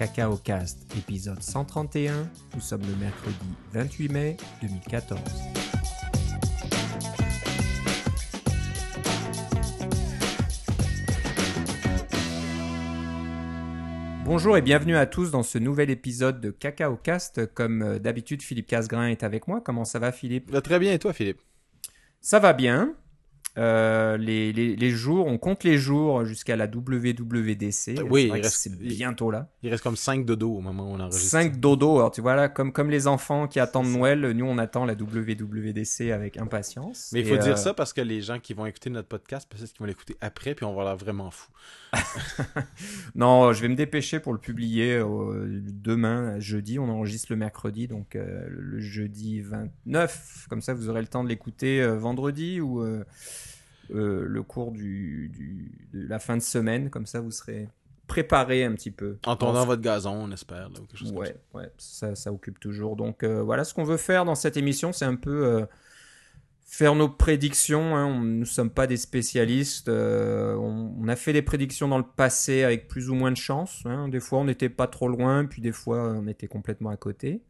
Cacao 0.00 0.38
Cast, 0.38 0.90
épisode 0.96 1.42
131. 1.42 2.26
Nous 2.54 2.60
sommes 2.62 2.80
le 2.80 2.96
mercredi 2.96 3.36
28 3.74 4.08
mai 4.08 4.38
2014. 4.62 5.20
Bonjour 14.24 14.56
et 14.56 14.62
bienvenue 14.62 14.96
à 14.96 15.04
tous 15.04 15.30
dans 15.30 15.42
ce 15.42 15.58
nouvel 15.58 15.90
épisode 15.90 16.40
de 16.40 16.50
Cacao 16.50 16.96
Cast. 16.96 17.52
Comme 17.52 17.82
euh, 17.82 17.98
d'habitude, 17.98 18.40
Philippe 18.40 18.68
Casgrain 18.68 19.08
est 19.08 19.22
avec 19.22 19.48
moi. 19.48 19.60
Comment 19.60 19.84
ça 19.84 19.98
va, 19.98 20.12
Philippe? 20.12 20.50
Va 20.50 20.62
très 20.62 20.78
bien, 20.78 20.94
et 20.94 20.98
toi, 20.98 21.12
Philippe? 21.12 21.42
Ça 22.22 22.38
va 22.38 22.54
bien. 22.54 22.94
Euh, 23.58 24.16
les, 24.16 24.52
les, 24.52 24.76
les 24.76 24.90
jours, 24.90 25.26
on 25.26 25.36
compte 25.36 25.64
les 25.64 25.76
jours 25.76 26.24
jusqu'à 26.24 26.56
la 26.56 26.66
WWDC. 26.66 28.00
Oui, 28.08 28.30
C'est 28.44 28.78
bientôt 28.78 29.30
là. 29.30 29.48
Il 29.62 29.70
reste 29.70 29.82
comme 29.82 29.96
5 29.96 30.24
dodo 30.24 30.52
au 30.52 30.60
moment 30.60 30.84
où 30.84 30.94
on 30.94 31.00
enregistre. 31.00 31.30
5 31.30 31.58
dodo, 31.58 31.98
alors 31.98 32.10
tu 32.10 32.20
vois 32.20 32.36
là, 32.36 32.48
comme, 32.48 32.72
comme 32.72 32.90
les 32.90 33.06
enfants 33.06 33.48
qui 33.48 33.58
attendent 33.58 33.90
Noël, 33.90 34.20
nous 34.30 34.46
on 34.46 34.58
attend 34.58 34.84
la 34.84 34.94
WWDC 34.94 36.12
avec 36.12 36.36
impatience. 36.36 37.10
Mais 37.12 37.20
il 37.20 37.26
faut 37.26 37.34
euh, 37.34 37.38
dire 37.38 37.58
ça 37.58 37.74
parce 37.74 37.92
que 37.92 38.00
les 38.00 38.20
gens 38.20 38.38
qui 38.38 38.54
vont 38.54 38.66
écouter 38.66 38.90
notre 38.90 39.08
podcast, 39.08 39.48
peut-être 39.50 39.72
qu'ils 39.72 39.80
vont 39.80 39.86
l'écouter 39.86 40.16
après, 40.20 40.54
puis 40.54 40.64
on 40.64 40.74
va 40.74 40.84
l'air 40.84 40.96
vraiment 40.96 41.30
fou. 41.30 41.50
Non, 43.14 43.52
je 43.52 43.60
vais 43.62 43.68
me 43.68 43.74
dépêcher 43.74 44.20
pour 44.20 44.32
le 44.32 44.38
publier 44.38 44.94
euh, 44.96 45.60
demain, 45.72 46.38
jeudi. 46.38 46.78
On 46.78 46.88
enregistre 46.88 47.28
le 47.30 47.36
mercredi, 47.36 47.88
donc 47.88 48.16
euh, 48.16 48.46
le 48.48 48.78
jeudi 48.80 49.40
29. 49.40 50.46
Comme 50.48 50.60
ça, 50.62 50.74
vous 50.74 50.88
aurez 50.88 51.00
le 51.00 51.08
temps 51.08 51.24
de 51.24 51.28
l'écouter 51.28 51.82
euh, 51.82 51.96
vendredi 51.96 52.60
ou 52.60 52.82
euh, 52.82 53.04
euh, 53.94 54.24
le 54.26 54.42
cours 54.42 54.72
du, 54.72 55.28
du- 55.34 55.72
de 55.92 56.06
la 56.08 56.18
fin 56.18 56.36
de 56.36 56.42
semaine. 56.42 56.90
Comme 56.90 57.06
ça, 57.06 57.20
vous 57.20 57.30
serez 57.30 57.68
préparé 58.06 58.64
un 58.64 58.72
petit 58.74 58.90
peu. 58.90 59.18
En 59.26 59.36
tournant 59.36 59.64
votre 59.66 59.82
gazon, 59.82 60.12
on 60.12 60.30
espère. 60.32 60.68
Là, 60.70 60.80
ou 60.80 60.84
quelque 60.86 60.98
chose 60.98 61.12
comme 61.12 61.20
Ouais, 61.20 61.36
ouais, 61.54 61.70
ça, 61.78 62.14
ça 62.14 62.32
occupe 62.32 62.58
toujours. 62.60 62.96
Donc 62.96 63.22
euh, 63.22 63.42
voilà, 63.42 63.64
ce 63.64 63.74
qu'on 63.74 63.84
veut 63.84 63.96
faire 63.96 64.24
dans 64.24 64.34
cette 64.34 64.56
émission, 64.56 64.92
c'est 64.92 65.04
un 65.04 65.16
peu 65.16 65.44
euh, 65.46 65.66
faire 66.72 66.94
nos 66.94 67.08
prédictions. 67.08 67.96
hein. 67.96 68.06
On- 68.06 68.20
Nous 68.20 68.40
ne 68.40 68.44
sommes 68.44 68.70
pas 68.70 68.86
des 68.86 68.96
spécialistes. 68.96 69.88
euh, 69.88 70.54
on, 70.54 70.94
on 70.98 71.08
a 71.08 71.16
fait 71.16 71.32
des 71.32 71.42
prédictions 71.42 71.88
dans 71.88 71.98
le 71.98 72.04
passé 72.16 72.62
avec 72.62 72.86
plus 72.88 73.10
ou 73.10 73.14
moins 73.14 73.32
de 73.32 73.36
chance. 73.36 73.82
hein. 73.84 74.08
Des 74.08 74.20
fois, 74.20 74.38
on 74.38 74.44
n'était 74.44 74.68
pas 74.70 74.86
trop 74.86 75.08
loin, 75.08 75.44
puis 75.44 75.60
des 75.60 75.72
fois, 75.72 76.12
on 76.16 76.26
était 76.28 76.46
complètement 76.46 76.90
à 76.90 76.96
côté. 76.96 77.42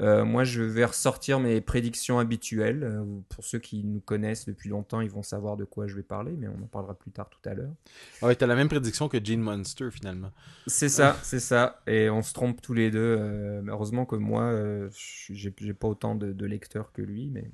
Euh, 0.00 0.24
moi, 0.24 0.44
je 0.44 0.62
vais 0.62 0.84
ressortir 0.84 1.40
mes 1.40 1.60
prédictions 1.60 2.20
habituelles. 2.20 2.84
Euh, 2.84 3.04
Pour 3.28 3.44
ceux 3.44 3.58
qui 3.58 3.82
nous 3.84 3.98
connaissent 4.00 4.46
depuis 4.46 4.68
longtemps, 4.70 5.00
ils 5.00 5.10
vont 5.10 5.24
savoir 5.24 5.56
de 5.56 5.64
quoi 5.64 5.88
je 5.88 5.96
vais 5.96 6.04
parler, 6.04 6.36
mais 6.38 6.46
on 6.46 6.62
en 6.62 6.68
parlera 6.68 6.94
plus 6.94 7.10
tard 7.10 7.28
tout 7.28 7.40
à 7.48 7.52
l'heure. 7.54 7.72
ça. 8.20 8.26
Ouais, 8.26 8.34
t'as 8.36 8.46
la 8.46 8.54
même 8.54 8.68
prédiction 8.68 9.08
que 9.08 9.18
Gene 9.22 9.40
Monster, 9.40 9.88
finalement. 9.90 10.30
C'est 10.68 10.88
ça, 10.88 11.16
c'est 11.24 11.40
ça. 11.40 11.82
Et 11.88 12.08
on 12.10 12.22
se 12.22 12.32
trompe 12.32 12.62
tous 12.62 12.74
les 12.74 12.90
deux. 12.92 13.16
euh, 13.18 13.60
heureusement 13.66 14.06
que 14.06 14.14
moi, 14.16 14.54
j'ai 15.30 15.74
pas 15.74 15.88
autant 15.88 16.14
de, 16.14 16.32
de 16.32 16.46
lecteurs 16.46 16.92
que 16.92 17.02
lui. 17.02 17.28
Mais 17.32 17.50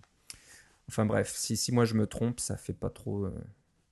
enfin 0.88 1.06
bref, 1.06 1.32
si, 1.34 1.72
moi 1.72 1.84
je 1.84 1.94
me 1.94 2.06
trompe, 2.06 2.40
ça 2.40 2.56
fait 2.56 2.72
pas 2.72 2.90
trop, 2.90 3.24
euh, 3.26 3.44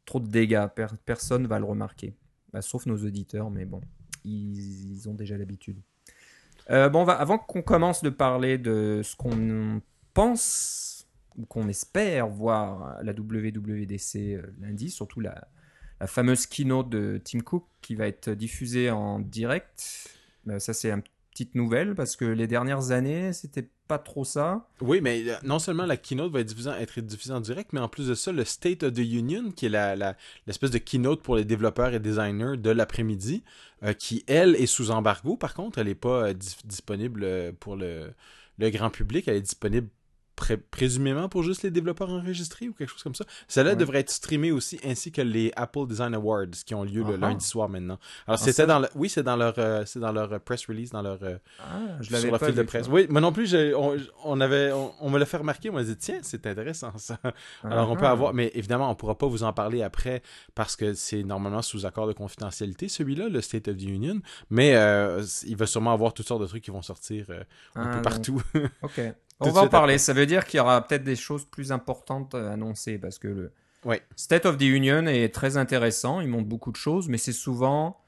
trop 0.04 0.20
de 0.20 0.28
dégâts. 0.28 0.66
Per- 0.74 0.96
personne 1.04 1.46
va 1.46 1.58
le 1.58 1.64
remarquer. 1.64 2.14
Bah, 2.52 2.62
sauf 2.62 2.86
nos 2.86 2.98
auditeurs, 2.98 3.50
mais 3.50 3.64
bon, 3.64 3.80
ils, 4.24 5.08
ont 5.08 5.14
déjà 5.14 5.36
l'habitude. 5.36 5.80
Euh, 6.70 6.88
bon, 6.88 7.02
on 7.02 7.04
va- 7.04 7.14
avant 7.18 7.38
qu'on 7.38 7.62
commence 7.62 8.02
de 8.02 8.10
parler 8.10 8.58
de 8.58 9.00
ce 9.02 9.16
qu'on 9.16 9.80
pense 10.14 11.06
ou 11.38 11.46
qu'on 11.46 11.68
espère 11.68 12.28
voir 12.28 13.02
la 13.02 13.12
WWDC 13.12 14.16
euh, 14.34 14.42
lundi, 14.60 14.90
surtout 14.90 15.20
la, 15.20 15.48
la 16.00 16.06
fameuse 16.06 16.46
keynote 16.46 16.90
de 16.90 17.20
Tim 17.24 17.40
Cook 17.40 17.64
qui 17.80 17.94
va 17.94 18.06
être 18.06 18.30
diffusée 18.30 18.90
en 18.90 19.18
direct. 19.18 20.08
Ça, 20.58 20.74
c'est 20.74 20.90
une 20.90 21.02
petite 21.32 21.54
nouvelle 21.54 21.94
parce 21.94 22.14
que 22.16 22.24
les 22.24 22.46
dernières 22.46 22.90
années, 22.92 23.32
c'était 23.32 23.68
pas 23.88 23.98
trop 23.98 24.24
ça. 24.24 24.68
Oui, 24.80 25.00
mais 25.02 25.24
euh, 25.28 25.34
non 25.42 25.58
seulement 25.58 25.86
la 25.86 25.96
keynote 25.96 26.32
va 26.32 26.40
être 26.40 26.48
diffusée, 26.48 26.70
être 26.70 27.30
en 27.30 27.40
direct, 27.40 27.72
mais 27.72 27.80
en 27.80 27.88
plus 27.88 28.06
de 28.08 28.14
ça, 28.14 28.32
le 28.32 28.44
State 28.44 28.82
of 28.84 28.92
the 28.92 28.98
Union, 28.98 29.50
qui 29.50 29.66
est 29.66 29.70
la, 29.70 29.96
la- 29.96 30.16
l'espèce 30.46 30.70
de 30.70 30.78
keynote 30.78 31.22
pour 31.22 31.36
les 31.36 31.44
développeurs 31.44 31.92
et 31.94 32.00
designers 32.00 32.56
de 32.56 32.70
l'après-midi, 32.70 33.42
euh, 33.82 33.92
qui, 33.92 34.24
elle, 34.28 34.54
est 34.56 34.66
sous 34.66 34.90
embargo. 34.90 35.36
Par 35.36 35.54
contre, 35.54 35.78
elle 35.78 35.88
n'est 35.88 35.94
pas 35.94 36.28
euh, 36.28 36.32
dis- 36.34 36.56
disponible 36.64 37.26
pour 37.60 37.76
le, 37.76 38.12
le 38.58 38.70
grand 38.70 38.90
public. 38.90 39.26
Elle 39.26 39.36
est 39.36 39.40
disponible 39.42 39.88
pré- 40.36 40.56
présumément 40.56 41.28
pour 41.28 41.42
juste 41.42 41.62
les 41.62 41.70
développeurs 41.70 42.10
enregistrés 42.10 42.68
ou 42.68 42.72
quelque 42.72 42.90
chose 42.90 43.02
comme 43.02 43.14
ça? 43.14 43.24
Celle-là 43.48 43.70
Ouais. 43.72 43.76
devrait 43.76 44.00
être 44.00 44.10
streamée 44.10 44.50
aussi, 44.52 44.78
ainsi 44.84 45.12
que 45.12 45.22
les 45.22 45.52
Apple 45.56 45.86
Design 45.86 46.14
Awards, 46.14 46.46
qui 46.66 46.74
ont 46.74 46.84
lieu 46.84 47.02
le 47.02 47.14
Ah. 47.14 47.28
lundi 47.28 47.44
soir 47.44 47.68
maintenant. 47.68 47.98
Alors, 48.26 48.38
Ah, 48.40 48.44
c'était 48.44 48.66
dans 48.66 48.78
le... 48.80 48.88
Oui, 48.94 49.08
c'est 49.08 49.22
dans 49.22 49.36
leur, 49.36 49.54
euh, 49.58 49.84
c'est 49.86 49.98
dans 50.00 50.12
leur 50.12 50.32
euh, 50.32 50.38
press 50.38 50.66
release, 50.66 50.90
dans 50.90 51.02
leur... 51.02 51.18
euh, 51.22 51.36
Ah, 51.60 51.80
je 52.00 52.14
sur 52.16 52.30
pas 52.30 52.38
file 52.46 52.54
de 52.54 52.62
presse. 52.62 52.86
ça. 52.86 52.90
Oui, 52.92 53.06
moi 53.10 53.20
non 53.20 53.32
plus, 53.32 53.54
on, 53.74 53.96
on 54.24 54.40
avait, 54.40 54.72
on, 54.72 54.92
on 55.00 55.10
me 55.10 55.18
l'a 55.18 55.26
fait 55.26 55.36
remarquer. 55.36 55.70
On 55.70 55.74
m'a 55.74 55.84
dit, 55.84 55.96
tiens, 55.96 56.18
c'est 56.22 56.46
intéressant 56.46 56.92
ça. 56.98 57.18
Alors, 57.64 57.90
on 57.90 57.96
peut 57.96 58.06
Ah. 58.06 58.10
avoir, 58.12 58.34
mais 58.34 58.50
évidemment, 58.54 58.90
on 58.90 58.94
pourra 58.94 59.16
pas 59.16 59.26
vous 59.26 59.42
en 59.42 59.52
parler 59.52 59.82
après 59.82 60.22
parce 60.54 60.76
que 60.76 60.94
c'est 60.94 61.22
normalement 61.22 61.62
sous 61.62 61.86
accord 61.86 62.06
de 62.06 62.12
confidentialité, 62.12 62.88
celui-là, 62.88 63.28
le 63.28 63.40
State 63.40 63.68
of 63.68 63.76
the 63.76 63.82
Union. 63.82 64.20
Mais 64.50 64.74
euh, 64.74 65.22
il 65.46 65.56
va 65.56 65.66
sûrement 65.66 65.92
avoir 65.92 66.12
toutes 66.14 66.26
sortes 66.28 66.42
de 66.42 66.46
trucs 66.46 66.62
qui 66.64 66.70
vont 66.70 66.82
sortir 66.82 67.26
un 67.30 67.42
Ah, 67.74 67.84
peu 67.88 67.94
donc- 67.94 68.02
partout. 68.04 68.42
Ok. 68.82 69.00
On 69.48 69.52
va 69.52 69.62
en 69.62 69.68
parler. 69.68 69.98
Ça 69.98 70.12
veut 70.12 70.26
dire 70.26 70.44
qu'il 70.46 70.58
y 70.58 70.60
aura 70.60 70.86
peut-être 70.86 71.04
des 71.04 71.16
choses 71.16 71.44
plus 71.44 71.72
importantes 71.72 72.34
à 72.34 72.52
annoncer 72.52 72.98
parce 72.98 73.18
que 73.18 73.28
le 73.28 73.52
Ouais. 73.84 74.00
State 74.14 74.46
of 74.46 74.58
the 74.58 74.62
Union 74.62 75.06
est 75.06 75.34
très 75.34 75.56
intéressant. 75.56 76.20
Il 76.20 76.28
montre 76.28 76.46
beaucoup 76.48 76.70
de 76.70 76.76
choses, 76.76 77.08
mais 77.08 77.18
c'est 77.18 77.32
souvent 77.32 77.98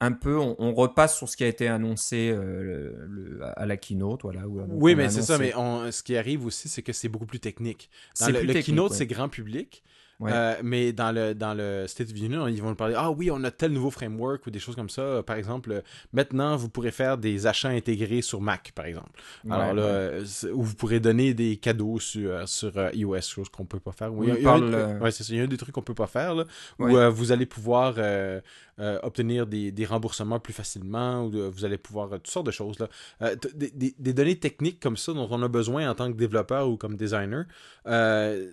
un 0.00 0.10
peu. 0.12 0.36
On, 0.38 0.56
on 0.58 0.72
repasse 0.74 1.16
sur 1.16 1.28
ce 1.28 1.36
qui 1.36 1.44
a 1.44 1.46
été 1.46 1.68
annoncé 1.68 2.30
euh, 2.34 2.62
le- 2.62 3.06
le- 3.06 3.40
à 3.58 3.64
la 3.66 3.76
keynote, 3.76 4.22
voilà. 4.22 4.48
où- 4.48 4.60
oui, 4.70 4.94
mais 4.96 5.08
c'est 5.08 5.22
ça. 5.22 5.38
Mais 5.38 5.54
on- 5.54 5.92
ce 5.92 6.02
qui 6.02 6.16
arrive 6.16 6.44
aussi, 6.46 6.68
c'est 6.68 6.82
que 6.82 6.92
c'est 6.92 7.08
beaucoup 7.08 7.26
plus 7.26 7.38
technique. 7.38 7.90
Dans 8.18 8.26
le, 8.26 8.32
plus 8.38 8.46
le 8.46 8.52
technique, 8.54 8.66
keynote, 8.66 8.90
ouais. 8.90 8.96
c'est 8.96 9.06
grand 9.06 9.28
public. 9.28 9.84
Ouais. 10.20 10.30
Euh, 10.34 10.54
mais 10.62 10.92
dans 10.92 11.12
le, 11.12 11.34
dans 11.34 11.54
le 11.54 11.86
State 11.88 12.08
of 12.08 12.12
the 12.14 12.18
Union, 12.20 12.46
ils 12.46 12.60
vont 12.62 12.68
nous 12.68 12.74
parler 12.74 12.94
Ah 12.96 13.10
oui, 13.10 13.30
on 13.30 13.42
a 13.42 13.50
tel 13.50 13.72
nouveau 13.72 13.90
framework 13.90 14.46
ou 14.46 14.50
des 14.50 14.58
choses 14.58 14.76
comme 14.76 14.90
ça. 14.90 15.22
Par 15.24 15.36
exemple, 15.36 15.72
euh, 15.72 15.80
maintenant, 16.12 16.56
vous 16.56 16.68
pourrez 16.68 16.90
faire 16.90 17.16
des 17.16 17.46
achats 17.46 17.70
intégrés 17.70 18.20
sur 18.20 18.40
Mac, 18.40 18.72
par 18.74 18.84
exemple. 18.84 19.10
Alors 19.50 19.68
Ouais, 19.70 19.74
là, 19.74 19.82
ouais. 19.82 19.88
euh, 19.88 20.52
où 20.52 20.62
vous 20.62 20.74
pourrez 20.74 21.00
donner 21.00 21.32
des 21.32 21.56
cadeaux 21.56 21.98
sur, 21.98 22.30
euh, 22.30 22.44
sur 22.46 22.76
euh, 22.76 22.90
iOS, 22.92 23.22
chose 23.22 23.48
qu'on 23.48 23.64
peut 23.64 23.80
pas 23.80 23.92
faire. 23.92 24.12
Oui, 24.12 24.26
il 24.26 24.28
y 24.28 24.32
a- 24.32 24.38
il 24.38 24.42
y 24.42 24.46
a 24.46 24.50
un- 24.50 24.58
parle, 24.60 24.74
euh, 24.74 24.98
ouais, 24.98 25.10
c'est 25.10 25.24
ça, 25.24 25.32
il 25.32 25.38
y 25.38 25.40
a 25.40 25.44
un 25.44 25.48
des 25.48 25.56
trucs 25.56 25.72
qu'on 25.74 25.80
peut 25.82 25.94
pas 25.94 26.06
faire, 26.06 26.34
là, 26.34 26.44
où 26.78 26.96
euh, 26.96 27.08
vous 27.08 27.32
allez 27.32 27.46
pouvoir 27.46 27.94
euh, 27.96 28.40
euh, 28.78 28.98
obtenir 29.02 29.46
des, 29.46 29.72
des 29.72 29.84
remboursements 29.86 30.38
plus 30.40 30.52
facilement, 30.52 31.24
ou 31.24 31.50
vous 31.50 31.64
allez 31.64 31.78
pouvoir 31.78 32.08
euh, 32.12 32.16
toutes 32.16 32.28
sortes 32.28 32.46
de 32.46 32.50
choses. 32.50 32.78
Là. 32.78 32.88
Euh, 33.22 33.36
des, 33.54 33.70
des- 33.70 33.94
des 33.98 34.12
données 34.12 34.36
techniques 34.38 34.80
comme 34.80 34.96
ça 34.98 35.12
dont 35.14 35.28
on 35.30 35.42
a 35.42 35.48
besoin 35.48 35.88
en 35.90 35.94
tant 35.94 36.10
que 36.12 36.16
développeur 36.16 36.68
ou 36.68 36.76
comme 36.76 36.96
designer, 36.96 37.44
euh, 37.86 38.50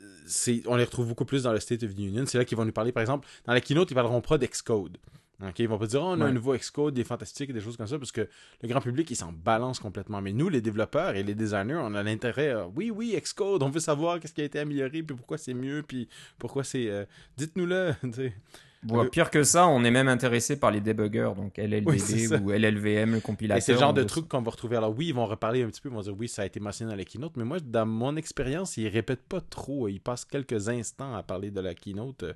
on 0.67 0.75
les 0.75 0.83
retrouve 0.83 1.07
beaucoup 1.07 1.25
plus 1.25 1.43
dans 1.43 1.51
le 1.53 1.59
State 1.59 1.83
of 1.83 1.95
the 1.95 1.99
Union. 1.99 2.25
C'est 2.25 2.37
là 2.37 2.45
qu'ils 2.45 2.57
vont 2.57 2.65
nous 2.65 2.71
parler, 2.71 2.91
par 2.91 3.01
exemple, 3.01 3.27
dans 3.45 3.53
la 3.53 3.61
keynote, 3.61 3.89
ils 3.91 3.95
parleront 3.95 4.21
pas 4.21 4.37
d'Xcode. 4.37 4.97
Ok, 5.47 5.59
ils 5.59 5.67
vont 5.67 5.77
pas 5.77 5.85
dire, 5.85 6.01
oh, 6.01 6.07
on 6.07 6.13
a 6.13 6.23
Ouais. 6.23 6.29
un 6.31 6.33
nouveau 6.33 6.55
Xcode, 6.57 6.97
il 6.97 7.01
est 7.01 7.03
fantastique, 7.03 7.51
et 7.51 7.53
des 7.53 7.61
choses 7.61 7.77
comme 7.77 7.85
ça, 7.85 7.99
parce 7.99 8.11
que 8.11 8.27
le 8.63 8.67
grand 8.67 8.81
public, 8.81 9.09
il 9.11 9.15
s'en 9.15 9.31
balance 9.31 9.77
complètement. 9.79 10.19
Mais 10.19 10.33
nous, 10.33 10.49
les 10.49 10.61
développeurs 10.61 11.15
et 11.15 11.21
les 11.21 11.35
designers, 11.35 11.75
on 11.79 11.93
a 11.93 12.01
l'intérêt, 12.01 12.49
euh, 12.49 12.65
oui, 12.75 12.89
oui, 12.89 13.15
Xcode, 13.21 13.61
on 13.61 13.69
veut 13.69 13.79
savoir 13.79 14.19
qu'est-ce 14.19 14.33
qui 14.33 14.41
a 14.41 14.45
été 14.45 14.57
amélioré, 14.57 15.03
puis 15.03 15.15
pourquoi 15.15 15.37
c'est 15.37 15.53
mieux, 15.53 15.83
puis 15.87 16.09
pourquoi 16.39 16.63
c'est. 16.63 16.89
euh, 16.89 17.05
Dites-nous-le. 17.37 17.93
Bon, 18.87 19.03
Euh, 19.03 19.09
pire 19.09 19.29
que 19.29 19.43
ça, 19.43 19.67
on 19.67 19.83
est 19.83 19.91
même 19.91 20.07
intéressé 20.07 20.57
par 20.59 20.71
les 20.71 20.81
debuggers, 20.81 21.31
donc 21.35 21.57
LLDB 21.57 21.87
Oui, 21.87 22.27
ou 22.41 22.51
LLVM, 22.51 23.13
le 23.13 23.19
compilateur. 23.19 23.57
Et 23.57 23.61
c'est 23.61 23.73
le 23.73 23.79
genre 23.79 23.93
de 23.93 24.03
truc 24.03 24.27
qu'on 24.27 24.41
va 24.41 24.51
retrouver. 24.51 24.77
Alors 24.77 24.95
oui, 24.97 25.07
ils 25.07 25.13
vont 25.13 25.25
reparler 25.25 25.63
un 25.63 25.67
petit 25.67 25.81
peu, 25.81 25.89
ils 25.89 25.95
vont 25.95 26.01
dire 26.01 26.15
oui, 26.17 26.27
ça 26.27 26.43
a 26.43 26.45
été 26.45 26.59
mentionné 26.59 26.91
dans 26.91 26.97
la 26.97 27.03
keynote, 27.05 27.33
mais 27.35 27.43
moi, 27.43 27.57
dans 27.59 27.85
mon 27.85 28.15
expérience, 28.15 28.77
ils 28.77 28.87
répètent 28.87 29.27
pas 29.27 29.41
trop. 29.41 29.87
Ils 29.87 29.99
passent 29.99 30.25
quelques 30.25 30.69
instants 30.69 31.13
à 31.15 31.23
parler 31.23 31.51
de 31.51 31.59
la 31.59 31.73
keynote, 31.73 32.23
euh, 32.23 32.33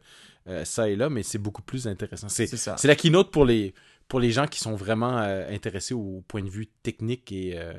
euh, 0.47 0.65
ça 0.65 0.89
et 0.89 0.95
là, 0.95 1.09
mais 1.09 1.23
c'est 1.23 1.37
beaucoup 1.39 1.61
plus 1.61 1.87
intéressant. 1.87 2.27
C'est 2.29 2.47
C'est 2.47 2.57
ça. 2.57 2.75
c'est 2.77 2.87
la 2.87 2.95
keynote 2.95 3.31
pour 3.31 3.45
les, 3.45 3.73
pour 4.11 4.19
les 4.19 4.31
gens 4.31 4.45
qui 4.45 4.59
sont 4.59 4.75
vraiment 4.75 5.19
euh, 5.19 5.47
intéressés 5.49 5.93
au 5.93 6.21
point 6.27 6.43
de 6.43 6.49
vue 6.49 6.67
technique. 6.67 7.31
Et, 7.31 7.53
euh, 7.55 7.71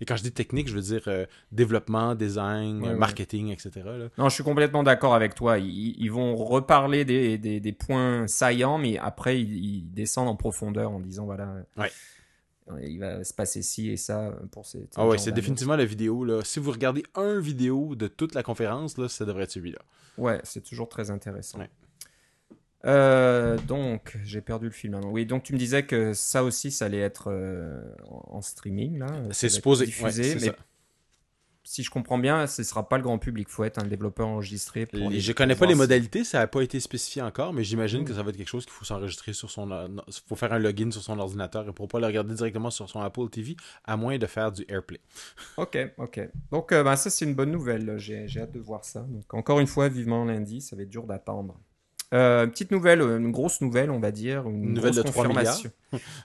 et 0.00 0.04
quand 0.04 0.14
je 0.14 0.22
dis 0.22 0.30
technique, 0.30 0.68
je 0.68 0.74
veux 0.76 0.80
dire 0.82 1.02
euh, 1.08 1.26
développement, 1.50 2.14
design, 2.14 2.80
Ouais, 2.80 2.90
ouais. 2.90 2.94
marketing, 2.94 3.48
etc. 3.50 3.70
là. 3.84 4.08
Non, 4.16 4.28
je 4.28 4.34
suis 4.36 4.44
complètement 4.44 4.84
d'accord 4.84 5.16
avec 5.16 5.34
toi. 5.34 5.58
Ils, 5.58 5.96
ils 5.98 6.12
vont 6.12 6.36
reparler 6.36 7.04
des, 7.04 7.38
des, 7.38 7.58
des 7.58 7.72
points 7.72 8.28
saillants, 8.28 8.78
mais 8.78 8.98
après, 8.98 9.40
ils, 9.42 9.52
ils 9.64 9.90
descendent 9.90 10.28
en 10.28 10.36
profondeur 10.36 10.92
en 10.92 11.00
disant 11.00 11.24
voilà, 11.24 11.56
Ouais. 11.76 11.90
il 12.84 13.00
va 13.00 13.24
se 13.24 13.34
passer 13.34 13.60
ci 13.62 13.90
et 13.90 13.96
ça 13.96 14.32
pour 14.52 14.66
ces. 14.66 14.88
Ah 14.94 15.08
ouais, 15.08 15.18
c'est 15.18 15.32
définitivement 15.32 15.74
la 15.74 15.84
vidéo. 15.86 16.24
Là. 16.24 16.40
Si 16.44 16.60
vous 16.60 16.70
regardez 16.70 17.02
un 17.16 17.40
vidéo 17.40 17.96
de 17.96 18.06
toute 18.06 18.36
la 18.36 18.44
conférence, 18.44 18.96
là, 18.96 19.08
ça 19.08 19.24
devrait 19.24 19.42
être 19.42 19.50
celui-là. 19.50 19.80
Ouais, 20.18 20.40
c'est 20.44 20.62
toujours 20.62 20.88
très 20.88 21.10
intéressant. 21.10 21.58
Ouais. 21.58 21.70
Euh, 22.86 23.58
donc, 23.68 24.16
j'ai 24.24 24.40
perdu 24.40 24.66
le 24.66 24.70
film. 24.72 24.94
maintenant. 24.94 25.10
Oui, 25.10 25.26
donc 25.26 25.42
tu 25.42 25.52
me 25.52 25.58
disais 25.58 25.84
que 25.84 26.12
ça 26.14 26.42
aussi, 26.44 26.70
ça 26.70 26.86
allait 26.86 26.98
être 27.00 27.30
euh, 27.30 27.80
en 28.08 28.40
streaming 28.40 28.98
là. 28.98 29.06
C'est 29.32 29.48
supposé. 29.50 29.84
diffusé, 29.84 30.22
ouais, 30.34 30.34
mais 30.40 30.46
ça. 30.46 30.56
si 31.62 31.82
je 31.82 31.90
comprends 31.90 32.16
bien, 32.18 32.46
ce 32.46 32.62
sera 32.62 32.88
pas 32.88 32.96
le 32.96 33.02
grand 33.02 33.18
public. 33.18 33.46
Il 33.50 33.52
faut 33.52 33.64
être 33.64 33.78
un 33.78 33.86
développeur 33.86 34.26
enregistré. 34.28 34.86
Pour 34.86 34.98
Les- 34.98 35.08
les- 35.16 35.20
je 35.20 35.32
connais 35.32 35.54
pas 35.54 35.66
les 35.66 35.74
modalités, 35.74 36.24
ça 36.24 36.38
n'a 36.38 36.46
pas 36.46 36.62
été 36.62 36.80
spécifié 36.80 37.20
encore, 37.20 37.52
mais 37.52 37.62
j'imagine 37.64 38.00
Mm. 38.00 38.04
que 38.06 38.14
ça 38.14 38.22
va 38.22 38.30
être 38.30 38.38
quelque 38.38 38.48
chose 38.48 38.64
qu'il 38.64 38.72
faut 38.72 38.86
s'enregistrer 38.86 39.34
sur 39.34 39.50
son. 39.50 39.68
Il 40.08 40.14
faut 40.26 40.34
faire 40.36 40.52
un 40.54 40.58
login 40.58 40.90
sur 40.90 41.02
son 41.02 41.18
ordinateur 41.18 41.68
et 41.68 41.72
pour 41.72 41.86
pas 41.86 42.00
le 42.00 42.06
regarder 42.06 42.34
directement 42.34 42.70
sur 42.70 42.88
son 42.88 43.00
Apple 43.02 43.28
TV, 43.28 43.56
à 43.84 43.98
moins 43.98 44.16
de 44.16 44.26
faire 44.26 44.50
du 44.52 44.64
AirPlay. 44.68 45.00
Ok, 45.58 45.76
ok. 45.98 46.28
Donc, 46.50 46.72
euh, 46.72 46.82
ben, 46.82 46.96
ça, 46.96 47.10
c'est 47.10 47.26
une 47.26 47.34
bonne 47.34 47.50
nouvelle. 47.52 47.98
J'ai 47.98 48.26
j'ai 48.26 48.40
hâte 48.40 48.52
de 48.52 48.58
voir 48.60 48.86
ça. 48.86 49.00
Donc, 49.00 49.34
encore 49.34 49.60
une 49.60 49.66
fois, 49.66 49.88
vivement 49.90 50.24
lundi. 50.24 50.62
Ça 50.62 50.76
va 50.76 50.82
être 50.82 50.88
dur 50.88 51.06
d'attendre. 51.06 51.60
Euh, 52.12 52.46
petite 52.48 52.70
nouvelle, 52.72 53.00
euh, 53.02 53.18
une 53.18 53.30
grosse 53.30 53.60
nouvelle, 53.60 53.90
on 53.90 54.00
va 54.00 54.10
dire. 54.10 54.48
Une, 54.48 54.64
Une 54.64 54.74
nouvelle 54.74 54.94
de 54.94 55.02
3 55.02 55.26
confirmation. 55.26 55.70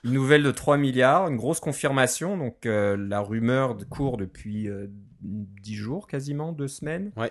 une 0.04 0.12
nouvelle 0.12 0.42
de 0.42 0.50
3 0.50 0.76
milliards, 0.78 1.28
une 1.28 1.36
grosse 1.36 1.60
confirmation. 1.60 2.36
Donc, 2.36 2.66
euh, 2.66 2.96
la 2.96 3.20
rumeur 3.20 3.76
de- 3.76 3.84
court 3.84 4.16
depuis 4.16 4.68
euh, 4.68 4.88
10 5.22 5.74
jours, 5.76 6.06
quasiment, 6.08 6.52
2 6.52 6.66
semaines. 6.68 7.12
Ouais. 7.16 7.30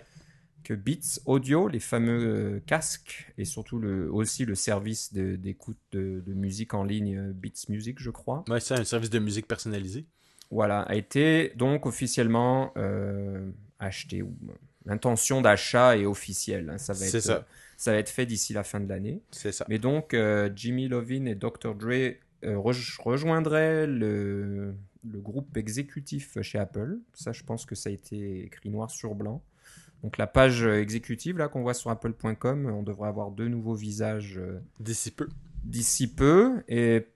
Que 0.64 0.74
Beats 0.74 1.20
Audio, 1.26 1.68
les 1.68 1.80
fameux 1.80 2.24
euh, 2.56 2.60
casques, 2.66 3.32
et 3.38 3.46
surtout 3.46 3.78
le, 3.78 4.12
aussi 4.12 4.46
le 4.46 4.56
service 4.56 5.14
d'écoute 5.14 5.78
de, 5.92 6.24
de 6.26 6.34
musique 6.34 6.74
en 6.74 6.84
ligne, 6.84 7.34
Beats 7.34 7.66
Music, 7.70 7.98
je 8.00 8.10
crois. 8.10 8.44
Ouais, 8.50 8.60
c'est 8.60 8.74
un 8.74 8.84
service 8.84 9.10
de 9.12 9.20
musique 9.20 9.48
personnalisé. 9.48 10.06
Voilà, 10.50 10.82
a 10.82 10.96
été 10.96 11.52
donc 11.56 11.86
officiellement 11.86 12.74
acheté. 13.80 14.24
L'intention 14.86 15.42
d'achat 15.42 15.98
est 15.98 16.06
officielle. 16.06 16.70
hein, 16.70 16.78
ça, 16.78 16.94
va 16.94 17.00
C'est 17.00 17.18
être, 17.18 17.24
ça. 17.24 17.46
Ça 17.78 17.92
va 17.92 17.98
être 17.98 18.10
fait 18.10 18.26
d'ici 18.26 18.54
la 18.54 18.64
fin 18.64 18.80
de 18.80 18.88
l'année. 18.90 19.22
C'est 19.32 19.52
ça. 19.52 19.66
Mais 19.70 19.80
donc, 19.80 20.14
euh, 20.14 20.50
Jimmy 20.56 20.88
Lovin 20.88 21.26
et 21.26 21.36
Dr. 21.36 21.76
Dre 21.76 21.90
euh, 22.44 22.58
rej- 22.58 22.98
rejoindraient 23.02 23.88
le, 23.88 24.76
le 25.10 25.20
groupe 25.20 25.56
exécutif 25.58 26.42
chez 26.42 26.58
Apple. 26.60 26.98
Ça, 27.14 27.32
je 27.32 27.44
pense 27.44 27.66
que 27.66 27.76
ça 27.76 27.90
a 27.90 27.94
été 27.94 28.44
écrit 28.46 28.70
noir 28.70 28.90
sur 28.92 29.16
blanc. 29.16 29.42
Donc, 30.04 30.18
la 30.18 30.28
page 30.28 30.64
euh, 30.64 30.82
exécutive 30.82 31.38
là 31.38 31.48
qu'on 31.48 31.62
voit 31.64 31.74
sur 31.74 31.90
apple.com, 31.90 32.66
on 32.68 32.84
devrait 32.84 33.10
avoir 33.10 33.32
deux 33.32 33.48
nouveaux 33.48 33.74
visages 33.76 34.40
D'ici 34.80 35.12
peu. 35.12 35.28
d'ici 35.64 36.08
peu. 36.14 36.62
Et 36.68 37.08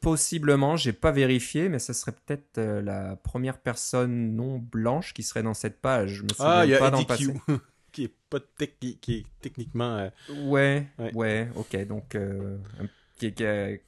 possiblement, 0.00 0.76
j'ai 0.76 0.92
pas 0.92 1.12
vérifié, 1.12 1.68
mais 1.68 1.78
ce 1.78 1.92
serait 1.92 2.12
peut-être 2.12 2.60
la 2.60 3.16
première 3.16 3.58
personne 3.58 4.34
non 4.34 4.58
blanche 4.58 5.14
qui 5.14 5.22
serait 5.22 5.42
dans 5.44 5.54
cette 5.54 5.80
page. 5.80 6.14
Je 6.14 6.22
me 6.24 6.28
souviens 6.30 6.46
Ah, 6.46 6.66
il 6.66 6.72
y 6.72 6.76
pas 6.78 6.88
a 6.88 6.90
dans 6.90 6.98
qui 7.92 8.04
est 8.04 8.12
pas 8.30 8.38
qui 8.80 8.98
est 9.08 9.26
techniquement. 9.40 9.96
euh, 9.96 10.10
Ouais, 10.44 10.86
Ouais. 10.98 11.12
ouais, 11.14 11.48
ok. 11.54 11.86
Donc, 11.86 12.14
euh, 12.14 12.56
qui, 13.18 13.32
qui 13.32 13.44
Et 13.44 13.80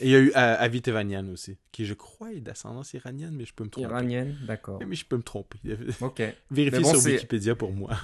il 0.00 0.08
y 0.10 0.14
a 0.14 0.18
eu 0.20 0.28
euh, 0.30 0.56
Avi 0.58 0.82
Tevanian 0.82 1.26
aussi, 1.28 1.56
qui 1.72 1.86
je 1.86 1.94
crois 1.94 2.32
est 2.32 2.40
d'ascendance 2.40 2.92
iranienne, 2.94 3.34
mais 3.34 3.44
je 3.44 3.54
peux 3.54 3.64
me 3.64 3.70
tromper. 3.70 3.88
iranienne, 3.88 4.36
d'accord. 4.46 4.80
Mais 4.86 4.94
je 4.94 5.04
peux 5.06 5.16
me 5.16 5.22
tromper. 5.22 5.58
Ok. 6.00 6.22
Bon, 6.50 6.94
sur 6.94 7.00
Wikipédia 7.14 7.54
pour 7.54 7.72
moi. 7.72 7.96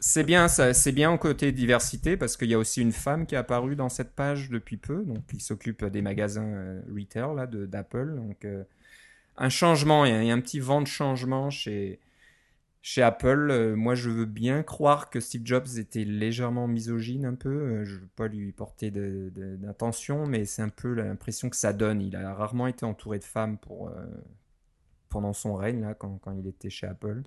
C'est 0.00 0.22
bien, 0.22 0.46
ça, 0.46 0.74
c'est 0.74 0.92
bien 0.92 1.10
au 1.10 1.18
côté 1.18 1.50
diversité 1.50 2.16
parce 2.16 2.36
qu'il 2.36 2.48
y 2.48 2.54
a 2.54 2.58
aussi 2.58 2.80
une 2.80 2.92
femme 2.92 3.26
qui 3.26 3.34
est 3.34 3.38
apparue 3.38 3.74
dans 3.74 3.88
cette 3.88 4.12
page 4.12 4.48
depuis 4.48 4.76
peu, 4.76 5.02
donc 5.04 5.26
qui 5.26 5.40
s'occupe 5.40 5.84
des 5.86 6.02
magasins 6.02 6.46
euh, 6.46 6.80
retail 6.94 7.34
là 7.34 7.46
de 7.48 7.66
d'Apple. 7.66 8.14
Donc 8.14 8.46
un 9.38 9.48
changement, 9.48 10.04
il 10.04 10.24
y 10.24 10.30
a 10.30 10.34
un 10.34 10.40
petit 10.40 10.60
vent 10.60 10.82
de 10.82 10.86
changement 10.86 11.50
chez 11.50 11.98
chez 12.82 13.02
Apple. 13.02 13.50
Euh, 13.50 13.76
moi, 13.76 13.94
je 13.94 14.10
veux 14.10 14.24
bien 14.24 14.62
croire 14.62 15.10
que 15.10 15.20
Steve 15.20 15.42
Jobs 15.44 15.78
était 15.78 16.04
légèrement 16.04 16.68
misogyne 16.68 17.24
un 17.24 17.34
peu. 17.34 17.48
Euh, 17.48 17.84
je 17.84 17.96
veux 17.96 18.08
pas 18.16 18.28
lui 18.28 18.52
porter 18.52 18.90
d'intention, 18.90 20.26
mais 20.26 20.44
c'est 20.44 20.62
un 20.62 20.68
peu 20.68 20.92
l'impression 20.94 21.50
que 21.50 21.56
ça 21.56 21.72
donne. 21.72 22.00
Il 22.00 22.16
a 22.16 22.34
rarement 22.34 22.66
été 22.66 22.84
entouré 22.84 23.18
de 23.18 23.24
femmes 23.24 23.58
euh, 23.70 24.06
pendant 25.08 25.32
son 25.32 25.54
règne 25.54 25.80
là, 25.82 25.94
quand 25.94 26.20
il 26.38 26.46
était 26.46 26.70
chez 26.70 26.86
Apple. 26.86 27.22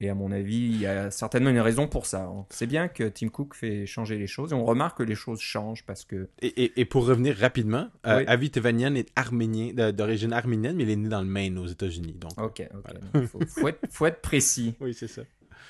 Et 0.00 0.10
à 0.10 0.14
mon 0.14 0.30
avis, 0.30 0.56
il 0.56 0.78
y 0.78 0.86
a 0.86 1.10
certainement 1.10 1.48
une 1.48 1.58
raison 1.60 1.88
pour 1.88 2.04
ça. 2.04 2.24
hein. 2.24 2.44
C'est 2.50 2.66
bien 2.66 2.86
que 2.88 3.04
Tim 3.08 3.28
Cook 3.28 3.54
fait 3.54 3.86
changer 3.86 4.18
les 4.18 4.26
choses. 4.26 4.52
Et 4.52 4.54
on 4.54 4.64
remarque 4.66 4.98
que 4.98 5.02
les 5.02 5.14
choses 5.14 5.40
changent 5.40 5.84
parce 5.86 6.04
que. 6.04 6.28
Et, 6.42 6.48
et- 6.64 6.80
et 6.80 6.84
pour 6.84 7.06
revenir 7.06 7.34
rapidement, 7.36 7.88
euh, 8.06 8.18
Oui. 8.18 8.24
Avi 8.26 8.50
Tevanian 8.50 8.94
est 8.94 9.08
arménien, 9.16 9.72
d'origine 9.92 10.34
arménienne, 10.34 10.76
mais 10.76 10.82
il 10.82 10.90
est 10.90 10.96
né 10.96 11.08
dans 11.08 11.22
le 11.22 11.26
Maine 11.28 11.56
aux 11.58 11.66
États-Unis. 11.66 12.12
Donc, 12.20 12.32
Ok, 12.38 12.68
ok. 12.74 12.80
Voilà. 12.84 13.00
donc 13.14 13.24
faut, 13.24 13.40
faut 13.46 13.68
être, 13.68 13.80
faut 13.90 14.04
être 14.06 14.20
précis. 14.20 14.74
oui, 14.80 14.92
c'est 14.92 15.08
ça. 15.08 15.22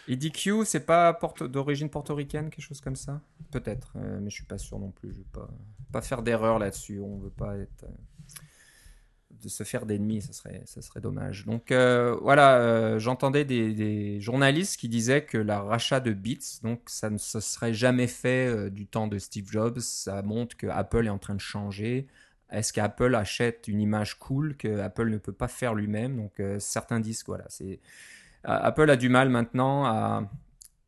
EDQ, 0.08 0.64
c'est 0.64 0.86
pas 0.86 1.18
d'origine 1.48 1.88
portoricaine, 1.88 2.50
quelque 2.50 2.64
chose 2.64 2.80
comme 2.80 2.94
ça? 2.96 3.20
Peut-être, 3.50 3.92
euh, 3.96 4.18
mais 4.20 4.30
je 4.30 4.36
suis 4.36 4.44
pas 4.44 4.58
sûr 4.58 4.78
non 4.78 4.90
plus. 4.90 5.10
Je 5.12 5.18
veux 5.18 5.24
pas, 5.32 5.48
pas 5.92 6.00
faire 6.00 6.22
d'erreur 6.22 6.58
là-dessus. 6.58 7.00
On 7.00 7.16
veut 7.18 7.30
pas 7.30 7.56
être. 7.56 7.84
De 9.42 9.48
se 9.48 9.62
faire 9.62 9.86
d'ennemis, 9.86 10.22
ça 10.22 10.32
serait, 10.32 10.62
ça 10.64 10.82
serait 10.82 11.00
dommage. 11.00 11.44
Donc 11.44 11.70
euh, 11.70 12.16
voilà, 12.22 12.58
euh, 12.58 12.98
j'entendais 12.98 13.44
des, 13.44 14.20
journalistes 14.20 14.78
qui 14.78 14.88
disaient 14.88 15.24
que 15.24 15.38
la 15.38 15.60
rachat 15.60 16.00
de 16.00 16.12
Beats, 16.12 16.60
donc 16.62 16.80
ça 16.86 17.10
ne 17.10 17.18
se 17.18 17.40
serait 17.40 17.74
jamais 17.74 18.06
fait 18.06 18.48
euh, 18.48 18.70
du 18.70 18.86
temps 18.86 19.06
de 19.06 19.18
Steve 19.18 19.50
Jobs. 19.50 19.78
Ça 19.80 20.22
montre 20.22 20.56
que 20.56 20.66
Apple 20.66 21.06
est 21.06 21.10
en 21.10 21.18
train 21.18 21.34
de 21.34 21.40
changer. 21.40 22.06
Est-ce 22.50 22.72
qu'Apple 22.72 23.14
achète 23.14 23.68
une 23.68 23.80
image 23.80 24.18
cool 24.18 24.56
que 24.56 24.80
Apple 24.80 25.08
ne 25.08 25.18
peut 25.18 25.32
pas 25.32 25.48
faire 25.48 25.74
lui-même? 25.74 26.16
Donc 26.16 26.40
certains 26.60 27.00
disent 27.00 27.24
voilà, 27.26 27.44
c'est 27.48 27.80
Apple 28.44 28.88
a 28.88 28.96
du 28.96 29.08
mal 29.08 29.28
maintenant 29.28 29.84
à 29.84 30.30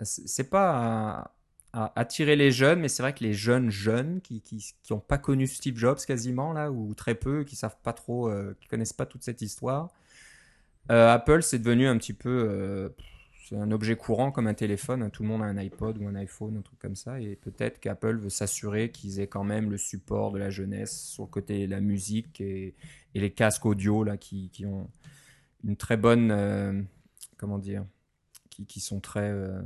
c'est 0.02 0.48
pas 0.48 0.76
à, 0.76 1.32
à 1.72 1.92
attirer 2.00 2.36
les 2.36 2.50
jeunes, 2.50 2.80
mais 2.80 2.88
c'est 2.88 3.02
vrai 3.02 3.14
que 3.14 3.24
les 3.24 3.34
jeunes 3.34 3.70
jeunes 3.70 4.20
qui 4.22 4.40
qui 4.42 4.64
qui 4.82 4.92
ont 4.92 5.00
pas 5.00 5.18
connu 5.18 5.46
Steve 5.46 5.76
Jobs 5.76 5.98
quasiment 6.06 6.52
là 6.52 6.70
ou 6.72 6.94
très 6.94 7.14
peu, 7.14 7.44
qui 7.44 7.56
savent 7.56 7.76
pas 7.82 7.92
trop, 7.92 8.28
euh, 8.30 8.56
qui 8.60 8.68
connaissent 8.68 8.92
pas 8.94 9.06
toute 9.06 9.22
cette 9.24 9.42
histoire. 9.42 9.90
euh, 10.90 11.12
Apple 11.12 11.42
c'est 11.42 11.58
devenu 11.58 11.86
un 11.86 11.98
petit 11.98 12.12
peu 12.14 12.28
euh, 12.48 12.88
c'est 13.48 13.56
un 13.56 13.70
objet 13.70 13.96
courant 13.96 14.30
comme 14.30 14.46
un 14.46 14.54
téléphone. 14.54 15.02
hein. 15.02 15.10
Tout 15.10 15.22
le 15.22 15.28
monde 15.28 15.42
a 15.42 15.46
un 15.46 15.56
iPod 15.56 15.98
ou 15.98 16.06
un 16.06 16.14
iPhone, 16.16 16.56
un 16.58 16.62
truc 16.62 16.78
comme 16.78 16.96
ça. 16.96 17.20
Et 17.20 17.36
peut-être 17.36 17.80
qu'Apple 17.80 18.16
veut 18.18 18.28
s'assurer 18.28 18.90
qu'ils 18.90 19.20
aient 19.20 19.26
quand 19.26 19.44
même 19.44 19.70
le 19.70 19.78
support 19.78 20.32
de 20.32 20.38
la 20.38 20.50
jeunesse 20.50 21.00
sur 21.00 21.24
le 21.24 21.28
côté 21.30 21.66
de 21.66 21.70
la 21.70 21.80
musique 21.80 22.40
et, 22.42 22.74
et 23.14 23.20
les 23.20 23.30
casques 23.32 23.64
audio 23.66 24.04
là 24.04 24.16
qui, 24.18 24.50
qui 24.50 24.66
ont 24.66 24.90
une 25.64 25.76
très 25.76 25.96
bonne 25.96 26.30
euh, 26.32 26.82
comment 27.38 27.58
dire 27.58 27.84
qui, 28.50 28.66
qui 28.66 28.80
sont 28.80 29.00
très 29.00 29.30
euh, 29.30 29.62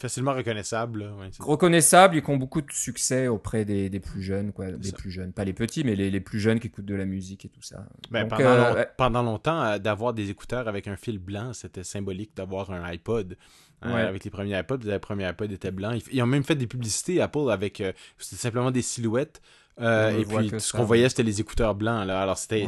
Facilement 0.00 0.32
reconnaissable. 0.32 1.00
là, 1.04 1.14
ouais, 1.16 1.28
c'est- 1.30 1.42
reconnaissables 1.42 2.16
et 2.16 2.22
qui 2.22 2.30
ont 2.30 2.36
beaucoup 2.38 2.62
de 2.62 2.72
succès 2.72 3.28
auprès 3.28 3.64
des, 3.66 3.90
des 3.90 4.00
plus 4.00 4.22
jeunes, 4.22 4.50
quoi. 4.52 4.70
Des 4.72 4.88
ça. 4.88 4.96
plus 4.96 5.10
jeunes, 5.10 5.32
pas 5.32 5.44
les 5.44 5.52
petits, 5.52 5.84
mais 5.84 5.94
les, 5.94 6.10
les 6.10 6.20
plus 6.20 6.40
jeunes 6.40 6.58
qui 6.58 6.68
écoutent 6.68 6.86
de 6.86 6.94
la 6.94 7.04
musique 7.04 7.44
et 7.44 7.48
tout 7.48 7.60
ça. 7.62 7.84
Ben, 8.10 8.22
Donc, 8.22 8.30
pendant, 8.38 8.44
euh, 8.48 8.74
long- 8.74 8.84
pendant 8.96 9.22
longtemps, 9.22 9.62
euh, 9.62 9.78
d'avoir 9.78 10.14
des 10.14 10.30
écouteurs 10.30 10.68
avec 10.68 10.88
un 10.88 10.96
fil 10.96 11.18
blanc, 11.18 11.52
c'était 11.52 11.84
symbolique 11.84 12.34
d'avoir 12.34 12.70
un 12.70 12.82
iPod. 12.90 13.36
Ouais. 13.84 13.92
Avec 14.02 14.24
les 14.24 14.30
premiers 14.30 14.58
iPods, 14.58 14.78
les 14.84 14.98
premiers 14.98 15.28
iPods 15.28 15.46
étaient 15.52 15.70
blancs. 15.70 16.02
Ils, 16.10 16.16
ils 16.16 16.22
ont 16.22 16.26
même 16.26 16.44
fait 16.44 16.54
des 16.54 16.66
publicités 16.66 17.20
Apple 17.22 17.50
avec 17.50 17.80
euh, 17.80 17.92
c'était 18.18 18.36
simplement 18.36 18.70
des 18.70 18.82
silhouettes. 18.82 19.40
Et 19.78 20.24
puis 20.24 20.60
ce 20.60 20.72
qu'on 20.72 20.84
voyait, 20.84 21.08
c'était 21.08 21.22
les 21.22 21.40
écouteurs 21.40 21.74
blancs. 21.74 22.06
Là. 22.06 22.20
Alors 22.22 22.36
c'était 22.38 22.66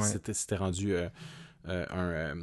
rendu 0.57 0.95
un, 1.66 2.35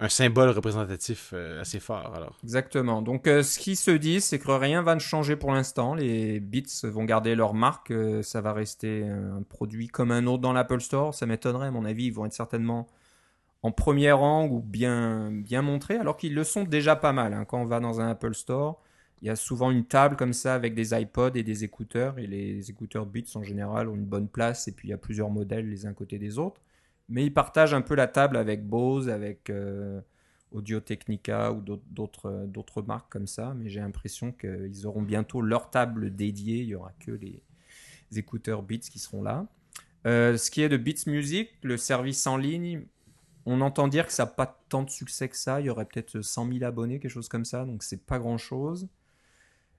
un 0.00 0.08
symbole 0.08 0.50
représentatif 0.50 1.30
euh, 1.34 1.60
assez 1.60 1.78
fort. 1.78 2.14
Alors. 2.16 2.38
Exactement. 2.42 3.00
Donc, 3.00 3.26
euh, 3.28 3.42
ce 3.42 3.58
qui 3.58 3.76
se 3.76 3.92
dit, 3.92 4.20
c'est 4.20 4.38
que 4.40 4.50
rien 4.50 4.82
va 4.82 4.94
ne 4.94 5.00
changer 5.00 5.36
pour 5.36 5.52
l'instant. 5.52 5.94
Les 5.94 6.40
Beats 6.40 6.82
vont 6.88 7.04
garder 7.04 7.34
leur 7.36 7.54
marque. 7.54 7.90
euh, 7.92 8.22
ça 8.22 8.40
va 8.40 8.52
rester 8.52 9.06
un 9.06 9.42
produit 9.42 9.86
comme 9.88 10.10
un 10.10 10.26
autre 10.26 10.42
dans 10.42 10.52
l'Apple 10.52 10.80
Store. 10.80 11.14
Ça 11.14 11.26
m'étonnerait, 11.26 11.68
à 11.68 11.70
mon 11.70 11.84
avis. 11.84 12.06
Ils 12.06 12.12
vont 12.12 12.26
être 12.26 12.32
certainement 12.32 12.86
en 13.62 13.70
premier 13.72 14.12
rang 14.12 14.46
ou 14.46 14.60
bien, 14.60 15.30
bien 15.32 15.62
montrés, 15.62 15.96
alors 15.96 16.16
qu'ils 16.16 16.34
le 16.34 16.44
sont 16.44 16.64
déjà 16.64 16.96
pas 16.96 17.12
mal. 17.12 17.32
hein. 17.32 17.44
Quand 17.46 17.60
on 17.62 17.64
va 17.64 17.80
dans 17.80 18.00
un 18.00 18.08
Apple 18.08 18.34
Store, 18.34 18.82
il 19.22 19.28
y 19.28 19.30
a 19.30 19.36
souvent 19.36 19.70
une 19.70 19.86
table 19.86 20.16
comme 20.16 20.34
ça 20.34 20.54
avec 20.54 20.74
des 20.74 20.92
iPods 21.00 21.30
et 21.34 21.42
des 21.44 21.64
écouteurs. 21.64 22.18
Et 22.18 22.26
les 22.26 22.68
écouteurs 22.70 23.06
Beats, 23.06 23.36
en 23.36 23.42
général, 23.44 23.88
ont 23.88 23.94
une 23.94 24.04
bonne 24.04 24.28
place. 24.28 24.68
Et 24.68 24.72
puis, 24.72 24.88
il 24.88 24.90
y 24.90 24.94
a 24.94 24.98
plusieurs 24.98 25.30
modèles 25.30 25.70
les 25.70 25.86
uns 25.86 25.94
côté 25.94 26.18
des 26.18 26.38
autres. 26.38 26.60
Mais 27.08 27.24
ils 27.26 27.32
partagent 27.34 27.74
un 27.74 27.82
peu 27.82 27.94
la 27.94 28.06
table 28.08 28.36
avec 28.36 28.66
Bose, 28.66 29.08
avec... 29.08 29.50
euh, 29.50 30.00
Audio 30.52 30.78
Technica 30.78 31.50
ou 31.50 31.60
d'autres- 31.60 31.82
d'autres 31.90 32.26
euh, 32.30 32.46
d'autres 32.46 32.80
marques 32.80 33.10
comme 33.10 33.26
ça, 33.26 33.54
mais 33.56 33.68
j'ai 33.68 33.80
l'impression 33.80 34.30
qu'ils 34.30 34.86
auront 34.86 35.02
bientôt 35.02 35.40
leur 35.42 35.68
table 35.68 36.14
dédiée, 36.14 36.58
il 36.58 36.68
y 36.68 36.74
aura 36.76 36.92
que 37.00 37.10
les 37.10 37.42
écouteurs 38.16 38.62
Beats 38.62 38.78
qui 38.88 39.00
seront 39.00 39.22
là. 39.24 39.48
Euh, 40.06 40.36
ce 40.36 40.52
qui 40.52 40.62
est 40.62 40.68
de 40.68 40.76
Beats 40.76 41.08
Music, 41.10 41.50
le 41.62 41.76
service 41.76 42.24
en 42.28 42.36
ligne, 42.36 42.82
on 43.46 43.60
entend 43.62 43.88
dire 43.88 44.06
que 44.06 44.12
ça 44.12 44.26
n'a 44.26 44.30
pas 44.30 44.62
tant 44.68 44.84
de 44.84 44.90
succès 44.90 45.28
que 45.28 45.36
ça, 45.36 45.60
il 45.60 45.66
y 45.66 45.70
aurait 45.70 45.86
peut-être 45.86 46.20
100 46.20 46.46
000 46.52 46.62
abonnés, 46.64 47.00
quelque 47.00 47.10
chose 47.10 47.28
comme 47.28 47.44
ça, 47.44 47.64
donc 47.64 47.82
c'est 47.82 48.04
pas 48.06 48.20
grand-chose. 48.20 48.86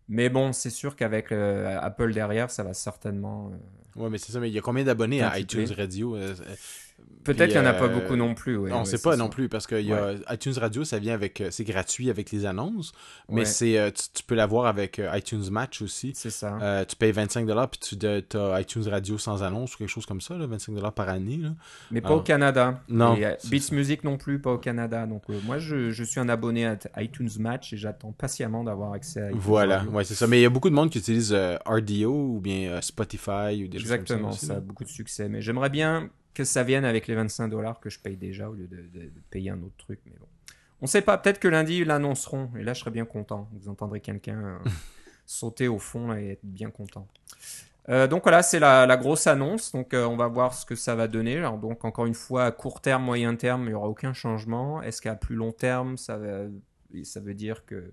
Mais 0.09 0.29
bon, 0.29 0.51
c'est 0.51 0.69
sûr 0.69 0.95
qu'avec 0.97 1.31
euh, 1.31 1.79
Apple 1.81 2.13
derrière, 2.13 2.51
ça 2.51 2.63
va 2.63 2.73
certainement... 2.73 3.51
euh, 3.53 3.57
Ouais, 4.03 4.09
mais 4.09 4.17
c'est 4.17 4.33
ça. 4.33 4.39
Mais 4.41 4.49
il 4.49 4.53
y 4.53 4.57
a 4.59 4.61
combien 4.61 4.83
d'abonnés 4.83 5.21
à 5.21 5.39
iTunes 5.39 5.71
Radio? 5.75 6.17
Euh, 6.17 6.35
Peut-être 7.23 7.49
qu'il 7.51 7.59
n'y 7.59 7.65
en 7.65 7.69
a 7.71 7.73
pas 7.73 7.85
euh, 7.85 7.87
beaucoup 7.87 8.15
non 8.15 8.35
plus. 8.35 8.55
Ouais, 8.55 8.71
on 8.71 8.81
ne 8.81 8.85
sait 8.85 8.99
pas 9.01 9.11
ça. 9.13 9.17
non 9.17 9.29
plus 9.29 9.49
parce 9.49 9.65
que 9.65 9.81
y 9.81 9.91
a 9.91 10.13
iTunes 10.31 10.53
Radio, 10.57 10.83
ça 10.83 10.99
vient 10.99 11.15
avec, 11.15 11.41
euh, 11.41 11.47
c'est 11.49 11.63
gratuit 11.63 12.11
avec 12.11 12.31
les 12.31 12.45
annonces, 12.45 12.91
mais 13.29 13.45
c'est, 13.45 13.79
euh, 13.79 13.89
tu, 13.89 14.03
tu 14.13 14.23
peux 14.23 14.35
l'avoir 14.35 14.67
avec 14.67 15.01
iTunes 15.11 15.49
Match 15.49 15.81
aussi. 15.81 16.11
C'est 16.13 16.29
ça. 16.29 16.85
Tu 16.87 16.95
payes 16.95 17.11
25$ 17.13 17.67
puis 17.69 17.79
tu 17.97 18.37
as 18.37 18.61
iTunes 18.61 18.87
Radio 18.87 19.17
sans 19.17 19.41
annonce 19.41 19.73
ou 19.73 19.79
quelque 19.79 19.89
chose 19.89 20.05
comme 20.05 20.21
ça, 20.21 20.37
là, 20.37 20.45
25$ 20.45 20.91
par 20.93 21.09
année. 21.09 21.37
Là. 21.37 21.49
Mais 21.89 21.99
pas 22.01 22.09
Ah. 22.09 22.13
au 22.15 22.21
Canada. 22.21 22.81
Non, 22.89 23.15
Et, 23.15 23.21
Beats 23.49 23.59
ça. 23.59 23.75
Music 23.75 24.03
non 24.03 24.17
plus, 24.17 24.39
pas 24.39 24.51
au 24.51 24.59
Canada. 24.59 25.07
Donc 25.07 25.23
moi, 25.45 25.57
je, 25.57 25.89
je 25.89 26.03
suis 26.03 26.19
un 26.19 26.29
abonné 26.29 26.67
à 26.67 26.77
iTunes 27.01 27.29
Match 27.39 27.73
et 27.73 27.77
j'attends 27.77 28.11
patiemment 28.11 28.63
d'avoir 28.63 28.93
accès 28.93 29.21
à 29.21 29.27
iTunes 29.29 29.39
Voilà, 29.41 29.77
Radio. 29.79 29.91
ouais, 29.93 30.03
c'est 30.03 30.13
ça. 30.13 30.27
Mais 30.27 30.37
il 30.39 30.43
y 30.43 30.45
a 30.45 30.49
beaucoup 30.51 30.69
de 30.69 30.75
monde 30.75 30.91
qui 30.91 30.99
utilise 30.99 31.33
RDO 31.65 32.11
ou 32.35 32.39
bien 32.39 32.79
Spotify 32.81 33.63
ou 33.63 33.67
des 33.67 33.77
Exactement, 33.79 34.29
choses 34.29 34.39
comme 34.41 34.47
ça. 34.47 34.53
ça 34.53 34.57
a 34.57 34.59
beaucoup 34.59 34.83
de 34.83 34.89
succès. 34.89 35.27
Mais 35.27 35.41
j'aimerais 35.41 35.71
bien 35.71 36.09
que 36.35 36.43
ça 36.43 36.61
vienne 36.63 36.85
avec 36.85 37.07
les 37.07 37.15
25 37.15 37.47
dollars 37.47 37.79
que 37.79 37.89
je 37.89 37.99
paye 37.99 38.17
déjà 38.17 38.47
au 38.49 38.53
lieu 38.53 38.67
de, 38.67 38.77
de- 38.77 39.05
de 39.09 39.21
payer 39.31 39.49
un 39.49 39.61
autre 39.63 39.75
truc. 39.77 39.99
Mais 40.05 40.13
bon, 40.19 40.27
on 40.81 40.87
sait 40.87 41.01
pas. 41.01 41.17
Peut-être 41.17 41.39
que 41.39 41.47
lundi 41.47 41.77
ils 41.79 41.85
l'annonceront 41.87 42.51
et 42.59 42.63
là 42.63 42.73
je 42.73 42.81
serais 42.81 42.91
bien 42.91 43.05
content. 43.05 43.49
Vous 43.53 43.69
entendrez 43.69 44.01
quelqu'un 44.01 44.39
euh, 44.45 44.69
sauter 45.25 45.67
au 45.67 45.79
fond 45.79 46.09
là, 46.09 46.21
et 46.21 46.29
être 46.33 46.43
bien 46.45 46.69
content. 46.69 47.07
Euh, 47.87 48.07
donc 48.07 48.23
voilà, 48.23 48.41
c'est 48.41 48.59
la, 48.59 48.85
la 48.87 48.97
grosse 48.97 49.27
annonce. 49.27 49.71
Donc 49.71 49.93
euh, 49.93 50.05
on 50.05 50.17
va 50.17 50.27
voir 50.27 50.53
ce 50.53 50.65
que 50.65 50.75
ça 50.75 50.95
va 50.95 51.07
donner. 51.07 51.37
Alors 51.37 51.57
donc 51.57 51.85
encore 51.85 52.05
une 52.07 52.13
fois, 52.15 52.45
à 52.45 52.51
court 52.51 52.81
terme, 52.81 53.03
moyen 53.03 53.35
terme, 53.35 53.63
il 53.63 53.67
n'y 53.69 53.73
aura 53.73 53.87
aucun 53.87 54.13
changement. 54.13 54.81
Est-ce 54.81 55.01
qu'à 55.01 55.15
plus 55.15 55.35
long 55.35 55.51
terme, 55.51 55.97
ça, 55.97 56.17
va- 56.17 56.47
ça 57.03 57.19
veut 57.19 57.33
dire 57.35 57.65
que 57.65 57.91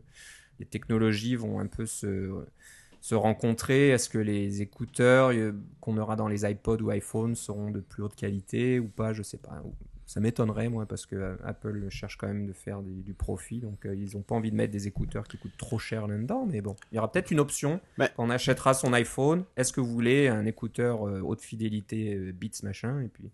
les 0.61 0.67
technologies 0.67 1.37
vont 1.37 1.59
un 1.61 1.67
peu 1.67 1.87
se, 1.87 2.31
se 3.03 3.15
rencontrer? 3.15 3.91
Est-ce 3.91 4.09
que 4.09 4.17
les 4.17 4.63
écouteurs 4.63 5.33
euh, 5.33 5.53
qu'on 5.81 5.99
aura 5.99 6.17
dans 6.17 6.29
les 6.29 6.51
iPods 6.51 6.81
ou 6.81 6.91
iPhones 6.91 7.35
seront 7.35 7.71
de 7.71 7.81
plus 7.81 8.03
haute 8.03 8.15
qualité 8.15 8.79
ou 8.79 8.89
pas? 8.89 9.13
Je 9.13 9.23
sais 9.23 9.37
pas. 9.37 9.63
Ça 10.07 10.21
m'étonnerait, 10.21 10.69
moi, 10.69 10.87
parce 10.87 11.07
que 11.07 11.17
euh, 11.17 11.37
Apple 11.45 11.89
cherche 11.89 12.17
quand 12.17 12.27
même 12.27 12.47
de 12.47 12.53
faire 12.53 12.83
du, 12.83 13.03
du 13.03 13.15
profit. 13.15 13.61
Donc, 13.61 13.87
euh, 13.87 13.95
ils 13.95 14.15
n'ont 14.15 14.23
pas 14.23 14.35
envie 14.35 14.51
de 14.51 14.57
mettre 14.57 14.73
des 14.73 14.87
écouteurs 14.87 15.25
qui 15.25 15.39
coûtent 15.39 15.57
trop 15.57 15.79
cher 15.79 16.07
là-dedans. 16.07 16.47
Mais 16.47 16.61
bon, 16.61 16.77
il 16.91 16.97
y 16.97 16.99
aura 16.99 17.11
peut-être 17.11 17.31
une 17.31 17.41
option. 17.41 17.81
On 18.19 18.31
achètera 18.31 18.75
son 18.75 18.93
iPhone, 18.93 19.45
est-ce 19.57 19.73
que 19.73 19.81
vous 19.81 19.91
voulez 19.91 20.29
un 20.29 20.45
écouteur 20.45 21.09
euh, 21.09 21.21
haute 21.21 21.41
fidélité 21.41 22.15
euh, 22.15 22.33
Beats 22.33 22.63
machin 22.63 23.01
Et 23.01 23.09
puis, 23.09 23.31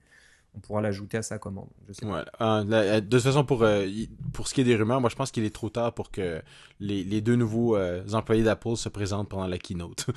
on 0.59 0.61
pourra 0.61 0.81
l'ajouter 0.83 1.17
à 1.19 1.23
sa 1.23 1.39
commande. 1.39 1.69
Je 1.87 1.93
sais 1.93 2.05
pas. 2.07 2.25
Voilà. 2.39 2.63
Euh, 2.63 3.01
de 3.01 3.07
toute 3.09 3.23
façon, 3.23 3.45
pour, 3.45 3.63
euh, 3.63 3.87
pour 4.33 4.49
ce 4.49 4.55
qui 4.55 4.61
est 4.61 4.65
des 4.65 4.75
rumeurs, 4.77 5.01
moi 5.01 5.09
je 5.09 5.15
pense 5.17 5.31
qu'il 5.31 5.45
est 5.45 5.55
trop 5.55 5.71
tard 5.71 5.95
pour 5.95 6.11
que 6.11 6.43
les, 6.81 7.05
les 7.05 7.21
deux 7.21 7.37
nouveaux 7.37 7.77
euh, 7.77 8.05
employés 8.13 8.43
d'Apple 8.43 8.77
se 8.77 8.89
présentent 8.89 9.29
pendant 9.29 9.47
la 9.47 9.59
keynote. 9.59 10.07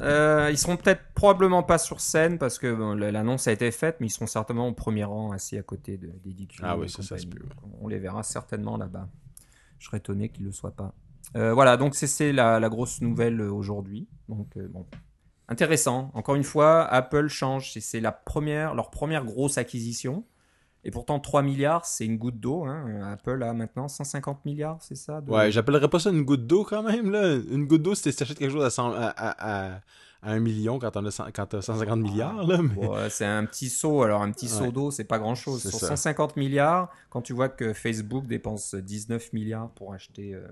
Ils 0.00 0.56
seront 0.58 0.76
peut-être 0.76 1.02
probablement 1.14 1.62
pas 1.64 1.78
sur 1.78 2.00
scène 2.00 2.38
parce 2.38 2.58
que 2.58 2.72
bon, 2.72 2.94
l'annonce 2.94 3.48
a 3.48 3.52
été 3.52 3.70
faite, 3.72 3.96
mais 4.00 4.06
ils 4.06 4.10
seront 4.10 4.28
certainement 4.28 4.68
au 4.68 4.72
premier 4.72 5.02
rang, 5.02 5.32
assis 5.32 5.58
à 5.58 5.62
côté 5.62 5.96
de, 5.96 6.08
des 6.24 6.32
DQ. 6.34 6.60
Ah 6.62 6.78
oui, 6.78 6.88
ça, 6.88 7.02
ça 7.02 7.18
se 7.18 7.26
peut, 7.26 7.42
ouais. 7.42 7.70
On 7.80 7.88
les 7.88 7.98
verra 7.98 8.22
certainement 8.22 8.76
là-bas. 8.76 9.08
Je 9.80 9.86
serais 9.86 9.96
étonné 9.98 10.28
qu'ils 10.28 10.44
ne 10.44 10.48
le 10.48 10.52
soient 10.52 10.70
pas. 10.76 10.94
Voilà, 11.34 11.76
donc 11.76 11.94
c'est- 11.96 12.06
c'est 12.06 12.32
la, 12.32 12.60
la 12.60 12.68
grosse 12.68 13.00
nouvelle 13.00 13.40
aujourd'hui. 13.40 14.06
Donc 14.28 14.56
bon, 14.56 14.86
intéressant. 15.48 16.10
Encore 16.14 16.34
une 16.34 16.44
fois, 16.44 16.84
Apple 16.84 17.28
change. 17.28 17.72
C'est- 17.72 17.80
C'est 17.80 18.00
la 18.00 18.12
première, 18.12 18.74
leur 18.74 18.90
première 18.90 19.24
grosse 19.24 19.58
acquisition. 19.58 20.24
Et 20.84 20.90
pourtant, 20.92 21.18
3 21.18 21.42
milliards, 21.42 21.84
c'est 21.84 22.06
une 22.06 22.16
goutte 22.18 22.38
d'eau. 22.38 22.64
hein. 22.64 23.12
Apple 23.12 23.42
a 23.42 23.52
maintenant 23.52 23.88
150 23.88 24.44
milliards, 24.44 24.78
c'est 24.80 24.94
ça 24.94 25.20
de- 25.20 25.30
ouais, 25.30 25.50
j'appellerais 25.50 25.88
pas 25.88 25.98
ça 25.98 26.10
une 26.10 26.22
goutte 26.22 26.46
d'eau 26.46 26.64
quand 26.64 26.82
même. 26.84 27.10
Là. 27.10 27.34
Une 27.50 27.66
goutte 27.66 27.82
d'eau, 27.82 27.94
c'est 27.96 28.12
si 28.12 28.18
t'achètes 28.18 28.38
quelque 28.38 28.52
chose 28.52 28.64
à, 28.64 28.70
100 28.70 28.92
à, 28.92 29.06
à, 29.08 29.72
à, 29.74 29.80
à 30.22 30.32
un 30.32 30.38
million 30.38 30.78
quand 30.78 30.92
t'en 30.92 31.04
as, 31.04 31.10
100 31.10 31.26
quand 31.34 31.46
t'as 31.46 31.62
150 31.62 32.00
milliards. 32.00 32.46
Là, 32.46 32.60
mais... 32.62 32.86
Ouais, 32.86 33.10
c'est 33.10 33.26
un 33.26 33.44
petit 33.44 33.68
seau. 33.68 34.02
Alors, 34.02 34.22
un 34.22 34.30
petit 34.30 34.48
Ouais. 34.60 34.70
d'eau, 34.70 34.90
c'est 34.92 35.04
pas 35.04 35.18
grand 35.18 35.34
chose. 35.34 35.62
C'est 35.62 35.70
Sur 35.70 35.80
ça. 35.80 35.88
150 35.88 36.36
milliards, 36.36 36.90
quand 37.10 37.22
tu 37.22 37.32
vois 37.32 37.48
que 37.48 37.72
Facebook 37.72 38.26
dépense 38.26 38.74
19 38.76 39.32
milliards 39.32 39.70
pour 39.70 39.92
acheter 39.92 40.34
euh, 40.34 40.46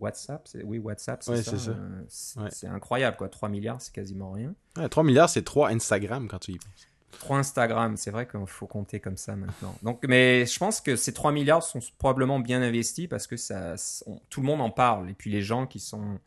WhatsApp, 0.00 0.46
c'est- 0.48 0.62
oui, 0.64 0.78
WhatsApp, 0.78 1.22
c'est 1.22 1.30
Ouais, 1.32 1.42
ça. 1.42 1.56
c'est 1.58 1.70
euh, 1.70 2.02
c'est 2.50 2.66
Ouais. 2.68 2.72
incroyable, 2.74 3.16
quoi. 3.16 3.28
3 3.28 3.48
milliards, 3.48 3.80
c'est 3.80 3.92
quasiment 3.94 4.32
rien. 4.32 4.54
Ouais, 4.76 4.88
3 4.88 5.04
milliards, 5.04 5.28
c'est 5.30 5.42
3 5.42 5.68
Instagram 5.70 6.28
quand 6.28 6.38
tu 6.40 6.52
y 6.52 6.58
penses. 6.58 6.88
3 7.20 7.38
Instagram, 7.38 7.96
c'est 7.96 8.10
vrai 8.10 8.26
qu'il 8.26 8.40
faut 8.46 8.66
compter 8.66 8.98
comme 8.98 9.16
ça 9.18 9.36
maintenant. 9.36 9.76
Donc, 9.82 10.00
mais 10.08 10.46
je 10.46 10.58
pense 10.58 10.80
que 10.80 10.96
ces 10.96 11.12
3 11.12 11.30
milliards 11.30 11.62
sont 11.62 11.78
probablement 11.98 12.40
bien 12.40 12.62
investis 12.62 13.06
parce 13.06 13.26
que 13.26 13.36
ça, 13.36 13.74
on- 14.06 14.18
tout 14.30 14.40
le 14.40 14.46
monde 14.46 14.60
en 14.62 14.70
parle. 14.70 15.10
Et 15.10 15.14
puis 15.14 15.30
les 15.30 15.42
gens 15.42 15.66
qui 15.66 15.78
sont 15.78 16.18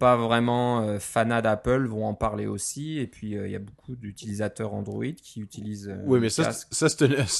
pas 0.00 0.16
vraiment 0.16 0.80
euh, 0.80 0.98
fanats 0.98 1.42
d'Apple 1.42 1.84
vont 1.86 2.06
en 2.06 2.14
parler 2.14 2.46
aussi. 2.46 2.98
Et 2.98 3.06
puis 3.06 3.36
euh, 3.36 3.46
il 3.46 3.52
y 3.52 3.54
a 3.56 3.60
beaucoup 3.60 3.94
d'utilisateurs 3.94 4.74
Android 4.74 5.04
qui 5.22 5.40
utilisent. 5.40 5.88
euh, 5.90 6.02
Oui, 6.06 6.18
mais 6.18 6.30
ça, 6.30 6.50
c'est- 6.52 6.66
ça, 6.74 6.88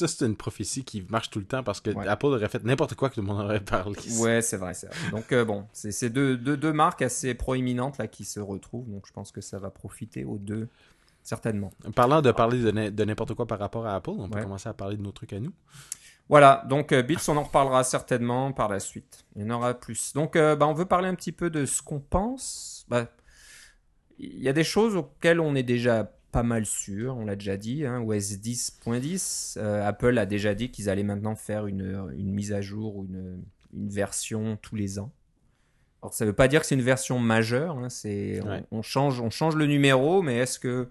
c'est 0.09 0.25
une, 0.27 0.37
prophétie 0.37 0.85
qui 0.85 1.03
marche 1.09 1.31
tout 1.31 1.39
le 1.41 1.47
temps 1.47 1.63
parce 1.65 1.81
que 1.81 1.91
Ouais. 1.91 2.07
Apple 2.07 2.27
aurait 2.27 2.49
fait 2.49 2.63
n'importe 2.63 2.95
quoi 2.95 3.09
que 3.11 3.15
tout 3.17 3.23
le 3.23 3.27
monde 3.27 3.41
aurait 3.41 3.61
parlé. 3.65 3.97
Ouais, 4.21 4.43
c'est 4.43 4.59
vrai, 4.59 4.75
vrai. 4.75 5.11
Donc 5.11 5.33
euh, 5.33 5.45
bon, 5.45 5.67
c'est 5.73 6.11
deux, 6.11 6.37
deux, 6.37 6.57
deux 6.57 6.73
marques 6.73 7.03
assez 7.03 7.35
proéminentes 7.35 7.99
là 7.99 8.07
qui 8.07 8.25
se 8.25 8.39
retrouvent. 8.39 8.89
Donc 8.91 9.07
je 9.09 9.13
pense 9.13 9.33
que 9.33 9.41
ça 9.41 9.59
va 9.59 9.71
profiter 9.71 10.25
aux 10.25 10.39
deux, 10.39 10.69
certainement. 11.23 11.73
Parlant 11.95 12.21
de 12.23 12.31
parler 12.31 12.61
de, 12.63 12.71
n'im- 12.71 12.91
de 12.91 13.05
n'importe 13.05 13.35
quoi 13.35 13.47
par 13.47 13.59
rapport 13.59 13.87
à 13.87 13.95
Apple, 13.95 14.11
on 14.11 14.29
peut 14.29 14.37
Ouais. 14.37 14.43
commencer 14.45 14.69
à 14.69 14.75
parler 14.75 14.97
de 14.99 15.03
nos 15.03 15.13
trucs 15.13 15.33
à 15.33 15.41
nous. 15.41 15.53
Voilà, 16.31 16.65
donc 16.69 16.93
euh, 16.93 17.03
Beats, 17.03 17.29
on 17.29 17.37
en 17.37 17.43
reparlera 17.43 17.85
certainement 17.85 18.53
par 18.53 18.69
la 18.69 18.81
suite. 18.81 19.25
Il 19.37 19.43
y 19.43 19.45
en 19.45 19.51
aura 19.51 19.75
plus. 19.75 20.13
Donc 20.15 20.37
euh, 20.37 20.57
bah, 20.57 20.67
on 20.69 20.73
veut 20.73 20.87
parler 20.87 21.09
un 21.09 21.15
petit 21.15 21.33
peu 21.33 21.51
de 21.51 21.67
ce 21.67 21.83
qu'on 21.83 22.01
pense. 22.01 22.87
Bah, 22.89 23.09
Il 24.19 24.41
y 24.43 24.49
a 24.49 24.53
des 24.53 24.65
choses 24.65 24.97
auxquelles 24.97 25.41
on 25.41 25.55
est 25.55 25.63
déjà 25.65 26.13
pas 26.33 26.45
mal 26.45 26.65
sûr, 26.65 27.17
on 27.17 27.25
l'a 27.25 27.35
déjà 27.35 27.57
dit, 27.57 27.85
hein, 27.85 28.01
OS 28.03 28.35
10.10, 28.39 29.55
euh, 29.59 29.85
Apple 29.87 30.17
a 30.17 30.27
déjà 30.27 30.55
dit 30.55 30.71
qu'ils 30.71 30.89
allaient 30.89 31.03
maintenant 31.03 31.35
faire 31.35 31.67
une, 31.67 32.09
une 32.17 32.31
mise 32.33 32.53
à 32.53 32.61
jour 32.61 32.97
ou 32.97 33.05
une, 33.07 33.43
une 33.75 33.89
version 33.89 34.57
tous 34.63 34.77
les 34.77 35.01
ans. 35.01 35.11
Alors 36.03 36.15
ça 36.15 36.25
veut 36.25 36.33
pas 36.33 36.47
dire 36.47 36.61
que 36.61 36.67
c'est 36.69 36.77
une 36.77 36.81
version 36.83 37.19
majeure, 37.19 37.77
hein, 37.79 37.89
c'est, 37.89 38.41
Ouais. 38.43 38.63
on, 38.71 38.79
on 38.79 38.83
change, 38.83 39.21
on 39.21 39.31
change 39.31 39.57
le 39.57 39.67
numéro, 39.67 40.23
mais 40.23 40.37
est-ce 40.37 40.61
que 40.61 40.89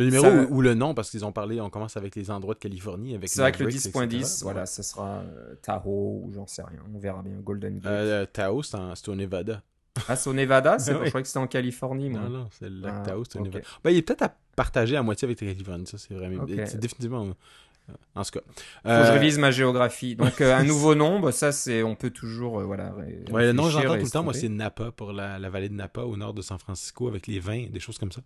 Le 0.00 0.06
numéro 0.06 0.24
Ça- 0.24 0.34
ou, 0.50 0.56
ou 0.56 0.60
le 0.62 0.74
nom, 0.74 0.94
parce 0.94 1.10
qu'ils 1.10 1.24
ont 1.24 1.32
parlé, 1.32 1.60
on 1.60 1.70
commence 1.70 1.96
avec 1.96 2.16
les 2.16 2.30
endroits 2.30 2.54
de 2.54 2.58
Californie. 2.58 3.14
avec 3.14 3.28
c'est 3.28 3.40
vrai 3.40 3.52
que 3.52 3.58
le 3.58 3.66
Mavericks, 3.66 3.92
10.10, 3.94 4.16
etc. 4.20 4.38
voilà, 4.42 4.66
ça 4.66 4.82
sera 4.82 5.18
euh, 5.18 5.54
Tahoe 5.62 5.86
ou 6.24 6.30
j'en 6.34 6.46
sais 6.46 6.62
rien, 6.62 6.80
on 6.94 6.98
verra 6.98 7.22
bien, 7.22 7.34
Golden 7.42 7.74
Gate. 7.78 7.86
Euh, 7.86 8.26
Tahoe, 8.26 8.62
c'est 8.62 9.08
au 9.08 9.14
Nevada. 9.14 9.62
Ah, 10.08 10.16
c'est 10.16 10.30
au 10.30 10.32
Nevada? 10.32 10.78
C'est... 10.78 10.92
Oui. 10.94 11.00
Je 11.04 11.08
croyais 11.10 11.22
que 11.22 11.28
c'était 11.28 11.38
en 11.38 11.46
Californie, 11.46 12.08
moi. 12.10 12.20
Non, 12.22 12.30
non, 12.30 12.48
c'est 12.58 12.68
le 12.68 12.80
lac 12.80 12.94
Ah, 12.98 13.02
Tahoe, 13.10 13.24
c'est 13.30 13.38
au. 13.38 13.44
Nevada. 13.44 13.64
Ben, 13.84 13.90
il 13.90 13.98
est 13.98 14.02
peut-être 14.02 14.22
à 14.22 14.34
partager 14.56 14.96
à 14.96 15.02
moitié 15.02 15.26
avec 15.26 15.40
la 15.40 15.48
Californie, 15.48 15.86
ça 15.86 15.98
c'est 15.98 16.14
vraiment. 16.14 16.42
Ok. 16.44 16.50
C'est 16.66 16.78
définitivement. 16.80 17.26
euh, 17.26 17.92
En 18.14 18.22
tout 18.22 18.30
cas. 18.30 18.40
Faut 18.84 18.88
que 18.88 19.06
je 19.06 19.12
révise 19.12 19.38
ma 19.38 19.50
géographie. 19.50 20.14
Donc, 20.16 20.40
euh, 20.40 20.56
un 20.56 20.62
nouveau 20.64 20.94
nom, 20.94 21.18
bah, 21.20 21.32
ça, 21.32 21.50
c'est, 21.52 21.82
on 21.82 21.96
peut 21.96 22.10
toujours, 22.10 22.60
euh, 22.60 22.64
voilà. 22.64 22.94
Ouais, 22.94 23.46
le 23.46 23.52
nom, 23.52 23.68
j'entends 23.68 23.96
tout 23.98 24.04
le 24.04 24.10
temps, 24.10 24.22
moi, 24.22 24.32
c'est 24.32 24.48
Napa, 24.48 24.92
pour 24.92 25.12
la, 25.12 25.38
la 25.38 25.50
vallée 25.50 25.68
de 25.68 25.74
Napa, 25.74 26.02
au 26.02 26.16
nord 26.16 26.32
de 26.34 26.40
San 26.40 26.58
Francisco, 26.58 27.08
avec 27.08 27.26
les 27.26 27.40
vins, 27.40 27.66
des 27.70 27.80
choses 27.80 27.98
comme 27.98 28.12
ça. 28.12 28.20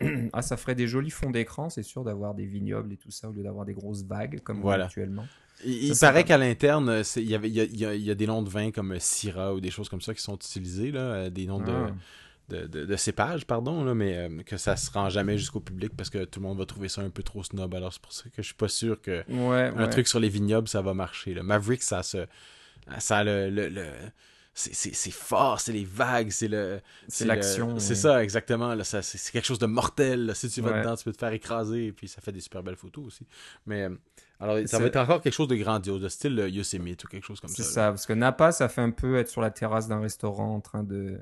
Ah, 0.32 0.42
ça 0.42 0.56
ferait 0.56 0.74
des 0.74 0.86
jolis 0.86 1.10
fonds 1.10 1.30
d'écran, 1.30 1.70
c'est 1.70 1.82
sûr, 1.82 2.04
d'avoir 2.04 2.34
des 2.34 2.46
vignobles 2.46 2.92
et 2.92 2.96
tout 2.96 3.10
ça, 3.10 3.28
au 3.28 3.32
lieu 3.32 3.42
d'avoir 3.42 3.64
des 3.64 3.74
grosses 3.74 4.02
vagues, 4.04 4.40
comme 4.42 4.60
Voilà. 4.60 4.86
actuellement. 4.86 5.26
Il, 5.64 5.96
Ça, 5.96 6.08
paraît 6.08 6.24
qu'à 6.24 6.36
l'interne, 6.36 7.02
il 7.16 7.22
y, 7.22 7.28
y 7.30 7.84
a, 7.84 7.94
y 7.94 8.10
y 8.10 8.14
des 8.16 8.26
noms 8.26 8.42
de 8.42 8.50
vins 8.50 8.70
comme 8.70 8.94
Syrah 9.00 9.54
ou 9.54 9.60
des 9.60 9.70
choses 9.70 9.88
comme 9.88 10.02
ça 10.02 10.14
qui 10.14 10.20
sont 10.22 10.36
utilisés, 10.36 10.90
là, 10.92 11.00
euh, 11.00 11.30
des 11.30 11.46
noms 11.46 11.60
de, 11.60 11.72
Ah. 11.72 11.90
de, 12.50 12.66
de, 12.66 12.84
de 12.84 12.96
cépages, 12.96 13.46
pardon, 13.46 13.82
là, 13.82 13.94
mais 13.94 14.16
euh, 14.18 14.42
que 14.44 14.58
ça 14.58 14.76
se 14.76 14.90
rend 14.90 15.08
jamais 15.08 15.38
jusqu'au 15.38 15.60
public 15.60 15.92
parce 15.96 16.10
que 16.10 16.24
tout 16.26 16.40
le 16.40 16.46
monde 16.46 16.58
va 16.58 16.66
trouver 16.66 16.88
ça 16.88 17.00
un 17.00 17.08
peu 17.08 17.22
trop 17.22 17.42
snob. 17.42 17.74
Alors 17.74 17.90
c'est 17.92 18.02
pour 18.02 18.12
ça 18.12 18.24
que 18.24 18.42
je 18.42 18.46
suis 18.48 18.54
pas 18.54 18.68
sûr 18.68 19.00
que 19.00 19.24
Ouais, 19.30 19.72
un 19.74 19.84
ouais. 19.84 19.88
truc 19.90 20.06
sur 20.08 20.20
les 20.20 20.28
vignobles, 20.28 20.68
ça 20.68 20.82
va 20.82 20.92
marcher. 20.92 21.32
Là. 21.32 21.42
Maverick, 21.42 21.82
ça 21.82 22.02
se. 22.02 22.26
Ça 22.98 23.18
a 23.18 23.24
le. 23.24 23.48
le, 23.50 23.68
le- 23.68 23.90
c'est- 24.58 24.74
c'est 24.74 24.94
c'est 24.94 25.10
fort, 25.12 25.60
c'est 25.60 25.72
les 25.72 25.84
vagues, 25.84 26.30
c'est 26.30 26.48
le. 26.48 26.80
C'est 27.08 27.26
l'action, 27.26 27.78
C'est 27.78 27.94
ça, 27.94 28.24
exactement. 28.24 28.74
c'est 28.82 29.02
c'est 29.02 29.30
quelque 29.30 29.44
chose 29.44 29.58
de 29.58 29.66
mortel. 29.66 30.26
là. 30.26 30.34
Si 30.34 30.48
tu 30.48 30.62
vas 30.62 30.72
Ouais. 30.72 30.80
dedans, 30.80 30.96
tu 30.96 31.04
peux 31.04 31.12
te 31.12 31.18
faire 31.18 31.32
écraser 31.32 31.86
et 31.86 31.92
puis 31.92 32.08
ça 32.08 32.20
fait 32.22 32.32
des 32.32 32.40
super 32.40 32.62
belles 32.62 32.76
photos 32.76 33.04
aussi. 33.06 33.26
Mais 33.66 33.82
euh, 33.84 33.90
alors, 34.40 34.56
ça 34.60 34.66
C'est- 34.66 34.78
va 34.78 34.86
être 34.86 34.96
encore 34.96 35.20
quelque 35.20 35.34
chose 35.34 35.48
de 35.48 35.56
grandiose, 35.56 36.00
de 36.00 36.08
style 36.08 36.40
euh, 36.40 36.48
Yosemite 36.48 37.04
ou 37.04 37.06
quelque 37.08 37.24
chose 37.24 37.38
comme 37.38 37.50
C'est 37.50 37.62
ça. 37.62 37.68
là. 37.68 37.74
ça, 37.86 37.90
parce 37.92 38.06
que 38.06 38.14
Napa, 38.14 38.50
ça 38.50 38.68
fait 38.68 38.80
un 38.80 38.90
peu 38.90 39.18
être 39.18 39.28
sur 39.28 39.42
la 39.42 39.50
terrasse 39.50 39.88
d'un 39.88 40.00
restaurant 40.00 40.54
en 40.56 40.60
train 40.60 40.82
de, 40.82 41.20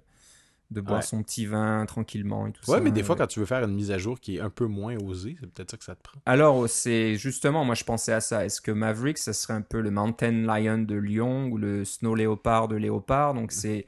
de 0.71 0.81
boire 0.81 1.01
Ouais. 1.01 1.07
son 1.07 1.23
petit 1.23 1.47
vin 1.47 1.85
tranquillement 1.87 2.47
et 2.47 2.53
tout 2.53 2.65
ça. 2.65 2.73
Ouais, 2.73 2.81
mais 2.81 2.91
des 2.91 3.03
fois, 3.03 3.15
Ouais. 3.15 3.21
quand 3.21 3.27
tu 3.27 3.39
veux 3.41 3.47
faire 3.47 3.63
une 3.65 3.75
mise 3.75 3.91
à 3.91 3.99
jour 3.99 4.19
qui 4.19 4.37
est 4.37 4.41
un 4.41 4.51
peu 4.51 4.67
moins 4.67 4.97
osée, 4.97 5.37
c'est 5.41 5.51
peut-être 5.53 5.71
ça 5.73 5.77
que 5.77 5.85
ça 5.85 5.95
te 5.95 6.03
prend. 6.03 6.19
Alors, 6.27 6.69
c'est 6.69 7.17
justement, 7.17 7.65
moi 7.65 7.75
je 7.75 7.85
pensais 7.85 8.13
à 8.13 8.21
ça. 8.21 8.45
Est-ce 8.45 8.61
que 8.61 8.71
Maverick, 8.73 9.19
ça 9.19 9.33
serait 9.33 9.55
un 9.55 9.61
peu 9.63 9.81
le 9.81 9.91
Mountain 9.91 10.33
Lion 10.33 10.79
de 10.79 10.95
Lyon 10.97 11.47
ou 11.49 11.59
le 11.59 11.85
Snow 11.85 12.15
Leopard 12.15 12.69
de 12.69 12.77
Léopard? 12.77 13.35
Donc, 13.35 13.53
c'est 13.53 13.87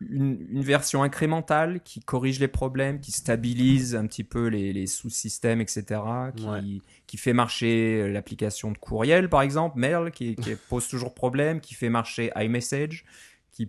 une, 0.00 0.46
une 0.50 0.62
version 0.62 1.02
incrémentale 1.02 1.80
qui 1.84 2.00
corrige 2.00 2.40
les 2.40 2.48
problèmes, 2.48 3.00
qui 3.00 3.12
stabilise 3.12 3.94
un 3.94 4.06
petit 4.06 4.24
peu 4.24 4.46
les, 4.46 4.72
les 4.72 4.86
sous-systèmes, 4.86 5.60
etc. 5.60 6.00
Qui, 6.34 6.46
Ouais. 6.46 6.60
qui 7.06 7.16
fait 7.18 7.34
marcher 7.34 8.10
l'application 8.10 8.72
de 8.72 8.78
courriel, 8.78 9.28
par 9.28 9.42
exemple, 9.42 9.78
Mail, 9.78 10.10
qui, 10.10 10.36
qui 10.36 10.54
pose 10.70 10.88
toujours 10.88 11.14
problème, 11.14 11.60
qui 11.60 11.74
fait 11.74 11.90
marcher 11.90 12.30
iMessage, 12.36 13.04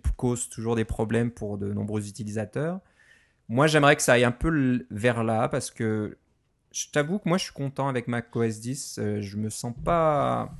cause 0.16 0.48
toujours 0.48 0.76
des 0.76 0.84
problèmes 0.84 1.30
pour 1.30 1.58
de 1.58 1.72
nombreux 1.72 2.08
utilisateurs. 2.08 2.80
Moi, 3.48 3.66
j'aimerais 3.66 3.96
que 3.96 4.02
ça 4.02 4.14
aille 4.14 4.24
un 4.24 4.32
peu 4.32 4.86
vers 4.90 5.24
là 5.24 5.48
parce 5.48 5.70
que 5.70 6.16
je 6.72 6.86
t'avoue 6.90 7.18
que 7.18 7.28
moi, 7.28 7.36
je 7.36 7.44
suis 7.44 7.52
content 7.52 7.88
avec 7.88 8.08
Mac 8.08 8.34
OS 8.34 8.60
10. 8.60 8.98
Euh, 8.98 9.20
je 9.20 9.36
me 9.36 9.50
sens 9.50 9.74
pas 9.84 10.50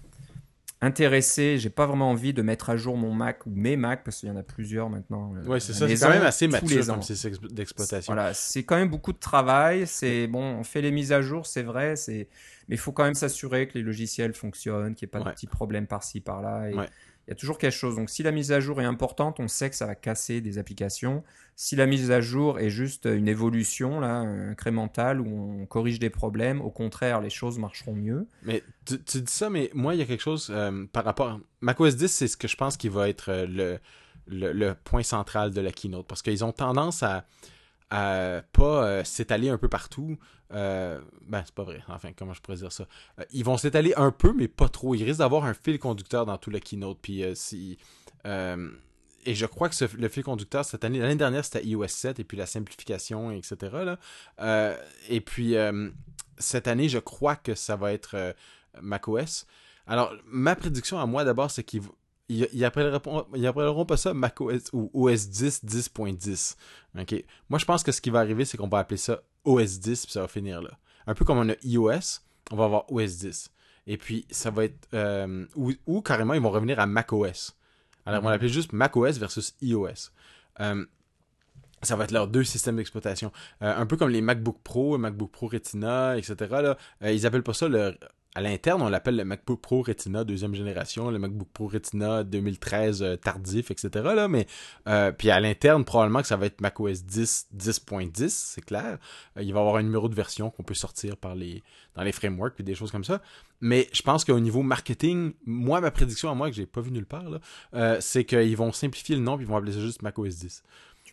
intéressé. 0.83 1.57
J'ai 1.57 1.71
pas 1.71 1.87
vraiment 1.87 2.11
envie 2.11 2.35
de 2.35 2.43
mettre 2.43 2.69
à 2.69 2.77
jour 2.77 2.99
mon 2.99 3.15
Mac 3.15 3.47
ou 3.47 3.51
mes 3.51 3.77
Mac 3.77 4.05
parce 4.05 4.19
qu'il 4.19 4.29
y 4.29 4.33
en 4.33 4.37
a 4.37 4.43
plusieurs 4.43 4.91
maintenant. 4.91 5.33
Oui, 5.47 5.61
c'est 5.61 5.73
ça. 5.73 5.89
C'est 5.89 5.97
quand 5.97 6.11
même 6.11 6.25
assez 6.25 6.49
mature 6.49 6.87
comme 6.87 7.03
système 7.03 7.33
d'exploitation. 7.51 8.13
Voilà, 8.13 8.35
c'est 8.35 8.65
quand 8.65 8.77
même 8.77 8.91
beaucoup 8.91 9.15
de 9.15 9.19
travail. 9.19 9.87
C'est 9.87 10.27
bon, 10.27 10.43
on 10.43 10.65
fait 10.65 10.83
les 10.83 10.91
mises 10.91 11.13
à 11.13 11.23
jour, 11.23 11.47
c'est 11.47 11.63
vrai. 11.63 11.97
C'est 11.97 12.29
mais 12.69 12.77
il 12.77 12.79
faut 12.79 12.93
quand 12.93 13.05
même 13.05 13.15
s'assurer 13.15 13.69
que 13.69 13.79
les 13.79 13.83
logiciels 13.83 14.35
fonctionnent, 14.35 14.95
qu'il 14.95 15.07
n'y 15.07 15.11
ait 15.11 15.19
pas 15.19 15.31
de 15.31 15.35
petits 15.35 15.47
problèmes 15.47 15.87
par-ci 15.87 16.21
par-là. 16.21 16.69
Et 16.69 16.75
il 17.27 17.31
y 17.31 17.33
a 17.33 17.37
toujours 17.37 17.59
quelque 17.59 17.75
chose. 17.75 17.97
Donc 17.97 18.11
si 18.11 18.23
la 18.23 18.33
mise 18.33 18.51
à 18.51 18.61
jour 18.61 18.81
est 18.81 18.85
importante, 18.85 19.39
on 19.39 19.49
sait 19.49 19.71
que 19.71 19.77
ça 19.77 19.87
va 19.87 19.95
casser 19.95 20.41
des 20.41 20.59
applications. 20.59 21.23
Si 21.55 21.77
la 21.77 21.87
mise 21.87 22.11
à 22.11 22.21
jour 22.21 22.59
est 22.59 22.71
juste 22.71 23.07
une 23.07 23.29
évolution 23.29 24.01
là, 24.01 24.17
incrémentale 24.19 25.21
où 25.21 25.61
on 25.63 25.67
corrige 25.67 25.99
des 25.99 26.11
problèmes, 26.11 26.61
au 26.61 26.71
contraire, 26.71 27.21
les 27.21 27.31
choses 27.31 27.59
marcheront 27.59 27.95
mieux. 27.95 28.27
Mais 28.43 28.63
tu, 28.85 28.97
dis 28.97 29.33
ça, 29.33 29.51
mais 29.51 29.71
moi, 29.73 29.95
il 29.95 29.99
y 29.99 30.03
a 30.03 30.07
quelque 30.07 30.23
chose 30.23 30.49
euh, 30.51 30.87
par 30.93 31.05
rapport. 31.05 31.39
macOS 31.61 31.97
10, 31.97 32.09
c'est 32.09 32.29
ce 32.29 32.37
que 32.37 32.49
je 32.49 32.57
pense 32.57 32.77
qui 32.77 32.89
va 32.89 33.09
être 33.09 33.31
euh, 33.31 33.79
le, 34.27 34.53
le, 34.53 34.75
point 34.75 35.03
central 35.03 35.53
de 35.53 35.61
la 35.61 35.71
keynote. 35.71 36.07
Parce 36.09 36.23
qu'ils 36.23 36.45
ont 36.45 36.53
tendance 36.53 37.03
à, 37.03 37.25
à 37.93 38.43
pas 38.53 38.85
euh, 38.85 39.05
s'étaler 39.05 39.49
un 39.49 39.59
peu 39.59 39.69
partout. 39.69 40.19
ben, 40.51 41.03
c'est 41.45 41.55
pas 41.55 41.65
vrai. 41.65 41.83
Enfin, 41.89 42.11
comment 42.17 42.33
je 42.33 42.41
pourrais 42.41 42.59
dire 42.59 42.73
ça? 42.73 42.87
ils 43.33 43.45
vont 43.45 43.57
s'étaler 43.57 43.95
un 43.97 44.11
peu, 44.11 44.33
mais 44.33 44.49
pas 44.49 44.69
trop. 44.69 44.95
Ils 44.95 45.05
risquent 45.05 45.21
d'avoir 45.21 45.45
un 45.45 45.55
fil 45.55 45.79
conducteur 45.79 46.27
dans 46.27 46.39
tout 46.39 46.51
le 46.51 46.59
keynote. 46.59 46.99
Puis 47.01 47.25
si 47.35 47.79
et 49.25 49.35
je 49.35 49.47
crois 49.47 49.69
que 49.69 49.85
le 49.97 50.09
fil 50.09 50.25
conducteur 50.25 50.65
cette 50.65 50.85
année, 50.85 50.99
l'année 50.99 51.17
dernière, 51.17 51.45
c'était 51.45 51.65
iOS 51.65 51.89
7 51.89 52.21
et 52.21 52.25
puis 52.25 52.37
la 52.37 52.47
simplification, 52.47 53.31
etc. 53.31 53.57
Là. 53.85 53.99
Euh, 54.41 54.77
et 55.09 55.21
puis 55.21 55.57
euh, 55.57 55.91
cette 56.39 56.67
année, 56.67 56.89
je 56.89 56.99
crois 56.99 57.37
que 57.37 57.55
ça 57.55 57.77
va 57.77 57.93
être 57.93 58.15
euh, 58.15 58.33
macOS. 58.81 59.47
Alors, 59.87 60.13
ma 60.27 60.57
prédiction 60.57 60.99
à 60.99 61.07
moi 61.07 61.25
d'abord, 61.25 61.51
c'est 61.51 61.65
qu'ils 61.65 61.83
ils, 62.53 62.65
appelleront, 62.65 63.85
pas 63.85 63.97
ça 63.97 64.15
macOS 64.15 64.71
ou 64.73 64.91
OS 64.95 65.29
10 65.29 65.65
10.10. 65.65 66.57
ok 66.99 67.25
Moi, 67.49 67.59
je 67.59 67.65
pense 67.65 67.83
que 67.83 67.93
ce 67.93 68.01
qui 68.01 68.11
va 68.11 68.21
arriver, 68.21 68.45
c'est 68.45 68.57
qu'on 68.57 68.69
va 68.69 68.79
appeler 68.79 68.99
ça 68.99 69.23
OS 69.45 69.81
10 69.81 70.07
puis 70.07 70.13
ça 70.13 70.21
va 70.21 70.29
finir 70.29 70.63
là. 70.63 70.71
Un 71.07 71.15
peu 71.15 71.25
comme 71.25 71.39
on 71.39 71.49
a 71.49 71.55
iOS, 71.65 72.21
on 72.51 72.57
va 72.57 72.65
avoir 72.65 72.93
OS 72.93 73.19
10. 73.19 73.51
Et 73.89 73.97
puis, 73.97 74.27
ça 74.31 74.51
va 74.51 74.65
être. 74.65 74.89
ou, 75.57 75.73
ou, 75.87 76.01
carrément, 76.01 76.35
ils 76.35 76.41
vont 76.41 76.51
revenir 76.51 76.79
à 76.79 76.87
macOS. 76.87 77.57
Alors, 78.07 78.21
on 78.23 78.27
va 78.27 78.33
l'appeler 78.33 78.49
juste 78.49 78.73
macOS 78.73 79.19
versus 79.19 79.55
iOS. 79.61 80.11
Euh, 80.61 80.85
ça 81.83 81.97
va 81.97 82.05
être 82.05 82.13
leurs 82.13 82.29
deux 82.29 82.45
systèmes 82.45 82.77
d'exploitation. 82.77 83.33
Euh, 83.63 83.77
un 83.77 83.87
peu 83.87 83.97
comme 83.97 84.11
les 84.11 84.21
MacBook 84.21 84.59
Pro, 84.63 84.99
MacBook 84.99 85.31
Pro 85.31 85.49
Retina, 85.49 86.17
etc. 86.17 86.35
Là, 86.51 86.79
euh, 87.03 87.13
ils 87.13 87.27
appellent 87.27 87.43
pas 87.43 87.55
ça 87.55 87.69
le, 87.69 87.97
à 88.35 88.41
l'interne, 88.41 88.83
on 88.83 88.89
l'appelle 88.89 89.17
le 89.17 89.25
MacBook 89.25 89.61
Pro 89.61 89.83
Retina 89.83 90.25
deuxième 90.25 90.55
génération, 90.55 91.11
le 91.11 91.19
MacBook 91.19 91.49
Pro 91.53 91.67
Retina 91.67 92.25
2013 92.25 93.19
tardif, 93.23 93.71
etc. 93.71 94.27
Mais 94.29 94.47
puis 95.19 95.31
à 95.31 95.41
l'interne, 95.41 95.85
probablement 95.85 96.23
que 96.23 96.29
ça 96.29 96.37
va 96.37 96.47
être 96.47 96.61
macOS 96.61 97.05
10 97.05 97.49
10.10, 97.55 98.29
c'est 98.29 98.65
clair. 98.65 98.99
il 99.37 99.53
va 99.53 99.59
y 99.59 99.63
avoir 99.63 99.77
un 99.77 99.83
numéro 99.83 100.09
de 100.09 100.15
version 100.15 100.51
qu'on 100.51 100.63
peut 100.63 100.75
sortir 100.75 101.17
par 101.17 101.35
les 101.35 101.63
dans 101.95 102.03
les 102.03 102.13
frameworks 102.13 102.59
et 102.59 102.63
des 102.63 102.75
choses 102.75 102.91
comme 102.91 103.05
ça. 103.05 103.21
Mais 103.61 103.89
je 103.93 104.03
pense 104.03 104.25
qu'au 104.25 104.41
niveau 104.41 104.63
marketing, 104.63 105.35
moi, 105.47 105.81
ma 105.81 105.91
prédiction 105.91 106.31
à 106.31 106.35
moi, 106.35 106.51
que 106.51 106.57
j'ai 106.57 106.67
pas 106.67 106.81
vu 106.81 106.91
nulle 106.91 107.07
part, 107.07 107.39
euh, 107.75 107.97
c'est 108.01 108.25
qu'ils 108.25 108.57
vont 108.57 108.73
simplifier 108.73 109.15
le 109.15 109.23
nom 109.23 109.39
et 109.39 109.43
ils 109.43 109.47
vont 109.47 109.57
appeler 109.57 109.73
ça 109.73 109.81
juste 109.81 110.03
macOS 110.03 110.37
10. 110.37 110.65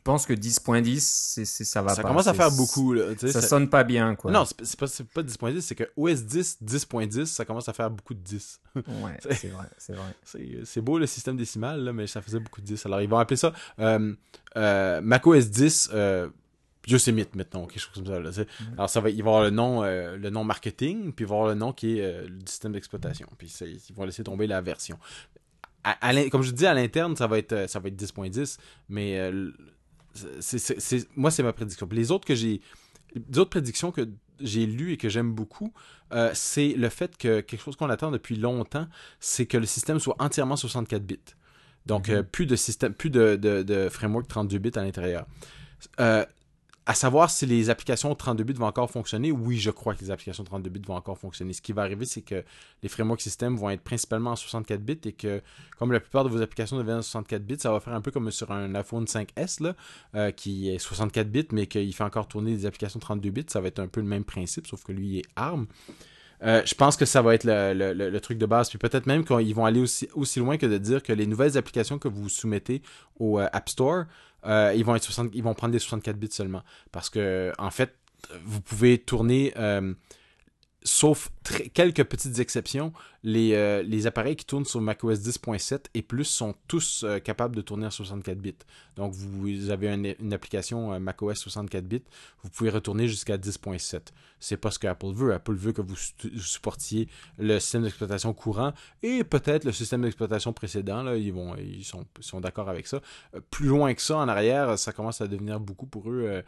Tu 0.10 0.14
penses 0.14 0.26
que 0.26 0.34
10.10, 0.34 1.00
c'est, 1.46 1.46
ça 1.46 1.82
va 1.82 1.94
ça 1.94 2.04
commence 2.04 2.28
à 2.28 2.34
faire 2.34 2.52
beaucoup. 2.52 2.94
Là, 2.94 3.16
ça, 3.18 3.32
ça, 3.32 3.42
sonne 3.42 3.70
pas 3.70 3.84
bien, 3.84 4.16
quoi. 4.16 4.32
Non, 4.32 4.44
c'est, 4.46 4.80
pas, 4.80 4.88
pas 5.14 5.22
10.10, 5.22 5.62
c'est 5.62 5.76
que 5.76 5.84
OS 5.96 6.24
10, 6.24 6.60
10.10, 6.64 7.26
ça 7.26 7.46
commence 7.46 7.70
à 7.70 7.74
faire 7.74 7.92
beaucoup 7.92 8.14
de 8.14 8.22
10. 8.22 8.62
ouais, 8.76 8.84
c'est 9.20 9.48
vrai, 9.48 9.68
c'est 9.78 9.94
vrai. 9.94 10.16
C'est, 10.64 10.82
beau 10.82 10.98
le 10.98 11.06
système 11.06 11.38
décimal, 11.38 11.84
là, 11.84 11.94
mais 11.94 12.08
ça 12.08 12.22
faisait 12.22 12.40
beaucoup 12.40 12.62
de 12.62 12.66
10. 12.66 12.86
Alors, 12.86 13.02
ils 13.02 13.10
vont 13.10 13.20
appeler 13.20 13.38
ça 13.38 13.54
euh, 13.80 14.14
euh, 14.58 15.02
macOS 15.02 15.50
10 15.50 15.92
Yosemite 16.90 17.36
maintenant, 17.36 17.66
quelque 17.66 17.80
chose 17.80 17.94
comme 17.94 18.06
ça. 18.06 18.20
Là, 18.20 18.32
Alors 18.74 18.90
ça 18.90 19.00
va, 19.00 19.10
il 19.10 19.24
va 19.24 19.30
y 19.30 19.34
avoir 19.34 19.44
le 19.44 19.50
nom, 19.50 19.84
euh, 19.84 20.18
le 20.18 20.30
nom 20.30 20.44
marketing, 20.44 21.14
puis 21.14 21.26
il 21.26 21.28
va 21.28 21.36
y 21.36 21.38
avoir 21.38 21.54
le 21.54 21.60
nom 21.60 21.74
qui 21.74 22.00
est 22.00 22.04
euh, 22.04 22.28
le 22.28 22.40
système 22.46 22.72
d'exploitation. 22.72 23.28
Puis 23.38 23.54
ils 23.62 23.96
vont 23.96 24.06
laisser 24.06 24.24
tomber 24.24 24.48
la 24.48 24.62
version. 24.62 24.98
comme 26.32 26.42
je 26.42 26.52
dis, 26.52 26.66
à 26.66 26.74
l'interne, 26.74 27.16
ça 27.16 27.28
va 27.28 27.38
être 27.38 27.54
euh, 27.54 27.68
ça 27.68 27.80
va 27.80 27.90
être 27.90 28.02
10.10, 28.02 28.58
mais 28.90 29.32
moi 31.16 31.32
c'est 31.32 31.44
ma 31.44 31.54
prédiction. 31.54 31.88
les 31.92 32.12
autres 32.12 32.26
que 32.26 32.36
j'ai, 32.36 32.62
autres 33.36 33.50
prédictions 33.50 33.92
que 33.92 34.10
j'ai 34.40 34.66
lues 34.66 34.94
et 34.94 34.98
que 34.98 35.10
j'aime 35.10 35.34
beaucoup, 35.34 35.74
c'est 36.34 36.70
le 36.70 36.90
fait 36.90 37.18
que 37.18 37.42
quelque 37.42 37.62
chose 37.62 37.76
qu'on 37.76 37.90
attend 37.90 38.12
depuis 38.12 38.36
longtemps, 38.36 38.88
c'est 39.20 39.46
que 39.46 39.58
le 39.58 39.66
système 39.66 40.00
soit 40.00 40.16
entièrement 40.20 40.56
64 40.56 41.04
bits. 41.04 41.20
Donc 41.86 42.08
mm-hmm. 42.08 42.24
plus 42.24 42.46
de 42.46 42.56
système, 42.56 42.94
plus 42.94 43.10
de, 43.10 43.36
de, 43.36 43.64
de 43.64 43.90
framework 43.90 44.28
32 44.28 44.58
bits 44.58 44.72
à 44.76 44.82
l'intérieur. 44.82 45.26
Euh, 46.00 46.26
à 46.90 46.96
savoir 46.96 47.30
si 47.30 47.46
les 47.46 47.70
applications 47.70 48.16
32 48.16 48.44
bits 48.44 48.54
vont 48.54 48.66
encore 48.66 48.90
fonctionner, 48.90 49.32
oui, 49.32 49.60
je 49.60 49.70
crois 49.70 49.94
que 49.94 50.02
les 50.02 50.10
applications 50.10 50.44
32 50.44 50.72
bits 50.72 50.82
vont 50.88 50.96
encore 50.96 51.20
fonctionner. 51.20 51.54
Ce 51.54 51.62
qui 51.62 51.72
va 51.72 51.84
arriver, 51.84 52.04
c'est 52.06 52.24
que 52.24 52.44
les 52.82 52.90
framework 52.90 53.22
systems 53.22 53.56
vont 53.58 53.70
être 53.70 53.84
principalement 53.84 54.32
en 54.32 54.36
64 54.36 54.82
bits 54.82 54.98
et 55.06 55.12
que, 55.12 55.44
comme 55.78 55.92
la 55.92 56.00
plupart 56.00 56.24
de 56.24 56.30
vos 56.30 56.42
applications 56.42 56.80
deviennent 56.80 56.98
en 56.98 57.02
64 57.04 57.46
bits, 57.46 57.60
ça 57.60 57.72
va 57.72 57.80
faire 57.80 57.94
un 57.94 58.02
peu 58.02 58.10
comme 58.10 58.32
sur 58.32 58.52
un 58.52 58.74
iPhone 58.74 59.06
5S, 59.06 59.62
là, 59.62 59.76
euh, 60.16 60.32
qui 60.32 60.72
est 60.72 60.80
64 60.80 61.30
bits, 61.30 61.50
mais 61.52 61.68
qu'il 61.68 61.94
fait 61.94 62.04
encore 62.04 62.28
tourner 62.28 62.56
des 62.56 62.66
applications 62.66 63.00
32 63.00 63.30
bits. 63.30 63.46
Ça 63.50 63.62
va 63.62 63.68
être 63.68 63.78
un 63.78 63.88
peu 63.88 64.02
le 64.02 64.08
même 64.08 64.24
principe, 64.24 64.66
sauf 64.66 64.84
que 64.84 64.92
lui, 64.92 65.08
il 65.10 65.18
est 65.20 65.26
ARM. 65.36 65.68
Euh, 66.42 66.62
je 66.66 66.74
pense 66.74 66.96
que 66.96 67.06
ça 67.06 67.22
va 67.22 67.36
être 67.36 67.44
le, 67.46 68.20
truc 68.20 68.38
de 68.38 68.46
base. 68.46 68.70
Puis 68.70 68.78
peut-être 68.78 69.06
même 69.06 69.24
qu'ils 69.26 69.54
vont 69.54 69.66
aller 69.66 69.82
aussi, 69.82 70.10
aussi 70.14 70.40
loin 70.40 70.58
que 70.58 70.66
de 70.66 70.78
dire 70.78 71.04
que 71.04 71.14
les 71.14 71.28
nouvelles 71.28 71.58
applications 71.58 72.00
que 72.00 72.08
vous 72.08 72.30
soumettez 72.30 72.82
au 73.20 73.40
euh, 73.40 73.48
App 73.52 73.70
Store 73.70 74.06
euh, 74.46 74.74
ils, 74.76 74.86
vont 74.86 74.96
être 74.96 75.10
ils 75.34 75.44
vont 75.44 75.54
prendre 75.54 75.72
des 75.72 75.80
64 75.80 76.18
bits 76.18 76.30
seulement. 76.32 76.64
Parce 76.92 77.10
que, 77.10 77.54
en 77.58 77.72
fait, 77.72 77.96
vous 78.44 78.62
pouvez 78.62 78.98
tourner, 78.98 79.54
euh, 79.58 79.94
sauf 80.84 81.30
quelques 81.74 82.04
petites 82.04 82.40
exceptions, 82.40 82.94
les, 83.24 83.54
euh, 83.54 83.84
les, 83.84 84.08
appareils 84.08 84.36
qui 84.36 84.46
tournent 84.46 84.66
sur 84.66 84.80
macOS 84.80 85.20
10.7 85.20 85.86
et 85.94 86.02
plus 86.02 86.24
sont 86.24 86.56
tous 86.68 87.06
capables 87.24 87.56
de 87.56 87.62
tourner 87.62 87.88
en 87.88 87.92
64 87.92 88.38
bits. 88.38 88.56
Donc, 88.96 89.14
vous 89.14 89.70
avez 89.72 89.90
une, 89.94 90.34
application 90.34 90.98
macOS 91.00 91.40
64 91.40 91.86
bits, 91.86 92.04
vous 92.44 92.50
pouvez 92.50 92.70
retourner 92.70 93.08
jusqu'à 93.08 93.38
10.7. 93.38 94.00
C'est 94.40 94.58
pas 94.58 94.72
ce 94.72 94.80
qu'Apple 94.80 95.12
veut. 95.12 95.34
Apple 95.34 95.56
veut 95.56 95.74
que 95.74 95.82
vous 95.82 95.98
supportiez 96.38 97.10
le 97.38 97.60
système 97.60 97.84
d'exploitation 97.84 98.34
courant 98.34 98.74
et 99.04 99.26
peut-être 99.26 99.66
le 99.66 99.74
système 99.74 100.02
d'exploitation 100.02 100.54
précédent. 100.54 101.04
Là, 101.04 101.18
ils, 101.18 101.34
sont 101.84 102.40
d'accord 102.40 102.70
avec 102.70 102.88
ça. 102.88 103.02
plus 103.52 103.68
loin 103.68 103.94
que 103.94 104.02
ça, 104.02 104.18
en 104.18 104.30
arrière, 104.30 104.80
ça 104.80 104.94
commence 104.94 105.20
à 105.20 105.28
devenir 105.28 105.60
beaucoup 105.60 105.88
pour 105.88 106.10
eux. 106.10 106.42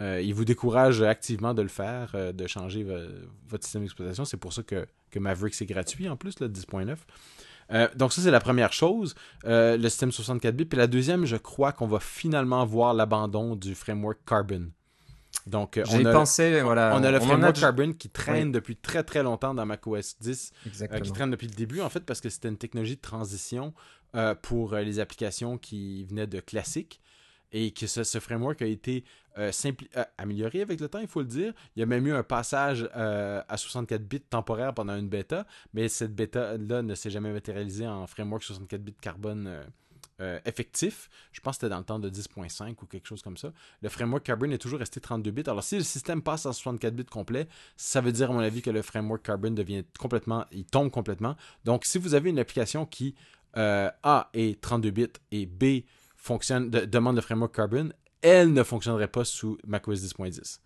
Euh, 0.00 0.20
ils 0.22 0.34
vous 0.34 0.44
découragent 0.44 1.02
activement 1.02 1.54
de 1.54 1.62
le 1.62 1.68
faire, 1.68 2.14
de 2.32 2.46
changer 2.46 2.86
votre 3.48 3.64
système 3.64 3.82
d'exploitation. 3.82 4.24
C'est 4.24 4.36
pour 4.36 4.52
ça 4.52 4.62
que, 4.62 4.86
que 5.10 5.18
Maverick, 5.18 5.54
c'est 5.54 5.66
gratuit 5.66 6.08
en 6.08 6.16
plus, 6.16 6.40
le 6.40 6.48
10.9. 6.48 6.96
Euh, 7.72 7.88
donc 7.96 8.12
ça, 8.12 8.22
c'est 8.22 8.30
la 8.30 8.40
première 8.40 8.72
chose, 8.72 9.14
euh, 9.44 9.76
le 9.76 9.88
système 9.88 10.12
64 10.12 10.54
bits. 10.54 10.64
Puis 10.64 10.78
la 10.78 10.86
deuxième, 10.86 11.24
je 11.24 11.36
crois 11.36 11.72
qu'on 11.72 11.86
va 11.86 12.00
finalement 12.00 12.64
voir 12.66 12.94
l'abandon 12.94 13.56
du 13.56 13.74
framework 13.74 14.18
Carbon. 14.26 14.68
Donc, 15.46 15.80
on 15.90 16.04
a, 16.04 16.12
pensé, 16.12 16.60
voilà, 16.60 16.94
on 16.94 17.02
a 17.02 17.10
le 17.10 17.18
framework 17.18 17.58
Carbon 17.58 17.94
qui 17.94 18.10
traîne 18.10 18.52
depuis 18.52 18.76
très 18.76 19.02
très 19.02 19.22
longtemps 19.22 19.54
dans 19.54 19.64
macOS 19.64 20.16
10, 20.20 20.52
euh, 20.82 21.00
qui 21.00 21.10
traîne 21.10 21.30
depuis 21.30 21.48
le 21.48 21.54
début 21.54 21.80
en 21.80 21.88
fait 21.88 22.00
parce 22.00 22.20
que 22.20 22.28
c'était 22.28 22.48
une 22.48 22.58
technologie 22.58 22.96
de 22.96 23.00
transition 23.00 23.72
pour 24.42 24.74
les 24.74 25.00
applications 25.00 25.56
qui 25.56 26.04
venaient 26.04 26.26
de 26.26 26.38
classique 26.38 27.00
et 27.52 27.70
que 27.70 27.86
ce, 27.86 28.18
framework 28.18 28.62
a 28.62 28.66
été 28.66 29.04
euh, 29.38 29.50
euh, 29.96 30.04
amélioré 30.18 30.62
avec 30.62 30.80
le 30.80 30.88
temps, 30.88 30.98
il 30.98 31.06
faut 31.06 31.20
le 31.20 31.26
dire. 31.26 31.52
Il 31.76 31.80
y 31.80 31.82
a 31.82 31.86
même 31.86 32.06
eu 32.06 32.12
un 32.12 32.22
passage 32.22 32.88
euh, 32.96 33.42
à 33.48 33.56
64 33.56 34.02
bits 34.02 34.20
temporaire 34.20 34.74
pendant 34.74 34.96
une 34.96 35.08
bêta, 35.08 35.46
mais 35.74 35.88
cette 35.88 36.14
bêta-là 36.14 36.82
ne 36.82 36.94
s'est 36.94 37.10
jamais 37.10 37.32
matérialisée 37.32 37.86
en 37.86 38.06
framework 38.06 38.42
64 38.42 38.82
bits 38.82 38.94
carbone 39.00 39.64
effectif. 40.44 41.10
Je 41.32 41.40
pense 41.40 41.56
que 41.56 41.62
c'était 41.62 41.70
dans 41.70 41.78
le 41.78 41.84
temps 41.84 41.98
de 41.98 42.08
10.5 42.08 42.76
ou 42.80 42.86
quelque 42.86 43.08
chose 43.08 43.22
comme 43.22 43.36
ça. 43.36 43.52
Le 43.80 43.88
framework 43.88 44.22
Carbon 44.22 44.52
est 44.52 44.58
toujours 44.58 44.78
resté 44.78 45.00
32 45.00 45.32
bits. 45.32 45.42
Alors 45.48 45.64
si 45.64 45.76
le 45.76 45.82
système 45.82 46.22
passe 46.22 46.46
en 46.46 46.52
64 46.52 46.94
bits 46.94 47.04
complet, 47.06 47.48
ça 47.76 48.00
veut 48.00 48.12
dire 48.12 48.30
à 48.30 48.32
mon 48.32 48.38
avis 48.38 48.62
que 48.62 48.70
le 48.70 48.82
framework 48.82 49.24
Carbon 49.24 49.50
devient 49.50 49.82
complètement, 49.98 50.44
il 50.52 50.64
tombe 50.64 50.92
complètement. 50.92 51.34
Donc 51.64 51.84
si 51.84 51.98
vous 51.98 52.14
avez 52.14 52.30
une 52.30 52.38
application 52.38 52.86
qui 52.86 53.16
A 53.54 54.30
est 54.32 54.60
32 54.60 54.90
bits 54.92 55.08
et 55.32 55.46
B 55.46 55.82
fonctionne, 56.22 56.70
de, 56.70 56.84
demande 56.84 57.16
le 57.16 57.20
framework 57.20 57.54
Carbon, 57.54 57.90
elle 58.22 58.52
ne 58.52 58.62
fonctionnerait 58.62 59.08
pas 59.08 59.24
sous 59.24 59.58
macOS 59.66 60.00
10.10. 60.00 60.60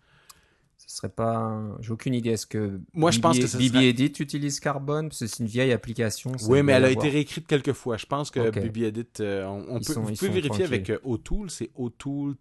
Ce 0.77 0.95
serait 0.95 1.09
pas. 1.09 1.59
J'ai 1.81 1.91
aucune 1.91 2.13
idée. 2.13 2.29
Est-ce 2.29 2.45
que. 2.45 2.79
Moi, 2.93 3.09
je 3.09 3.19
pense 3.19 3.39
que 3.39 3.47
ça 3.47 3.57
BB 3.57 3.77
Edit 3.77 4.13
utilise 4.19 4.59
Carbon? 4.59 5.07
Parce 5.09 5.19
que 5.19 5.27
c'est 5.27 5.39
une 5.39 5.49
vieille 5.49 5.73
application. 5.73 6.31
Oui, 6.47 6.61
mais 6.61 6.73
elle 6.73 6.85
a 6.85 6.91
été 6.91 7.09
réécrite 7.09 7.47
quelques 7.47 7.73
fois. 7.73 7.97
Je 7.97 8.05
pense 8.05 8.29
que 8.29 8.51
BB 8.51 8.83
Edit. 8.83 9.07
Euh, 9.19 9.45
on, 9.45 9.79
peut, 9.79 9.93
vous 9.93 10.13
pouvez 10.13 10.29
vérifier 10.29 10.63
avec 10.63 10.91
euh, 10.91 10.99
O'Toole. 11.03 11.49
C'est 11.49 11.71
O'Toole- 11.75 12.35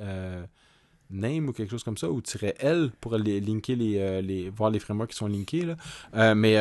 euh, 0.00 0.44
name 1.08 1.48
ou 1.48 1.52
quelque 1.52 1.70
chose 1.70 1.84
comme 1.84 1.96
ça, 1.96 2.10
ou 2.10 2.20
L 2.58 2.90
pour 3.00 3.16
les, 3.16 3.40
linker 3.40 3.76
les, 3.76 4.22
les, 4.22 4.50
voir 4.50 4.70
les 4.70 4.80
frameworks 4.80 5.10
qui 5.10 5.16
sont 5.16 5.28
linkés. 5.28 5.66
Là. 6.12 6.34
mais 6.34 6.56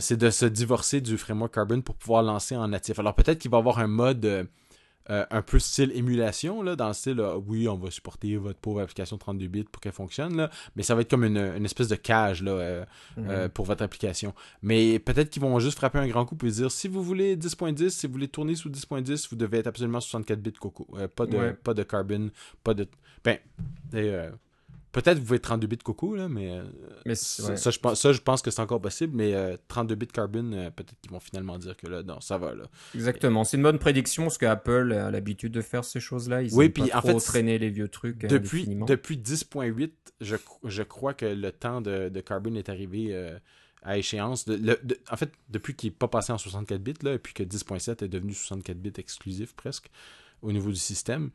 c'est 0.00 0.16
de 0.16 0.30
se 0.30 0.46
divorcer 0.46 1.00
du 1.00 1.18
framework 1.18 1.52
Carbon 1.54 1.80
pour 1.80 1.94
pouvoir 1.94 2.22
lancer 2.22 2.56
en 2.56 2.68
natif. 2.68 2.98
Alors 2.98 3.14
peut-être 3.14 3.38
qu'il 3.38 3.50
va 3.50 3.58
y 3.58 3.60
avoir 3.60 3.78
un 3.78 3.86
mode 3.86 4.48
euh, 5.10 5.26
un 5.30 5.42
peu 5.42 5.58
style 5.58 5.92
émulation, 5.94 6.62
là, 6.62 6.76
dans 6.76 6.88
le 6.88 6.94
style, 6.94 7.22
oui, 7.46 7.68
on 7.68 7.76
va 7.76 7.90
supporter 7.90 8.36
votre 8.38 8.58
pauvre 8.58 8.80
application 8.80 9.18
32 9.18 9.48
bits 9.48 9.64
pour 9.64 9.82
qu'elle 9.82 9.92
fonctionne, 9.92 10.34
là, 10.34 10.50
mais 10.76 10.82
ça 10.82 10.94
va 10.94 11.02
être 11.02 11.10
comme 11.10 11.24
une, 11.24 11.62
espèce 11.62 11.88
de 11.88 11.94
cage 11.94 12.42
là, 12.42 12.52
euh, 12.52 12.84
mhm. 13.18 13.26
euh, 13.28 13.48
pour 13.50 13.66
votre 13.66 13.84
application. 13.84 14.32
Mais 14.62 14.98
peut-être 14.98 15.28
qu'ils 15.28 15.42
vont 15.42 15.58
juste 15.58 15.76
frapper 15.76 15.98
un 15.98 16.08
grand 16.08 16.24
coup 16.24 16.38
et 16.42 16.50
dire, 16.50 16.70
si 16.70 16.88
vous 16.88 17.02
voulez 17.02 17.36
10.10, 17.36 17.90
si 17.90 18.06
vous 18.06 18.14
voulez 18.14 18.28
tourner 18.28 18.54
sous 18.54 18.70
10.10, 18.70 19.28
vous 19.28 19.36
devez 19.36 19.58
être 19.58 19.66
absolument 19.66 20.00
64 20.00 20.40
bits 20.40 20.52
Coco. 20.52 20.86
pas, 21.14 21.26
de, 21.26 21.50
pas 21.50 21.74
de 21.74 21.82
Carbon, 21.82 22.30
pas 22.62 22.72
de... 22.72 22.88
Ben, 23.22 23.38
Peut-être 24.94 25.18
vous 25.18 25.24
pouvez 25.24 25.40
32 25.40 25.66
bits 25.66 25.78
coco, 25.78 26.14
là, 26.14 26.28
mais, 26.28 26.52
euh, 26.52 27.14
ça, 27.16 27.70
je 27.72 27.78
pense, 27.80 28.00
ça, 28.00 28.12
je 28.12 28.20
pense 28.20 28.42
que 28.42 28.52
c'est 28.52 28.60
encore 28.60 28.80
possible, 28.80 29.16
mais 29.16 29.34
32 29.66 29.92
euh, 29.92 29.96
bits 29.96 30.06
carbon, 30.06 30.52
euh, 30.52 30.70
peut-être 30.70 30.94
qu'ils 31.00 31.10
vont 31.10 31.18
finalement 31.18 31.58
dire 31.58 31.76
que 31.76 31.88
là, 31.88 32.04
non, 32.04 32.20
ça 32.20 32.38
va. 32.38 32.54
Là. 32.54 32.62
Exactement, 32.94 33.42
c'est 33.42 33.56
une 33.56 33.64
bonne 33.64 33.80
prédiction 33.80 34.22
parce 34.22 34.38
qu'Apple 34.38 34.92
a 34.92 35.10
l'habitude 35.10 35.50
de 35.50 35.62
faire 35.62 35.84
ces 35.84 35.98
choses-là. 35.98 36.42
Ils 36.42 36.54
oui, 36.54 36.68
puis 36.68 36.94
en 36.94 37.02
fait, 37.02 37.12
traîner 37.16 37.58
les 37.58 37.70
vieux 37.70 37.88
trucs. 37.88 38.18
Depuis, 38.18 38.68
depuis 38.86 39.16
10.8, 39.16 39.90
je, 40.20 40.36
je, 40.62 40.82
crois 40.84 41.12
que 41.12 41.26
le 41.26 41.50
temps 41.50 41.80
de, 41.80 42.08
de 42.08 42.20
Carbon 42.20 42.54
est 42.54 42.68
arrivé 42.68 43.12
à 43.82 43.98
échéance. 43.98 44.44
De, 44.44 44.78
en 45.10 45.16
fait, 45.16 45.32
depuis 45.48 45.74
qu'il 45.74 45.90
n'est 45.90 45.96
pas 45.96 46.06
passé 46.06 46.32
en 46.32 46.38
64 46.38 46.80
bits, 46.80 46.94
là, 47.02 47.14
et 47.14 47.18
puis 47.18 47.34
que 47.34 47.42
10.7 47.42 48.04
est 48.04 48.08
devenu 48.08 48.32
64 48.32 48.78
bits 48.78 48.92
exclusif 48.96 49.54
presque 49.54 49.90
au 50.40 50.52
niveau 50.52 50.70
du 50.70 50.76
système, 50.76 51.30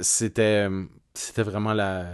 c'était 0.00 0.70
c'était 1.16 1.42
vraiment 1.42 1.72
la, 1.72 2.06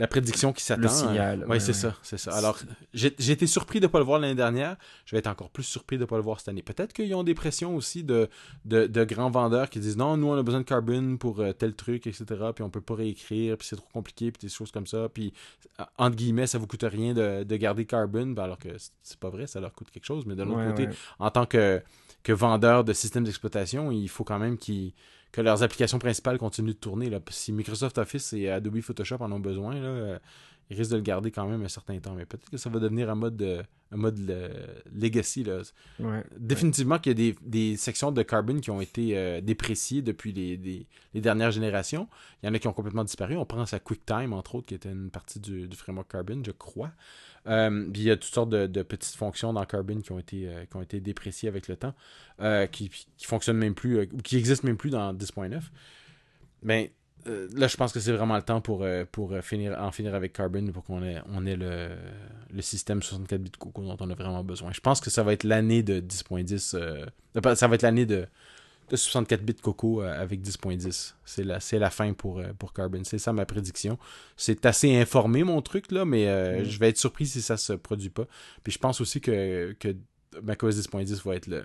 la 0.00 0.08
prédiction 0.08 0.52
qui 0.52 0.64
s'attend. 0.64 0.82
Le 0.82 0.88
signal. 0.88 1.46
oui, 1.48 1.60
c'est 1.60 1.72
ça, 1.72 1.94
c'est 2.02 2.18
ça. 2.18 2.32
Alors, 2.32 2.58
j'ai 2.92 3.30
été 3.30 3.46
surpris 3.46 3.78
de 3.78 3.86
ne 3.86 3.90
pas 3.90 3.98
le 3.98 4.04
voir 4.04 4.18
l'année 4.18 4.34
dernière. 4.34 4.76
Je 5.06 5.14
vais 5.14 5.20
être 5.20 5.28
encore 5.28 5.50
plus 5.50 5.62
surpris 5.62 5.96
de 5.98 6.02
ne 6.02 6.06
pas 6.06 6.16
le 6.16 6.22
voir 6.22 6.40
cette 6.40 6.48
année. 6.48 6.62
Peut-être 6.62 6.92
qu'ils 6.92 7.14
ont 7.14 7.22
des 7.22 7.34
pressions 7.34 7.76
aussi 7.76 8.02
de, 8.02 8.28
de, 8.64 9.04
grands 9.04 9.30
vendeurs 9.30 9.70
qui 9.70 9.78
disent 9.78 9.96
non, 9.96 10.16
nous, 10.16 10.26
on 10.26 10.34
a 10.34 10.42
besoin 10.42 10.60
de 10.60 10.64
carbon 10.64 11.16
pour 11.16 11.38
euh, 11.40 11.52
tel 11.52 11.74
truc, 11.74 12.08
etc. 12.08 12.24
Puis 12.54 12.64
on 12.64 12.70
peut 12.70 12.80
pas 12.80 12.94
réécrire, 12.94 13.56
puis 13.56 13.68
c'est 13.68 13.76
trop 13.76 13.88
compliqué, 13.92 14.32
puis 14.32 14.40
des 14.48 14.52
choses 14.52 14.72
comme 14.72 14.86
ça. 14.86 15.08
Puis, 15.08 15.32
entre 15.96 16.16
guillemets, 16.16 16.48
ça 16.48 16.58
vous 16.58 16.66
coûte 16.66 16.84
rien 16.88 17.14
de, 17.14 17.56
garder 17.56 17.84
carbon, 17.84 18.26
ben, 18.28 18.42
alors 18.42 18.58
que 18.58 18.70
c'est 19.02 19.20
pas 19.20 19.30
vrai, 19.30 19.46
ça 19.46 19.60
leur 19.60 19.72
coûte 19.72 19.92
quelque 19.92 20.06
chose. 20.06 20.26
Mais 20.26 20.34
de 20.34 20.42
l'autre 20.42 20.66
côté, 20.70 20.88
en 21.20 21.30
tant 21.30 21.46
que, 21.46 21.80
que 22.24 22.32
vendeur 22.32 22.82
de 22.82 22.92
systèmes 22.92 23.24
d'exploitation, 23.24 23.92
il 23.92 24.08
faut 24.08 24.24
quand 24.24 24.40
même 24.40 24.58
qu'ils 24.58 24.92
que 25.34 25.40
leurs 25.40 25.64
applications 25.64 25.98
principales 25.98 26.38
continuent 26.38 26.68
de 26.68 26.72
tourner. 26.74 27.10
Là. 27.10 27.18
Si 27.30 27.52
Microsoft 27.52 27.98
Office 27.98 28.32
et 28.34 28.50
Adobe 28.50 28.80
Photoshop 28.80 29.16
en 29.18 29.32
ont 29.32 29.40
besoin, 29.40 29.74
là, 29.74 29.88
euh, 29.88 30.18
ils 30.70 30.76
risquent 30.76 30.92
de 30.92 30.96
le 30.96 31.02
garder 31.02 31.30
quand 31.30 31.46
même 31.46 31.62
un 31.62 31.68
certain 31.68 31.98
temps. 31.98 32.14
Mais 32.14 32.26
peut-être 32.26 32.50
que 32.50 32.56
ça 32.56 32.70
va 32.70 32.78
devenir 32.78 33.10
un 33.10 33.14
mode, 33.14 33.64
un 33.92 33.96
mode 33.96 34.18
legacy. 34.92 35.44
Là. 35.44 35.62
Définitivement 36.38 36.98
qu'il 36.98 37.18
y 37.18 37.30
a 37.30 37.34
des, 37.42 37.76
sections 37.76 38.12
de 38.12 38.22
Carbon 38.22 38.60
qui 38.60 38.70
ont 38.70 38.80
été 38.80 39.16
euh, 39.16 39.40
dépréciées 39.40 40.02
depuis 40.02 40.32
les, 40.32 41.20
dernières 41.20 41.50
générations. 41.50 42.08
Il 42.42 42.46
y 42.46 42.48
en 42.48 42.54
a 42.54 42.58
qui 42.58 42.68
ont 42.68 42.72
complètement 42.72 43.04
disparu. 43.04 43.36
On 43.36 43.44
pense 43.44 43.74
à 43.74 43.80
QuickTime, 43.80 44.32
entre 44.32 44.56
autres, 44.56 44.66
qui 44.66 44.74
était 44.74 44.90
une 44.90 45.10
partie 45.10 45.40
du, 45.40 45.68
du 45.68 45.76
framework 45.76 46.10
Carbon, 46.10 46.42
je 46.44 46.52
crois. 46.52 46.92
Euh, 47.46 47.90
puis 47.92 48.02
il 48.02 48.06
y 48.06 48.10
a 48.10 48.16
toutes 48.16 48.32
sortes 48.32 48.50
de, 48.50 48.82
petites 48.82 49.16
fonctions 49.16 49.52
dans 49.52 49.64
Carbon 49.66 50.00
qui 50.00 50.12
ont 50.12 50.18
été, 50.18 50.48
euh, 50.48 50.64
qui 50.64 50.76
ont 50.76 50.82
été 50.82 51.00
dépréciées 51.00 51.48
avec 51.48 51.68
le 51.68 51.76
temps, 51.76 51.94
qui, 52.70 52.88
qui 52.88 53.26
fonctionnent 53.26 53.58
même 53.58 53.74
plus, 53.74 54.02
ou 54.12 54.22
qui 54.22 54.36
existent 54.38 54.66
même 54.66 54.78
plus 54.78 54.90
dans 54.90 55.12
10.9. 55.12 55.60
Mais 56.62 56.92
là, 57.26 57.66
je 57.66 57.76
pense 57.76 57.92
que 57.92 58.00
c'est 58.00 58.12
vraiment 58.12 58.36
le 58.36 58.42
temps 58.42 58.60
pour, 58.60 58.86
pour 59.12 59.34
finir, 59.42 59.76
en 59.80 59.90
finir 59.90 60.14
avec 60.14 60.32
Carbon 60.32 60.66
pour 60.72 60.84
qu'on 60.84 61.02
ait, 61.02 61.20
on 61.32 61.46
ait 61.46 61.56
le, 61.56 61.90
le 62.52 62.62
système 62.62 63.02
64 63.02 63.40
bits 63.40 63.50
Coco 63.58 63.82
dont 63.82 63.96
on 64.00 64.10
a 64.10 64.14
vraiment 64.14 64.44
besoin. 64.44 64.72
Je 64.72 64.80
pense 64.80 65.00
que 65.00 65.10
ça 65.10 65.22
va 65.22 65.32
être 65.32 65.44
l'année 65.44 65.82
de 65.82 66.00
10.10. 66.00 67.06
ça 67.54 67.68
va 67.68 67.74
être 67.74 67.82
l'année 67.82 68.06
de 68.06 68.26
de 68.90 68.96
64 68.96 69.42
bits 69.42 69.54
Coco 69.54 70.02
euh, 70.02 70.20
avec 70.20 70.42
10.10. 70.42 71.14
C'est 71.24 71.44
la, 71.44 71.60
c'est 71.60 71.78
la 71.78 71.90
fin 71.90 72.12
pour, 72.12 72.38
euh, 72.38 72.52
pour 72.58 72.72
Carbon. 72.72 73.02
C'est 73.04 73.18
ça 73.18 73.32
ma 73.32 73.46
prédiction. 73.46 73.98
C'est 74.36 74.66
assez 74.66 74.94
informé 74.96 75.44
mon 75.44 75.62
truc, 75.62 75.90
là, 75.90 76.04
mais 76.04 76.28
euh, 76.28 76.60
mm. 76.60 76.64
je 76.64 76.78
vais 76.78 76.88
être 76.90 76.98
surpris 76.98 77.26
si 77.26 77.42
ça 77.42 77.56
se 77.56 77.72
produit 77.72 78.10
pas. 78.10 78.26
Puis 78.62 78.72
je 78.72 78.78
pense 78.78 79.00
aussi 79.00 79.20
que, 79.20 79.74
que 79.78 79.96
macOS 80.42 80.76
10.10 80.76 81.26
va 81.26 81.36
être 81.36 81.46
le, 81.46 81.64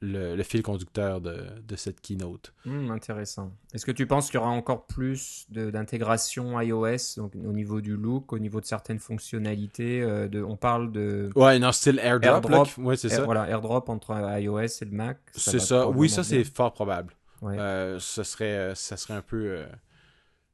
le, 0.00 0.42
fil 0.42 0.62
conducteur 0.62 1.20
de, 1.20 1.76
cette 1.76 2.00
keynote. 2.00 2.52
Hmm, 2.64 2.90
intéressant. 2.90 3.52
Est-ce 3.74 3.84
que 3.84 3.92
tu 3.92 4.06
penses 4.06 4.26
qu'il 4.26 4.36
y 4.36 4.38
aura 4.38 4.50
encore 4.50 4.86
plus 4.86 5.46
d'intégration 5.50 6.60
iOS 6.60 7.16
donc, 7.16 7.32
au 7.34 7.52
niveau 7.52 7.80
du 7.80 7.96
look, 7.96 8.32
au 8.32 8.38
niveau 8.38 8.60
de 8.60 8.66
certaines 8.66 8.98
fonctionnalités 8.98 10.00
euh, 10.02 10.28
de, 10.28 10.42
On 10.42 10.56
parle 10.56 10.92
de. 10.92 11.30
Ouais, 11.34 11.58
non, 11.58 11.72
style 11.72 11.98
AirDrop. 12.02 12.50
AirDrop 12.50 12.68
ouais, 12.78 12.96
c'est 12.96 13.08
ça. 13.08 13.22
Voilà, 13.22 13.48
AirDrop 13.48 13.88
entre 13.88 14.12
iOS 14.38 14.58
et 14.58 14.84
le 14.84 14.90
Mac. 14.90 15.18
C'est 15.32 15.60
ça. 15.60 15.88
Oui, 15.88 16.08
ça, 16.08 16.24
c'est 16.24 16.44
fort 16.44 16.72
probable. 16.72 17.14
Euh, 17.44 17.98
ce 18.00 18.22
serait, 18.22 18.72
ça 18.74 18.96
serait 18.96 19.14
un 19.14 19.22
peu. 19.22 19.50
Euh, 19.50 19.66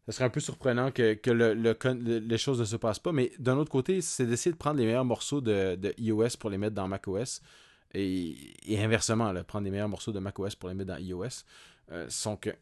ça 0.07 0.13
serait 0.13 0.25
un 0.25 0.31
peu 0.31 0.41
surprenant 0.41 0.91
que, 0.91 1.15
que 1.15 1.31
le, 1.31 1.55
les 2.19 2.39
choses 2.39 2.61
ne 2.61 2.67
se 2.67 2.77
passent 2.77 2.99
pas, 2.99 3.13
mais 3.13 3.33
d'un 3.39 3.57
autre 3.57 3.71
côté, 3.71 4.03
c'est 4.03 4.27
d'essayer 4.27 4.53
de 4.53 4.59
prendre 4.59 4.79
les 4.79 4.85
meilleurs 4.85 5.07
morceaux 5.07 5.41
de, 5.41 5.77
de 5.77 5.95
iOS 5.97 6.37
pour 6.39 6.51
les 6.51 6.59
mettre 6.59 6.75
dans 6.75 6.87
macOS. 6.87 7.41
Et, 7.95 8.55
inversement, 8.79 9.33
prendre 9.45 9.65
les 9.65 9.71
meilleurs 9.71 9.89
morceaux 9.89 10.13
de 10.13 10.19
macOS 10.19 10.55
pour 10.55 10.69
les 10.69 10.75
mettre 10.75 10.95
dans 10.95 10.99
iOS. 10.99 11.45
Euh, 11.93 12.09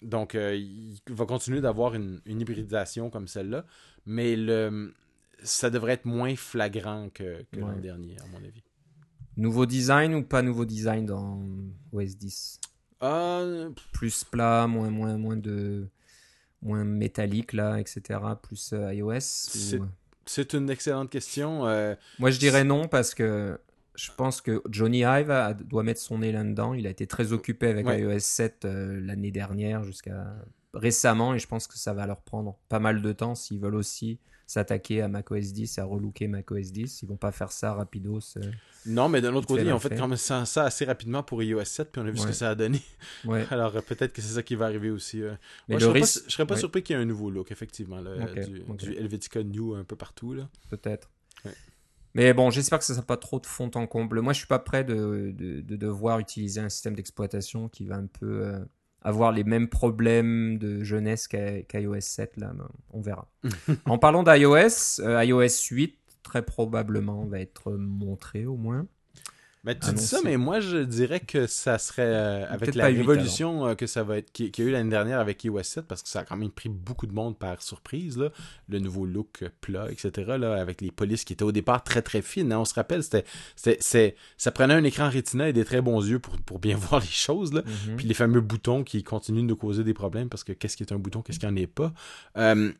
donc, 0.03 0.35
euh, 0.35 0.55
il 0.57 0.99
va 1.09 1.27
continuer 1.27 1.61
d'avoir 1.61 1.95
une, 1.95 2.21
hybridisation 2.27 3.11
comme 3.11 3.29
celle-là, 3.29 3.65
mais 4.05 4.37
le, 4.37 4.93
ça 5.43 5.71
devrait 5.71 5.93
être 5.93 6.07
moins 6.07 6.35
flagrant 6.35 7.09
que, 7.13 7.45
l'an 7.57 7.77
dernier, 7.77 8.17
à 8.21 8.27
mon 8.27 8.39
avis. 8.39 8.63
Nouveau 9.37 9.65
design 9.65 10.15
ou 10.15 10.23
pas 10.23 10.43
nouveau 10.43 10.65
design 10.65 11.07
dans 11.07 11.43
OS 11.93 12.17
10 12.17 12.61
euh, 13.03 13.71
Plus 13.93 14.25
plat, 14.25 14.67
moins, 14.67 14.91
moins, 14.91 15.17
moins 15.17 15.37
de 15.37 15.89
moins 16.61 16.85
métallique 16.85 17.55
là, 17.55 17.81
etc. 17.81 18.21
Plus 18.43 18.75
iOS 18.75 19.81
C'est 20.27 20.53
une 20.53 20.69
excellente 20.69 21.11
question. 21.11 21.61
Moi, 22.19 22.31
je 22.31 22.39
dirais 22.39 22.65
non 22.65 22.89
parce 22.89 23.15
que 23.15 23.59
je 23.95 24.11
pense 24.17 24.41
que 24.41 24.63
Johnny 24.69 25.01
Ive 25.01 25.57
doit 25.65 25.83
mettre 25.83 26.01
son 26.01 26.19
nez 26.19 26.33
là-dedans. 26.33 26.75
Il 26.75 26.87
a 26.87 26.91
été 26.91 27.07
très 27.07 27.33
occupé 27.33 27.69
avec 27.69 27.87
iOS 27.87 28.19
7 28.19 28.65
euh, 28.65 29.01
l'année 29.01 29.31
dernière 29.31 29.85
jusqu'à 29.85 30.35
récemment 30.75 31.35
et 31.35 31.39
je 31.39 31.47
pense 31.47 31.67
que 31.67 31.77
ça 31.77 31.93
va 31.93 32.07
leur 32.07 32.23
prendre 32.23 32.57
pas 32.71 32.79
mal 32.79 33.03
de 33.03 33.13
temps 33.13 33.35
s'ils 33.35 33.61
veulent 33.61 33.75
aussi 33.75 34.19
s'attaquer 34.47 35.03
à 35.03 35.09
macOS 35.09 35.53
10 35.53 35.79
et 35.79 35.81
à 35.81 35.85
relooker 35.85 36.29
macOS 36.29 36.73
10. 36.73 37.03
Ils 37.03 37.09
vont 37.09 37.17
pas 37.17 37.33
faire 37.33 37.53
ça 37.53 37.75
rapidos. 37.75 38.21
Euh, 38.37 38.51
non, 38.87 39.09
mais 39.09 39.21
d'un 39.21 39.35
autre 39.35 39.47
côté, 39.47 39.63
ils 39.63 39.73
ont 39.73 39.79
fait 39.79 39.95
quand 39.97 40.09
même 40.09 40.17
ça, 40.17 40.43
assez 40.65 40.85
rapidement 40.85 41.23
pour 41.23 41.43
iOS 41.43 41.65
7 41.65 41.93
puis 41.93 42.01
on 42.01 42.07
a 42.07 42.11
vu 42.11 42.19
ce 42.19 42.27
que 42.27 42.33
ça 42.33 42.51
a 42.51 42.55
donné. 42.55 42.81
Alors 43.51 43.77
euh, 43.77 43.81
peut-être 43.83 44.13
que 44.15 44.23
c'est 44.23 44.35
ça 44.35 44.43
qui 44.43 44.55
va 44.55 44.67
arriver 44.67 44.91
aussi. 44.91 45.23
Mais 45.69 45.79
je, 45.79 45.85
serais 45.85 46.01
pas, 46.01 46.07
serais 46.07 46.47
pas 46.47 46.57
surpris 46.57 46.83
qu'il 46.83 46.97
y 46.97 46.99
ait 46.99 47.03
un 47.03 47.07
nouveau 47.07 47.31
look, 47.31 47.53
effectivement, 47.53 48.01
du, 48.03 48.87
du, 48.87 48.97
Helvetica 48.97 49.43
New 49.43 49.75
un 49.75 49.85
peu 49.85 49.97
partout. 49.97 50.37
Peut-être. 50.71 51.11
Mais 52.15 52.35
bon, 52.35 52.51
j'espère 52.51 52.79
que 52.79 52.85
ça 52.85 52.93
ne 52.93 52.97
sera 52.97 53.07
pas 53.07 53.17
trop 53.17 53.41
de 53.41 53.47
fond 53.47 53.71
en 53.75 53.87
comble. 53.87 54.21
Moi, 54.21 54.33
je 54.33 54.39
suis 54.39 54.47
pas 54.47 54.59
prêt 54.59 54.85
de, 54.85 55.33
de, 55.35 55.77
devoir 55.77 56.19
utiliser 56.19 56.61
un 56.61 56.69
système 56.69 56.95
d'exploitation 56.95 57.69
qui 57.69 57.87
va 57.87 57.97
un 57.97 58.07
peu 58.07 58.45
euh, 58.45 58.59
avoir 59.01 59.33
les 59.33 59.45
mêmes 59.45 59.69
problèmes 59.69 60.59
de 60.59 60.83
jeunesse 60.83 61.27
qu'iOS 61.27 62.01
7. 62.01 62.37
Là, 62.37 62.53
on 62.91 63.01
verra. 63.01 63.29
en 63.87 63.99
parlant 63.99 64.23
d'iOS, 64.23 65.01
euh, 65.01 65.25
iOS 65.25 65.71
8 65.71 65.99
très 66.23 66.43
probablement 66.43 67.25
va 67.25 67.41
être 67.41 67.73
montré 67.73 68.47
au 68.47 68.57
moins. 68.57 68.87
Mais 69.65 69.79
tu 69.79 69.93
dis 69.93 70.05
ça, 70.05 70.19
mais 70.25 70.37
moi 70.37 70.59
je 70.59 70.79
dirais 70.79 71.21
que 71.21 71.47
ça 71.47 71.79
serait 71.79 72.03
euh, 72.03 72.47
avec 72.49 72.75
la 72.75 72.87
révolution 72.87 73.69
euh, 73.69 73.75
que 73.77 73.87
ça 73.87 74.03
va 74.03 74.19
être, 74.19 74.33
qu'il 74.33 74.51
y 74.59 74.63
a 74.63 74.65
eu 74.65 74.71
l'année 74.73 74.91
dernière 74.91 75.21
avec 75.21 75.45
iOS 75.45 75.63
7, 75.63 75.87
parce 75.87 76.03
que 76.03 76.09
ça 76.09 76.21
a 76.21 76.25
quand 76.25 76.37
même 76.37 76.51
pris 76.51 76.69
beaucoup 76.69 77.07
de 77.07 77.13
monde 77.13 77.39
par 77.39 77.63
surprise, 77.63 78.19
là, 78.19 78.31
le 78.69 78.81
nouveau 78.81 79.07
look 79.07 79.45
plat, 79.61 79.87
etc., 79.89 80.33
là, 80.37 80.61
avec 80.61 80.81
les 80.81 80.91
polices 80.91 81.25
qui 81.25 81.33
étaient 81.33 81.45
au 81.45 81.53
départ 81.53 81.85
très 81.85 82.03
très 82.03 82.23
fines. 82.23 82.53
Hein. 82.53 82.59
On 82.59 82.65
se 82.65 82.75
rappelle, 82.75 83.05
c'était, 83.05 83.25
c'était, 83.55 84.17
ça 84.37 84.51
prenait 84.51 84.75
un 84.75 84.83
écran 84.83 85.09
Retina 85.09 85.49
et 85.49 85.53
des 85.53 85.65
très 85.65 85.81
bons 85.81 86.05
yeux 86.05 86.19
pour, 86.19 86.37
pour 86.39 86.59
bien 86.59 86.77
voir 86.89 87.01
les 87.01 87.07
choses, 87.07 87.53
là. 87.53 87.61
Mm-hmm. 87.61 87.97
puis 87.97 88.07
les 88.09 88.15
fameux 88.15 88.41
boutons 88.41 88.83
qui 88.83 89.05
continuent 89.05 89.43
de 89.43 89.47
nous 89.47 89.57
causer 89.57 89.85
des 89.85 89.95
problèmes, 89.95 90.29
parce 90.29 90.43
que 90.43 90.53
qu'est-ce 90.53 90.77
qui 90.77 90.83
est 90.83 90.93
un 90.93 90.99
bouton, 90.99 91.23
qu'est-ce 91.23 91.39
qui 91.39 91.47
en 91.47 91.55
est 91.55 91.69
pas. 91.69 91.93
Euh, 92.37 92.73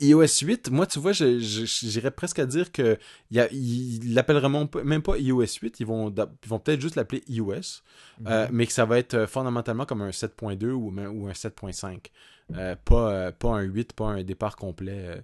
iOS 0.00 0.42
8, 0.42 0.70
moi, 0.70 0.86
tu 0.86 0.98
vois, 0.98 1.12
j'irais 1.12 2.10
presque 2.10 2.38
à 2.38 2.46
dire 2.46 2.72
que 2.72 2.98
ils 3.30 4.14
l'appelleront 4.14 4.68
même 4.84 5.02
pas 5.02 5.18
iOS 5.18 5.58
8, 5.62 5.80
ils 5.80 5.86
vont, 5.86 6.14
vont 6.46 6.58
peut-être 6.58 6.80
juste 6.80 6.96
l'appeler 6.96 7.22
iOS, 7.28 7.82
euh, 8.26 8.46
mhm. 8.46 8.48
mais 8.52 8.66
que 8.66 8.72
ça 8.72 8.84
va 8.84 8.98
être 8.98 9.14
euh, 9.14 9.26
fondamentalement 9.26 9.84
comme 9.84 10.02
un 10.02 10.10
7.2 10.10 10.70
ou, 10.70 10.88
ou 10.88 11.28
un 11.28 11.32
7.5. 11.32 12.06
Euh, 12.54 12.74
pas, 12.84 13.32
pas 13.32 13.50
un 13.50 13.62
8, 13.62 13.92
pas 13.92 14.06
un 14.06 14.22
départ 14.22 14.56
complet. 14.56 15.20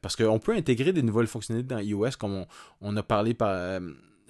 parce 0.00 0.16
qu'on 0.16 0.38
peut 0.38 0.54
intégrer 0.54 0.92
des 0.92 1.02
nouvelles 1.02 1.26
fonctionnalités 1.26 1.74
dans 1.74 1.80
iOS, 1.80 2.16
comme 2.18 2.46
on, 2.80 2.96
a 2.96 3.02
parlé 3.02 3.34
par, 3.34 3.80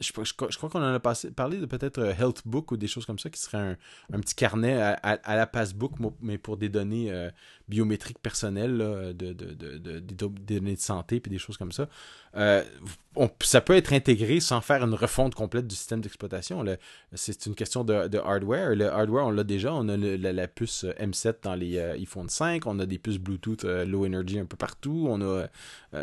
je, 0.00 0.12
crois 0.12 0.68
qu'on 0.68 0.82
en 0.82 0.94
a 0.94 1.00
parlé 1.00 1.58
de 1.58 1.66
peut-être 1.66 1.98
euh, 1.98 2.12
Health 2.12 2.42
Book 2.44 2.72
ou 2.72 2.76
des 2.76 2.86
choses 2.86 3.06
comme 3.06 3.18
ça, 3.18 3.30
qui 3.30 3.40
serait 3.40 3.76
un, 4.12 4.20
petit 4.20 4.34
carnet 4.34 4.80
à, 4.80 5.36
la 5.36 5.46
Passbook, 5.46 5.92
mais 6.20 6.38
pour 6.38 6.56
des 6.56 6.68
données 6.68 7.12
euh, 7.12 7.30
biométriques 7.68 8.20
personnelles, 8.20 8.78
de, 8.78 9.32
des 9.32 10.00
données 10.00 10.74
de 10.74 10.80
santé, 10.80 11.20
puis 11.20 11.30
des 11.30 11.38
choses 11.38 11.56
comme 11.56 11.72
ça. 11.72 11.88
Euh, 12.36 12.62
ça 13.42 13.60
peut 13.60 13.74
être 13.74 13.92
intégré 13.92 14.38
sans 14.40 14.60
faire 14.60 14.84
une 14.84 14.94
refonte 14.94 15.34
complète 15.34 15.66
du 15.66 15.74
système 15.74 16.00
d'exploitation. 16.00 16.64
C'est 17.14 17.46
une 17.46 17.54
question 17.54 17.82
de, 17.84 18.18
hardware. 18.18 18.76
Le 18.76 18.86
hardware, 18.86 19.26
on 19.26 19.30
l'a 19.30 19.44
déjà. 19.44 19.72
On 19.74 19.88
a 19.88 19.96
la, 19.96 20.48
puce 20.48 20.84
M7 20.84 21.42
dans 21.42 21.54
les 21.54 21.80
iPhone 21.80 22.28
5. 22.28 22.66
On 22.66 22.78
a 22.78 22.86
des 22.86 22.98
puces 22.98 23.18
Bluetooth 23.18 23.64
low 23.64 24.06
energy 24.06 24.38
un 24.38 24.46
peu 24.46 24.56
partout. 24.56 25.06
On 25.08 25.20
a. 25.22 25.46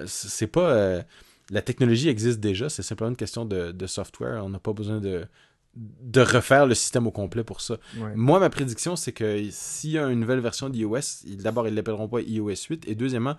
c'est 0.05 0.47
pas 0.47 1.03
la 1.49 1.61
technologie 1.61 2.09
existe 2.09 2.39
déjà, 2.39 2.69
c'est 2.69 2.83
simplement 2.83 3.09
une 3.09 3.15
question 3.15 3.45
de, 3.45 3.87
software. 3.87 4.43
On 4.43 4.49
n'a 4.49 4.59
pas 4.59 4.73
besoin 4.73 4.99
de, 4.99 5.25
de 5.75 6.21
refaire 6.21 6.65
le 6.65 6.73
système 6.73 7.05
au 7.07 7.11
complet 7.11 7.43
pour 7.43 7.61
ça. 7.61 7.77
Moi, 8.15 8.39
ma 8.39 8.49
prédiction, 8.49 8.95
c'est 8.95 9.11
que 9.11 9.49
s'il 9.51 9.91
y 9.91 9.99
a 9.99 10.07
une 10.07 10.19
nouvelle 10.19 10.39
version 10.39 10.69
d'iOS, 10.69 11.25
d'abord, 11.37 11.67
ils 11.67 11.71
ne 11.71 11.75
l'appelleront 11.75 12.07
pas 12.07 12.21
iOS 12.21 12.67
8, 12.69 12.87
et 12.87 12.95
deuxièmement, 12.95 13.35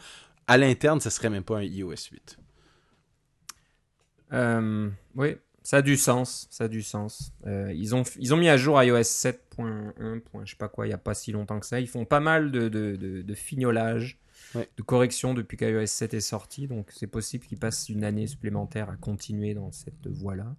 à 0.46 0.56
l'interne, 0.56 1.00
ce 1.00 1.10
serait 1.10 1.30
même 1.30 1.44
pas 1.44 1.58
un 1.58 1.62
iOS 1.62 2.10
8. 2.12 2.38
Euh, 4.32 4.90
oui, 5.14 5.36
ça 5.62 5.78
a 5.78 5.82
du 5.82 5.96
sens. 5.96 6.46
Ça 6.50 6.64
a 6.64 6.68
du 6.68 6.82
sens. 6.82 7.32
Euh, 7.46 7.72
ils, 7.74 7.94
ont, 7.94 8.04
ils 8.18 8.34
ont 8.34 8.36
mis 8.36 8.48
à 8.48 8.56
jour 8.56 8.80
iOS 8.80 9.00
7.1, 9.00 10.20
je 10.44 10.50
sais 10.50 10.56
pas 10.56 10.68
quoi, 10.68 10.86
il 10.86 10.90
n'y 10.90 10.94
a 10.94 10.98
pas 10.98 11.14
si 11.14 11.32
longtemps 11.32 11.58
que 11.58 11.66
ça. 11.66 11.80
Ils 11.80 11.88
font 11.88 12.04
pas 12.04 12.20
mal 12.20 12.52
de, 12.52 12.68
de, 12.68 12.96
de 13.22 13.34
fignolage 13.34 14.18
de 14.54 14.82
correction 14.82 15.34
depuis 15.34 15.56
qu'iOS 15.56 15.86
7 15.86 16.14
est 16.14 16.20
sorti. 16.20 16.66
Donc 16.66 16.88
c'est 16.90 17.06
possible 17.06 17.46
qu'ils 17.46 17.58
passent 17.58 17.88
une 17.88 18.04
année 18.04 18.26
supplémentaire 18.26 18.90
à 18.90 18.96
continuer 18.96 19.54
dans 19.54 19.72
cette 19.72 20.06
voie-là. 20.06 20.54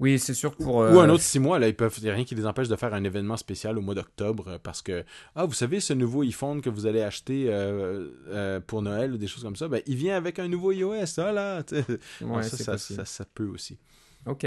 Oui, 0.00 0.18
c'est 0.18 0.32
sûr 0.32 0.56
pour. 0.56 0.76
Ou 0.76 0.80
un 0.98 1.08
euh, 1.08 1.12
autre 1.12 1.22
six 1.22 1.38
mois, 1.38 1.58
là, 1.58 1.68
ils 1.68 1.76
peuvent. 1.76 1.94
Il 1.98 2.04
n'y 2.04 2.10
a 2.10 2.14
rien 2.14 2.24
qui 2.24 2.34
les 2.34 2.46
empêche 2.46 2.68
de 2.68 2.76
faire 2.76 2.94
un 2.94 3.04
événement 3.04 3.36
spécial 3.36 3.76
au 3.76 3.82
mois 3.82 3.94
d'octobre 3.94 4.48
euh, 4.48 4.58
parce 4.60 4.80
que. 4.80 5.04
Ah, 5.36 5.44
vous 5.44 5.52
savez, 5.52 5.78
ce 5.78 5.92
nouveau 5.92 6.22
iPhone 6.22 6.62
que 6.62 6.70
vous 6.70 6.86
allez 6.86 7.02
acheter 7.02 7.46
euh, 7.48 8.60
pour 8.60 8.80
Noël 8.80 9.12
ou 9.12 9.18
des 9.18 9.26
choses 9.26 9.42
comme 9.42 9.56
ça, 9.56 9.68
ben, 9.68 9.82
il 9.86 9.96
vient 9.96 10.16
avec 10.16 10.38
un 10.38 10.48
nouveau 10.48 10.72
iOS. 10.72 11.18
Ah 11.18 11.32
là! 11.32 11.62
ça, 12.42 12.78
ça, 12.78 13.24
peut 13.34 13.46
aussi. 13.46 13.78
Ok. 14.24 14.46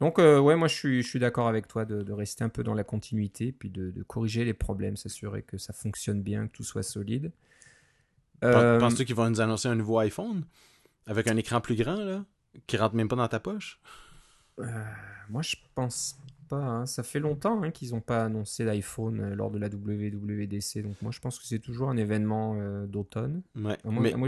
Donc, 0.00 0.18
euh, 0.18 0.40
ouais, 0.40 0.56
moi, 0.56 0.66
je 0.66 0.74
suis, 0.74 1.02
je 1.02 1.08
suis 1.08 1.18
d'accord 1.18 1.46
avec 1.46 1.68
toi 1.68 1.84
de, 1.84 2.12
rester 2.12 2.42
un 2.42 2.48
peu 2.48 2.62
dans 2.62 2.74
la 2.74 2.84
continuité, 2.84 3.52
puis 3.52 3.68
de, 3.68 4.02
corriger 4.04 4.44
les 4.44 4.54
problèmes, 4.54 4.96
s'assurer 4.96 5.42
que 5.42 5.58
ça 5.58 5.72
fonctionne 5.72 6.22
bien, 6.22 6.46
que 6.46 6.52
tout 6.52 6.64
soit 6.64 6.82
solide. 6.82 7.32
Euh... 8.42 8.78
Penses-tu 8.78 9.04
qu'ils 9.04 9.14
vont 9.14 9.28
nous 9.28 9.42
annoncer 9.42 9.68
un 9.68 9.74
nouveau 9.74 9.98
iPhone? 9.98 10.44
Avec 11.06 11.26
un 11.26 11.36
écran 11.36 11.60
plus 11.60 11.76
grand, 11.76 11.96
là, 11.96 12.24
qui 12.66 12.78
rentre 12.78 12.94
même 12.94 13.08
pas 13.08 13.16
dans 13.16 13.28
ta 13.28 13.40
poche? 13.40 13.80
Euh, 14.58 14.84
Moi, 15.28 15.42
je 15.42 15.56
pense 15.74 16.18
Hein. 16.58 16.86
Ça 16.86 17.02
fait 17.02 17.20
longtemps 17.20 17.62
hein, 17.62 17.70
qu'ils 17.70 17.90
n'ont 17.90 18.00
pas 18.00 18.24
annoncé 18.24 18.64
d'iPhone 18.64 19.20
euh, 19.20 19.34
lors 19.34 19.50
de 19.50 19.58
la 19.58 19.68
WWDC. 19.68 20.82
Donc 20.82 21.00
moi, 21.02 21.12
je 21.12 21.20
pense 21.20 21.38
que 21.38 21.46
c'est 21.46 21.58
toujours 21.58 21.90
un 21.90 21.96
événement 21.96 22.56
euh, 22.58 22.86
d'automne. 22.86 23.42
moi, 23.54 23.76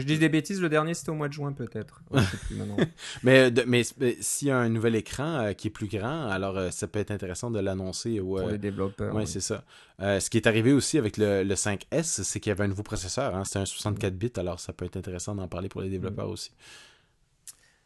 je 0.00 0.06
dis 0.06 0.18
des 0.18 0.28
bêtises. 0.28 0.60
Le 0.60 0.68
dernier, 0.68 0.94
c'était 0.94 1.10
au 1.10 1.14
mois 1.14 1.28
de 1.28 1.32
juin, 1.32 1.52
peut-être. 1.52 2.02
mais, 3.22 3.52
mais, 3.66 3.82
s'il 4.20 4.48
y 4.48 4.50
a 4.50 4.58
un 4.58 4.68
nouvel 4.68 4.94
écran 4.94 5.40
euh, 5.40 5.52
qui 5.52 5.68
est 5.68 5.70
plus 5.70 5.88
grand, 5.88 6.28
alors 6.28 6.72
ça 6.72 6.86
peut 6.86 6.98
être 6.98 7.10
intéressant 7.10 7.50
de 7.50 7.60
l'annoncer. 7.60 8.20
Pour 8.20 8.40
les 8.48 8.58
développeurs. 8.58 9.14
Oui, 9.14 9.26
c'est 9.26 9.40
ça. 9.40 9.64
ce 9.98 10.28
qui 10.30 10.36
est 10.36 10.46
arrivé 10.46 10.72
aussi 10.72 10.98
avec 10.98 11.16
le, 11.16 11.44
5S, 11.44 12.22
c'est 12.22 12.40
qu'il 12.40 12.50
y 12.50 12.52
avait 12.52 12.64
un 12.64 12.68
nouveau 12.68 12.82
processeur. 12.82 13.34
Hein. 13.34 13.44
C'était 13.44 13.58
un 13.58 13.64
64 13.64 14.16
bits, 14.16 14.32
alors 14.36 14.60
ça 14.60 14.72
peut 14.72 14.84
être 14.84 14.96
intéressant 14.96 15.34
d'en 15.34 15.48
parler 15.48 15.68
pour 15.68 15.80
les 15.80 15.90
développeurs 15.90 16.28
mm. 16.28 16.32
aussi. 16.32 16.52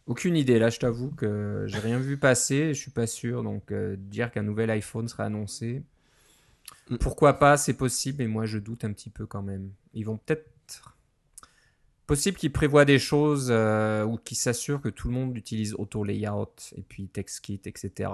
Aucune 0.07 0.37
idée. 0.37 0.59
Là, 0.59 0.71
je 0.71 0.79
t'avoue 0.79 1.11
que 1.11 1.65
j'ai 1.67 1.79
rien 1.79 1.99
vu 1.99 2.17
passer. 2.17 2.75
Je 2.75 2.81
suis 2.81 2.93
pas 2.93 3.07
sûr. 3.07 3.43
Donc, 3.43 3.73
euh, 3.73 3.97
dire 3.99 4.31
qu'un 4.31 4.45
nouvel 4.45 4.71
iPhone 4.71 5.09
sera 5.09 5.25
annoncé, 5.25 5.83
mm. 6.91 6.97
pourquoi 6.99 7.35
pas? 7.35 7.57
C'est 7.57 7.75
possible, 7.75 8.19
mais 8.19 8.29
moi, 8.29 8.47
je 8.47 8.59
doute 8.59 8.85
un 8.85 8.93
petit 8.93 9.11
peu 9.11 9.27
quand 9.27 9.43
même. 9.43 9.71
Ils 9.95 10.05
vont 10.05 10.17
peut-être. 10.17 10.97
Possible 12.07 12.37
qu'ils 12.37 12.53
prévoient 12.53 12.85
des 12.85 13.01
choses 13.01 13.49
euh, 13.51 14.05
ou 14.05 14.17
qu'ils 14.17 14.37
s'assurent 14.37 14.81
que 14.81 14.89
tout 14.89 15.09
le 15.09 15.15
monde 15.15 15.37
utilise 15.37 15.75
Auto 15.75 16.05
Layout 16.05 16.55
et 16.77 16.83
puis 16.83 17.09
TextKit, 17.09 17.63
etc. 17.65 18.11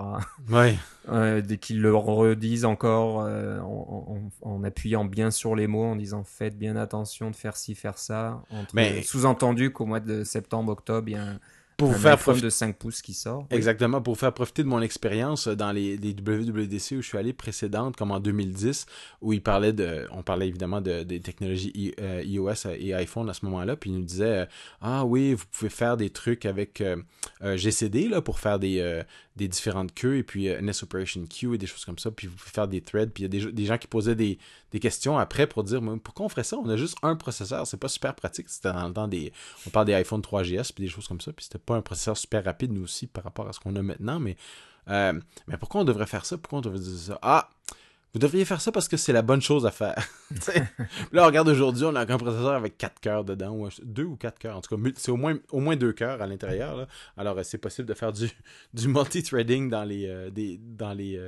Ouais. 0.49 0.77
euh, 1.11 1.43
dès 1.43 1.59
qu'ils 1.59 1.83
le 1.83 1.95
redisent 1.95 2.65
encore 2.65 3.21
euh, 3.21 3.61
en, 3.61 4.31
en, 4.41 4.65
appuyant 4.65 5.05
bien 5.05 5.31
sur 5.31 5.55
les 5.55 5.67
mots, 5.67 5.85
en 5.85 5.97
disant 5.97 6.25
faites 6.25 6.57
bien 6.57 6.75
attention 6.77 7.31
de 7.31 7.37
faire 7.37 7.55
ci, 7.55 7.75
faire 7.75 7.99
ça. 7.99 8.43
Mais... 8.73 9.03
Sous-entendu 9.03 9.73
qu'au 9.73 9.85
mois 9.85 10.01
de 10.01 10.25
septembre, 10.25 10.73
octobre, 10.73 11.11
il 11.11 11.13
y 11.13 11.17
a 11.17 11.25
un 11.25 11.41
pour 11.77 11.91
un 11.91 11.95
faire 11.95 12.19
profiter 12.19 12.47
de 12.47 12.51
5 12.51 12.77
pouces 12.77 13.03
qui 13.03 13.15
sort. 13.15 13.47
Exactement, 13.51 14.01
pour 14.01 14.19
faire 14.19 14.33
profiter 14.33 14.63
de 14.63 14.69
mon 14.69 14.81
expérience 14.81 15.49
dans 15.49 15.73
les, 15.73 15.97
les, 15.97 16.13
WWDC 16.13 16.93
où 16.93 17.03
je 17.03 17.09
suis 17.09 17.19
allé 17.19 17.33
précédentes, 17.33 17.97
comme 17.97 18.11
en 18.11 18.21
2010, 18.21 18.87
où 19.21 19.33
il 19.33 19.43
parlait 19.43 19.73
de, 19.73 20.07
on 20.13 20.23
parlait 20.23 20.49
évidemment 20.49 20.81
de, 20.81 21.03
des 21.03 21.21
technologies 21.21 21.95
euh, 22.01 22.23
iOS 22.25 22.69
et 22.79 22.95
iPhone 22.95 23.29
à 23.29 23.35
ce 23.35 23.45
moment-là, 23.47 23.77
puis 23.77 23.91
il 23.91 23.97
nous 23.97 24.05
disait, 24.05 24.41
euh, 24.41 24.47
ah 24.81 25.05
oui, 25.05 25.35
vous 25.35 25.45
pouvez 25.51 25.71
faire 25.71 25.97
des 25.97 26.11
trucs 26.11 26.47
avec 26.47 26.81
euh, 26.81 26.97
GCD 27.43 28.09
là 28.09 28.21
pour 28.21 28.39
faire 28.39 28.59
des, 28.59 29.03
des 29.37 29.49
différentes 29.49 29.95
queues 29.95 30.17
et 30.17 30.23
puis 30.23 30.49
NS 30.49 30.83
Operation 30.83 31.25
Queue 31.27 31.55
et 31.55 31.59
des 31.59 31.67
choses 31.67 31.85
comme 31.85 31.99
ça, 31.99 32.11
puis 32.11 32.27
vous 32.27 32.37
pouvez 32.37 32.51
faire 32.51 32.69
des 32.69 32.81
threads, 32.81 33.11
puis 33.13 33.25
il 33.25 33.35
y 33.35 33.39
a 33.39 33.47
des, 33.47 33.53
des 33.53 33.65
gens 33.65 33.79
qui 33.79 33.87
posaient 33.87 34.15
des, 34.15 34.39
des, 34.73 34.81
questions 34.81 35.19
après 35.19 35.47
pour 35.47 35.65
dire, 35.65 35.81
pourquoi 36.03 36.27
on 36.27 36.29
ferait 36.29 36.45
ça? 36.45 36.57
On 36.57 36.69
a 36.69 36.77
juste 36.77 36.97
un 37.03 37.17
processeur, 37.17 37.67
c'est 37.67 37.77
pas 37.77 37.89
super 37.89 38.15
pratique. 38.15 38.49
C'était 38.49 38.73
dans 38.73 38.89
le 38.89 38.95
temps 38.95 39.09
des, 39.09 39.33
on 39.67 39.71
parle 39.71 39.87
des 39.87 39.95
iPhone 39.95 40.21
3GS 40.21 40.73
puis 40.75 40.85
des 40.85 40.91
choses 40.91 41.09
comme 41.09 41.21
ça, 41.21 41.33
puis 41.33 41.45
c'était 41.45 41.59
pas 41.59 41.77
un 41.77 41.83
processeur 41.83 42.17
super 42.17 42.45
rapide, 42.45 42.73
nous 42.73 42.83
aussi, 42.83 43.07
par 43.07 43.25
rapport 43.25 43.49
à 43.49 43.53
ce 43.53 43.61
qu'on 43.61 43.77
a 43.77 43.83
maintenant. 43.83 44.21
Mais, 44.21 44.37
euh, 44.89 45.19
mais 45.47 45.57
pourquoi 45.57 45.83
on 45.83 45.85
devrait 45.85 46.07
faire 46.07 46.25
ça? 46.25 46.39
Pourquoi 46.39 46.59
on 46.59 46.63
devrait 46.63 46.81
dire 46.81 46.99
ça? 46.99 47.19
Ah! 47.23 47.51
Vous 48.15 48.19
devriez 48.19 48.45
faire 48.45 48.61
ça 48.61 48.71
parce 48.71 48.89
que 48.89 48.99
c'est 48.99 49.15
la 49.15 49.23
bonne 49.23 49.41
chose 49.41 49.65
à 49.65 49.71
faire. 49.71 50.07
là, 51.13 51.23
on 51.23 51.27
regarde 51.27 51.49
aujourd'hui, 51.49 51.85
on 51.87 51.95
a 51.95 52.01
un 52.01 52.19
processeur 52.19 52.53
avec 52.53 52.77
4 52.77 53.01
cœurs 53.01 53.25
dedans, 53.25 53.57
ou 53.57 53.71
2 53.83 54.05
ou 54.05 54.17
4 54.17 54.39
cœurs. 54.39 54.57
En 54.59 54.61
tout 54.61 54.77
cas, 54.77 54.91
c'est 54.97 55.11
au 55.11 55.17
moins, 55.17 55.39
au 55.51 55.61
moins 55.61 55.77
2 55.77 55.95
cœurs 55.95 56.21
à 56.21 56.27
l'intérieur. 56.27 56.87
Alors, 57.17 57.39
euh, 57.39 57.43
c'est 57.43 57.57
possible 57.57 57.89
de 57.89 57.95
faire 57.95 58.13
du, 58.13 58.31
du 58.75 58.89
multi-threading 58.89 59.71
dans, 59.71 59.85
les, 59.85 60.07
euh, 60.09 60.29
des, 60.29 60.59
dans, 60.59 60.93
les, 60.93 61.19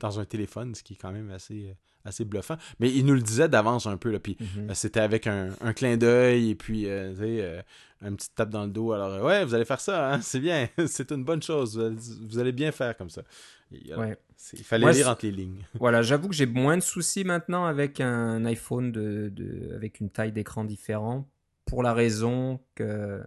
dans 0.00 0.18
un 0.18 0.24
téléphone, 0.24 0.74
ce 0.74 0.82
qui 0.82 0.94
est 0.94 0.96
quand 0.96 1.12
même 1.12 1.30
assez, 1.30 1.76
assez 2.06 2.24
bluffant. 2.24 2.56
Mais 2.80 2.90
il 2.90 3.04
nous 3.04 3.14
le 3.14 3.22
disait 3.22 3.48
d'avance 3.48 3.86
un 3.86 3.96
peu. 3.96 4.10
Là, 4.10 4.18
puis 4.18 4.36
mm-hmm. 4.40 4.74
c'était 4.74 5.00
avec 5.00 5.26
un, 5.26 5.50
un 5.60 5.72
clin 5.72 5.96
d'œil 5.96 6.50
et 6.50 6.54
puis, 6.54 6.82
tu 6.82 7.16
sais 7.18 7.64
une 8.02 8.16
petite 8.16 8.34
tape 8.34 8.50
dans 8.50 8.64
le 8.64 8.70
dos. 8.70 8.92
Alors, 8.92 9.24
ouais, 9.24 9.44
vous 9.44 9.54
allez 9.54 9.64
faire 9.64 9.80
ça, 9.80 10.12
hein? 10.12 10.20
c'est 10.22 10.40
bien, 10.40 10.68
c'est 10.86 11.10
une 11.10 11.24
bonne 11.24 11.42
chose, 11.42 11.78
vous 11.78 12.38
allez, 12.38 12.52
bien 12.52 12.72
faire 12.72 12.96
comme 12.96 13.10
ça. 13.10 13.22
Il, 13.72 13.92
fallait 14.62 14.92
lire 14.92 15.08
entre 15.08 15.26
les 15.26 15.32
lignes. 15.32 15.62
Voilà, 15.74 16.02
j'avoue 16.02 16.28
que 16.28 16.34
j'ai 16.34 16.46
moins 16.46 16.76
de 16.76 16.82
soucis 16.82 17.24
maintenant 17.24 17.64
avec 17.66 18.00
un 18.00 18.44
iPhone 18.44 18.92
de, 18.92 19.28
de 19.34 19.74
avec 19.74 20.00
une 20.00 20.10
taille 20.10 20.32
d'écran 20.32 20.64
différente, 20.64 21.26
pour 21.64 21.82
la 21.82 21.92
raison 21.92 22.60
que 22.74 23.20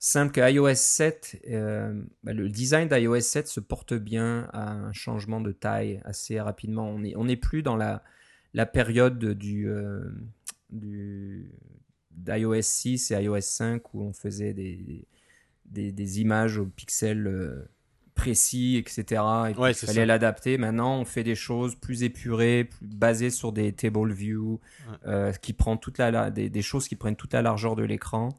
simple 0.00 0.32
que 0.32 0.50
iOS 0.50 0.74
7, 0.74 1.42
euh, 1.50 2.02
bah, 2.24 2.32
le 2.32 2.48
design 2.48 2.88
d'iOS 2.88 3.20
7 3.20 3.46
se 3.46 3.60
porte 3.60 3.94
bien 3.94 4.48
à 4.52 4.72
un 4.72 4.92
changement 4.92 5.40
de 5.40 5.52
taille 5.52 6.00
assez 6.04 6.40
rapidement. 6.40 6.88
On 6.88 7.00
n'est 7.00 7.14
on 7.16 7.28
est 7.28 7.36
plus 7.36 7.62
dans 7.62 7.76
la, 7.76 8.02
la 8.54 8.66
période 8.66 9.24
du, 9.24 9.68
euh, 9.68 10.02
du 10.70 11.52
d'iOS 12.10 12.62
6 12.62 13.12
et 13.12 13.22
iOS 13.22 13.40
5 13.40 13.94
où 13.94 14.02
on 14.02 14.12
faisait 14.12 14.54
des, 14.54 15.06
des, 15.66 16.20
images 16.20 16.58
aux 16.58 16.66
pixels 16.66 17.26
euh, 17.26 17.70
précis, 18.14 18.76
etc. 18.76 19.22
Et 19.48 19.54
il 19.68 19.74
fallait 19.74 20.06
l'adapter. 20.06 20.58
Maintenant, 20.58 20.98
on 20.98 21.04
fait 21.04 21.24
des 21.24 21.34
choses 21.34 21.74
plus 21.74 22.02
épurées, 22.02 22.64
plus 22.64 22.86
basées 22.86 23.30
sur 23.30 23.52
des 23.52 23.72
table 23.72 24.12
view, 24.12 24.60
euh, 25.06 25.32
qui 25.32 25.52
prend 25.52 25.76
toute 25.76 25.98
la, 25.98 26.30
des, 26.30 26.62
choses 26.62 26.88
qui 26.88 26.96
prennent 26.96 27.16
toute 27.16 27.32
la 27.32 27.42
largeur 27.42 27.76
de 27.76 27.82
l'écran. 27.82 28.30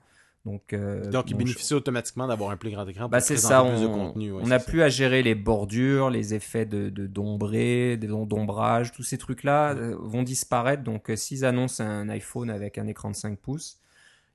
Donc, 0.45 0.73
euh, 0.73 1.05
Donc 1.11 1.29
il 1.29 1.37
bénéficie 1.37 1.73
automatiquement 1.75 2.27
d'avoir 2.27 2.49
un 2.49 2.57
plus 2.57 2.71
grand 2.71 2.87
écran 2.87 3.07
bah, 3.07 3.19
c'est 3.19 3.37
ça, 3.37 3.63
on, 3.63 3.69
plus 3.69 3.81
de 3.81 3.87
contenu. 3.87 4.33
on 4.33 4.47
n'a 4.47 4.57
plus 4.57 4.81
à 4.81 4.89
gérer 4.89 5.21
les 5.21 5.35
bordures, 5.35 6.09
les 6.09 6.33
effets 6.33 6.65
de, 6.65 6.89
de 6.89 7.05
d'ombré, 7.05 7.97
d'ombrage, 7.97 8.91
tous 8.91 9.03
ces 9.03 9.19
trucs-là 9.19 9.75
euh, 9.75 9.95
vont 9.99 10.23
disparaître. 10.23 10.83
Donc 10.83 11.11
euh, 11.11 11.15
s'ils 11.15 11.45
annoncent 11.45 11.83
un 11.83 12.09
iPhone 12.09 12.49
avec 12.49 12.79
un 12.79 12.87
écran 12.87 13.11
de 13.11 13.15
5 13.15 13.37
pouces, 13.37 13.77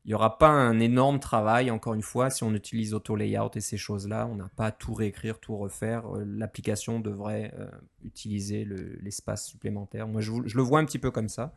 il 0.05 0.11
n'y 0.11 0.15
aura 0.15 0.39
pas 0.39 0.49
un 0.49 0.79
énorme 0.79 1.19
travail, 1.19 1.73
encore 1.73 1.95
une 1.95 2.03
fois, 2.03 2.31
si 2.31 2.45
on 2.45 2.55
utilise 2.55 2.95
Auto 2.95 3.17
Layout 3.17 3.51
et 3.57 3.61
ces 3.61 3.77
choses-là, 3.77 4.29
on 4.31 4.37
n'a 4.37 4.49
pas 4.55 4.67
à 4.67 4.71
tout 4.71 4.95
réécrire, 4.95 5.41
tout 5.41 5.57
refaire. 5.57 6.05
L'application 6.25 7.01
devrait 7.01 7.53
utiliser 8.05 8.65
l'espace 9.03 9.49
supplémentaire. 9.49 10.07
Moi, 10.07 10.21
je, 10.21 10.31
je, 10.45 10.57
le 10.57 10.63
vois 10.63 10.79
un 10.79 10.85
petit 10.85 11.01
peu 11.01 11.11
comme 11.11 11.29
ça. 11.29 11.53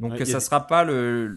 Donc, 0.00 0.16
ça 0.16 0.36
ne 0.36 0.40
sera 0.40 0.66
pas 0.66 0.82
le, 0.82 1.36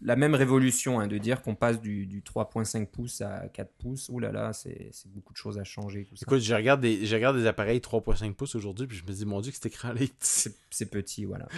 la 0.00 0.16
même 0.16 0.34
révolution, 0.34 1.00
hein, 1.00 1.06
de 1.08 1.18
dire 1.18 1.42
qu'on 1.42 1.54
passe 1.54 1.80
du, 1.80 2.06
du 2.06 2.20
3.5 2.22 2.86
pouces 2.86 3.20
à 3.20 3.48
4 3.48 3.70
pouces. 3.78 4.08
Ouh 4.10 4.18
là 4.20 4.30
là, 4.32 4.52
c'est 4.52 4.90
beaucoup 5.06 5.32
de 5.32 5.38
choses 5.38 5.58
à 5.58 5.64
changer. 5.64 6.04
Tout 6.04 6.16
ça. 6.16 6.24
Écoute, 6.26 6.40
je 6.40 6.54
regarde 6.54 6.80
des, 6.80 7.04
je 7.04 7.14
regarde 7.14 7.36
des 7.36 7.46
appareils 7.46 7.80
3.5 7.80 8.34
pouces 8.34 8.54
aujourd'hui, 8.54 8.86
puis 8.86 8.96
je 8.96 9.04
me 9.04 9.12
dis, 9.12 9.26
mon 9.26 9.40
Dieu, 9.40 9.50
que 9.50 9.56
cet 9.56 9.66
écran-là 9.66 10.00
est 10.02 10.12
C'est 10.20 10.54
c'est 10.70 10.86
petit, 10.90 11.24
voilà. 11.24 11.48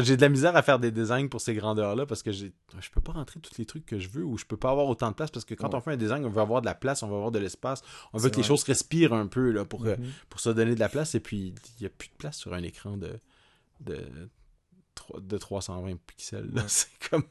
J'ai 0.00 0.16
de 0.16 0.22
la 0.22 0.28
misère 0.28 0.54
à 0.56 0.62
faire 0.62 0.78
des 0.78 0.90
designs 0.90 1.28
pour 1.28 1.40
ces 1.40 1.54
grandeurs-là 1.54 2.06
parce 2.06 2.22
que 2.22 2.30
je 2.32 2.46
peux 2.92 3.00
pas 3.00 3.12
rentrer 3.12 3.40
tous 3.40 3.58
les 3.58 3.66
trucs 3.66 3.84
que 3.84 3.98
je 3.98 4.08
veux 4.08 4.24
ou 4.24 4.38
je 4.38 4.44
peux 4.44 4.56
pas 4.56 4.70
avoir 4.70 4.86
autant 4.86 5.10
de 5.10 5.14
place 5.14 5.30
parce 5.30 5.44
que 5.44 5.54
quand 5.54 5.68
Ouais. 5.68 5.74
on 5.74 5.80
fait 5.80 5.92
un 5.92 5.96
design, 5.96 6.24
on 6.24 6.30
veut 6.30 6.40
avoir 6.40 6.60
de 6.62 6.66
la 6.66 6.74
place, 6.74 7.02
on 7.02 7.08
veut 7.08 7.14
avoir 7.16 7.30
de 7.32 7.38
l'espace, 7.38 7.82
on 8.12 8.18
veut 8.18 8.30
que 8.30 8.36
les 8.36 8.42
choses 8.44 8.62
respirent 8.62 9.12
un 9.12 9.26
peu 9.26 9.50
là, 9.50 9.64
pour, 9.64 9.84
euh, 9.86 9.96
Mhm. 9.96 10.10
pour 10.30 10.40
se 10.40 10.50
donner 10.50 10.74
de 10.74 10.80
la 10.80 10.88
place 10.88 11.14
et 11.14 11.20
puis 11.20 11.54
il 11.78 11.82
y 11.82 11.86
a 11.86 11.90
plus 11.90 12.08
de 12.08 12.14
place 12.16 12.36
sur 12.38 12.54
un 12.54 12.62
écran 12.62 12.96
de, 12.96 13.18
de, 13.80 14.00
de 15.20 15.36
320 15.38 15.96
pixels. 16.06 16.50
Ouais. 16.54 16.62
C'est 16.68 16.88
comme. 17.10 17.24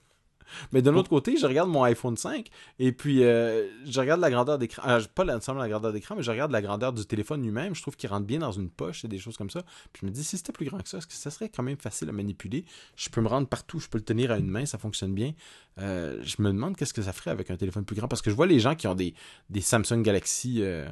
Mais 0.71 0.81
de 0.81 0.89
l'autre 0.89 1.09
côté, 1.09 1.37
je 1.37 1.45
regarde 1.45 1.69
mon 1.69 1.83
iPhone 1.83 2.17
5 2.17 2.47
et 2.79 2.91
puis 2.91 3.23
euh, 3.23 3.67
je 3.85 3.99
regarde 3.99 4.21
la 4.21 4.29
grandeur 4.29 4.57
d'écran. 4.57 4.81
ah, 4.85 4.99
pas 5.13 5.23
nécessairement 5.25 5.61
la 5.61 5.69
grandeur 5.69 5.93
d'écran, 5.93 6.15
mais 6.15 6.23
je 6.23 6.31
regarde 6.31 6.51
la 6.51 6.61
grandeur 6.61 6.93
du 6.93 7.05
téléphone 7.05 7.41
lui-même. 7.43 7.75
Je 7.75 7.81
trouve 7.81 7.95
qu'il 7.95 8.09
rentre 8.09 8.25
bien 8.25 8.39
dans 8.39 8.51
une 8.51 8.69
poche 8.69 9.05
et 9.05 9.07
des 9.07 9.19
choses 9.19 9.37
comme 9.37 9.49
ça. 9.49 9.61
Puis 9.93 10.01
je 10.01 10.05
me 10.05 10.11
dis, 10.11 10.23
si 10.23 10.37
c'était 10.37 10.51
plus 10.53 10.65
grand 10.65 10.79
que 10.79 10.89
ça, 10.89 10.97
est-ce 10.99 11.07
que 11.07 11.13
ça 11.13 11.29
serait 11.31 11.49
quand 11.49 11.63
même 11.63 11.77
facile 11.77 12.09
à 12.09 12.11
manipuler? 12.11 12.65
Je 12.95 13.09
peux 13.09 13.21
me 13.21 13.27
rendre 13.27 13.47
partout, 13.47 13.79
je 13.79 13.87
peux 13.87 13.97
le 13.97 14.03
tenir 14.03 14.31
à 14.31 14.37
une 14.37 14.49
main, 14.49 14.65
ça 14.65 14.77
fonctionne 14.77 15.13
bien. 15.13 15.33
Euh, 15.79 16.19
je 16.23 16.41
me 16.41 16.47
demande 16.47 16.75
qu'est-ce 16.75 16.93
que 16.93 17.01
ça 17.01 17.13
ferait 17.13 17.31
avec 17.31 17.51
un 17.51 17.57
téléphone 17.57 17.85
plus 17.85 17.95
grand 17.95 18.07
parce 18.07 18.21
que 18.21 18.29
je 18.29 18.35
vois 18.35 18.47
les 18.47 18.59
gens 18.59 18.75
qui 18.75 18.87
ont 18.87 18.95
des, 18.95 19.13
des 19.49 19.61
Samsung 19.61 20.01
Galaxy. 20.01 20.61
euh, 20.61 20.87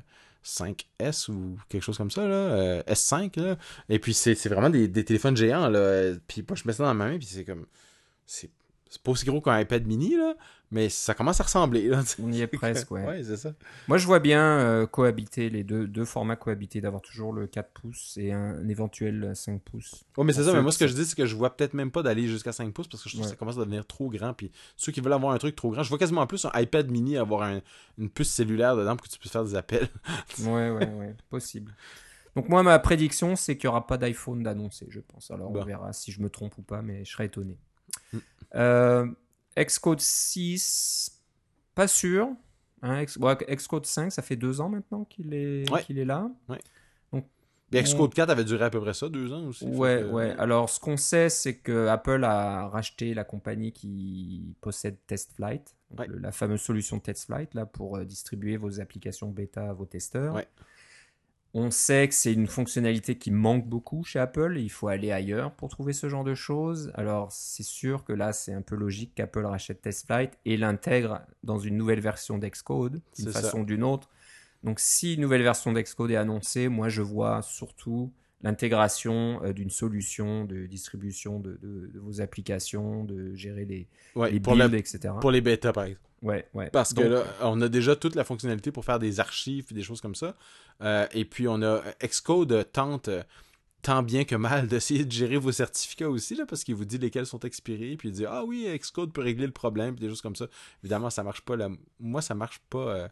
5S 0.45 1.31
ou 1.31 1.57
quelque 1.69 1.81
chose 1.81 1.97
comme 1.97 2.11
ça, 2.11 2.27
là, 2.27 2.35
euh, 2.35 2.83
S5, 2.83 3.39
là. 3.41 3.57
Et 3.89 3.97
puis 3.99 4.13
c'est 4.13 4.35
vraiment 4.47 4.69
des, 4.69 4.87
des 4.87 5.03
téléphones 5.03 5.35
géants, 5.35 5.69
là. 5.69 5.79
Euh, 5.79 6.17
Puis 6.27 6.43
moi, 6.47 6.55
je 6.55 6.63
mets 6.67 6.73
ça 6.73 6.83
dans 6.83 6.93
ma 6.93 7.05
main, 7.07 7.17
puis 7.17 7.27
c'est 7.27 7.43
comme. 7.45 7.65
C'est 8.27 8.51
c'est 8.95 9.03
pas 9.03 9.11
aussi 9.11 9.25
gros 9.25 9.41
qu'un 9.41 9.59
iPad 9.59 9.85
mini, 9.85 10.15
là, 10.15 10.35
mais 10.71 10.87
ça 10.87 11.13
commence 11.13 11.41
à 11.41 11.43
ressembler, 11.43 11.89
là. 11.89 12.01
On 12.23 12.31
y 12.31 12.39
est 12.41 12.47
presque, 12.47 12.89
ouais. 12.91 13.03
ouais, 13.07 13.23
c'est 13.23 13.35
ça. 13.35 13.53
Moi, 13.89 13.97
je 13.97 14.05
vois 14.05 14.19
bien 14.19 14.41
euh, 14.41 14.87
cohabiter 14.87 15.49
les 15.49 15.65
deux, 15.65 15.85
deux 15.85 16.05
formats 16.05 16.37
cohabiter, 16.37 16.79
d'avoir 16.79 17.01
toujours 17.01 17.33
le 17.33 17.45
4 17.45 17.69
pouces 17.71 18.15
et 18.17 18.31
un, 18.31 18.65
éventuel 18.69 19.35
5 19.35 19.61
pouces. 19.61 20.05
Ouais, 20.17 20.23
mais 20.23 20.31
c'est 20.31 20.43
ça, 20.43 20.53
mais 20.53 20.61
moi, 20.61 20.71
ce 20.71 20.77
que 20.79 20.87
je 20.87 20.93
dis, 20.93 21.03
c'est 21.03 21.15
que 21.15 21.25
je 21.25 21.35
vois 21.35 21.55
peut-être 21.55 21.73
même 21.73 21.91
pas 21.91 22.03
d'aller 22.03 22.25
jusqu'à 22.27 22.53
5 22.53 22.73
pouces 22.73 22.87
parce 22.87 23.03
que 23.03 23.09
je 23.09 23.15
trouve 23.15 23.25
que 23.25 23.31
ça 23.31 23.35
commence 23.35 23.57
à 23.57 23.59
devenir 23.59 23.85
trop 23.85 24.09
grand. 24.09 24.33
Puis 24.33 24.49
ceux 24.77 24.93
qui 24.93 25.01
veulent 25.01 25.11
avoir 25.13 25.33
un 25.33 25.37
truc 25.37 25.55
trop 25.57 25.71
grand, 25.71 25.83
je 25.83 25.89
vois 25.89 25.99
quasiment 25.99 26.25
plus 26.25 26.45
un 26.45 26.51
iPad 26.57 26.89
mini 26.89 27.17
avoir 27.17 27.41
un- 27.43 27.59
une 27.97 28.09
puce 28.09 28.29
cellulaire 28.31 28.77
dedans 28.77 28.95
pour 28.95 29.05
que 29.05 29.11
tu 29.11 29.19
puisses 29.19 29.33
faire 29.33 29.43
des 29.43 29.55
appels. 29.55 29.89
Ouais, 30.39 30.69
ouais, 30.69 30.85
ouais, 30.93 31.15
possible. 31.29 31.73
Donc 32.35 32.49
moi, 32.49 32.63
ma 32.63 32.77
prédiction, 32.79 33.35
c'est 33.35 33.55
qu'il 33.57 33.67
n'y 33.67 33.71
aura 33.71 33.87
pas 33.87 33.97
d'iPhone 33.97 34.43
d'annoncer, 34.43 34.87
je 34.89 34.99
pense. 34.99 35.31
Alors 35.31 35.51
on 35.51 35.63
verra 35.65 35.93
si 35.93 36.11
je 36.11 36.21
me 36.21 36.29
trompe 36.29 36.57
ou 36.57 36.61
pas, 36.61 36.81
mais 36.81 37.05
je 37.05 37.11
serais 37.11 37.27
étonné. 37.27 37.57
Mm. 38.13 38.17
Euh, 38.55 39.07
Xcode 39.57 39.99
6, 40.01 41.21
pas 41.73 41.87
sûr. 41.87 42.29
Hein, 42.81 43.01
X- 43.01 43.17
ouais, 43.17 43.35
Xcode 43.55 43.85
5, 43.85 44.11
ça 44.11 44.21
fait 44.21 44.35
deux 44.35 44.61
ans 44.61 44.69
maintenant 44.69 45.05
qu'il 45.05 45.33
est, 45.33 45.69
Ouais. 45.71 45.83
qu'il 45.83 45.97
est 45.99 46.05
là. 46.05 46.29
Puis 47.71 47.81
Xcode 47.81 48.13
4 48.13 48.29
avait 48.29 48.43
duré 48.43 48.63
à 48.63 48.69
peu 48.69 48.79
près 48.79 48.93
ça, 48.93 49.09
deux 49.09 49.33
ans 49.33 49.47
aussi. 49.47 49.65
Ouais, 49.65 50.01
que, 50.01 50.11
ouais. 50.11 50.35
Alors, 50.37 50.69
ce 50.69 50.79
qu'on 50.79 50.97
sait, 50.97 51.29
c'est 51.29 51.57
que 51.57 51.87
Apple 51.87 52.23
a 52.23 52.67
racheté 52.69 53.13
la 53.15 53.23
compagnie 53.23 53.73
qui 53.73 54.55
possède 54.61 54.97
TestFlight, 55.07 55.75
donc 55.89 55.99
Ouais. 56.01 56.07
le- 56.07 56.19
la 56.19 56.31
fameuse 56.31 56.61
solution 56.61 56.99
TestFlight 56.99 57.53
là 57.55 57.65
pour 57.65 57.97
euh, 57.97 58.05
distribuer 58.05 58.55
vos 58.57 58.79
applications 58.79 59.29
bêta 59.31 59.69
à 59.69 59.73
vos 59.73 59.85
testeurs. 59.85 60.35
Ouais. 60.35 60.47
On 61.57 61.71
sait 61.71 62.09
que 62.09 62.13
c'est 62.13 62.33
une 62.33 62.47
fonctionnalité 62.47 63.17
qui 63.17 63.31
manque 63.31 63.65
beaucoup 63.65 64.03
chez 64.03 64.19
Apple. 64.19 64.57
Il 64.59 64.69
faut 64.69 64.89
aller 64.89 65.11
ailleurs 65.11 65.53
pour 65.53 65.69
trouver 65.69 65.93
ce 65.93 66.09
genre 66.09 66.25
de 66.25 66.35
choses. 66.35 66.91
Alors, 66.95 67.31
c'est 67.31 67.63
sûr 67.63 68.03
que 68.03 68.11
là, 68.11 68.33
c'est 68.33 68.53
un 68.53 68.61
peu 68.61 68.75
logique 68.75 69.15
qu'Apple 69.15 69.45
rachète 69.45 69.81
TestFlight 69.81 70.37
et 70.43 70.57
l'intègre 70.57 71.21
dans 71.43 71.57
une 71.57 71.77
nouvelle 71.77 72.01
version 72.01 72.37
d'Xcode, 72.37 73.01
d'une 73.17 73.27
façon 73.29 73.59
ou 73.61 73.65
d'une 73.65 73.83
autre. 73.83 74.09
Donc, 74.63 74.81
si 74.81 75.13
une 75.13 75.21
nouvelle 75.21 75.43
version 75.43 75.71
d'Xcode 75.71 76.11
est 76.11 76.17
annoncée, 76.17 76.67
moi, 76.67 76.89
je 76.89 77.01
vois 77.01 77.41
surtout 77.41 78.11
l'intégration 78.41 79.41
euh, 79.43 79.53
d'une 79.53 79.69
solution 79.69 80.43
de 80.43 80.65
distribution 80.65 81.39
de, 81.39 81.57
de- 81.61 81.87
de 81.87 81.99
vos 81.99 82.19
applications, 82.19 83.05
de 83.05 83.33
gérer 83.33 83.63
les, 83.65 83.87
Ouais, 84.15 84.31
les 84.31 84.39
pour, 84.39 84.55
la- 84.55 84.67
builds, 84.67 84.75
etc. 84.75 85.19
pour 85.21 85.31
les 85.31 85.41
bêtas, 85.41 85.71
par 85.71 85.85
exemple. 85.85 86.01
Ouais, 86.25 86.47
ouais. 86.55 86.69
Parce 86.71 86.93
que 86.93 87.01
Donc, 87.01 87.11
là, 87.11 87.23
on 87.41 87.61
a 87.61 87.67
déjà 87.69 87.95
toute 87.95 88.15
la 88.15 88.23
fonctionnalité 88.23 88.71
pour 88.71 88.83
faire 88.83 88.99
des 88.99 89.19
archives 89.19 89.67
et 89.69 89.73
des 89.73 89.83
choses 89.83 90.01
comme 90.01 90.15
ça. 90.15 90.35
Euh, 90.81 91.07
et 91.13 91.23
puis, 91.23 91.47
on 91.47 91.61
a 91.61 91.81
Xcode 92.03 92.67
tente 92.73 93.07
euh, 93.09 93.23
tant 93.83 94.01
bien 94.01 94.23
que 94.25 94.35
mal 94.35 94.67
d'essayer 94.67 95.05
de 95.05 95.11
gérer 95.11 95.37
vos 95.37 95.51
certificats 95.51 96.09
aussi, 96.09 96.33
là, 96.35 96.45
parce 96.47 96.63
qu'il 96.63 96.73
vous 96.75 96.85
dit 96.85 96.97
lesquels 96.97 97.27
sont 97.27 97.39
expirés, 97.41 97.95
puis 97.95 98.09
il 98.09 98.11
dit 98.11 98.25
Ah 98.25 98.43
oui, 98.43 98.67
Xcode 98.79 99.13
peut 99.13 99.21
régler 99.21 99.45
le 99.45 99.51
problème, 99.53 99.93
puis 99.95 100.01
des 100.03 100.09
choses 100.09 100.21
comme 100.23 100.35
ça. 100.35 100.47
Évidemment, 100.83 101.09
ça 101.11 101.21
marche 101.23 101.41
pas. 101.41 101.55
Là. 101.55 101.69
Moi, 101.99 102.21
ça 102.23 102.33
marche 102.33 102.59
pas, 102.71 102.79
euh, 102.95 103.07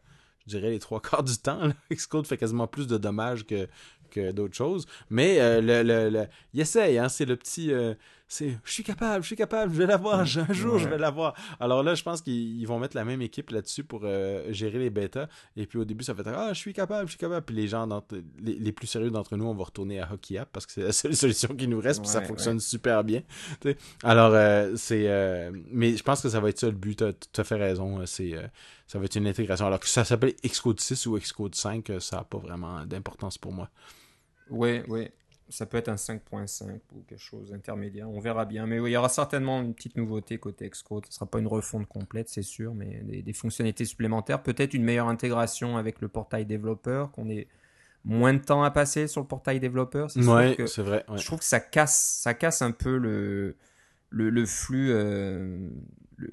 je 0.47 0.57
dirais, 0.57 0.71
les 0.71 0.79
trois 0.79 0.99
quarts 1.09 1.23
du 1.23 1.37
temps. 1.37 1.67
là. 1.67 1.73
Xcode 1.91 2.25
fait 2.25 2.37
quasiment 2.37 2.65
plus 2.67 2.87
de 2.87 2.97
dommages 2.97 3.45
que, 3.45 3.67
que 4.09 4.31
d'autres 4.31 4.55
choses. 4.55 4.87
Mais 5.11 5.39
euh, 5.39 5.61
le, 5.61 5.83
le, 5.83 6.09
le- 6.09 6.27
il 6.53 6.61
essaye, 6.61 6.97
hein, 6.97 7.09
c'est 7.09 7.25
le 7.25 7.35
petit. 7.35 7.71
euh, 7.71 7.93
c'est 8.33 8.57
je 8.63 8.71
suis 8.71 8.83
capable, 8.83 9.21
je 9.23 9.27
suis 9.27 9.35
capable, 9.35 9.71
je 9.73 9.77
vais 9.77 9.85
l'avoir, 9.85 10.19
un 10.21 10.25
jour 10.25 10.77
je 10.79 10.87
vais 10.89 10.97
l'avoir. 10.97 11.33
Alors 11.59 11.83
là, 11.83 11.95
je 11.95 12.03
pense 12.03 12.21
qu'ils 12.21 12.59
ils 12.59 12.65
vont 12.65 12.79
mettre 12.79 12.95
la 12.95 13.05
même 13.05 13.21
équipe 13.21 13.51
là-dessus 13.51 13.83
pour 13.83 14.01
euh, 14.03 14.51
gérer 14.51 14.79
les 14.79 14.89
bêtas. 14.89 15.27
Et 15.55 15.65
puis 15.67 15.77
au 15.79 15.85
début, 15.85 16.03
ça 16.03 16.15
fait 16.15 16.23
Ah, 16.27 16.51
je 16.53 16.59
suis 16.59 16.73
capable, 16.73 17.07
je 17.07 17.11
suis 17.11 17.19
capable. 17.19 17.45
Puis 17.45 17.55
les 17.55 17.67
gens, 17.67 17.87
les, 18.41 18.53
les 18.55 18.71
plus 18.71 18.87
sérieux 18.87 19.11
d'entre 19.11 19.37
nous, 19.37 19.45
on 19.45 19.53
va 19.53 19.63
retourner 19.65 19.99
à 19.99 20.11
Hockey 20.11 20.37
App 20.37 20.49
parce 20.51 20.65
que 20.65 20.71
c'est 20.73 20.83
la 20.83 20.91
seule 20.93 21.15
solution 21.15 21.55
qui 21.55 21.67
nous 21.67 21.79
reste, 21.79 22.01
puis 22.01 22.09
ça 22.09 22.19
Ouais, 22.19 22.25
fonctionne 22.25 22.59
super 22.59 23.03
bien. 23.03 23.21
Alors, 24.03 24.31
euh, 24.33 24.73
c'est. 24.75 25.05
euh, 25.07 25.51
mais 25.71 25.95
je 25.95 26.03
pense 26.03 26.21
que 26.21 26.29
ça 26.29 26.39
va 26.39 26.49
être 26.49 26.59
ça 26.59 26.67
le 26.67 26.73
but, 26.73 27.03
tu 27.31 27.41
as, 27.41 27.43
fait 27.43 27.55
raison. 27.55 28.05
C'est. 28.05 28.33
euh, 28.35 28.47
ça 28.87 28.99
va 28.99 29.05
être 29.05 29.15
une 29.15 29.27
intégration. 29.27 29.65
Alors 29.67 29.79
que 29.79 29.87
ça 29.87 30.03
s'appelle 30.03 30.33
Xcode 30.45 30.79
6 30.79 31.05
ou 31.07 31.17
Xcode 31.17 31.55
5, 31.55 31.89
euh, 31.89 31.99
ça 31.99 32.17
n'a 32.17 32.23
pas 32.23 32.37
vraiment 32.37 32.85
d'importance 32.85 33.37
pour 33.37 33.51
moi. 33.51 33.69
Ouais, 34.49 34.83
ouais. 34.87 35.11
Ça 35.49 35.65
peut 35.65 35.77
être 35.77 35.89
un 35.89 35.95
5.5 35.97 36.79
ou 36.95 37.01
quelque 37.07 37.19
chose 37.19 37.51
d'intermédiaire. 37.51 38.09
On 38.09 38.19
verra 38.19 38.45
bien. 38.45 38.65
Mais 38.65 38.79
oui, 38.79 38.91
il 38.91 38.93
y 38.93 38.97
aura 38.97 39.09
certainement 39.09 39.61
une 39.61 39.73
petite 39.73 39.97
nouveauté 39.97 40.37
côté 40.37 40.69
Xcode. 40.69 41.05
Ce 41.05 41.09
ne 41.09 41.13
sera 41.13 41.25
pas 41.25 41.39
une 41.39 41.47
refonte 41.47 41.85
complète, 41.87 42.29
c'est 42.29 42.41
sûr, 42.43 42.73
mais 42.73 43.01
des, 43.03 43.21
des 43.21 43.33
fonctionnalités 43.33 43.85
supplémentaires. 43.85 44.41
Peut-être 44.41 44.73
une 44.73 44.83
meilleure 44.83 45.09
intégration 45.09 45.77
avec 45.77 46.01
le 46.01 46.07
portail 46.07 46.45
développeur, 46.45 47.11
qu'on 47.11 47.29
ait 47.29 47.47
moins 48.05 48.33
de 48.33 48.39
temps 48.39 48.63
à 48.63 48.71
passer 48.71 49.07
sur 49.07 49.21
le 49.21 49.27
portail 49.27 49.59
développeur. 49.59 50.09
C'est 50.11 50.19
Ouais, 50.25 50.55
vrai. 50.77 51.05
ouais. 51.09 51.17
Je 51.17 51.25
trouve 51.25 51.39
que 51.39 51.45
ça 51.45 51.59
casse, 51.59 52.19
ça 52.21 52.33
casse 52.33 52.61
un 52.61 52.71
peu 52.71 52.97
le, 52.97 53.55
le, 54.09 54.29
le 54.29 54.45
flux, 54.45 54.91
euh, 54.91 55.69
le- 56.17 56.29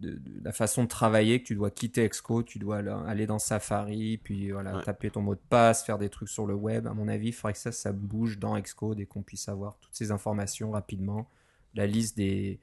de, 0.00 0.10
de 0.10 0.44
la 0.44 0.52
façon 0.52 0.84
de 0.84 0.88
travailler, 0.88 1.40
que 1.42 1.46
tu 1.46 1.54
dois 1.54 1.70
quitter 1.70 2.08
Xcode, 2.08 2.44
tu 2.46 2.58
dois 2.58 2.82
là, 2.82 3.02
aller 3.06 3.26
dans 3.26 3.38
Safari, 3.38 4.18
puis 4.18 4.50
voilà, 4.52 4.76
Ouais. 4.76 4.82
taper 4.84 5.10
ton 5.10 5.22
mot 5.22 5.34
de 5.34 5.40
passe, 5.48 5.84
faire 5.84 5.98
des 5.98 6.08
trucs 6.10 6.28
sur 6.28 6.46
le 6.46 6.54
web. 6.54 6.86
À 6.86 6.92
mon 6.94 7.08
avis, 7.08 7.28
il 7.28 7.32
faudrait 7.32 7.54
que 7.54 7.58
ça, 7.58 7.72
ça 7.72 7.92
bouge 7.92 8.38
dans 8.38 8.58
Xcode 8.60 9.00
et 9.00 9.06
qu'on 9.06 9.22
puisse 9.22 9.48
avoir 9.48 9.78
toutes 9.80 9.94
ces 9.94 10.10
informations 10.10 10.70
rapidement. 10.70 11.30
La 11.74 11.86
liste 11.86 12.16
des, 12.16 12.60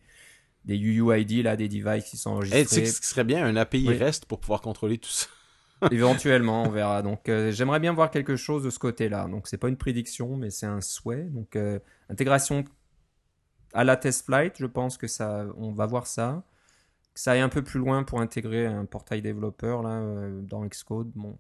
des 0.66 0.78
UUID, 0.78 1.44
là, 1.44 1.56
des 1.56 1.68
devices 1.70 2.06
qui 2.06 2.18
sont 2.18 2.40
Eh, 2.42 2.46
tu 2.46 2.50
sais 2.50 2.56
enregistrés. 2.58 2.86
ce 2.86 3.02
qui 3.02 3.08
serait 3.08 3.24
bien 3.24 3.46
un 3.46 3.56
API 3.56 3.88
Oui. 3.90 3.98
REST 3.98 4.26
pour 4.26 4.40
pouvoir 4.40 4.62
contrôler 4.62 4.98
tout 4.98 5.10
ça. 5.10 5.28
Éventuellement, 5.92 6.64
on 6.64 6.70
verra. 6.70 7.02
Donc, 7.02 7.28
euh, 7.30 7.52
j'aimerais 7.52 7.80
bien 7.80 7.92
voir 7.94 8.10
quelque 8.12 8.36
chose 8.38 8.64
de 8.64 8.70
ce 8.70 8.80
côté-là. 8.80 9.28
Donc, 9.28 9.48
c'est 9.48 9.58
pas 9.58 9.68
une 9.70 9.76
prédiction, 9.78 10.38
mais 10.38 10.50
c'est 10.50 10.66
un 10.66 10.80
souhait. 10.82 11.24
Donc, 11.26 11.56
euh, 11.56 11.80
intégration 12.10 12.64
à 13.74 13.84
la 13.84 13.98
test 13.98 14.26
flight, 14.26 14.54
je 14.60 14.66
pense 14.66 14.98
que 14.98 15.08
ça, 15.08 15.46
on 15.58 15.72
va 15.72 15.86
voir 15.88 16.08
ça. 16.08 16.44
Que 17.14 17.20
ça 17.20 17.34
aille 17.34 17.42
un 17.42 17.50
peu 17.50 17.64
plus 17.64 17.80
loin 17.80 18.04
pour 18.04 18.22
intégrer 18.22 18.66
un 18.66 18.86
portail 18.86 19.22
développeur 19.22 19.84
là 19.84 20.00
euh, 20.00 20.42
dans 20.42 20.66
Xcode. 20.66 21.12
Bon, 21.16 21.38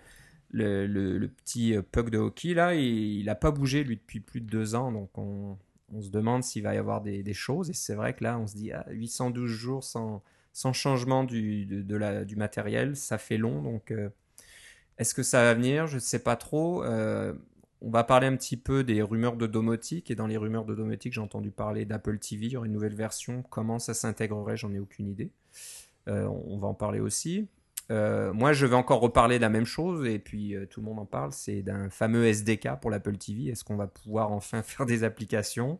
le, 0.51 0.87
le, 0.87 1.17
le 1.19 1.27
petit 1.27 1.75
Puck 1.91 2.09
de 2.09 2.17
hockey 2.17 2.53
là, 2.53 2.73
il 2.73 3.23
n'a 3.25 3.35
pas 3.35 3.51
bougé 3.51 3.83
lui 3.83 3.95
depuis 3.97 4.19
plus 4.19 4.41
de 4.41 4.47
deux 4.49 4.73
ans. 4.75 4.91
Donc 4.91 5.15
on, 5.17 5.55
on 5.93 6.01
se 6.01 6.09
demande 6.09 6.43
s'il 6.43 6.63
va 6.63 6.73
y 6.73 6.77
avoir 6.77 7.01
des, 7.01 7.21
des 7.23 7.33
choses. 7.35 7.69
Et 7.69 7.73
c'est 7.73 7.93
vrai 7.95 8.13
que 8.13 8.23
là 8.23 8.39
on 8.39 8.47
se 8.47 8.55
dit 8.55 8.71
ah, 8.71 8.85
812 8.89 9.49
jours 9.51 9.83
sans, 9.83 10.23
sans 10.53 10.73
changement 10.73 11.23
du, 11.23 11.85
matériel, 12.35 12.95
ça 12.95 13.17
fait 13.17 13.37
long. 13.37 13.61
Donc 13.61 13.91
euh, 13.91 14.09
est-ce 14.97 15.13
que 15.13 15.23
ça 15.23 15.43
va 15.43 15.53
venir? 15.53 15.87
Je 15.87 15.95
ne 15.95 15.99
sais 15.99 16.19
pas 16.19 16.35
trop. 16.35 16.83
Euh, 16.83 17.33
on 17.81 17.89
va 17.89 18.03
parler 18.03 18.27
un 18.27 18.35
petit 18.35 18.57
peu 18.57 18.83
des 18.83 19.01
rumeurs 19.01 19.37
de 19.37 19.47
domotique. 19.47 20.11
Et 20.11 20.15
dans 20.15 20.27
les 20.27 20.37
rumeurs 20.37 20.65
de 20.65 20.75
domotique, 20.75 21.13
j'ai 21.13 21.21
entendu 21.21 21.51
parler 21.51 21.85
d'Apple 21.85 22.19
TV. 22.19 22.47
Il 22.47 22.51
y 22.51 22.57
aurait 22.57 22.67
une 22.67 22.73
nouvelle 22.73 22.95
version. 22.95 23.43
Comment 23.49 23.79
ça 23.79 23.93
s'intégrerait? 23.93 24.57
J'en 24.57 24.73
ai 24.73 24.79
aucune 24.79 25.07
idée. 25.07 25.31
Euh, 26.07 26.25
on 26.25 26.57
va 26.57 26.67
en 26.67 26.73
parler 26.73 26.99
aussi. 26.99 27.47
Moi, 27.89 28.53
je 28.53 28.65
vais 28.65 28.77
encore 28.77 29.01
reparler 29.01 29.35
de 29.35 29.41
la 29.41 29.49
même 29.49 29.65
chose, 29.65 30.07
et 30.07 30.17
puis 30.17 30.55
tout 30.69 30.79
le 30.79 30.85
monde 30.85 30.99
en 30.99 31.05
parle, 31.05 31.33
c'est 31.33 31.61
d'un 31.61 31.89
fameux 31.89 32.25
SDK 32.25 32.79
pour 32.79 32.89
l'Apple 32.89 33.17
TV. 33.17 33.49
Est-ce 33.49 33.65
qu'on 33.65 33.75
va 33.75 33.87
pouvoir 33.87 34.31
enfin 34.31 34.61
faire 34.63 34.85
des 34.85 35.03
applications? 35.03 35.77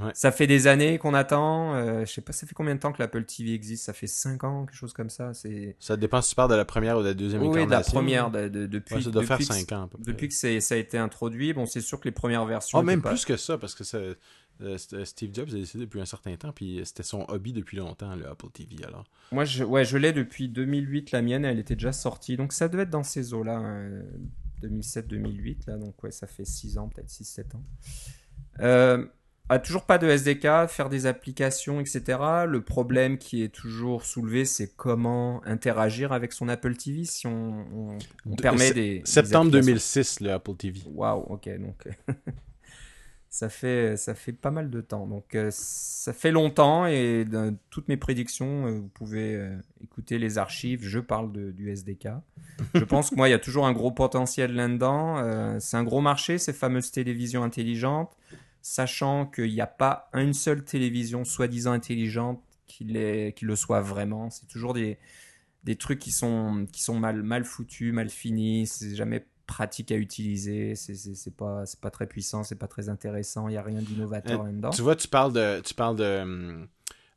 Ouais. 0.00 0.10
Ça 0.14 0.32
fait 0.32 0.46
des 0.46 0.66
années 0.66 0.98
qu'on 0.98 1.14
attend. 1.14 1.74
Euh, 1.74 2.04
je 2.04 2.12
sais 2.12 2.20
pas, 2.20 2.32
ça 2.32 2.46
fait 2.46 2.54
combien 2.54 2.74
de 2.74 2.80
temps 2.80 2.92
que 2.92 3.00
l'Apple 3.00 3.24
TV 3.24 3.54
existe? 3.54 3.84
Ça 3.84 3.92
fait 3.92 4.06
5 4.06 4.42
ans, 4.44 4.66
quelque 4.66 4.76
chose 4.76 4.92
comme 4.92 5.10
ça. 5.10 5.32
C'est 5.34 5.76
Ça 5.78 5.96
dépend 5.96 6.20
si 6.20 6.30
tu 6.30 6.34
parles 6.36 6.50
de 6.50 6.56
la 6.56 6.64
première 6.64 6.96
ou 6.98 7.02
de 7.02 7.08
la 7.08 7.14
deuxième 7.14 7.42
oui, 7.42 7.64
de 7.64 7.70
la 7.70 7.80
première, 7.82 8.30
de- 8.30 8.48
de- 8.48 8.66
depuis, 8.66 8.96
Ouais, 8.96 9.02
ça 9.02 9.10
doit 9.10 9.22
faire 9.24 9.38
depuis 9.38 9.48
que- 9.48 9.54
5 9.54 9.72
ans. 9.72 9.84
à 9.84 9.88
peu 9.88 9.98
près. 9.98 10.12
depuis 10.12 10.28
que 10.28 10.34
ça 10.60 10.74
a 10.74 10.78
été 10.78 10.98
introduit. 10.98 11.52
Bon, 11.52 11.66
c'est 11.66 11.80
sûr 11.80 12.00
que 12.00 12.06
les 12.08 12.12
premières 12.12 12.44
versions. 12.44 12.78
Oh, 12.78 12.82
même 12.82 13.02
pas- 13.02 13.10
plus 13.10 13.24
que 13.24 13.36
ça, 13.36 13.56
parce 13.58 13.74
que 13.74 13.84
ça, 13.84 13.98
euh, 13.98 14.14
St- 14.76 15.04
Steve 15.04 15.30
Jobs 15.34 15.48
a 15.48 15.52
décidé 15.52 15.84
depuis 15.84 16.00
un 16.00 16.04
certain 16.06 16.34
temps, 16.36 16.52
puis 16.52 16.80
c'était 16.84 17.02
son 17.02 17.24
hobby 17.28 17.52
depuis 17.52 17.76
longtemps, 17.76 18.14
le 18.16 18.28
Apple 18.28 18.50
TV. 18.52 18.84
Alors, 18.86 19.04
Moi, 19.32 19.44
je, 19.44 19.64
ouais, 19.64 19.84
je 19.84 19.96
l'ai 19.96 20.12
depuis 20.12 20.48
2008. 20.48 21.10
La 21.12 21.22
mienne, 21.22 21.44
elle 21.44 21.58
était 21.58 21.74
déjà 21.74 21.92
sortie. 21.92 22.36
Donc, 22.36 22.52
ça 22.52 22.68
devait 22.68 22.84
être 22.84 22.90
dans 22.90 23.02
ces 23.04 23.32
eaux-là. 23.34 23.56
hein, 23.58 24.02
2007-2008. 24.62 25.66
Là, 25.66 25.76
donc, 25.76 26.02
ouais, 26.02 26.10
ça 26.10 26.26
fait 26.26 26.44
6 26.44 26.78
ans, 26.78 26.88
peut-être 26.88 27.10
6-7 27.10 27.54
ans. 27.54 27.64
Euh, 28.60 29.04
ah, 29.50 29.58
toujours 29.58 29.84
pas 29.84 29.98
de 29.98 30.08
SDK, 30.08 30.68
faire 30.68 30.88
des 30.88 31.06
applications, 31.06 31.78
etc. 31.80 32.02
Le 32.48 32.60
problème 32.62 33.18
qui 33.18 33.42
est 33.42 33.54
toujours 33.54 34.04
soulevé, 34.04 34.44
c'est 34.46 34.74
comment 34.74 35.42
interagir 35.44 36.12
avec 36.12 36.32
son 36.32 36.48
Apple 36.48 36.76
TV 36.76 37.04
si 37.04 37.26
on, 37.26 37.66
on- 37.74 37.98
on 38.26 38.36
permet 38.36 38.72
des. 38.72 39.02
septembre 39.04 39.48
applications. 39.48 39.72
2006, 39.72 40.20
le 40.20 40.30
Apple 40.32 40.54
TV. 40.56 40.80
Waouh, 40.86 41.20
ok, 41.28 41.48
donc 41.58 41.88
ça 43.28 43.48
fait 43.48 43.96
ça 43.96 44.14
fait 44.14 44.32
pas 44.32 44.50
mal 44.50 44.70
de 44.70 44.80
temps. 44.80 45.06
Donc 45.06 45.34
euh, 45.34 45.48
ça 45.52 46.12
fait 46.12 46.30
longtemps 46.30 46.86
et 46.86 47.24
dans 47.24 47.54
toutes 47.68 47.88
mes 47.88 47.96
prédictions, 47.96 48.66
euh, 48.66 48.70
vous 48.78 48.88
pouvez 48.88 49.34
euh, 49.34 49.56
écouter 49.82 50.18
les 50.18 50.38
archives. 50.38 50.84
Je 50.86 51.00
parle 51.00 51.32
de, 51.32 51.50
du 51.50 51.68
SDK. 51.70 52.08
Je 52.74 52.84
pense 52.84 53.10
que 53.10 53.16
moi, 53.16 53.28
il 53.28 53.32
y 53.32 53.34
a 53.34 53.38
toujours 53.38 53.66
un 53.66 53.72
gros 53.72 53.90
potentiel 53.90 54.54
là-dedans. 54.54 55.58
C'est 55.60 55.76
un 55.76 55.84
gros 55.84 56.00
marché, 56.00 56.38
ces 56.38 56.52
fameuses 56.52 56.92
télévisions 56.92 57.42
intelligentes, 57.42 58.16
sachant 58.64 59.26
qu'il 59.26 59.52
n'y 59.52 59.60
a 59.60 59.66
pas 59.66 60.08
une 60.14 60.32
seule 60.32 60.64
télévision 60.64 61.24
soi-disant 61.24 61.72
intelligente 61.72 62.42
qui, 62.66 62.84
le 62.84 63.56
soit 63.56 63.82
vraiment. 63.82 64.30
C'est 64.30 64.46
toujours 64.46 64.72
des 64.72 64.98
des 65.64 65.76
trucs 65.76 65.98
qui 65.98 66.10
sont 66.10 66.66
qui 66.72 66.82
sont 66.82 66.98
mal 66.98 67.22
mal 67.22 67.44
foutus, 67.44 67.92
mal 67.92 68.08
finis. 68.08 68.66
C'est 68.66 68.96
jamais 68.96 69.26
pratique 69.46 69.92
à 69.92 69.96
utiliser. 69.96 70.74
C'est 70.76 71.36
pas 71.36 71.64
pas 71.82 71.90
très 71.90 72.06
puissant, 72.06 72.42
c'est 72.42 72.54
pas 72.58 72.66
très 72.66 72.88
intéressant. 72.88 73.48
Il 73.48 73.54
y 73.54 73.58
a 73.58 73.62
rien 73.62 73.82
d'innovateur 73.82 74.40
Euh, 74.40 74.44
là-dedans. 74.46 74.70
Tu 74.70 74.80
vois, 74.80 74.96
tu 74.96 75.08
parles 75.08 75.34
de, 75.34 75.60
tu 75.60 75.74
parles 75.74 75.96
de, 75.96 76.20
hum, 76.22 76.66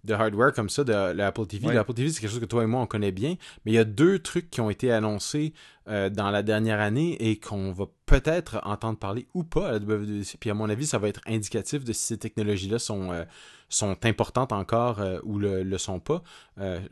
de 0.04 0.14
hardware 0.14 0.54
comme 0.54 0.70
ça, 0.70 0.84
de 0.84 1.12
l'Apple 1.12 1.46
TV. 1.48 1.68
Ouais. 1.68 1.74
L'Apple 1.74 1.94
TV, 1.94 2.10
c'est 2.10 2.22
quelque 2.22 2.30
chose 2.32 2.40
que 2.40 2.46
toi 2.46 2.64
et 2.64 2.68
moi, 2.68 2.82
on 2.82 2.86
connaît 2.86 3.12
bien. 3.12 3.36
Mais 3.66 3.72
il 3.72 3.76
y 3.76 3.80
a 3.80 3.84
deux 3.84 4.20
trucs 4.20 4.50
qui 4.50 4.62
ont 4.62 4.70
été 4.70 4.92
annoncés 4.92 5.54
euh, 5.90 6.10
dans 6.10 6.32
la 6.32 6.44
dernière 6.44 6.80
année 6.80 7.16
et 7.20 7.40
qu'on 7.40 7.72
va 7.72 7.86
peut-être 8.06 8.62
entendre 8.64 8.98
parler 8.98 9.28
ou 9.34 9.44
pas 9.44 9.68
à 9.70 9.72
la 9.74 9.78
WWDC. 9.80 10.38
Puis 10.40 10.50
à 10.50 10.54
mon 10.54 10.70
avis, 10.70 10.86
ça 10.86 10.98
va 10.98 11.08
être 11.10 11.22
indicatif 11.28 11.84
de 11.84 11.92
si 11.94 12.04
ces 12.04 12.18
technologies-là 12.18 12.80
sont, 12.80 13.12
euh, 13.12 13.24
sont 13.70 13.98
importantes 14.06 14.54
encore 14.54 15.02
euh, 15.02 15.20
ou 15.24 15.40
le, 15.40 15.64
le 15.64 15.78
sont 15.78 16.00
pas. 16.00 16.22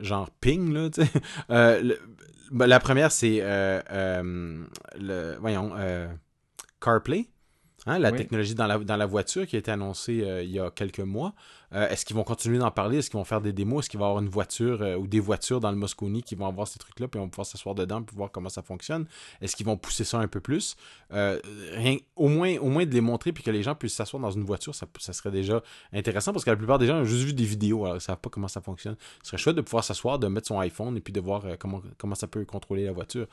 Genre 0.00 0.30
ping, 0.40 0.72
là, 0.72 0.90
tu 0.90 1.02
sais. 1.04 1.10
Ben, 2.52 2.66
la 2.68 2.78
première, 2.78 3.10
c'est, 3.10 3.40
le, 3.40 5.36
voyons, 5.40 5.72
CarPlay. 6.80 7.28
Hein, 7.86 7.98
la 8.00 8.10
Oui. 8.10 8.18
technologie 8.18 8.54
dans 8.54 8.66
la, 8.66 8.78
dans 8.78 8.96
la 8.96 9.06
voiture 9.06 9.46
qui 9.46 9.56
a 9.56 9.58
été 9.60 9.70
annoncée 9.70 10.24
il 10.42 10.50
y 10.50 10.58
a 10.58 10.70
quelques 10.70 11.00
mois. 11.00 11.34
Euh, 11.76 11.88
Est-ce 11.88 12.06
qu'ils 12.06 12.16
vont 12.16 12.24
continuer 12.24 12.58
d'en 12.58 12.70
parler? 12.70 12.98
Est-ce 12.98 13.10
qu'ils 13.10 13.18
vont 13.18 13.24
faire 13.24 13.40
des 13.40 13.52
démos? 13.52 13.84
Est-ce 13.84 13.90
qu'il 13.90 14.00
va 14.00 14.06
y 14.06 14.08
avoir 14.08 14.22
une 14.22 14.30
voiture 14.30 14.80
euh, 14.80 14.96
ou 14.96 15.06
des 15.06 15.20
voitures 15.20 15.60
dans 15.60 15.70
le 15.70 15.76
Moscone 15.76 16.22
qui 16.22 16.34
vont 16.34 16.46
avoir 16.46 16.66
ces 16.66 16.78
trucs-là 16.78 17.06
puis 17.08 17.20
on 17.20 17.24
va 17.24 17.30
pouvoir 17.30 17.46
s'asseoir 17.46 17.74
dedans 17.74 18.02
pour 18.02 18.16
voir 18.16 18.30
comment 18.30 18.48
ça 18.48 18.62
fonctionne? 18.62 19.06
Est-ce 19.42 19.54
qu'ils 19.54 19.66
vont 19.66 19.76
pousser 19.76 20.04
ça 20.04 20.18
un 20.18 20.28
peu 20.28 20.40
plus? 20.40 20.76
Euh, 21.12 21.38
au, 22.16 22.28
moins, 22.28 22.56
de 22.56 22.94
les 22.94 23.00
montrer 23.00 23.32
puis 23.32 23.44
que 23.44 23.50
les 23.50 23.62
gens 23.62 23.74
puissent 23.74 23.94
s'asseoir 23.94 24.22
dans 24.22 24.30
une 24.30 24.44
voiture, 24.44 24.74
ça, 24.74 24.86
serait 25.12 25.30
déjà 25.30 25.62
intéressant 25.92 26.32
parce 26.32 26.44
que 26.44 26.50
la 26.50 26.56
plupart 26.56 26.78
des 26.78 26.86
gens 26.86 26.96
ont 26.96 27.04
juste 27.04 27.24
vu 27.24 27.34
des 27.34 27.44
vidéos, 27.44 27.84
alors 27.84 27.96
ils 27.96 28.00
savent 28.00 28.18
pas 28.18 28.30
comment 28.30 28.48
ça 28.48 28.60
fonctionne. 28.62 28.96
Ce 29.22 29.28
serait 29.28 29.38
chouette 29.38 29.56
de 29.56 29.60
pouvoir 29.60 29.84
s'asseoir, 29.84 30.18
de 30.18 30.28
mettre 30.28 30.46
son 30.46 30.58
iPhone 30.60 30.96
et 30.96 31.00
puis 31.00 31.12
de 31.12 31.20
voir 31.20 31.44
comment, 31.58 31.82
comment 31.98 32.14
ça 32.14 32.26
peut 32.26 32.44
contrôler 32.44 32.84
la 32.84 32.92
voiture 32.92 33.26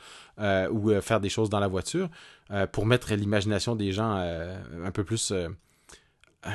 ou 0.70 0.90
faire 1.00 1.20
des 1.20 1.30
choses 1.30 1.48
dans 1.48 1.60
la 1.60 1.68
voiture 1.68 2.08
pour 2.72 2.84
mettre 2.84 3.14
l'imagination 3.14 3.74
des 3.74 3.92
gens 3.92 4.12
un 4.12 4.90
peu 4.90 5.04
plus. 5.04 5.32
Euh, 6.46 6.50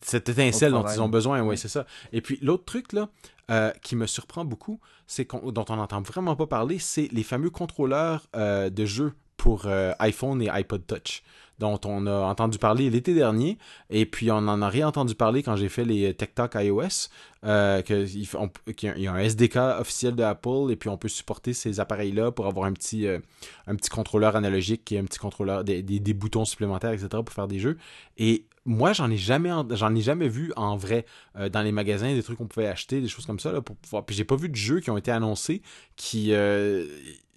cette 0.00 0.28
étincelle 0.28 0.72
dont 0.72 0.82
ils 0.94 1.00
ont 1.02 1.08
besoin, 1.08 1.40
oui, 1.42 1.56
c'est 1.58 1.68
ça. 1.68 1.86
Et 2.12 2.20
puis 2.20 2.38
l'autre 2.42 2.64
truc 2.64 2.92
là, 2.92 3.08
euh, 3.50 3.70
qui 3.82 3.96
me 3.96 4.06
surprend 4.06 4.44
beaucoup, 4.44 4.80
c'est 5.06 5.24
qu'on, 5.24 5.50
dont 5.52 5.64
on 5.68 5.76
n'entend 5.76 6.00
vraiment 6.02 6.36
pas 6.36 6.46
parler, 6.46 6.78
c'est 6.78 7.08
les 7.12 7.22
fameux 7.22 7.50
contrôleurs 7.50 8.26
euh, 8.36 8.70
de 8.70 8.84
jeu 8.84 9.12
pour 9.36 9.66
euh, 9.66 9.92
iPhone 9.98 10.40
et 10.40 10.48
iPod 10.48 10.86
Touch, 10.86 11.22
dont 11.58 11.80
on 11.84 12.06
a 12.06 12.12
entendu 12.26 12.58
parler 12.58 12.88
l'été 12.90 13.12
dernier, 13.12 13.58
et 13.90 14.06
puis 14.06 14.30
on 14.30 14.36
en 14.36 14.62
a 14.62 14.68
réentendu 14.68 15.16
parler 15.16 15.42
quand 15.42 15.56
j'ai 15.56 15.68
fait 15.68 15.84
les 15.84 16.14
Tech 16.14 16.30
Talk 16.34 16.52
iOS, 16.54 17.08
euh, 17.44 17.82
qu'il 17.82 18.06
y 18.06 18.88
a- 18.88 18.96
il 18.96 19.02
y 19.02 19.06
a 19.08 19.12
un 19.12 19.18
SDK 19.18 19.56
officiel 19.80 20.14
de 20.14 20.22
Apple, 20.22 20.70
et 20.70 20.76
puis 20.76 20.88
on 20.88 20.96
peut 20.96 21.08
supporter 21.08 21.52
ces 21.54 21.80
appareils-là 21.80 22.30
pour 22.30 22.46
avoir 22.46 22.66
un 22.66 22.72
petit, 22.72 23.08
euh, 23.08 23.18
un 23.66 23.74
petit 23.74 23.90
contrôleur 23.90 24.36
analogique 24.36 24.92
et 24.92 24.98
un 25.00 25.04
petit 25.04 25.18
contrôleur, 25.18 25.64
des, 25.64 25.82
des, 25.82 25.98
des 25.98 26.14
boutons 26.14 26.44
supplémentaires, 26.44 26.92
etc. 26.92 27.08
pour 27.24 27.32
faire 27.34 27.48
des 27.48 27.58
jeux. 27.58 27.78
Et 28.18 28.46
moi, 28.64 28.92
j'en 28.92 29.10
ai 29.10 29.16
jamais, 29.16 29.50
en- 29.50 29.66
j'en 29.74 29.94
ai 29.94 30.00
jamais 30.00 30.28
vu 30.28 30.52
en 30.56 30.76
vrai 30.76 31.04
euh, 31.36 31.48
dans 31.48 31.62
les 31.62 31.72
magasins 31.72 32.14
des 32.14 32.22
trucs 32.22 32.38
qu'on 32.38 32.46
pouvait 32.46 32.68
acheter, 32.68 33.00
des 33.00 33.08
choses 33.08 33.26
comme 33.26 33.40
ça 33.40 33.50
là, 33.52 33.60
pour 33.60 33.76
pouvoir. 33.76 34.04
Puis 34.04 34.14
j'ai 34.14 34.24
pas 34.24 34.36
vu 34.36 34.48
de 34.48 34.54
jeux 34.56 34.80
qui 34.80 34.90
ont 34.90 34.96
été 34.98 35.10
annoncés 35.10 35.62
qui 35.96 36.32
euh, 36.32 36.86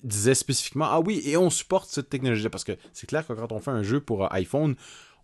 disaient 0.04 0.36
spécifiquement 0.36 0.86
ah 0.88 1.00
oui 1.00 1.22
et 1.26 1.36
on 1.38 1.50
supporte 1.50 1.90
cette 1.90 2.10
technologie 2.10 2.48
parce 2.50 2.64
que 2.64 2.74
c'est 2.94 3.08
clair 3.08 3.26
que 3.26 3.34
quand 3.34 3.52
on 3.52 3.60
fait 3.60 3.72
un 3.72 3.82
jeu 3.82 4.00
pour 4.00 4.26
euh, 4.26 4.28
iPhone 4.32 4.76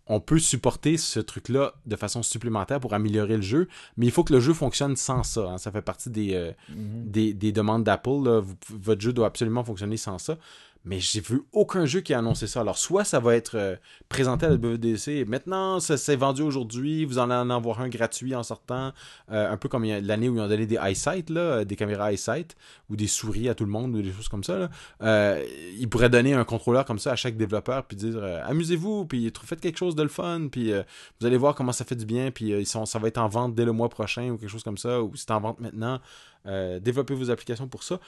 on 0.08 0.18
peut 0.18 0.40
supporter 0.40 0.96
ce 0.96 1.20
truc-là 1.20 1.74
de 1.86 1.94
façon 1.94 2.24
supplémentaire 2.24 2.80
pour 2.80 2.92
améliorer 2.92 3.36
le 3.36 3.42
jeu, 3.42 3.68
mais 3.96 4.06
il 4.06 4.10
faut 4.10 4.24
que 4.24 4.32
le 4.32 4.40
jeu 4.40 4.52
fonctionne 4.52 4.96
sans 4.96 5.22
ça. 5.22 5.42
hein. 5.52 5.58
Ça 5.58 5.70
fait 5.70 5.80
partie 5.82 6.10
des, 6.10 6.34
euh, 6.34 6.50
Mhm. 6.68 7.04
des, 7.06 7.32
des 7.34 7.52
demandes 7.52 7.84
d'Apple. 7.84 8.42
votre 8.70 9.00
jeu 9.00 9.12
doit 9.12 9.28
absolument 9.28 9.62
fonctionner 9.62 9.96
sans 9.96 10.18
ça. 10.18 10.38
Mais 10.84 10.98
j'ai 10.98 11.20
vu 11.20 11.42
aucun 11.52 11.86
jeu 11.86 12.00
qui 12.00 12.12
a 12.12 12.18
annoncé 12.18 12.48
ça. 12.48 12.60
Alors, 12.60 12.76
soit 12.76 13.04
ça 13.04 13.20
va 13.20 13.36
être 13.36 13.56
euh, 13.56 13.76
présenté 14.08 14.46
à 14.46 14.48
la 14.48 14.56
WDC, 14.56 15.08
et 15.08 15.24
maintenant, 15.24 15.78
ça 15.78 15.96
s'est 15.96 16.16
vendu 16.16 16.42
aujourd'hui, 16.42 17.04
vous 17.04 17.18
en 17.18 17.30
allez 17.30 17.40
en 17.40 17.50
avoir 17.50 17.80
un 17.80 17.88
gratuit 17.88 18.34
en 18.34 18.42
sortant, 18.42 18.92
euh, 19.30 19.52
un 19.52 19.56
peu 19.56 19.68
comme 19.68 19.84
l'année 19.84 20.28
où 20.28 20.34
ils 20.34 20.40
ont 20.40 20.48
donné 20.48 20.66
des 20.66 20.76
EyeSight, 20.76 21.30
là, 21.30 21.40
euh, 21.40 21.64
des 21.64 21.76
caméras 21.76 22.10
EyeSight, 22.10 22.56
ou 22.90 22.96
des 22.96 23.06
souris 23.06 23.48
à 23.48 23.54
tout 23.54 23.64
le 23.64 23.70
monde, 23.70 23.94
ou 23.94 24.02
des 24.02 24.12
choses 24.12 24.28
comme 24.28 24.42
ça. 24.42 24.70
Ils 25.00 25.88
pourraient 25.88 26.10
donner 26.10 26.34
un 26.34 26.44
contrôleur 26.44 26.84
comme 26.84 26.98
ça 26.98 27.12
à 27.12 27.16
chaque 27.16 27.36
développeur, 27.36 27.84
puis 27.84 27.96
dire 27.96 28.22
amusez-vous, 28.44 29.06
puis 29.06 29.32
faites 29.44 29.60
quelque 29.60 29.78
chose 29.78 29.94
de 29.94 30.02
le 30.02 30.08
fun, 30.08 30.48
puis 30.50 30.72
vous 31.20 31.26
allez 31.26 31.36
voir 31.36 31.54
comment 31.54 31.72
ça 31.72 31.84
fait 31.84 31.96
du 31.96 32.06
bien, 32.06 32.30
puis 32.30 32.66
ça 32.66 32.98
va 32.98 33.08
être 33.08 33.18
en 33.18 33.28
vente 33.28 33.54
dès 33.54 33.64
le 33.64 33.72
mois 33.72 33.88
prochain, 33.88 34.30
ou 34.30 34.36
quelque 34.36 34.50
chose 34.50 34.64
comme 34.64 34.78
ça, 34.78 35.00
ou 35.00 35.14
c'est 35.14 35.30
en 35.30 35.40
vente 35.40 35.60
maintenant. 35.60 36.00
Développez 36.44 37.14
vos 37.14 37.30
applications 37.30 37.68
pour 37.68 37.82
ça. 37.82 38.00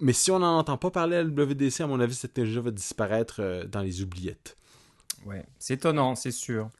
Mais 0.00 0.12
si 0.12 0.30
on 0.30 0.38
n'en 0.40 0.58
entend 0.58 0.76
pas 0.76 0.90
parler 0.90 1.16
à 1.16 1.22
la 1.22 1.28
WDC, 1.28 1.80
à 1.82 1.86
mon 1.86 2.00
avis, 2.00 2.14
cette 2.14 2.34
technologie 2.34 2.60
va 2.60 2.70
disparaître 2.70 3.36
euh, 3.40 3.64
dans 3.66 3.80
les 3.82 4.02
oubliettes. 4.02 4.56
Ouais, 5.24 5.44
c'est 5.58 5.74
étonnant, 5.74 6.14
c'est 6.16 6.32
sûr. 6.32 6.70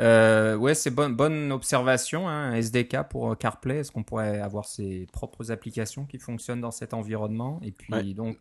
Euh, 0.00 0.56
ouais, 0.56 0.74
c'est 0.74 0.90
bonne, 0.90 1.14
bonne 1.14 1.52
observation. 1.52 2.28
Hein, 2.28 2.54
SDK 2.54 3.08
pour 3.10 3.30
euh, 3.30 3.34
CarPlay. 3.34 3.78
Est-ce 3.78 3.92
qu'on 3.92 4.02
pourrait 4.02 4.40
avoir 4.40 4.64
ses 4.64 5.06
propres 5.12 5.52
applications 5.52 6.06
qui 6.06 6.18
fonctionnent 6.18 6.60
dans 6.62 6.70
cet 6.70 6.94
environnement? 6.94 7.60
Et 7.62 7.72
puis 7.72 7.92
Ouais. 7.92 8.02
donc, 8.14 8.38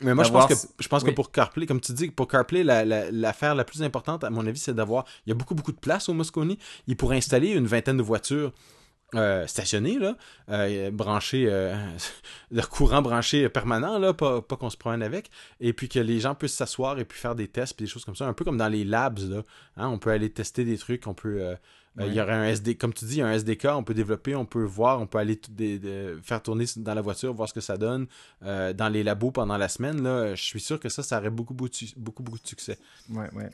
Mais 0.00 0.14
moi, 0.14 0.24
je 0.24 0.32
pense, 0.32 0.46
que, 0.46 0.68
je 0.80 0.88
pense 0.88 1.04
que 1.04 1.10
pour 1.10 1.30
CarPlay, 1.30 1.66
comme 1.66 1.80
tu 1.80 1.92
dis, 1.92 2.10
pour 2.10 2.28
CarPlay, 2.28 2.64
la- 2.64 2.84
la- 2.84 3.10
l'affaire 3.10 3.54
la, 3.54 3.64
plus 3.64 3.82
importante, 3.82 4.24
à 4.24 4.30
mon 4.30 4.46
avis, 4.46 4.58
c'est 4.58 4.74
d'avoir. 4.74 5.04
Il 5.26 5.30
y 5.30 5.32
a 5.32 5.34
beaucoup, 5.36 5.54
beaucoup 5.54 5.72
de 5.72 5.78
place 5.78 6.08
au 6.08 6.14
Moscone. 6.14 6.56
Il 6.88 6.96
pourrait 6.96 7.16
installer 7.16 7.50
une 7.52 7.66
vingtaine 7.66 7.96
de 7.96 8.02
voitures 8.02 8.52
euh, 9.14 9.46
stationné, 9.46 9.98
là, 9.98 10.16
euh, 10.50 10.90
branché, 10.90 11.46
euh, 11.48 11.74
de 12.50 12.60
courant 12.60 13.00
branché 13.00 13.48
permanent, 13.48 13.98
là, 13.98 14.12
pas, 14.12 14.42
pas 14.42 14.56
qu'on 14.56 14.68
se 14.68 14.76
promène 14.76 15.02
avec, 15.02 15.30
et 15.60 15.72
puis 15.72 15.88
que 15.88 15.98
les 15.98 16.20
gens 16.20 16.34
puissent 16.34 16.56
s'asseoir 16.56 16.98
et 16.98 17.04
puis 17.06 17.18
faire 17.18 17.34
des 17.34 17.48
tests, 17.48 17.74
puis 17.74 17.86
des 17.86 17.90
choses 17.90 18.04
comme 18.04 18.16
ça, 18.16 18.26
un 18.26 18.34
peu 18.34 18.44
comme 18.44 18.58
dans 18.58 18.68
les 18.68 18.84
labs, 18.84 19.18
là, 19.30 19.42
hein, 19.78 19.88
on 19.88 19.98
peut 19.98 20.10
aller 20.10 20.30
tester 20.30 20.64
des 20.64 20.76
trucs, 20.76 21.06
on 21.06 21.14
peut, 21.14 21.40
euh, 21.40 21.54
il 22.00 22.12
y 22.12 22.20
aurait 22.20 22.34
un 22.34 22.44
SD, 22.44 22.76
comme 22.76 22.92
tu 22.92 23.06
dis, 23.06 23.22
un 23.22 23.32
SDK, 23.32 23.68
on 23.72 23.82
peut 23.82 23.94
développer, 23.94 24.36
on 24.36 24.44
peut 24.44 24.62
voir, 24.62 25.00
on 25.00 25.06
peut 25.06 25.18
aller 25.18 25.40
des, 25.50 25.78
de, 25.78 26.20
faire 26.22 26.42
tourner 26.42 26.66
dans 26.76 26.94
la 26.94 27.00
voiture, 27.00 27.32
voir 27.32 27.48
ce 27.48 27.54
que 27.54 27.60
ça 27.60 27.76
donne, 27.76 28.06
dans 28.42 28.92
les 28.92 29.02
labos 29.02 29.32
pendant 29.32 29.56
la 29.56 29.68
semaine, 29.68 30.02
là, 30.02 30.34
je 30.34 30.42
suis 30.44 30.60
sûr 30.60 30.78
que 30.78 30.90
ça, 30.90 31.02
ça 31.02 31.18
aurait 31.18 31.30
beaucoup, 31.30 31.54
beaucoup, 31.54 31.74
beaucoup, 31.96 32.22
beaucoup 32.22 32.38
de 32.38 32.46
succès. 32.46 32.78
Ouais, 33.10 33.28
ouais. 33.32 33.50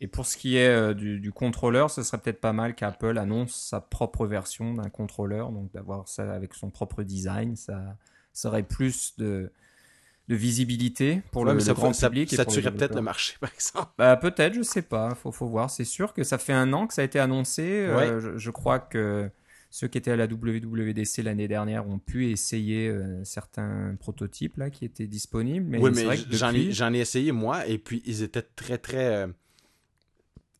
Et 0.00 0.06
pour 0.06 0.26
ce 0.26 0.36
qui 0.36 0.56
est 0.56 0.68
euh, 0.68 0.94
du, 0.94 1.18
du, 1.18 1.32
contrôleur, 1.32 1.90
ce 1.90 2.02
serait 2.02 2.18
peut-être 2.18 2.40
pas 2.40 2.52
mal 2.52 2.74
qu'Apple 2.74 3.18
annonce 3.18 3.54
sa 3.54 3.80
propre 3.80 4.26
version 4.26 4.74
d'un 4.74 4.90
contrôleur, 4.90 5.50
donc 5.50 5.72
d'avoir 5.72 6.06
ça 6.06 6.32
avec 6.32 6.54
son 6.54 6.70
propre 6.70 7.02
design, 7.02 7.56
ça, 7.56 7.96
ça 8.32 8.48
aurait 8.48 8.62
plus 8.62 9.14
de, 9.18 9.50
de 10.28 10.36
visibilité 10.36 11.22
pour 11.32 11.42
ouais, 11.42 11.54
le, 11.54 11.60
ça, 11.60 11.70
le 11.70 11.74
grand 11.74 11.92
ça, 11.92 12.08
public. 12.08 12.30
Ça, 12.30 12.36
ça 12.36 12.44
tuerait 12.44 12.72
peut-être 12.72 12.94
le 12.94 13.02
marché, 13.02 13.36
par 13.40 13.52
exemple. 13.52 13.90
Bah, 13.98 14.16
peut-être, 14.16 14.54
je 14.54 14.62
sais 14.62 14.82
pas, 14.82 15.14
faut, 15.14 15.32
faut 15.32 15.48
voir. 15.48 15.70
C'est 15.70 15.84
sûr 15.84 16.12
que 16.12 16.22
ça 16.22 16.38
fait 16.38 16.52
un 16.52 16.72
an 16.72 16.86
que 16.86 16.94
ça 16.94 17.02
a 17.02 17.04
été 17.04 17.18
annoncé. 17.18 17.62
Ouais. 17.62 18.08
Euh, 18.08 18.20
je, 18.20 18.38
je, 18.38 18.50
crois 18.50 18.78
que 18.78 19.28
ceux 19.70 19.88
qui 19.88 19.98
étaient 19.98 20.12
à 20.12 20.16
la 20.16 20.26
WWDC 20.26 21.22
l'année 21.24 21.48
dernière 21.48 21.88
ont 21.88 21.98
pu 21.98 22.30
essayer 22.30 22.88
euh, 22.88 23.24
certains 23.24 23.96
prototypes 23.98 24.58
là 24.58 24.70
qui 24.70 24.84
étaient 24.84 25.08
disponibles. 25.08 25.66
Mais 25.66 25.78
oui, 25.78 25.90
mais 25.92 26.04
j'en 26.30 26.52
depuis... 26.52 26.80
ai, 26.80 26.96
ai, 26.96 27.00
essayé 27.00 27.32
moi, 27.32 27.66
et 27.66 27.78
puis 27.78 28.00
ils 28.04 28.22
étaient 28.22 28.42
très 28.42 28.78
très. 28.78 29.26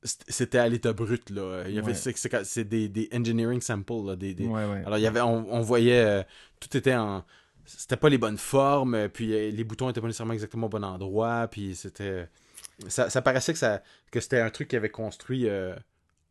Euh 0.05 0.09
c'était 0.29 0.59
à 0.59 0.69
l'état 0.69 0.93
brut 0.93 1.31
là 1.31 1.65
il 1.67 1.75
y 1.75 1.79
avait 1.79 1.93
ouais. 1.93 2.45
c'est 2.45 2.65
des, 2.65 2.89
des, 2.89 3.09
engineering 3.13 3.61
samples 3.61 4.07
là, 4.07 4.17
des, 4.17 4.35
des... 4.35 4.47
Ouais, 4.47 4.65
ouais. 4.65 4.83
alors 4.87 4.99
il 4.99 5.03
y 5.03 5.07
avait 5.07 5.21
on, 5.21 5.53
on 5.53 5.61
voyait 5.61 6.05
euh, 6.05 6.23
tout 6.61 6.77
était 6.77 6.95
en 6.95 7.25
c'était 7.65 7.97
pas 7.97 8.09
les 8.09 8.19
bonnes 8.19 8.39
formes 8.39 9.09
puis 9.09 9.35
euh, 9.35 9.51
les 9.51 9.65
boutons 9.65 9.91
étaient 9.91 10.01
pas 10.01 10.07
nécessairement 10.07 10.35
exactement 10.35 10.67
au 10.67 10.71
bon 10.71 10.85
endroit 10.85 11.49
puis 11.49 11.75
c'était 11.75 12.29
ça, 12.87 13.11
ça, 13.11 13.23
paraissait 13.23 13.53
que 13.53 13.59
ça 13.59 13.83
que 14.13 14.21
c'était 14.21 14.41
un 14.41 14.51
truc 14.51 14.69
qui 14.69 14.77
avait 14.77 14.89
construit 14.89 15.49
euh... 15.49 15.75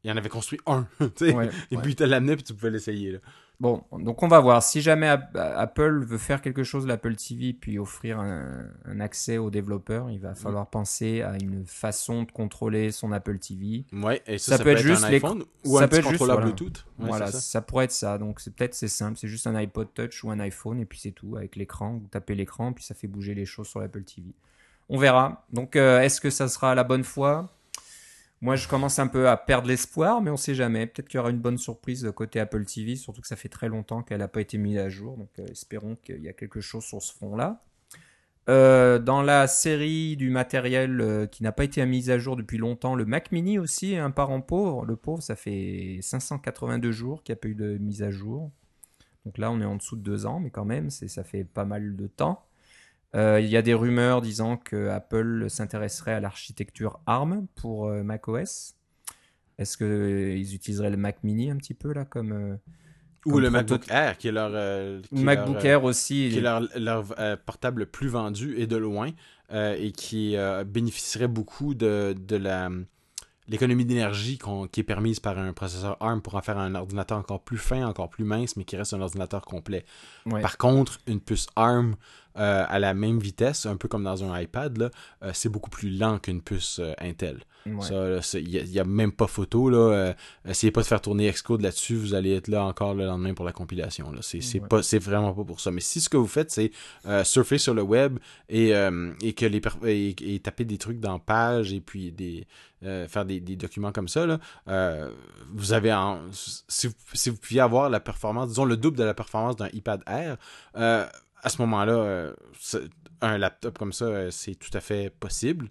il 0.03 0.11
en 0.11 0.17
avait 0.17 0.29
construit 0.29 0.59
un 0.65 0.87
ouais, 1.21 1.49
et 1.69 1.77
puis 1.77 1.91
il 1.91 1.95
te 1.95 2.05
l'amenait 2.05 2.35
puis 2.35 2.45
tu 2.45 2.53
pouvais 2.53 2.71
l'essayer 2.71 3.19
Bon, 3.59 3.83
donc 3.91 4.21
on 4.21 4.27
va 4.27 4.39
voir. 4.39 4.61
Si 4.61 4.81
jamais 4.81 5.07
Apple 5.07 6.03
veut 6.05 6.19
faire 6.19 6.41
quelque 6.43 6.63
chose 6.63 6.83
de 6.83 6.89
l'Apple 6.89 7.15
TV 7.15 7.53
puis 7.53 7.79
offrir 7.79 8.19
un, 8.19 8.67
un, 8.85 8.99
accès 8.99 9.39
aux 9.39 9.49
développeurs, 9.49 10.11
il 10.11 10.19
va 10.19 10.35
falloir 10.35 10.65
mmh. 10.65 10.71
penser 10.71 11.21
à 11.23 11.33
une 11.41 11.65
façon 11.65 12.23
de 12.23 12.31
contrôler 12.31 12.91
son 12.91 13.11
Apple 13.11 13.39
TV. 13.39 13.85
Ouais, 13.91 14.21
et 14.27 14.37
ça, 14.37 14.51
ça, 14.51 14.57
ça 14.57 14.63
peut, 14.63 14.69
être, 14.69 14.77
juste 14.77 15.03
un 15.03 15.07
iPhone 15.07 15.43
ou 15.65 15.77
ça 15.77 15.85
un 15.85 15.87
peut 15.87 15.97
être 15.97 16.09
juste, 16.09 16.23
Bluetooth. 16.23 16.85
Ouais, 16.99 17.07
voilà, 17.07 17.31
ça. 17.31 17.39
ça. 17.39 17.61
pourrait 17.61 17.85
être 17.85 17.91
ça. 17.91 18.19
Donc 18.19 18.41
c'est 18.41 18.55
peut-être 18.55 18.75
c'est 18.75 18.87
simple, 18.87 19.17
c'est 19.17 19.27
juste 19.27 19.47
un 19.47 19.55
iPod 19.55 19.91
Touch 19.91 20.23
ou 20.23 20.29
un 20.29 20.39
iPhone 20.39 20.79
et 20.79 20.85
puis 20.85 20.99
c'est 20.99 21.11
tout 21.11 21.35
avec 21.35 21.55
l'écran. 21.55 21.93
Vous 21.93 22.07
tapez 22.09 22.35
l'écran 22.35 22.73
puis 22.73 22.83
ça 22.83 22.93
fait 22.93 23.07
bouger 23.07 23.33
les 23.33 23.45
choses 23.45 23.67
sur 23.67 23.79
l'Apple 23.79 24.03
TV. 24.03 24.35
On 24.87 24.99
verra. 24.99 25.47
Donc 25.51 25.75
euh, 25.75 26.01
est-ce 26.01 26.21
que 26.21 26.29
ça 26.29 26.47
sera 26.47 26.75
la 26.75 26.83
bonne 26.83 27.03
fois? 27.03 27.56
Moi, 28.41 28.55
je 28.55 28.67
commence 28.67 28.99
un 28.99 29.07
peu 29.07 29.27
à 29.29 29.35
perdre 29.35 29.67
l'espoir, 29.67 30.21
mais 30.21 30.29
on 30.29 30.37
sait 30.37 30.53
jamais. 30.53 30.85
Peut-être 30.85 31.07
qu'il 31.07 31.17
y 31.17 31.19
aura 31.19 31.31
une 31.31 31.39
bonne 31.39 31.57
surprise 31.57 32.11
côté 32.15 32.39
Apple 32.39 32.65
TV, 32.65 32.95
surtout 32.95 33.21
que 33.21 33.27
ça 33.27 33.35
fait 33.35 33.49
très 33.49 33.67
longtemps 33.67 34.03
qu'elle 34.03 34.19
n'a 34.19 34.27
pas 34.27 34.41
été 34.41 34.59
mise 34.59 34.77
à 34.77 34.89
jour. 34.89 35.17
Donc, 35.17 35.29
euh, 35.39 35.47
espérons 35.47 35.95
qu'il 35.95 36.21
y 36.21 36.29
a 36.29 36.33
quelque 36.33 36.61
chose 36.61 36.83
sur 36.83 37.01
ce 37.01 37.13
front-là. 37.13 37.63
Euh, 38.49 38.99
dans 38.99 39.23
la 39.23 39.47
série 39.47 40.15
du 40.15 40.29
matériel 40.29 41.01
euh, 41.01 41.25
qui 41.25 41.43
n'a 41.43 41.51
pas 41.51 41.65
été 41.65 41.85
mis 41.85 42.09
à 42.11 42.17
jour 42.17 42.37
depuis 42.37 42.57
longtemps, 42.57 42.95
le 42.95 43.05
Mac 43.05 43.31
Mini 43.31 43.57
aussi, 43.59 43.97
un 43.97 44.11
parent 44.11 44.39
pauvre. 44.39 44.85
Le 44.85 44.95
pauvre, 44.95 45.21
ça 45.21 45.35
fait 45.35 45.97
582 46.01 46.91
jours 46.91 47.23
qu'il 47.23 47.33
n'y 47.33 47.39
a 47.39 47.41
pas 47.41 47.47
eu 47.49 47.55
de 47.55 47.77
mise 47.79 48.03
à 48.03 48.11
jour. 48.11 48.51
Donc 49.25 49.39
là, 49.39 49.51
on 49.51 49.59
est 49.59 49.65
en 49.65 49.75
dessous 49.75 49.97
de 49.97 50.01
deux 50.01 50.25
ans, 50.27 50.39
mais 50.39 50.51
quand 50.51 50.63
même, 50.63 50.91
ça 50.91 51.23
fait 51.23 51.43
pas 51.43 51.65
mal 51.65 51.95
de 51.95 52.07
temps. 52.07 52.46
Euh, 53.15 53.39
il 53.39 53.47
y 53.47 53.57
a 53.57 53.61
des 53.61 53.73
rumeurs 53.73 54.21
disant 54.21 54.57
que 54.57 54.89
Apple 54.89 55.45
s'intéresserait 55.49 56.13
à 56.13 56.19
l'architecture 56.19 56.99
ARM 57.05 57.47
pour 57.55 57.87
euh, 57.87 58.03
macOS. 58.03 58.75
Est-ce 59.57 59.77
qu'ils 59.77 59.87
euh, 59.87 60.35
utiliseraient 60.37 60.89
le 60.89 60.97
Mac 60.97 61.23
Mini 61.23 61.49
un 61.49 61.57
petit 61.57 61.73
peu 61.73 61.93
là 61.93 62.05
comme 62.05 62.31
euh, 62.31 62.57
ou 63.25 63.39
le 63.39 63.49
MacBook 63.49 63.89
Air 63.89 64.17
qui 64.17 64.27
est 64.27 64.31
leur 64.31 64.51
qui 65.01 65.23
MacBook 65.23 65.55
leur, 65.55 65.65
Air 65.65 65.83
aussi 65.83 66.29
qui 66.31 66.37
est 66.37 66.41
leur, 66.41 66.61
leur 66.77 67.37
portable 67.45 67.79
le 67.79 67.85
plus 67.85 68.07
vendu 68.07 68.55
et 68.57 68.67
de 68.67 68.77
loin 68.77 69.11
et 69.51 69.91
qui 69.91 70.37
bénéficierait 70.65 71.27
beaucoup 71.27 71.73
de, 71.73 72.15
de 72.17 72.37
la 72.37 72.69
l'économie 73.47 73.85
d'énergie 73.85 74.39
qui 74.71 74.79
est 74.79 74.83
permise 74.83 75.19
par 75.19 75.37
un 75.37 75.53
processeur 75.53 75.97
ARM 76.01 76.21
pour 76.21 76.35
en 76.35 76.41
faire 76.41 76.57
un 76.57 76.75
ordinateur 76.75 77.17
encore 77.17 77.43
plus 77.43 77.57
fin, 77.57 77.85
encore 77.85 78.09
plus 78.09 78.25
mince, 78.25 78.55
mais 78.55 78.65
qui 78.65 78.75
reste 78.75 78.93
un 78.93 79.01
ordinateur 79.01 79.41
complet. 79.41 79.85
Ouais. 80.25 80.41
Par 80.41 80.57
contre, 80.57 80.99
une 81.07 81.21
puce 81.21 81.47
ARM 81.55 81.95
euh, 82.37 82.65
à 82.67 82.77
la 82.77 82.93
même 82.93 83.19
vitesse, 83.19 83.65
un 83.65 83.77
peu 83.77 83.87
comme 83.87 84.03
dans 84.03 84.23
un 84.23 84.39
iPad, 84.39 84.91
euh, 85.23 85.31
c'est 85.33 85.49
beaucoup 85.49 85.71
plus 85.71 85.89
lent 85.89 86.19
qu'une 86.19 86.41
puce 86.41 86.79
euh, 86.79 86.93
Intel. 86.99 87.39
Ouais. 87.65 88.19
Il 88.35 88.71
n'y 88.71 88.79
a, 88.79 88.83
a, 88.83 88.85
même 88.85 89.11
pas 89.11 89.27
photo. 89.27 89.69
Là. 89.69 90.13
Essayez 90.47 90.71
pas 90.71 90.81
de 90.81 90.85
faire 90.85 91.01
tourner 91.01 91.29
Xcode 91.29 91.61
là-dessus, 91.61 91.95
vous 91.95 92.13
allez 92.13 92.33
être 92.33 92.47
là 92.47 92.63
encore 92.63 92.93
le 92.93 93.05
lendemain 93.05 93.33
pour 93.33 93.43
la 93.43 93.51
compilation. 93.51 94.13
C'est 94.21 94.37
ouais. 94.37 94.83
c'est 94.83 94.99
vraiment 94.99 95.33
pas 95.33 95.43
pour 95.43 95.59
ça. 95.59 95.71
Mais 95.71 95.81
si 95.81 95.99
ce 95.99 96.07
que 96.07 96.15
vous 96.15 96.27
faites, 96.27 96.49
c'est 96.49 96.71
surfer 97.25 97.57
sur 97.57 97.73
le 97.73 97.81
web 97.81 98.19
et, 98.47 98.69
et 99.21 99.33
que 99.33 99.45
les 99.45 99.61
et, 99.85 100.35
et, 100.35 100.39
taper 100.39 100.63
des 100.63 100.77
trucs 100.77 101.01
dans 101.01 101.19
page 101.19 101.73
et 101.73 101.81
puis 101.81 102.13
des 102.13 102.47
faire 102.81 103.25
des, 103.25 103.41
des, 103.41 103.57
documents 103.57 103.91
comme 103.91 104.07
ça, 104.07 104.25
là, 104.25 105.09
vous 105.53 105.73
avez 105.73 105.91
en, 105.91 106.21
si, 106.31 106.87
vous, 106.87 106.93
si 107.13 107.29
vous 107.29 107.37
pouviez 107.37 107.59
avoir 107.59 107.89
la 107.89 107.99
performance, 107.99 108.47
disons 108.47 108.63
le 108.63 108.77
double 108.77 108.97
de 108.97 109.03
la 109.03 109.13
performance 109.13 109.57
d'un 109.57 109.67
iPad 109.73 110.03
Air, 110.07 110.37
à 111.43 111.49
ce 111.49 111.61
moment-là, 111.61 111.93
euh, 111.93 112.33
un 113.21 113.37
laptop 113.37 113.77
comme 113.77 113.93
ça, 113.93 114.05
euh, 114.05 114.31
c'est 114.31 114.55
tout 114.55 114.75
à 114.75 114.79
fait 114.79 115.09
possible. 115.09 115.69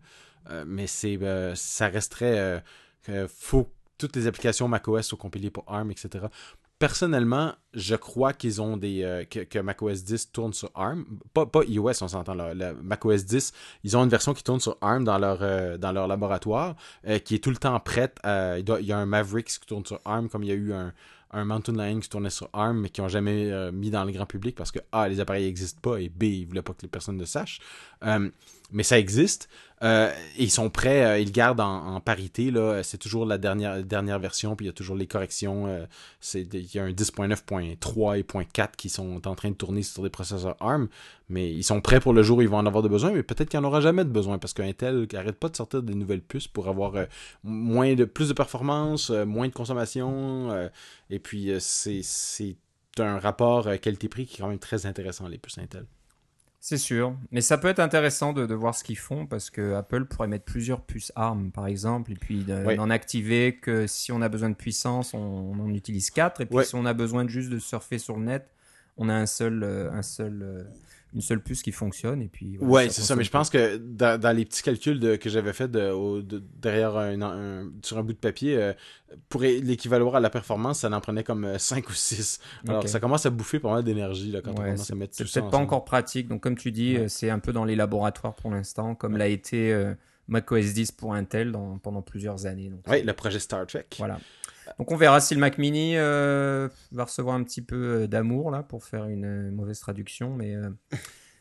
Euh, 0.51 0.65
mais 0.67 0.87
c'est 0.87 1.19
ça 1.55 1.89
resterait 1.89 2.63
faut 3.29 3.71
toutes 3.99 4.15
les 4.17 4.27
applications 4.27 4.69
macOS 4.69 5.07
sont 5.07 5.17
compilées 5.17 5.51
pour 5.51 5.65
ARM, 5.67 5.91
etc. 5.91 6.27
Personnellement, 6.79 7.55
je 7.73 7.97
crois 7.97 8.33
qu'ils 8.33 8.61
ont 8.61 8.77
des 8.77 9.27
que, 9.31 9.59
macOS 9.59 10.05
10 10.05 10.33
tourne 10.33 10.53
sur 10.53 10.71
ARM, 10.75 11.07
pas, 11.33 11.47
pas 11.47 11.63
iOS, 11.65 12.03
on 12.03 12.09
s'entend 12.09 12.35
là. 12.35 12.53
La 12.53 12.75
macOS 12.75 13.25
10, 13.25 13.53
ils 13.85 13.97
ont 13.97 14.05
une 14.05 14.11
version 14.11 14.35
qui 14.35 14.45
tourne 14.45 14.61
sur 14.61 14.77
ARM 14.83 15.05
dans 15.05 15.19
leur 15.19 15.79
dans 15.79 15.93
leur 15.93 16.07
laboratoire, 16.07 16.77
qui 17.25 17.37
est 17.37 17.43
tout 17.43 17.51
le 17.51 17.57
temps 17.57 17.79
prête. 17.81 18.19
Il, 18.25 18.65
il 18.81 18.87
y 18.87 18.93
a 18.93 18.99
un 18.99 19.07
Mavericks 19.07 19.59
qui 19.59 19.67
tourne 19.67 19.87
sur 19.87 20.01
ARM, 20.05 20.29
comme 20.29 20.43
il 20.43 20.49
y 20.49 20.53
a 20.53 20.57
eu 20.57 20.73
un 20.73 20.93
un 21.33 21.45
Mountain 21.45 21.73
Lion 21.73 22.01
qui 22.01 22.09
tournait 22.09 22.31
sur 22.31 22.49
ARM, 22.53 22.81
mais 22.81 22.89
qui 22.89 23.01
n'ont 23.01 23.09
jamais 23.09 23.51
euh, 23.51 23.73
mis 23.73 23.91
dans 23.91 24.05
le 24.05 24.13
grand 24.13 24.27
public 24.27 24.57
parce 24.57 24.71
que 24.71 24.79
A, 24.93 25.09
les 25.09 25.21
appareils 25.21 25.47
n'existent 25.47 25.81
pas 25.81 26.01
et 26.01 26.09
B, 26.09 26.25
ils 26.25 26.43
ne 26.43 26.47
voulaient 26.49 26.63
pas 26.63 26.73
que 26.73 26.83
les 26.83 26.89
personnes 26.89 27.19
le 27.19 27.27
sachent. 27.27 27.61
Euh, 28.05 28.31
mais 28.73 28.83
ça 28.83 28.99
existe. 28.99 29.49
Euh, 29.83 30.11
ils 30.39 30.51
sont 30.51 30.71
prêts, 30.71 31.05
euh, 31.05 31.19
ils 31.19 31.33
gardent 31.33 31.61
en, 31.61 32.01
parité. 32.01 32.51
là 32.51 32.83
C'est 32.83 32.99
toujours 32.99 33.27
la 33.27 33.39
dernière, 33.39 34.19
version, 34.19 34.57
puis 34.57 34.67
il 34.67 34.69
y 34.69 34.71
a 34.71 34.73
toujours 34.73 34.97
les 34.97 35.07
corrections. 35.07 35.67
Euh, 35.67 35.87
il 36.35 36.75
y 36.75 36.79
a 36.79 36.85
un 36.85 36.93
10.9.3 36.93 38.19
et 38.19 38.23
.4 38.23 38.71
qui 38.77 38.89
sont 38.89 39.27
en 39.27 39.35
train 39.35 39.51
de 39.51 39.55
tourner 39.55 39.83
sur 39.83 40.03
des 40.03 40.11
processeurs 40.11 40.57
ARM. 40.61 40.89
Mais 41.29 41.51
ils 41.51 41.65
sont 41.65 41.81
prêts 41.81 42.01
pour 42.01 42.13
le 42.13 42.23
jour 42.23 42.39
où 42.39 42.43
ils 42.43 42.49
vont 42.49 42.59
en 42.59 42.67
avoir 42.67 42.83
de 42.83 42.89
besoin, 42.89 43.11
mais 43.11 43.23
peut-être 43.23 43.51
qu'il 43.51 43.61
n'y 43.61 43.67
en 43.67 43.69
aura 43.69 43.81
jamais 43.81 44.05
de 44.05 44.11
besoin 44.11 44.39
parce 44.39 44.55
qu'Intel 44.55 45.07
n'arrête 45.13 45.37
pas 45.37 45.49
de 45.49 45.57
sortir 45.57 45.83
des 45.83 45.95
nouvelles 45.95 46.23
puces 46.23 46.49
pour 46.49 46.69
avoir 46.69 46.95
euh, 46.97 47.05
moins 47.43 47.95
de, 47.95 48.05
plus 48.05 48.29
de 48.29 48.35
performance, 48.35 49.11
moins 49.11 49.49
de 49.49 49.53
consommation. 49.53 50.71
Et 51.11 51.19
puis, 51.19 51.51
c'est 51.59 52.57
un 52.99 53.19
rapport 53.19 53.69
qualité-prix 53.81 54.27
qui 54.27 54.37
est 54.37 54.39
quand 54.39 54.49
même 54.49 54.59
très 54.59 54.87
intéressant, 54.87 55.29
les 55.29 55.39
puces 55.39 55.59
Intel. 55.59 55.87
C'est 56.69 56.79
sûr, 56.79 57.17
mais 57.31 57.43
ça 57.43 57.59
peut 57.59 57.69
être 57.69 57.79
intéressant 57.79 58.33
de, 58.33 58.45
de 58.45 58.53
voir 58.53 58.75
ce 58.75 58.83
qu'ils 58.83 58.99
font 58.99 59.25
parce 59.25 59.51
que 59.51 59.75
Apple 59.75 60.07
pourrait 60.07 60.27
mettre 60.27 60.47
plusieurs 60.47 60.81
puces 60.81 61.13
ARM 61.15 61.53
par 61.53 61.69
exemple 61.69 62.11
et 62.11 62.17
puis 62.17 62.45
n'en 62.45 62.67
oui. 62.67 62.93
activer 62.93 63.55
que 63.55 63.87
si 63.87 64.11
on 64.11 64.21
a 64.21 64.29
besoin 64.29 64.51
de 64.51 64.57
puissance, 64.57 65.15
on, 65.15 65.19
on 65.19 65.61
en 65.61 65.73
utilise 65.73 66.11
4 66.11 66.41
et 66.41 66.47
puis 66.47 66.65
si 66.65 66.75
on 66.75 66.85
a 66.85 66.93
besoin 66.93 67.25
de 67.25 67.31
juste 67.31 67.51
de 67.51 67.61
surfer 67.61 67.99
sur 67.99 68.17
le 68.17 68.25
net, 68.25 68.51
on 68.97 69.09
a 69.09 69.15
un 69.15 69.27
seul, 69.27 69.63
euh, 69.63 69.93
un 69.93 70.03
seul, 70.03 70.43
euh, 70.43 70.65
une 71.17 71.23
seule 71.23 71.43
puce 71.43 71.63
qui 71.63 71.73
fonctionne 71.73 72.23
et 72.23 72.29
puis 72.29 72.59
voilà, 72.59 72.73
Ouais, 72.73 72.89
c'est 72.91 73.01
ça, 73.03 73.17
mais 73.17 73.25
je 73.25 73.31
pense 73.31 73.51
que 73.51 73.79
dans, 73.79 74.21
dans 74.21 74.37
les 74.37 74.45
petits 74.45 74.63
calculs 74.63 75.01
de, 75.01 75.17
que 75.17 75.29
j'avais 75.29 75.53
fait 75.55 75.69
de, 75.69 75.91
au- 75.91 76.23
de- 76.23 76.43
derrière 76.61 76.97
un, 76.97 77.21
un- 77.23 77.71
sur 77.83 77.99
un 77.99 78.03
bout 78.03 78.13
de 78.13 78.19
papier, 78.19 78.57
euh, 78.57 78.73
pour 79.29 79.41
l'équivaloir 79.41 80.17
à 80.17 80.21
la 80.21 80.31
performance, 80.31 80.81
ça 80.81 80.91
en 80.91 81.01
prenait 81.01 81.25
comme 81.25 81.59
5 81.59 81.89
ou 81.89 81.93
6. 81.95 82.39
Alors 82.69 82.87
ça 82.87 83.01
commence 83.01 83.25
à 83.27 83.31
bouffer 83.31 83.59
pas 83.59 83.73
mal 83.73 83.83
d'énergie 83.83 84.31
là, 84.31 84.41
quand 84.43 84.51
on 84.53 84.55
commence 84.55 84.91
à 84.91 84.95
mettre 84.95 85.15
C'est 85.17 85.25
tout 85.25 85.31
ça 85.31 85.41
peut-être 85.41 85.51
pas 85.53 85.57
encore 85.59 85.85
pratique. 85.85 86.29
Donc, 86.29 86.43
comme 86.43 86.57
tu 86.57 86.71
dis, 86.71 86.95
Ouais. 86.97 87.01
euh, 87.05 87.09
c'est 87.09 87.31
un 87.31 87.39
peu 87.39 87.53
dans 87.53 87.65
les 87.65 87.77
laboratoires 87.77 88.35
pour 88.35 88.51
l'instant, 88.51 88.95
comme 88.95 89.17
l'a 89.17 89.29
été 89.29 89.73
euh, 89.73 89.95
macOS 90.29 90.75
10 90.75 90.93
pour 90.93 91.15
Intel 91.15 91.51
dans- 91.53 91.79
pendant 91.79 92.03
plusieurs 92.03 92.45
années. 92.47 92.71
Ouais, 92.89 93.03
le 93.03 93.13
projet 93.15 93.39
Star 93.39 93.67
Trek. 93.67 93.87
voilà. 93.99 94.19
Donc, 94.79 94.91
on 94.93 94.97
verra 94.97 95.21
si 95.21 95.35
le 95.35 95.41
Mac 95.41 95.59
Mini 95.59 95.97
euh, 95.97 96.69
va 96.93 97.05
recevoir 97.05 97.37
un 97.37 97.45
petit 97.45 97.63
peu 97.63 97.77
euh, 97.77 98.07
d'amour 98.07 98.51
là 98.51 98.63
pour 98.63 98.85
faire 98.85 99.05
une 99.07 99.25
euh, 99.25 99.51
mauvaise 99.51 99.81
traduction, 99.81 100.35
mais 100.35 100.55
euh, 100.55 100.71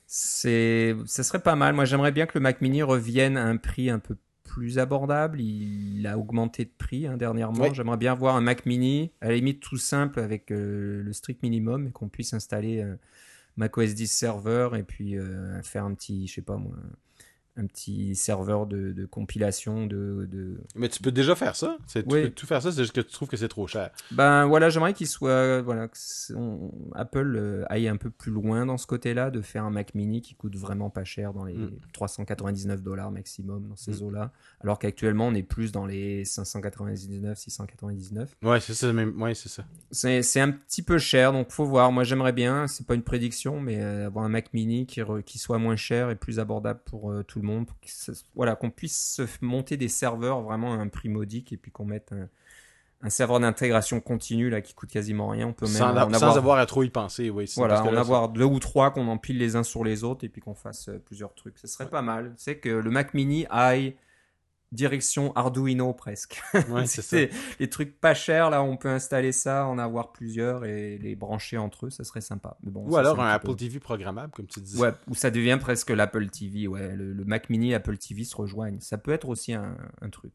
c'est, 0.07 0.95
ça 1.05 1.23
serait 1.23 1.41
pas 1.41 1.55
mal. 1.55 1.73
Moi, 1.73 1.85
j'aimerais 1.85 2.11
bien 2.11 2.25
que 2.25 2.37
le 2.37 2.41
Mac 2.41 2.61
Mini 2.61 2.83
revienne 2.83 3.37
à 3.37 3.45
un 3.45 3.57
prix 3.57 3.89
un 3.89 3.99
peu 3.99 4.15
plus 4.43 4.79
abordable. 4.79 5.41
Il 5.41 6.05
a 6.07 6.17
augmenté 6.17 6.65
de 6.65 6.71
prix 6.77 7.07
hein, 7.07 7.17
dernièrement. 7.17 7.73
J'aimerais 7.73 7.97
bien 7.97 8.13
voir 8.13 8.35
un 8.35 8.41
Mac 8.41 8.65
Mini, 8.65 9.11
à 9.19 9.27
la 9.27 9.35
limite 9.35 9.59
tout 9.59 9.77
simple 9.77 10.19
avec 10.19 10.51
euh, 10.51 11.03
le 11.03 11.13
strict 11.13 11.43
minimum 11.43 11.87
et 11.87 11.91
qu'on 11.91 12.07
puisse 12.07 12.33
installer 12.33 12.81
euh, 12.81 12.95
Mac 13.57 13.77
OS 13.77 13.93
10 13.93 14.07
serveur 14.07 14.75
et 14.75 14.83
puis 14.83 15.15
faire 15.63 15.85
un 15.85 15.93
petit, 15.93 16.27
je 16.27 16.35
sais 16.35 16.41
pas 16.41 16.57
moi, 16.57 16.75
un 17.57 17.65
petit 17.67 18.15
serveur 18.15 18.67
de, 18.67 18.91
de 18.91 19.05
compilation 19.05 19.85
de, 19.87 20.27
de... 20.31 20.57
Mais 20.75 20.89
tu 20.89 21.01
peux 21.01 21.11
déjà 21.11 21.35
faire 21.35 21.55
ça. 21.55 21.77
C'est- 21.87 22.03
Tu 22.07 22.13
Oui. 22.13 22.23
peux 22.23 22.29
tout 22.29 22.45
faire 22.45 22.61
ça, 22.61 22.71
c'est 22.71 22.81
juste 22.81 22.93
que 22.95 23.01
tu 23.01 23.11
trouves 23.13 23.29
que 23.29 23.37
c'est 23.37 23.47
trop 23.47 23.65
cher. 23.67 23.91
Ben 24.11 24.45
voilà, 24.45 24.69
j'aimerais 24.69 24.93
qu'il 24.93 25.07
soit 25.07 25.61
voilà, 25.61 25.87
que 25.87 25.97
c'est- 25.97 26.33
on- 26.35 26.71
Apple 26.95 27.35
euh, 27.37 27.63
aille 27.69 27.87
un 27.87 27.97
peu 27.97 28.09
plus 28.09 28.31
loin 28.31 28.65
dans 28.65 28.77
ce 28.77 28.85
côté-là, 28.87 29.31
de 29.31 29.41
faire 29.41 29.63
un 29.63 29.69
Mac 29.71 29.95
Mini 29.95 30.21
qui 30.21 30.35
coûte 30.35 30.55
vraiment 30.57 30.89
pas 30.89 31.03
cher 31.05 31.33
dans 31.33 31.45
les 31.45 31.53
Mm. 31.55 31.71
399 31.93 32.81
dollars 32.83 33.11
maximum 33.11 33.67
dans 33.69 33.75
ces 33.75 34.01
Mm. 34.01 34.03
eaux-là, 34.05 34.31
alors 34.61 34.77
qu'actuellement 34.79 35.27
on 35.27 35.33
est 35.33 35.43
plus 35.43 35.71
dans 35.71 35.85
les 35.85 36.25
599, 36.25 37.37
699. 37.37 38.35
Ouais, 38.43 38.59
c'est 38.59 38.73
ça. 38.73 38.91
Même... 38.93 39.21
Ouais, 39.21 39.33
c'est 39.33 39.49
ça. 39.49 39.63
C'est 39.91 40.21
c'est 40.21 40.39
un 40.41 40.51
petit 40.51 40.81
peu 40.81 40.97
cher, 40.97 41.31
donc 41.31 41.51
faut 41.51 41.65
voir. 41.65 41.91
Moi 41.91 42.03
j'aimerais 42.03 42.33
bien, 42.33 42.67
c'est 42.67 42.85
pas 42.85 42.95
une 42.95 43.03
prédiction, 43.03 43.59
mais 43.61 43.81
euh, 43.81 44.07
avoir 44.07 44.25
un 44.25 44.29
Mac 44.29 44.53
Mini 44.53 44.85
qui, 44.85 45.01
re- 45.01 45.23
qui 45.23 45.37
soit 45.37 45.57
moins 45.57 45.75
cher 45.75 46.09
et 46.09 46.15
plus 46.15 46.39
abordable 46.39 46.79
pour 46.85 47.11
euh, 47.11 47.23
tout 47.23 47.39
le 47.39 47.44
monde, 47.44 47.44
pour 47.65 47.77
ça- 47.85 48.13
voilà, 48.35 48.55
qu'on 48.55 48.71
puisse 48.71 49.21
monter 49.41 49.77
des 49.77 49.87
serveurs 49.89 50.41
vraiment 50.41 50.73
à 50.73 50.77
un 50.77 50.87
prix 50.87 51.09
modique 51.09 51.53
et 51.53 51.57
puis 51.57 51.71
qu'on 51.71 51.85
mette 51.85 52.11
un, 52.11 52.27
un 53.01 53.09
serveur 53.09 53.39
d'intégration 53.39 53.99
continue 53.99 54.49
là 54.49 54.61
qui 54.61 54.73
coûte 54.73 54.89
quasiment 54.89 55.27
rien. 55.27 55.47
On 55.47 55.53
peut 55.53 55.65
même 55.67 55.75
Sans, 55.75 55.95
en 55.95 56.13
sans 56.13 56.37
avoir, 56.37 56.57
à 56.57 56.65
trop 56.65 56.81
y 56.83 56.89
penser, 56.89 57.29
oui. 57.29 57.47
c'est- 57.47 57.59
voilà, 57.59 57.83
en 57.83 57.91
là, 57.91 57.99
avoir 57.99 58.29
deux 58.29 58.45
ou 58.45 58.59
trois 58.59 58.91
qu'on 58.91 59.07
empile 59.07 59.37
les 59.37 59.55
uns 59.55 59.63
sur 59.63 59.83
les 59.83 60.03
autres 60.03 60.25
et 60.25 60.29
puis 60.29 60.41
qu'on 60.41 60.55
fasse 60.55 60.89
euh, 60.89 60.97
plusieurs 61.05 61.33
trucs. 61.35 61.57
Ce 61.59 61.67
serait 61.67 61.89
pas 61.89 62.01
mal. 62.01 62.33
C'est 62.37 62.57
que 62.57 62.69
le 62.69 62.89
Mac 62.89 63.13
Mini 63.13 63.45
aille 63.49 63.95
direction 64.75 65.33
Arduino 65.35 65.93
presque. 65.93 66.41
Ouais, 66.69 66.85
c'est 66.85 67.29
les 67.59 67.69
trucs 67.69 67.99
pas 67.99 68.13
chers 68.13 68.49
là, 68.49 68.61
on 68.61 68.77
peut 68.77 68.89
installer 68.89 69.31
ça, 69.31 69.65
en 69.65 69.77
avoir 69.77 70.11
plusieurs 70.11 70.65
et 70.65 70.97
les 70.97 71.15
brancher 71.15 71.57
entre 71.57 71.87
eux, 71.87 71.89
ça 71.89 72.03
serait 72.03 72.21
sympa. 72.21 72.57
Mais 72.63 72.71
bon, 72.71 72.85
Ou 72.85 72.91
ça, 72.93 72.99
alors 72.99 73.19
un 73.19 73.29
Apple 73.29 73.47
peu- 73.47 73.55
TV 73.55 73.79
programmable, 73.79 74.31
comme 74.33 74.47
tu 74.47 74.59
disais. 74.59 74.79
Ouais, 74.81 74.91
où 75.07 75.15
ça 75.15 75.31
devient 75.31 75.57
presque 75.59 75.89
l'Apple 75.89 76.27
TV, 76.29 76.67
ouais, 76.67 76.95
le, 76.95 77.13
le 77.13 77.25
Mac 77.25 77.49
Mini 77.49 77.71
et 77.71 77.75
Apple 77.75 77.97
TV 77.97 78.23
se 78.23 78.35
rejoignent. 78.35 78.79
Ça 78.79 78.97
peut 78.97 79.11
être 79.11 79.27
aussi 79.29 79.53
un, 79.53 79.75
un 80.01 80.09
truc. 80.09 80.31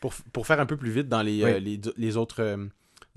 Pour, 0.00 0.12
pour 0.32 0.46
faire 0.46 0.60
un 0.60 0.66
peu 0.66 0.76
plus 0.76 0.90
vite 0.90 1.08
dans 1.08 1.22
les, 1.22 1.42
Oui. 1.44 1.50
euh, 1.50 1.58
les, 1.58 1.80
les 1.96 2.16
autres 2.16 2.42
euh, 2.42 2.66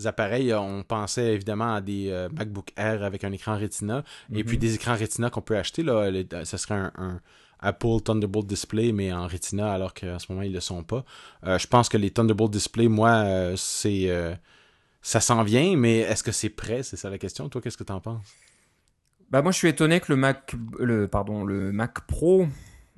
appareils, 0.05 0.51
euh, 0.51 0.59
on 0.59 0.83
pensait 0.83 1.33
évidemment 1.33 1.75
à 1.75 1.81
des 1.81 2.09
euh, 2.09 2.27
MacBook 2.29 2.71
Air 2.77 3.03
avec 3.03 3.23
un 3.23 3.31
écran 3.31 3.57
Retina 3.57 4.03
et 4.33 4.39
Mhm. 4.39 4.43
puis 4.45 4.57
des 4.57 4.75
écrans 4.75 4.95
Retina 4.95 5.29
qu'on 5.29 5.41
peut 5.41 5.57
acheter. 5.57 5.83
Là, 5.83 6.09
les- 6.09 6.27
ça 6.43 6.57
serait 6.57 6.75
un, 6.75 6.91
un 6.97 7.21
Apple 7.59 8.01
Thunderbolt 8.03 8.47
Display, 8.47 8.91
mais 8.91 9.11
en 9.13 9.27
Retina, 9.27 9.71
alors 9.73 9.93
qu'en 9.93 10.19
ce 10.19 10.31
moment, 10.31 10.43
ils 10.43 10.49
ne 10.49 10.55
le 10.55 10.61
sont 10.61 10.83
pas. 10.83 11.03
Euh, 11.45 11.57
je 11.57 11.67
pense 11.67 11.89
que 11.89 11.97
les 11.97 12.11
Thunderbolt 12.11 12.51
Display, 12.51 12.87
moi, 12.87 13.09
euh, 13.09 13.55
c'est. 13.55 14.09
euh, 14.09 14.33
ça 15.01 15.19
s'en 15.19 15.43
vient, 15.43 15.77
mais 15.77 15.99
est-ce 15.99 16.23
que 16.23 16.31
c'est 16.31 16.49
prêt? 16.49 16.81
C'est 16.81 16.97
ça 16.97 17.11
la 17.11 17.19
question. 17.19 17.47
Toi, 17.47 17.61
qu'est-ce 17.61 17.77
que 17.77 17.83
tu 17.83 17.91
en 17.93 17.99
penses? 18.01 18.25
Bah 19.29 19.41
moi 19.41 19.51
je 19.51 19.57
suis 19.57 19.67
étonné 19.67 19.99
que 19.99 20.11
le 20.11 20.15
Mac, 20.17 20.53
le 20.79 21.07
pardon, 21.07 21.43
le 21.43 21.71
Mac 21.71 22.05
Pro 22.07 22.47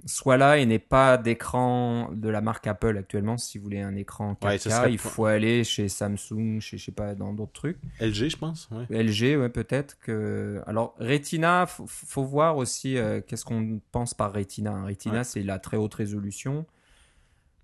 soit 0.05 0.37
là 0.37 0.57
et 0.57 0.65
n'ait 0.65 0.79
pas 0.79 1.17
d'écran 1.17 2.09
de 2.13 2.29
la 2.29 2.41
marque 2.41 2.67
Apple 2.67 2.97
actuellement. 2.97 3.37
Si 3.37 3.57
vous 3.57 3.63
voulez 3.65 3.81
un 3.81 3.95
écran 3.95 4.33
4K, 4.33 4.45
Ouais, 4.45 4.57
ce 4.57 4.69
serait 4.69 4.91
il 4.93 4.97
faut 4.97 5.25
aller 5.25 5.63
chez 5.63 5.89
Samsung, 5.89 6.59
chez 6.59 6.77
je 6.77 6.85
sais 6.85 6.91
pas 6.91 7.15
dans 7.15 7.33
d'autres 7.33 7.53
trucs. 7.53 7.77
LG, 7.99 8.29
je 8.29 8.37
pense. 8.37 8.69
Ouais. 8.71 9.03
LG, 9.03 9.37
ouais, 9.39 9.49
peut-être 9.49 9.97
que. 9.99 10.61
Alors, 10.67 10.95
Retina, 10.99 11.65
faut, 11.65 11.85
faut 11.87 12.23
voir 12.23 12.57
aussi 12.57 12.97
euh, 12.97 13.21
qu'est-ce 13.25 13.43
qu'on 13.45 13.81
pense 13.91 14.13
par 14.13 14.33
Retina. 14.33 14.83
Retina, 14.83 15.17
Ouais. 15.19 15.23
c'est 15.23 15.43
la 15.43 15.59
très 15.59 15.77
haute 15.77 15.95
résolution. 15.95 16.65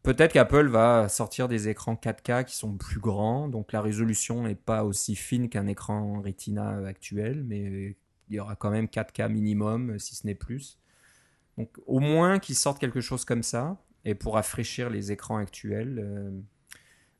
Peut-être 0.01 0.33
qu'Apple 0.33 0.67
va 0.67 1.07
sortir 1.07 1.47
des 1.47 1.69
écrans 1.69 1.95
4K 1.95 2.43
qui 2.43 2.57
sont 2.57 2.73
plus 2.75 2.99
grands, 2.99 3.47
donc 3.47 3.71
la 3.71 3.79
résolution 3.79 4.43
n'est 4.43 4.53
pas 4.55 4.83
aussi 4.83 5.15
fine 5.15 5.47
qu'un 5.47 5.65
écran 5.67 6.21
Retina 6.21 6.85
actuel, 6.85 7.43
mais 7.47 7.95
il 8.29 8.35
y 8.35 8.39
aura 8.41 8.57
quand 8.57 8.69
même 8.69 8.87
4K 8.87 9.29
minimum, 9.29 9.97
si 9.99 10.15
ce 10.15 10.27
n'est 10.27 10.35
plus. 10.35 10.77
Donc, 11.57 11.69
au 11.85 11.99
moins 11.99 12.39
qu'ils 12.39 12.55
sortent 12.55 12.79
quelque 12.79 13.01
chose 13.01 13.25
comme 13.25 13.43
ça, 13.43 13.77
et 14.05 14.15
pour 14.15 14.33
rafraîchir 14.35 14.89
les 14.89 15.11
écrans 15.11 15.37
actuels. 15.37 15.99
euh, 16.03 16.31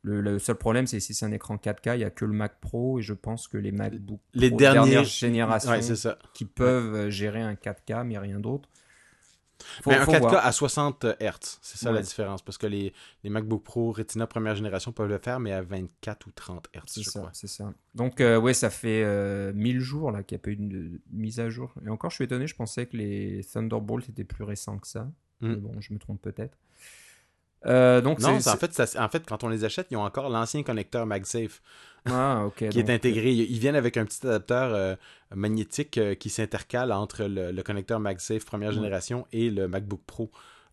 le, 0.06 0.20
le 0.20 0.38
seul 0.38 0.56
problème, 0.56 0.86
c'est 0.86 1.00
si 1.00 1.14
c'est 1.14 1.26
un 1.26 1.32
écran 1.32 1.56
4K, 1.56 1.96
il 1.96 2.00
n'y 2.00 2.04
a 2.04 2.10
que 2.10 2.26
le 2.26 2.34
Mac 2.34 2.60
Pro, 2.60 3.00
et 3.00 3.02
je 3.02 3.14
pense 3.14 3.48
que 3.48 3.58
les 3.58 3.72
MacBook 3.72 4.20
Les 4.34 4.50
Pro 4.50 4.58
derniers- 4.58 4.90
dernière 4.92 5.04
génération 5.06 5.72
Ouais, 5.72 5.82
c'est 5.82 5.96
ça. 5.96 6.18
qui 6.34 6.44
peuvent 6.46 7.08
gérer 7.10 7.42
un 7.42 7.54
4K, 7.56 8.04
mais 8.06 8.18
rien 8.18 8.40
d'autre. 8.40 8.68
Faut- 9.82 9.90
mais 9.90 9.98
un 9.98 10.06
faut 10.06 10.12
4K 10.12 10.20
voir. 10.20 10.46
à 10.46 10.52
60 10.52 11.06
Hz, 11.20 11.58
c'est 11.62 11.78
ça 11.78 11.92
la 11.92 12.02
différence. 12.02 12.42
Parce 12.42 12.58
que 12.58 12.68
les, 12.68 12.94
les 13.24 13.30
MacBook 13.30 13.64
Pro 13.64 13.92
Retina 13.92 14.28
première 14.28 14.56
génération 14.56 14.92
peuvent 14.92 15.10
le 15.10 15.18
faire, 15.18 15.40
mais 15.40 15.52
à 15.52 15.62
24 15.62 16.28
ou 16.28 16.32
30 16.32 16.68
Hz, 16.74 16.82
je 16.98 17.10
ça, 17.10 17.20
crois. 17.20 17.30
c'est 17.34 17.48
ça. 17.48 17.74
Donc, 17.96 18.22
euh, 18.22 18.38
ouais, 18.40 18.54
ça 18.54 18.70
fait 18.70 19.04
euh, 19.04 19.52
1000 19.54 19.80
jours 19.80 20.12
là 20.12 20.24
qu'il 20.24 20.36
n'y 20.36 20.42
a 20.42 20.44
pas 20.44 20.50
eu 20.52 20.56
de, 20.56 20.68
de 20.68 21.02
mise 21.12 21.40
à 21.40 21.50
jour. 21.50 21.74
Et 21.86 21.90
encore, 21.90 22.10
je 22.12 22.16
suis 22.16 22.26
étonné, 22.26 22.48
je 22.48 22.56
pensais 22.56 22.86
que 22.88 22.98
les 22.98 23.44
Thunderbolt 23.52 24.08
étaient 24.10 24.24
plus 24.24 24.44
récents 24.44 24.78
que 24.78 24.88
ça. 24.88 25.04
Mm. 25.42 25.48
Mais 25.50 25.56
bon, 25.56 25.82
je 25.82 25.94
me 25.94 26.00
trompe 26.00 26.22
peut-être. 26.22 26.58
Euh, 27.66 28.02
donc, 28.02 28.20
Non, 28.20 28.30
en 28.36 28.40
fait, 28.58 28.74
ça- 28.74 29.04
en 29.04 29.10
fait, 29.10 29.24
quand 29.28 29.44
on 29.44 29.50
les 29.50 29.64
achète, 29.64 29.88
ils 29.92 29.98
ont 29.98 30.04
encore 30.04 30.30
l'ancien 30.30 30.64
connecteur 30.64 31.06
MagSafe. 31.06 31.62
Ah, 32.06 32.46
qui 32.58 32.66
donc, 32.66 32.76
est 32.78 32.90
intégré. 32.94 33.32
Ils 33.32 33.60
viennent 33.60 33.76
avec 33.78 33.96
un 33.98 34.06
petit 34.06 34.26
adapteur 34.28 34.74
euh, 34.74 34.96
magnétique 35.34 35.98
euh, 35.98 36.16
qui 36.16 36.30
s'intercale 36.30 36.92
entre 36.92 37.24
le, 37.24 37.52
le 37.52 37.64
connecteur 37.64 38.00
MagSafe 38.00 38.44
première 38.46 38.72
génération 38.74 39.26
et 39.32 39.50
le 39.50 39.68
MacBook 39.70 40.02
Pro 40.06 40.30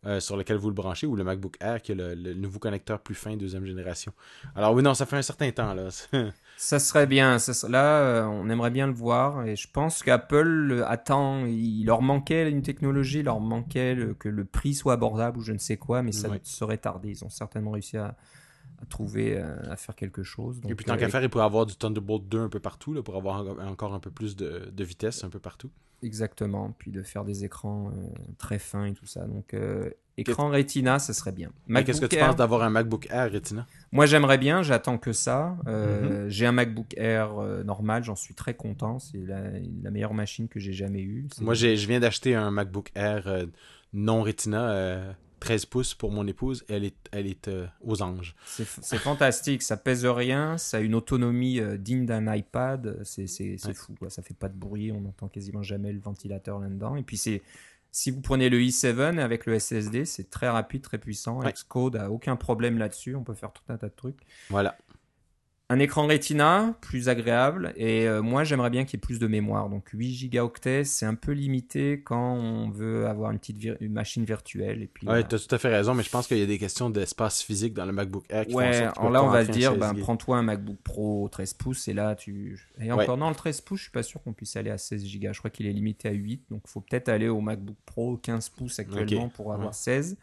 euh, 0.07 0.19
sur 0.21 0.37
lequel 0.37 0.57
vous 0.57 0.69
le 0.69 0.75
branchez 0.75 1.07
ou 1.07 1.15
le 1.17 1.25
MacBook 1.25 1.57
Air 1.61 1.83
qui 1.83 1.93
est 1.93 1.95
le, 1.95 2.15
le 2.15 2.35
nouveau 2.35 2.59
connecteur 2.59 3.01
plus 3.01 3.15
fin 3.15 3.37
deuxième 3.37 3.67
génération. 3.67 4.13
Alors 4.55 4.73
oui, 4.73 4.83
non, 4.83 4.95
ça 4.95 5.05
fait 5.07 5.17
un 5.17 5.23
certain 5.23 5.51
temps 5.51 5.75
là. 5.75 5.89
Ça 6.57 6.79
serait 6.79 7.07
bien. 7.07 7.39
ça 7.39 7.55
serait- 7.55 7.73
Là, 7.73 8.01
euh, 8.01 8.25
on 8.25 8.51
aimerait 8.51 8.71
bien 8.71 8.87
le 8.87 8.93
voir. 8.93 9.47
Et 9.47 9.57
je 9.57 9.67
pense 9.73 10.03
qu'Apple 10.03 10.73
euh, 10.73 10.87
attend. 10.89 11.47
Il 11.47 11.85
leur 11.87 12.03
manquait 12.03 12.51
une 12.51 12.61
technologie, 12.63 13.21
il 13.21 13.25
leur 13.25 13.41
manquait 13.41 13.95
le- 13.95 14.13
que 14.15 14.29
le 14.29 14.45
prix 14.45 14.75
soit 14.75 14.93
abordable 14.93 15.39
ou 15.39 15.43
je 15.43 15.53
ne 15.53 15.59
sais 15.59 15.77
quoi, 15.79 16.03
mais 16.03 16.13
ça 16.13 16.29
serait 16.43 16.77
tardé. 16.79 17.11
Ils 17.11 17.25
ont 17.25 17.31
certainement 17.31 17.71
réussi 17.71 17.97
à, 17.97 18.15
à 18.83 18.87
trouver, 18.89 19.39
à 19.39 19.77
faire 19.77 19.95
quelque 19.95 20.23
chose. 20.23 20.61
et 20.69 20.75
puis 20.75 20.85
tant 20.85 20.95
euh, 20.95 20.97
qu'à 20.99 21.09
faire, 21.09 21.23
il 21.23 21.29
pourrait 21.31 21.45
avoir 21.45 21.65
du 21.67 21.77
Thunderbolt 21.77 22.29
2 22.29 22.41
un 22.41 22.49
peu 22.51 22.61
partout 22.61 22.93
là, 22.95 23.03
pour 23.03 23.17
avoir 23.17 23.41
en- 23.43 23.67
encore 23.67 23.95
un 23.95 24.01
peu 24.01 24.11
plus 24.11 24.37
de, 24.37 24.71
de 24.71 24.85
vitesse 24.85 25.25
un 25.25 25.31
peu 25.31 25.39
partout. 25.39 25.71
Exactement. 26.03 26.75
Puis 26.79 26.91
de 26.91 27.03
faire 27.03 27.25
des 27.25 27.45
écrans 27.45 27.89
euh, 27.91 28.09
très 28.39 28.59
fins 28.59 28.87
et 28.87 28.95
tout 28.95 29.07
ça. 29.07 29.27
Donc, 29.27 29.55
euh, 29.55 29.91
écran 30.17 30.49
Retina, 30.51 30.99
ça 30.99 31.13
serait 31.13 31.33
bien. 31.33 31.51
Mais 31.67 31.85
qu'est-ce 31.85 32.01
que 32.01 32.07
tu 32.07 32.17
Air, 32.17 32.29
penses 32.29 32.37
d'avoir 32.37 32.63
un 32.63 32.71
MacBook 32.71 33.07
Air 33.11 33.31
Retina? 33.33 33.67
Moi, 33.93 34.07
j'aimerais 34.07 34.39
bien. 34.39 34.63
J'attends 34.63 34.99
que 34.99 35.13
ça. 35.13 35.57
Euh, 35.67 36.25
Mhm. 36.25 36.31
J'ai 36.31 36.47
un 36.47 36.53
MacBook 36.53 36.95
Air 36.97 37.39
euh, 37.39 37.63
normal. 37.65 38.05
J'en 38.05 38.17
suis 38.17 38.35
très 38.35 38.55
content. 38.55 38.99
C'est 38.99 39.19
la, 39.19 39.41
la 39.83 39.91
meilleure 39.91 40.15
machine 40.15 40.49
que 40.49 40.61
j'ai 40.61 40.73
jamais 40.73 41.01
eue. 41.03 41.27
Moi, 41.41 41.55
j'ai- 41.55 41.77
je 41.77 41.87
viens 41.87 42.01
d'acheter 42.01 42.35
un 42.35 42.51
MacBook 42.51 42.91
Air 42.95 43.27
euh, 43.27 43.47
non 43.93 44.23
Retina, 44.23 44.71
13 45.41 45.67
pouces 45.67 45.95
pour 45.95 46.13
mon 46.13 46.27
épouse. 46.27 46.65
Elle 46.69 46.85
est, 46.85 46.95
elle 47.13 47.27
est 47.27 47.49
euh, 47.49 47.67
aux 47.83 48.03
anges. 48.03 48.35
C'est 48.47 48.65
fantastique, 48.99 49.63
ça 49.63 49.77
pèse 49.77 50.05
rien, 50.07 50.59
ça 50.59 50.77
a 50.77 50.81
une 50.81 50.95
autonomie 50.95 51.59
euh, 51.61 51.77
digne 51.77 52.07
d'un 52.07 52.33
iPad, 52.35 53.01
c'est 53.05 53.27
c'est- 53.27 53.57
c'est 53.59 53.69
Ouais. 53.69 53.75
fou, 53.75 53.95
quoi. 53.99 54.11
ça 54.11 54.23
fait 54.23 54.35
pas 54.35 54.49
de 54.49 54.57
bruit, 54.57 54.93
on 54.93 55.01
n'entend 55.01 55.29
quasiment 55.29 55.63
jamais 55.63 55.93
le 55.93 56.01
ventilateur 56.01 56.59
là-dedans. 56.61 56.97
Et 56.97 57.03
puis 57.03 57.17
c'est 57.17 57.43
si 57.93 58.13
vous 58.13 58.21
prenez 58.21 58.49
le 58.51 58.59
i7 58.61 59.19
avec 59.19 59.47
le 59.47 59.55
SSD, 59.59 60.05
c'est 60.05 60.31
très 60.31 60.49
rapide, 60.49 60.83
très 60.83 60.99
puissant. 60.99 61.41
Ouais. 61.41 61.53
Xcode 61.53 61.97
a 61.97 62.11
aucun 62.11 62.37
problème 62.37 62.79
là-dessus, 62.79 63.17
on 63.17 63.25
peut 63.25 63.35
faire 63.35 63.53
tout 63.53 63.65
un 63.69 63.77
tas 63.77 63.89
de 63.89 63.95
trucs. 63.97 64.21
Voilà. 64.49 64.77
Un 65.73 65.79
écran 65.79 66.09
Retina, 66.09 66.75
plus 66.81 67.09
agréable, 67.09 67.73
et 67.77 68.09
euh, 68.09 68.23
moi 68.23 68.43
j'aimerais 68.43 68.71
bien 68.71 68.85
qu'il 68.85 68.95
y 68.95 68.99
ait 68.99 69.07
plus 69.07 69.21
de 69.21 69.29
mémoire. 69.29 69.69
Donc 69.71 69.89
8 69.93 70.13
gigaoctets, 70.15 70.83
c'est 70.83 71.07
un 71.07 71.15
peu 71.15 71.31
limité 71.31 72.03
quand 72.05 72.35
on 72.35 72.71
veut 72.71 73.07
avoir 73.07 73.31
une 73.31 73.39
petite 73.39 73.57
vir- 73.57 73.77
une 73.79 73.93
machine 73.93 74.25
virtuelle. 74.25 74.83
Et 74.83 74.89
puis, 74.89 75.07
Ouais, 75.07 75.23
tu 75.27 75.37
as 75.37 75.39
tout 75.39 75.55
à 75.55 75.59
fait 75.59 75.69
raison, 75.69 75.95
mais 75.95 76.03
je 76.03 76.11
pense 76.11 76.27
qu'il 76.27 76.39
y 76.39 76.43
a 76.43 76.47
des 76.47 76.59
questions 76.59 76.91
d'espace 76.91 77.41
physique 77.41 77.73
dans 77.73 77.87
le 77.87 77.93
MacBook 77.93 78.25
Air 78.31 78.47
qui 78.47 78.55
Ouais, 78.57 78.83
alors 78.97 79.11
là 79.11 79.23
on 79.23 79.29
va 79.29 79.47
se 79.47 79.53
dire, 79.53 79.71
16 79.71 79.79
ben, 79.79 79.95
prends-toi 79.95 80.39
un 80.39 80.43
MacBook 80.43 80.79
Pro 80.83 81.29
13 81.31 81.55
pouces 81.55 81.87
et 81.87 81.95
là 81.95 82.17
tu. 82.17 82.59
Et 82.81 82.93
Ouais. 82.93 83.03
encore, 83.03 83.17
non, 83.17 83.29
le 83.29 83.37
13 83.37 83.61
pouces, 83.61 83.79
je 83.79 83.85
suis 83.85 83.93
pas 83.93 84.03
sûr 84.03 84.21
qu'on 84.25 84.33
puisse 84.33 84.57
aller 84.57 84.71
à 84.71 84.77
16 84.79 85.05
Go. 85.05 85.29
Je 85.33 85.39
crois 85.39 85.51
qu'il 85.51 85.67
est 85.67 85.73
limité 85.73 86.09
à 86.09 86.13
8, 86.13 86.47
donc 86.51 86.63
faut 86.67 86.81
peut-être 86.81 87.09
aller 87.09 87.29
au 87.29 87.41
MacBook 87.41 87.77
Pro 87.87 88.17
15 88.17 88.49
pouces 88.49 88.81
actuellement 88.81 89.29
pour 89.29 89.53
avoir 89.53 89.69
ouais. 89.69 89.73
16. 89.73 90.17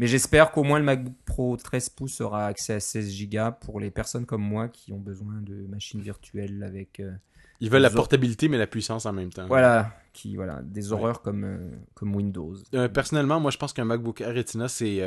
Mais 0.00 0.06
j'espère 0.06 0.50
qu'au 0.50 0.62
moins 0.62 0.78
le 0.78 0.84
MacBook 0.86 1.12
Pro 1.26 1.56
13 1.58 1.90
pouces 1.90 2.22
aura 2.22 2.46
accès 2.46 2.72
à 2.72 2.80
16 2.80 3.28
Go 3.28 3.50
pour 3.60 3.80
les 3.80 3.90
personnes 3.90 4.24
comme 4.24 4.40
moi 4.40 4.68
qui 4.68 4.94
ont 4.94 4.98
besoin 4.98 5.34
de 5.42 5.66
machines 5.68 6.00
virtuelles 6.00 6.62
avec. 6.62 7.00
euh, 7.00 7.12
Ils 7.60 7.68
veulent 7.68 7.82
la 7.82 7.90
portabilité, 7.90 8.48
mais 8.48 8.56
la 8.56 8.66
puissance 8.66 9.04
en 9.04 9.12
même 9.12 9.30
temps. 9.30 9.46
Voilà, 9.46 9.94
qui, 10.14 10.36
voilà, 10.36 10.62
des 10.62 10.90
Ouais. 10.90 10.98
horreurs 10.98 11.20
comme, 11.20 11.44
euh, 11.44 11.58
comme 11.92 12.16
Windows. 12.16 12.54
Euh, 12.74 12.88
personnellement, 12.88 13.40
moi, 13.40 13.50
je 13.50 13.58
pense 13.58 13.74
qu'un 13.74 13.84
MacBook 13.84 14.22
Air 14.22 14.34
Retina, 14.34 14.68
c'est, 14.68 15.02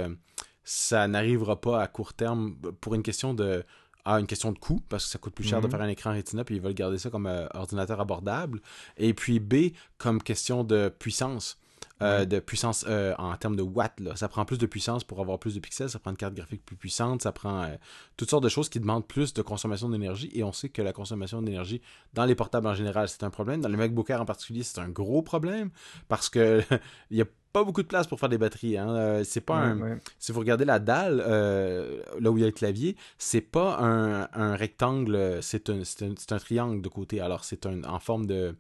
ça 0.64 1.08
n'arrivera 1.08 1.60
pas 1.60 1.82
à 1.82 1.88
court 1.88 2.14
terme 2.14 2.56
pour 2.80 2.94
une 2.94 3.02
question 3.02 3.34
de 3.34 3.64
A, 4.06 4.20
une 4.20 4.28
question 4.28 4.52
de 4.52 4.60
coût, 4.60 4.80
parce 4.90 5.06
que 5.06 5.10
ça 5.12 5.18
coûte 5.18 5.34
plus 5.34 5.46
cher 5.46 5.60
de 5.60 5.66
Mhm. 5.66 5.72
faire 5.72 5.82
un 5.82 5.88
écran 5.88 6.12
Retina, 6.14 6.44
puis 6.44 6.58
ils 6.58 6.62
veulent 6.62 6.74
garder 6.76 7.00
ça 7.00 7.10
comme 7.10 7.26
euh, 7.26 7.48
ordinateur 7.56 8.00
abordable. 8.00 8.60
Et 8.98 9.16
puis 9.16 9.40
B, 9.40 9.72
comme 9.98 10.22
question 10.22 10.64
de 10.64 10.90
puissance. 10.90 11.58
Euh, 12.02 12.26
de 12.26 12.40
puissance 12.40 12.86
euh, 12.90 13.14
en 13.18 13.36
termes 13.38 13.56
de 13.56 13.62
watts. 13.62 14.00
Là. 14.00 14.16
Ça 14.16 14.28
prend 14.28 14.44
plus 14.46 14.58
de 14.58 14.66
puissance 14.66 15.04
pour 15.04 15.22
avoir 15.22 15.40
plus 15.40 15.56
de 15.56 15.60
pixels, 15.60 15.90
ça 15.90 16.00
prend 16.00 16.12
une 16.12 16.18
carte 16.18 16.34
graphique 16.34 16.66
plus 16.66 16.76
puissante, 16.76 17.22
ça 17.22 17.32
prend 17.32 17.64
euh, 17.64 17.76
toutes 18.18 18.30
sortes 18.30 18.44
de 18.44 18.50
choses 18.50 18.68
qui 18.68 18.80
demandent 18.80 19.08
plus 19.08 19.34
de 19.34 19.42
consommation 19.42 19.90
d'énergie. 19.90 20.30
Et 20.34 20.44
on 20.44 20.52
sait 20.52 20.70
que 20.70 20.82
la 20.82 20.92
consommation 20.92 21.42
d'énergie 21.42 21.82
dans 22.14 22.26
les 22.26 22.36
portables 22.36 22.68
en 22.68 22.74
général, 22.74 23.08
c'est 23.08 23.24
un 23.24 23.30
problème. 23.30 23.62
Dans 23.62 23.70
les 23.70 23.78
MacBook 23.78 24.10
Air 24.10 24.22
en 24.22 24.26
particulier, 24.26 24.64
c'est 24.64 24.80
un 24.80 24.90
gros 24.90 25.22
problème 25.22 25.70
parce 26.10 26.30
que 26.30 26.62
il 27.12 27.18
y 27.18 27.22
a 27.22 27.26
pas 27.54 27.64
beaucoup 27.64 27.84
de 27.84 27.88
place 27.88 28.08
pour 28.08 28.20
faire 28.20 28.30
des 28.30 28.40
batteries. 28.40 28.78
Hein. 28.78 29.22
c'est 29.24 29.42
pas 29.42 29.58
un... 29.58 30.00
Si 30.18 30.32
vous 30.32 30.40
regardez 30.40 30.66
la 30.66 30.80
dalle, 30.80 31.18
là 31.18 32.32
où 32.32 32.38
il 32.38 32.42
y 32.42 32.44
a 32.44 32.48
le 32.48 32.52
clavier, 32.52 32.98
c'est 33.20 33.42
pas 33.42 33.78
un, 33.80 34.56
rectangle, 34.56 35.38
c'est 35.42 35.70
un, 35.70 35.84
un, 36.32 36.40
triangle 36.40 36.82
de 36.82 36.90
côté. 36.90 37.22
Alors 37.22 37.44
c'est 37.44 37.68
un, 37.68 37.84
en 37.84 38.00
forme 38.00 38.26
de 38.26 38.56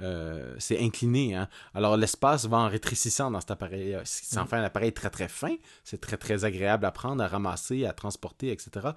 euh, 0.00 0.54
c'est 0.58 0.80
incliné. 0.80 1.34
Hein? 1.34 1.48
Alors 1.74 1.96
l'espace 1.96 2.46
va 2.46 2.58
en 2.58 2.68
rétrécissant 2.68 3.30
dans 3.30 3.40
cet 3.40 3.50
appareil. 3.50 3.96
Ça 4.04 4.40
en 4.40 4.44
mm. 4.44 4.48
fait 4.48 4.56
un 4.56 4.64
appareil 4.64 4.92
très 4.92 5.10
très 5.10 5.28
fin. 5.28 5.54
C'est 5.84 6.00
très 6.00 6.16
très 6.16 6.44
agréable 6.44 6.84
à 6.84 6.90
prendre, 6.90 7.22
à 7.22 7.28
ramasser, 7.28 7.86
à 7.86 7.92
transporter, 7.92 8.50
etc. 8.50 8.88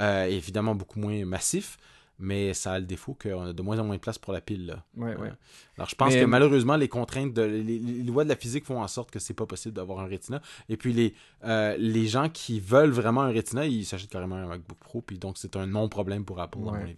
Euh, 0.00 0.24
évidemment 0.24 0.74
beaucoup 0.74 0.98
moins 0.98 1.24
massif 1.24 1.78
mais 2.22 2.54
ça 2.54 2.72
a 2.72 2.78
le 2.78 2.86
défaut 2.86 3.16
qu'on 3.20 3.42
a 3.42 3.52
de 3.52 3.62
moins 3.62 3.78
en 3.80 3.84
moins 3.84 3.96
de 3.96 4.00
place 4.00 4.16
pour 4.16 4.32
la 4.32 4.40
pile. 4.40 4.66
Là. 4.66 4.84
Ouais, 4.96 5.16
ouais. 5.16 5.32
Alors 5.76 5.88
je 5.88 5.94
pense 5.96 6.14
que 6.14 6.24
malheureusement, 6.24 6.76
les 6.76 6.88
contraintes, 6.88 7.32
de, 7.32 7.42
les, 7.42 7.78
lois 8.04 8.24
de 8.24 8.28
la 8.28 8.36
physique 8.36 8.64
font 8.64 8.80
en 8.80 8.88
sorte 8.88 9.10
que 9.10 9.18
c'est 9.18 9.34
pas 9.34 9.46
possible 9.46 9.74
d'avoir 9.74 10.00
un 10.00 10.06
Retina. 10.06 10.40
Et 10.68 10.76
puis 10.76 10.92
les, 10.92 11.14
euh, 11.44 11.74
les 11.78 12.06
gens 12.06 12.28
qui 12.28 12.60
veulent 12.60 12.90
vraiment 12.90 13.22
un 13.22 13.32
Retina, 13.32 13.66
ils 13.66 13.84
s'achètent 13.84 14.10
carrément 14.10 14.36
un 14.36 14.46
MacBook 14.46 14.78
Pro, 14.78 15.00
puis 15.00 15.18
donc 15.18 15.36
c'est 15.36 15.56
un 15.56 15.66
non-problème 15.66 16.24
pour 16.24 16.40
Apple, 16.40 16.58
à 16.58 16.60
mon 16.60 16.74
avis. 16.74 16.96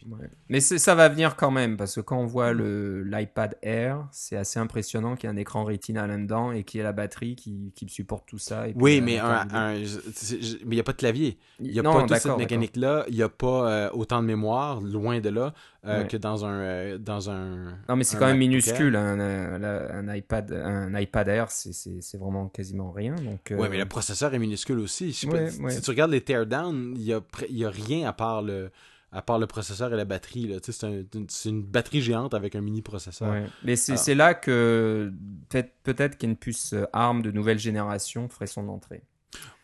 Mais 0.48 0.60
ça 0.60 0.94
va 0.94 1.08
venir 1.08 1.36
quand 1.36 1.50
même, 1.50 1.76
parce 1.76 1.94
que 1.94 2.00
quand 2.02 2.18
on 2.18 2.26
voit 2.26 2.52
l'iPad 2.52 3.56
Air, 3.62 4.06
c'est 4.12 4.36
assez 4.36 4.58
impressionnant 4.58 5.16
qu'il 5.16 5.30
y 5.30 5.32
ait 5.32 5.34
un 5.34 5.38
écran 5.38 5.64
Retina 5.64 6.06
là-dedans 6.06 6.52
et 6.52 6.64
qu'il 6.64 6.78
y 6.78 6.80
ait 6.80 6.84
la 6.84 6.92
batterie 6.92 7.36
qui, 7.36 7.72
qui 7.74 7.88
supporte 7.88 8.26
tout 8.26 8.38
ça. 8.38 8.66
oui, 8.74 9.00
mais 9.00 9.14
il 9.14 10.68
n'y 10.68 10.80
a 10.80 10.84
pas 10.84 10.92
de 10.92 10.98
clavier. 10.98 11.38
Il 11.60 11.70
n'y 11.70 11.78
a 11.78 11.82
pas 11.82 12.02
toute 12.02 12.16
cette 12.18 12.36
mécanique-là. 12.36 13.04
Il 13.08 13.14
n'y 13.14 13.22
a 13.22 13.28
pas 13.28 13.70
euh, 13.70 13.90
autant 13.92 14.20
de 14.20 14.26
mémoire, 14.26 14.80
loin 14.80 15.13
de 15.20 15.30
là 15.30 15.54
euh, 15.86 16.04
que 16.04 16.16
dans 16.16 16.44
un, 16.44 16.60
euh, 16.60 16.98
dans 16.98 17.30
un. 17.30 17.78
Non, 17.88 17.96
mais 17.96 18.04
c'est 18.04 18.16
quand 18.16 18.26
même 18.26 18.38
minuscule. 18.38 18.96
Un, 18.96 19.18
un, 19.18 20.14
iPad, 20.14 20.52
un 20.52 20.98
iPad 20.98 21.28
Air, 21.28 21.50
c'est 21.50 22.18
vraiment 22.18 22.48
quasiment 22.48 22.92
rien. 22.92 23.14
Donc, 23.14 23.52
Ouais, 23.56 23.68
mais 23.68 23.78
le 23.78 23.86
processeur 23.86 24.34
est 24.34 24.38
minuscule 24.38 24.78
aussi. 24.78 25.12
Si, 25.12 25.28
tu 25.28 25.90
regardes 25.90 26.10
les 26.10 26.20
teardown, 26.20 26.94
il 26.96 27.02
n'y 27.02 27.12
a, 27.12 27.20
y 27.48 27.64
a 27.64 27.70
rien 27.70 28.08
à 28.08 28.12
part 28.12 28.42
le 28.42 28.70
à 29.16 29.22
part 29.22 29.38
le 29.38 29.46
processeur 29.46 29.94
et 29.94 29.96
la 29.96 30.04
batterie. 30.04 30.58
C'est 30.60 30.84
un, 30.84 31.04
une 31.44 31.62
batterie 31.62 32.02
géante 32.02 32.34
avec 32.34 32.56
un 32.56 32.60
mini 32.60 32.82
processeur. 32.82 33.34
Mais 33.62 33.76
c'est 33.76 34.14
là 34.14 34.34
que 34.34 35.12
peut-être 35.48 35.72
peut 35.84 36.08
qu'une 36.18 36.36
puce 36.36 36.74
ARM 36.92 37.22
de 37.22 37.30
nouvelle 37.30 37.58
génération 37.58 38.28
ferait 38.28 38.46
son 38.46 38.68
entrée. 38.68 39.02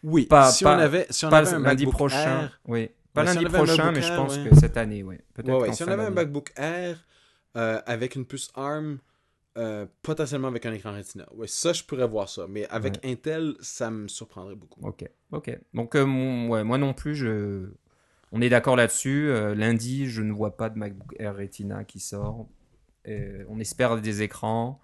Oui, 0.02 0.26
pas, 0.26 0.50
si, 0.50 0.64
on 0.64 0.70
avait, 0.70 1.06
si 1.10 1.24
on 1.26 1.28
avait 1.32 1.52
un 1.52 1.60
lundi 1.60 1.86
prochain. 1.86 2.50
oui. 2.66 2.90
Pas 3.12 3.24
lundi 3.24 3.44
prochain, 3.46 3.92
mais 3.92 4.02
je 4.02 4.14
pense 4.14 4.38
que 4.38 4.54
cette 4.54 4.76
année, 4.76 5.02
oui. 5.02 5.16
Peut-être 5.34 5.74
Si 5.74 5.82
on 5.82 5.88
avait 5.88 6.04
un 6.04 6.10
MacBook 6.10 6.52
Air 6.56 7.04
euh, 7.56 7.80
avec 7.86 8.14
une 8.14 8.24
puce 8.24 8.50
ARM, 8.54 8.98
euh, 9.58 9.86
potentiellement 10.02 10.48
avec 10.48 10.64
un 10.66 10.72
écran 10.72 10.92
Retina. 10.92 11.26
Ouais, 11.34 11.48
ça, 11.48 11.72
je 11.72 11.82
pourrais 11.82 12.06
voir 12.06 12.28
ça. 12.28 12.46
Mais 12.48 12.68
avec 12.68 13.04
Intel, 13.04 13.54
ça 13.60 13.90
me 13.90 14.06
surprendrait 14.06 14.54
beaucoup. 14.54 14.80
Ok, 14.86 15.04
ok. 15.32 15.58
Donc, 15.74 15.96
euh, 15.96 16.04
ouais, 16.46 16.62
moi 16.62 16.78
non 16.78 16.94
plus, 16.94 17.16
je... 17.16 17.68
on 18.30 18.40
est 18.40 18.48
d'accord 18.48 18.76
là-dessus. 18.76 19.32
lundi, 19.54 20.08
je 20.08 20.22
ne 20.22 20.32
vois 20.32 20.56
pas 20.56 20.70
de 20.70 20.78
MacBook 20.78 21.16
Air 21.18 21.36
Retina 21.36 21.84
qui 21.84 21.98
sort. 21.98 22.46
on 23.06 23.58
espère 23.58 24.00
des 24.00 24.22
écrans. 24.22 24.80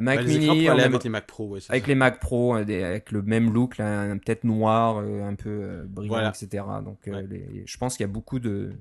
Mac 0.00 0.24
Mini, 0.24 0.68
avec 0.68 1.04
les 1.04 1.10
Mac 1.10 1.26
Pro, 1.26 1.56
avec 1.68 1.86
les 1.86 1.94
Mac 1.94 2.18
Pro, 2.18 2.54
avec 2.54 3.12
le 3.12 3.22
même 3.22 3.52
look, 3.52 3.76
peut-être 3.76 4.44
noir, 4.44 4.98
euh, 4.98 5.22
un 5.22 5.34
peu 5.34 5.50
euh, 5.50 5.84
brillant, 5.86 6.28
etc. 6.28 6.64
Donc, 6.84 7.06
euh, 7.08 7.26
je 7.64 7.78
pense 7.78 7.96
qu'il 7.96 8.04
y 8.04 8.08
a 8.08 8.12
beaucoup 8.12 8.38
de, 8.38 8.72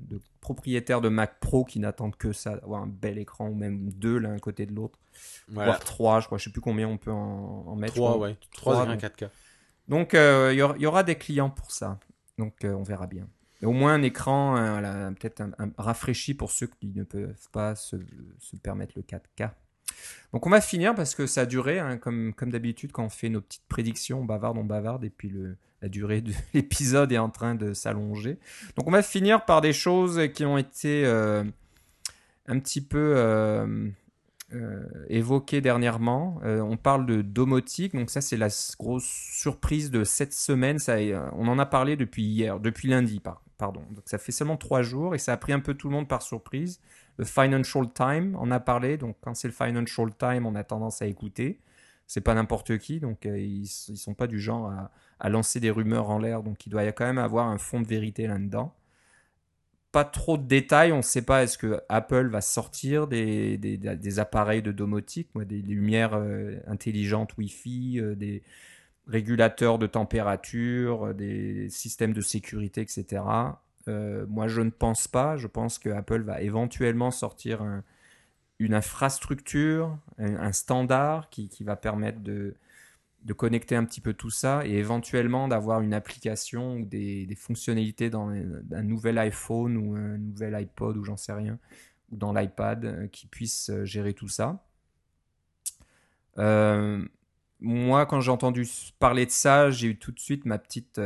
propriétaires 0.41 1.01
de 1.01 1.09
Mac 1.09 1.39
Pro 1.39 1.65
qui 1.65 1.79
n'attendent 1.79 2.15
que 2.15 2.33
ça, 2.33 2.55
d'avoir 2.57 2.81
un 2.81 2.87
bel 2.87 3.17
écran 3.17 3.47
ou 3.47 3.55
même 3.55 3.91
deux 3.91 4.17
l'un 4.17 4.37
côté 4.39 4.65
de 4.65 4.73
l'autre, 4.73 4.99
voire 5.49 5.79
trois, 5.79 6.19
je 6.19 6.25
crois, 6.25 6.37
je 6.37 6.45
sais 6.45 6.51
plus 6.51 6.61
combien 6.61 6.87
on 6.87 6.97
peut 6.97 7.11
en, 7.11 7.75
mettre. 7.75 7.93
Trois, 7.93 8.17
ouais, 8.17 8.35
trois, 8.53 8.85
et 8.85 8.97
4K. 8.97 9.29
Donc, 9.87 10.13
il 10.13 10.55
y, 10.55 10.85
aura 10.85 11.03
des 11.03 11.15
clients 11.15 11.49
pour 11.49 11.71
ça. 11.71 11.99
Donc, 12.39 12.53
on 12.63 12.83
verra 12.83 13.05
bien. 13.05 13.27
au 13.61 13.71
moins 13.71 13.93
un 13.93 14.01
écran, 14.01 14.55
peut-être 15.19 15.41
un, 15.41 15.71
rafraîchi 15.77 16.33
pour 16.33 16.51
ceux 16.51 16.67
qui 16.67 16.87
ne 16.95 17.03
peuvent 17.03 17.49
pas 17.51 17.75
se 17.75 17.97
permettre 18.63 18.93
le 18.95 19.03
4K. 19.03 19.51
Donc 20.33 20.47
on 20.47 20.49
va 20.49 20.61
finir 20.61 20.95
parce 20.95 21.13
que 21.13 21.27
ça 21.27 21.41
a 21.41 21.45
duré, 21.45 21.79
hein, 21.79 21.97
comme, 21.97 22.33
comme 22.33 22.49
d'habitude 22.49 22.91
quand 22.91 23.05
on 23.05 23.09
fait 23.09 23.29
nos 23.29 23.41
petites 23.41 23.67
prédictions, 23.69 24.21
on 24.21 24.25
bavarde, 24.25 24.57
on 24.57 24.63
bavarde, 24.63 25.03
et 25.05 25.11
puis 25.11 25.31
la 25.83 25.89
durée 25.89 26.21
de 26.21 26.31
l'épisode 26.55 27.11
est 27.11 27.19
en 27.19 27.29
train 27.29 27.53
de 27.53 27.73
s'allonger. 27.73 28.39
Donc 28.75 28.87
on 28.87 28.91
va 28.91 29.03
finir 29.03 29.45
par 29.45 29.61
des 29.61 29.73
choses 29.73 30.19
qui 30.33 30.43
ont 30.45 30.57
été 30.57 31.05
euh, 31.05 31.43
un 32.47 32.59
petit 32.59 32.81
peu 32.81 33.13
euh, 33.17 33.89
euh, 34.53 34.83
évoquées 35.09 35.61
dernièrement. 35.61 36.39
on 36.43 36.77
parle 36.77 37.05
de 37.05 37.21
domotique, 37.21 37.93
donc 37.93 38.09
ça 38.09 38.21
c'est 38.21 38.37
la 38.37 38.47
grosse 38.79 39.05
surprise 39.05 39.91
de 39.91 40.03
cette 40.03 40.33
semaine. 40.33 40.79
Ça, 40.79 40.95
on 41.33 41.47
en 41.47 41.59
a 41.59 41.65
parlé 41.65 41.95
depuis 41.95 42.23
hier, 42.23 42.59
depuis 42.59 42.87
lundi, 42.87 43.21
pardon. 43.57 43.81
Donc 43.91 44.03
ça 44.05 44.17
fait 44.17 44.31
seulement 44.31 44.57
trois 44.57 44.81
jours 44.81 45.13
et 45.13 45.19
ça 45.19 45.33
a 45.33 45.37
pris 45.37 45.53
un 45.53 45.59
peu 45.59 45.73
tout 45.75 45.89
le 45.89 45.93
monde 45.93 46.07
par 46.07 46.21
surprise. 46.21 46.79
Le 47.17 47.25
Financial 47.25 47.91
Time 47.93 48.35
en 48.35 48.51
a 48.51 48.59
parlé. 48.59 48.97
Donc, 48.97 49.17
quand 49.21 49.35
c'est 49.35 49.47
le 49.47 49.53
Financial 49.53 50.09
Time, 50.17 50.45
on 50.45 50.55
a 50.55 50.63
tendance 50.63 51.01
à 51.01 51.05
écouter. 51.05 51.59
C'est 52.07 52.21
pas 52.21 52.33
n'importe 52.33 52.77
qui, 52.79 52.99
donc 52.99 53.25
euh, 53.25 53.39
ils, 53.39 53.63
ils 53.63 53.97
sont 53.97 54.13
pas 54.13 54.27
du 54.27 54.39
genre 54.39 54.71
à, 55.19 55.29
lancer 55.29 55.59
des 55.59 55.71
rumeurs 55.71 56.09
en 56.09 56.19
l'air. 56.19 56.43
Donc, 56.43 56.65
il 56.65 56.69
doit 56.69 56.83
quand 56.91 57.05
même 57.05 57.17
avoir 57.17 57.47
un 57.47 57.57
fond 57.57 57.81
de 57.81 57.87
vérité 57.87 58.27
là-dedans. 58.27 58.75
Pas 59.91 60.03
trop 60.03 60.37
de 60.37 60.43
détails. 60.43 60.91
On 60.91 60.97
ne 60.97 61.01
sait 61.01 61.21
pas 61.21 61.43
est-ce 61.43 61.57
que 61.57 61.79
Apple 61.87 62.27
va 62.27 62.41
sortir 62.41 63.07
des, 63.07 63.57
des, 63.57 64.19
appareils 64.19 64.61
de 64.61 64.71
domotique, 64.71 65.29
des, 65.35 65.61
lumières 65.61 66.15
euh, 66.15 66.59
intelligentes 66.67 67.37
Wi-Fi, 67.37 67.99
euh, 67.99 68.15
des 68.15 68.43
régulateurs 69.07 69.79
de 69.79 69.87
température, 69.87 71.13
des 71.13 71.69
systèmes 71.69 72.13
de 72.13 72.21
sécurité, 72.21 72.81
etc. 72.81 73.21
Euh, 73.87 74.25
moi, 74.27 74.47
je 74.47 74.61
ne 74.61 74.69
pense 74.69 75.07
pas. 75.07 75.37
Je 75.37 75.47
pense 75.47 75.79
que 75.79 75.89
Apple 75.89 76.21
va 76.21 76.41
éventuellement 76.41 77.11
sortir 77.11 77.63
une 78.59 78.73
infrastructure, 78.73 79.97
un, 80.17 80.51
standard 80.51 81.29
qui, 81.29 81.49
va 81.61 81.75
permettre 81.75 82.21
de, 82.21 82.55
connecter 83.35 83.75
un 83.75 83.85
petit 83.85 84.01
peu 84.01 84.13
tout 84.13 84.29
ça 84.29 84.65
et 84.65 84.73
éventuellement 84.73 85.47
d'avoir 85.47 85.81
une 85.81 85.93
application 85.93 86.77
ou 86.77 86.85
des, 86.85 87.27
fonctionnalités 87.37 88.09
dans 88.09 88.29
un 88.29 88.83
nouvel 88.83 89.17
iPhone 89.17 89.77
ou 89.77 89.95
un 89.95 90.17
nouvel 90.17 90.55
iPod 90.55 90.97
ou 90.97 91.03
j'en 91.03 91.17
sais 91.17 91.33
rien, 91.33 91.59
ou 92.11 92.17
dans 92.17 92.33
l'iPad 92.33 92.85
euh, 92.85 93.07
qui 93.07 93.27
puisse 93.27 93.69
euh, 93.69 93.85
gérer 93.85 94.13
tout 94.13 94.29
ça. 94.29 94.63
moi, 97.59 98.05
quand 98.05 98.19
j'ai 98.21 98.31
entendu 98.31 98.67
parler 98.99 99.25
de 99.25 99.31
ça, 99.31 99.71
j'ai 99.71 99.87
eu 99.87 99.97
tout 99.97 100.11
de 100.11 100.19
suite 100.19 100.45
ma 100.45 100.57
petite 100.57 100.99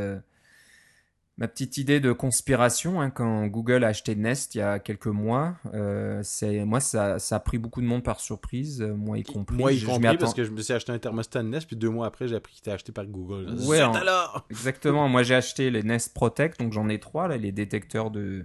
Ma 1.40 1.48
petite 1.48 1.78
idée 1.78 2.00
de 2.00 2.12
conspiration, 2.14 3.00
hein, 3.00 3.12
quand 3.12 3.46
Google 3.46 3.84
a 3.84 3.90
acheté 3.90 4.16
Nest 4.16 4.56
il 4.56 4.58
y 4.58 4.62
a 4.62 4.80
quelques 4.80 5.06
mois, 5.06 5.56
euh, 5.76 6.20
c'est 6.24 6.66
moi 6.66 6.80
ça, 6.80 7.20
ça, 7.20 7.36
a 7.36 7.40
pris 7.40 7.60
beaucoup 7.60 7.80
de 7.80 7.86
monde 7.86 8.02
par 8.02 8.20
surprise, 8.20 8.82
euh, 8.82 8.96
moi 8.96 9.20
y 9.20 9.24
compris. 9.24 9.56
Moi 9.56 9.72
y 9.72 9.84
compris 9.84 10.18
parce 10.18 10.34
que 10.34 10.44
je 10.44 10.50
me 10.50 10.62
suis 10.62 10.74
acheté 10.74 10.92
un 10.92 10.98
thermostat 10.98 11.44
Nest, 11.44 11.68
puis 11.68 11.76
deux 11.76 11.92
mois 11.92 12.08
après 12.08 12.28
j'ai 12.28 12.36
appris 12.36 12.54
qu'il 12.54 12.62
était 12.62 12.72
acheté 12.72 12.92
par 12.92 13.06
Google. 13.06 13.56
Ouais, 13.68 13.80
alors 13.80 14.48
exactement. 14.50 15.08
moi 15.10 15.22
j'ai 15.22 15.36
acheté 15.36 15.70
les 15.70 15.84
Nest 15.84 16.12
Protect, 16.16 16.60
donc 16.60 16.74
j'en 16.74 16.90
ai 16.90 17.00
trois 17.00 17.28
là, 17.28 17.38
les 17.38 17.52
détecteurs 17.52 18.10
de, 18.10 18.44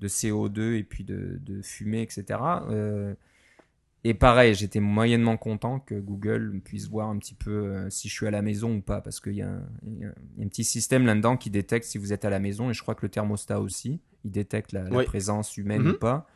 de 0.00 0.08
CO2 0.08 0.76
et 0.76 0.84
puis 0.84 1.04
de, 1.04 1.38
de 1.38 1.60
fumée, 1.60 2.00
etc. 2.00 2.40
Euh, 2.70 3.14
et 4.04 4.14
pareil, 4.14 4.54
j'étais 4.54 4.80
moyennement 4.80 5.36
content 5.36 5.78
que 5.78 5.94
Google 5.94 6.60
puisse 6.64 6.88
voir 6.88 7.08
un 7.08 7.18
petit 7.18 7.34
peu 7.34 7.50
euh, 7.50 7.90
si 7.90 8.08
je 8.08 8.14
suis 8.14 8.26
à 8.26 8.32
la 8.32 8.42
maison 8.42 8.76
ou 8.76 8.80
pas, 8.80 9.00
parce 9.00 9.20
qu'il 9.20 9.34
y, 9.34 9.42
a 9.42 9.48
un 9.48 10.48
petit 10.48 10.64
système 10.64 11.06
là-dedans 11.06 11.36
qui 11.36 11.50
détecte 11.50 11.84
si 11.84 11.98
vous 11.98 12.12
êtes 12.12 12.24
à 12.24 12.30
la 12.30 12.40
maison, 12.40 12.70
et 12.70 12.74
je 12.74 12.82
crois 12.82 12.96
que 12.96 13.06
le 13.06 13.10
thermostat 13.10 13.60
aussi, 13.60 14.00
il 14.24 14.32
détecte 14.32 14.72
la, 14.72 14.82
présence 15.04 15.56
humaine 15.56 15.82
ou 15.82 15.92
mhm. 15.92 15.98
pas. 15.98 16.26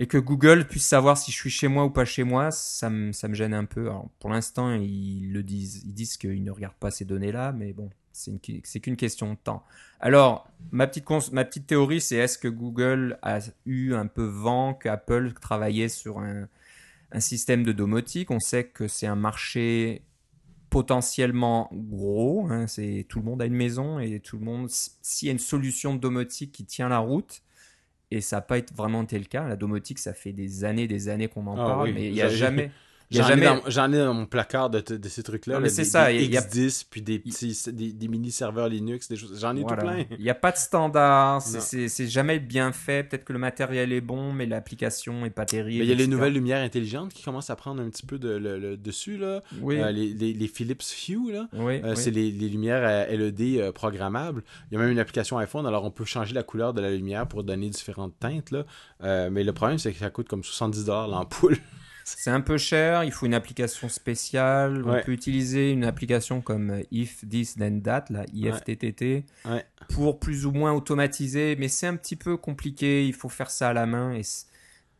Et 0.00 0.06
que 0.06 0.18
Google 0.18 0.66
puisse 0.66 0.86
savoir 0.86 1.16
si 1.16 1.30
je 1.30 1.36
suis 1.36 1.50
chez 1.50 1.68
moi 1.68 1.84
ou 1.84 1.90
pas 1.90 2.04
chez 2.04 2.24
moi, 2.24 2.50
ça 2.50 2.90
me, 2.90 3.12
ça 3.12 3.28
me 3.28 3.34
gêne 3.34 3.54
un 3.54 3.64
peu. 3.64 3.82
Alors, 3.82 4.10
pour 4.18 4.30
l'instant, 4.30 4.74
ils 4.74 5.32
le 5.32 5.42
disent, 5.42 5.82
ils 5.84 5.94
disent 5.94 6.16
qu'ils 6.16 6.42
ne 6.42 6.50
regardent 6.50 6.74
pas 6.74 6.90
ces 6.90 7.04
données-là, 7.04 7.52
mais 7.52 7.72
bon, 7.72 7.88
c'est 8.12 8.80
qu'une 8.80 8.96
question 8.96 9.32
de 9.32 9.38
temps. 9.38 9.64
Alors, 10.00 10.48
ma 10.72 10.86
petite, 10.86 11.08
ma 11.32 11.44
petite 11.44 11.66
théorie, 11.66 12.00
c'est 12.00 12.16
est-ce 12.16 12.36
que 12.36 12.48
Google 12.48 13.18
a 13.22 13.38
eu 13.64 13.94
un 13.94 14.06
peu 14.06 14.24
vent 14.24 14.74
qu'Apple 14.74 15.32
travaillait 15.34 15.88
sur 15.88 16.18
un, 16.18 16.48
un 17.12 17.20
système 17.20 17.62
de 17.62 17.72
domotique. 17.72 18.30
On 18.30 18.40
sait 18.40 18.64
que 18.64 18.88
c'est 18.88 19.06
un 19.06 19.16
marché 19.16 20.02
potentiellement 20.70 21.68
gros. 21.72 22.46
Hein. 22.50 22.66
c'est 22.66 23.04
tout 23.08 23.18
le 23.18 23.26
monde 23.26 23.42
a 23.42 23.46
une 23.46 23.54
maison 23.54 23.98
et 23.98 24.20
tout 24.20 24.38
le 24.38 24.44
monde. 24.44 24.68
S'il 24.70 25.26
y 25.26 25.30
a 25.30 25.32
une 25.32 25.38
solution 25.38 25.94
de 25.94 26.00
domotique 26.00 26.52
qui 26.52 26.64
tient 26.64 26.88
la 26.88 26.98
route, 26.98 27.42
et 28.10 28.20
ça 28.20 28.36
n'a 28.36 28.42
pas 28.42 28.56
vraiment 28.74 29.02
été 29.02 29.18
le 29.18 29.24
cas. 29.24 29.46
La 29.46 29.56
domotique, 29.56 29.98
ça 29.98 30.12
fait 30.12 30.32
des 30.32 30.64
années, 30.64 30.86
des 30.86 31.08
années 31.08 31.28
qu'on 31.28 31.46
en 31.46 31.54
ah 31.54 31.64
parle, 31.64 31.92
mais 31.92 32.08
il 32.08 32.12
n'y 32.12 32.22
a 32.22 32.28
jamais. 32.28 32.70
J'en 33.12 33.26
jamais... 33.68 33.96
ai, 33.96 34.04
dans 34.04 34.14
mon 34.14 34.26
placard 34.26 34.70
de, 34.70 34.80
de 34.80 35.08
ces 35.08 35.22
trucs-là. 35.22 35.60
mais 35.60 35.68
c'est 35.68 35.84
ça. 35.84 36.10
Des 36.10 36.28
X10, 36.28 36.86
puis 36.90 37.02
des 37.02 37.18
petits 37.18 37.56
des, 37.72 38.08
mini-serveurs 38.08 38.68
Linux, 38.68 39.08
des 39.08 39.16
choses. 39.16 39.38
J'en 39.40 39.56
ai 39.56 39.62
tout 39.62 39.74
plein. 39.74 40.04
Il 40.18 40.24
n'y 40.24 40.30
a 40.30 40.34
pas 40.34 40.52
de 40.52 40.56
standard. 40.56 41.42
C'est 41.42 42.08
jamais 42.08 42.38
bien 42.38 42.72
fait. 42.72 43.04
Peut-être 43.08 43.24
que 43.24 43.32
le 43.32 43.38
matériel 43.38 43.92
est 43.92 44.00
bon, 44.00 44.32
mais 44.32 44.46
l'application 44.46 45.24
est 45.26 45.30
pas 45.30 45.44
terrible. 45.44 45.84
Il 45.84 45.88
y 45.88 45.92
a 45.92 45.94
les 45.94 46.06
nouvelles 46.06 46.32
lumières 46.32 46.62
intelligentes 46.62 47.12
qui 47.12 47.22
commencent 47.22 47.50
à 47.50 47.56
prendre 47.56 47.82
un 47.82 47.88
petit 47.90 48.06
peu 48.06 48.18
de, 48.18 48.30
le, 48.30 48.76
dessus. 48.76 49.16
Là. 49.16 49.42
Oui. 49.60 49.80
Euh, 49.80 49.90
les, 49.90 50.12
les, 50.14 50.46
Philips 50.48 50.82
Hue, 51.08 51.32
là. 51.32 51.48
Oui, 51.54 51.80
euh, 51.84 51.94
c'est 51.94 52.10
les, 52.10 52.30
lumières 52.30 53.08
LED 53.10 53.72
programmables. 53.72 54.42
Il 54.70 54.74
y 54.74 54.76
a 54.76 54.80
même 54.80 54.90
une 54.90 54.98
application 54.98 55.38
iPhone. 55.38 55.66
Alors, 55.66 55.84
on 55.84 55.90
peut 55.90 56.04
changer 56.04 56.34
la 56.34 56.42
couleur 56.42 56.72
de 56.74 56.80
la 56.80 56.90
lumière 56.90 57.26
pour 57.26 57.44
donner 57.44 57.68
différentes 57.68 58.18
teintes. 58.18 58.50
Là. 58.50 58.64
mais 59.30 59.44
le 59.44 59.52
problème, 59.52 59.78
c'est 59.78 59.92
que 59.92 59.98
ça 59.98 60.10
coûte 60.10 60.28
comme 60.28 60.42
70$ 60.42 61.10
l'ampoule. 61.10 61.58
C'est 62.04 62.30
un 62.30 62.40
peu 62.40 62.58
cher, 62.58 63.04
il 63.04 63.12
faut 63.12 63.26
une 63.26 63.34
application 63.34 63.88
spéciale. 63.88 64.82
On 64.86 65.00
peut 65.02 65.12
utiliser 65.12 65.70
une 65.72 65.84
application 65.84 66.40
comme 66.40 66.82
If 66.90 67.28
This 67.28 67.56
Then 67.56 67.82
That, 67.82 68.06
la 68.10 68.24
IFTTT, 68.32 69.24
pour 69.90 70.18
plus 70.18 70.46
ou 70.46 70.52
moins 70.52 70.72
automatiser, 70.72 71.56
mais 71.56 71.68
c'est 71.68 71.86
un 71.86 71.96
petit 71.96 72.16
peu 72.16 72.36
compliqué, 72.36 73.06
il 73.06 73.14
faut 73.14 73.28
faire 73.28 73.50
ça 73.50 73.68
à 73.68 73.72
la 73.72 73.86
main 73.86 74.14
et 74.14 74.22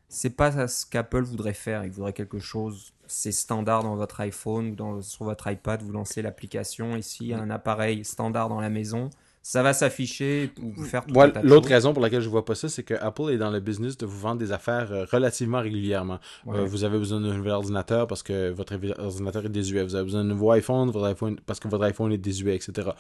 c'est 0.09 0.37
pas 0.37 0.69
ce 0.69 0.87
qu'Apple 0.87 1.23
voudrait 1.23 1.55
faire. 1.55 1.85
Il 1.85 1.91
voudrait 1.91 2.13
quelque 2.13 2.39
chose, 2.39 2.93
c'est 3.07 3.33
standard 3.33 3.83
dans 3.83 3.97
votre 3.97 4.21
iPhone 4.21 4.71
ou 4.71 4.75
dans, 4.75 5.03
sur 5.03 5.25
votre 5.25 5.51
iPad, 5.51 5.83
vous 5.83 5.93
lancez 5.93 6.23
l'application 6.23 6.97
ici, 6.97 7.33
un 7.33 7.51
appareil 7.51 8.05
standard 8.05 8.49
dans 8.49 8.61
la 8.61 8.71
maison 8.71 9.11
ça 9.43 9.63
va 9.63 9.73
s'afficher 9.73 10.51
vous 10.57 10.85
faire 10.85 11.05
tout 11.05 11.15
L'autre 11.43 11.69
raison 11.69 11.93
pour 11.93 12.03
laquelle 12.03 12.21
je 12.21 12.29
vois 12.29 12.45
pas 12.45 12.55
ça, 12.55 12.69
c'est 12.69 12.85
que 12.85 12.95
Apple 12.95 13.31
est 13.31 13.39
dans 13.39 13.51
le 13.51 13.59
business 13.59 13.99
de 13.99 14.07
vous 14.07 14.19
vendre 14.19 14.39
des 14.39 14.53
affaires 14.53 14.93
euh, 14.93 15.05
relativement 15.11 15.61
régulièrement. 15.61 16.21
Euh, 16.47 16.65
vous 16.65 16.85
avez 16.85 16.97
besoin 16.97 17.21
d'un 17.21 17.35
nouvel 17.35 17.53
ordinateur 17.53 18.07
parce 18.07 18.23
que 18.23 18.51
votre 18.51 18.75
ordinateur 18.99 19.45
est 19.45 19.49
désuet. 19.49 19.83
Vous 19.83 19.97
avez 19.97 20.05
besoin 20.05 20.23
d'un 20.23 20.29
nouveau 20.29 20.53
iPhone, 20.53 20.91
votre 20.91 21.07
iPhone 21.07 21.41
parce 21.45 21.59
que 21.59 21.67
votre 21.67 21.83
iPhone 21.85 22.13
est 22.13 22.19
désuet, 22.19 22.55
etc. 22.55 22.91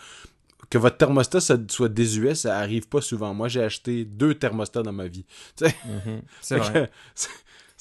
Que 0.69 0.79
votre 0.79 0.97
thermostat 0.97 1.41
soit 1.41 1.89
désuet, 1.89 2.35
ça 2.35 2.59
arrive 2.59 2.89
pas 2.89 3.01
souvent. 3.01 3.33
Moi, 3.35 3.47
j'ai 3.47 3.63
acheté 3.63 4.05
deux 4.05 4.35
thermostats 4.35 4.83
dans 4.83 4.93
ma 4.93 5.07
vie. 5.07 5.25
Mhm. 5.63 6.23
c'est 6.41 6.57
vrai. 6.57 6.91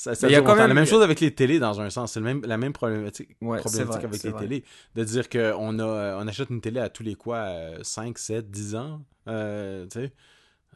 Il 0.06 0.30
y 0.30 0.36
a 0.36 0.42
quand 0.42 0.56
même 0.56 0.68
la 0.68 0.74
même 0.74 0.86
chose 0.86 1.04
avec 1.04 1.20
les 1.20 1.34
télés 1.34 1.60
dans 1.60 1.80
un 1.82 1.90
sens. 1.90 2.14
C'est 2.14 2.22
même, 2.22 2.42
la 2.46 2.58
même 2.58 2.74
problématique, 2.74 3.38
problématique 3.40 4.04
avec 4.04 4.24
les 4.24 4.34
télés. 4.34 4.64
De 4.96 5.04
dire 5.04 5.30
qu'on 5.30 5.80
a, 5.80 6.18
on 6.18 6.28
achète 6.28 6.50
une 6.50 6.62
télé 6.62 6.80
à 6.80 6.90
tous 6.90 7.04
les 7.04 7.16
quoi, 7.16 7.48
5, 7.82 8.18
7, 8.18 8.50
10 8.50 8.76
ans. 8.76 9.02
Euh, 9.28 9.86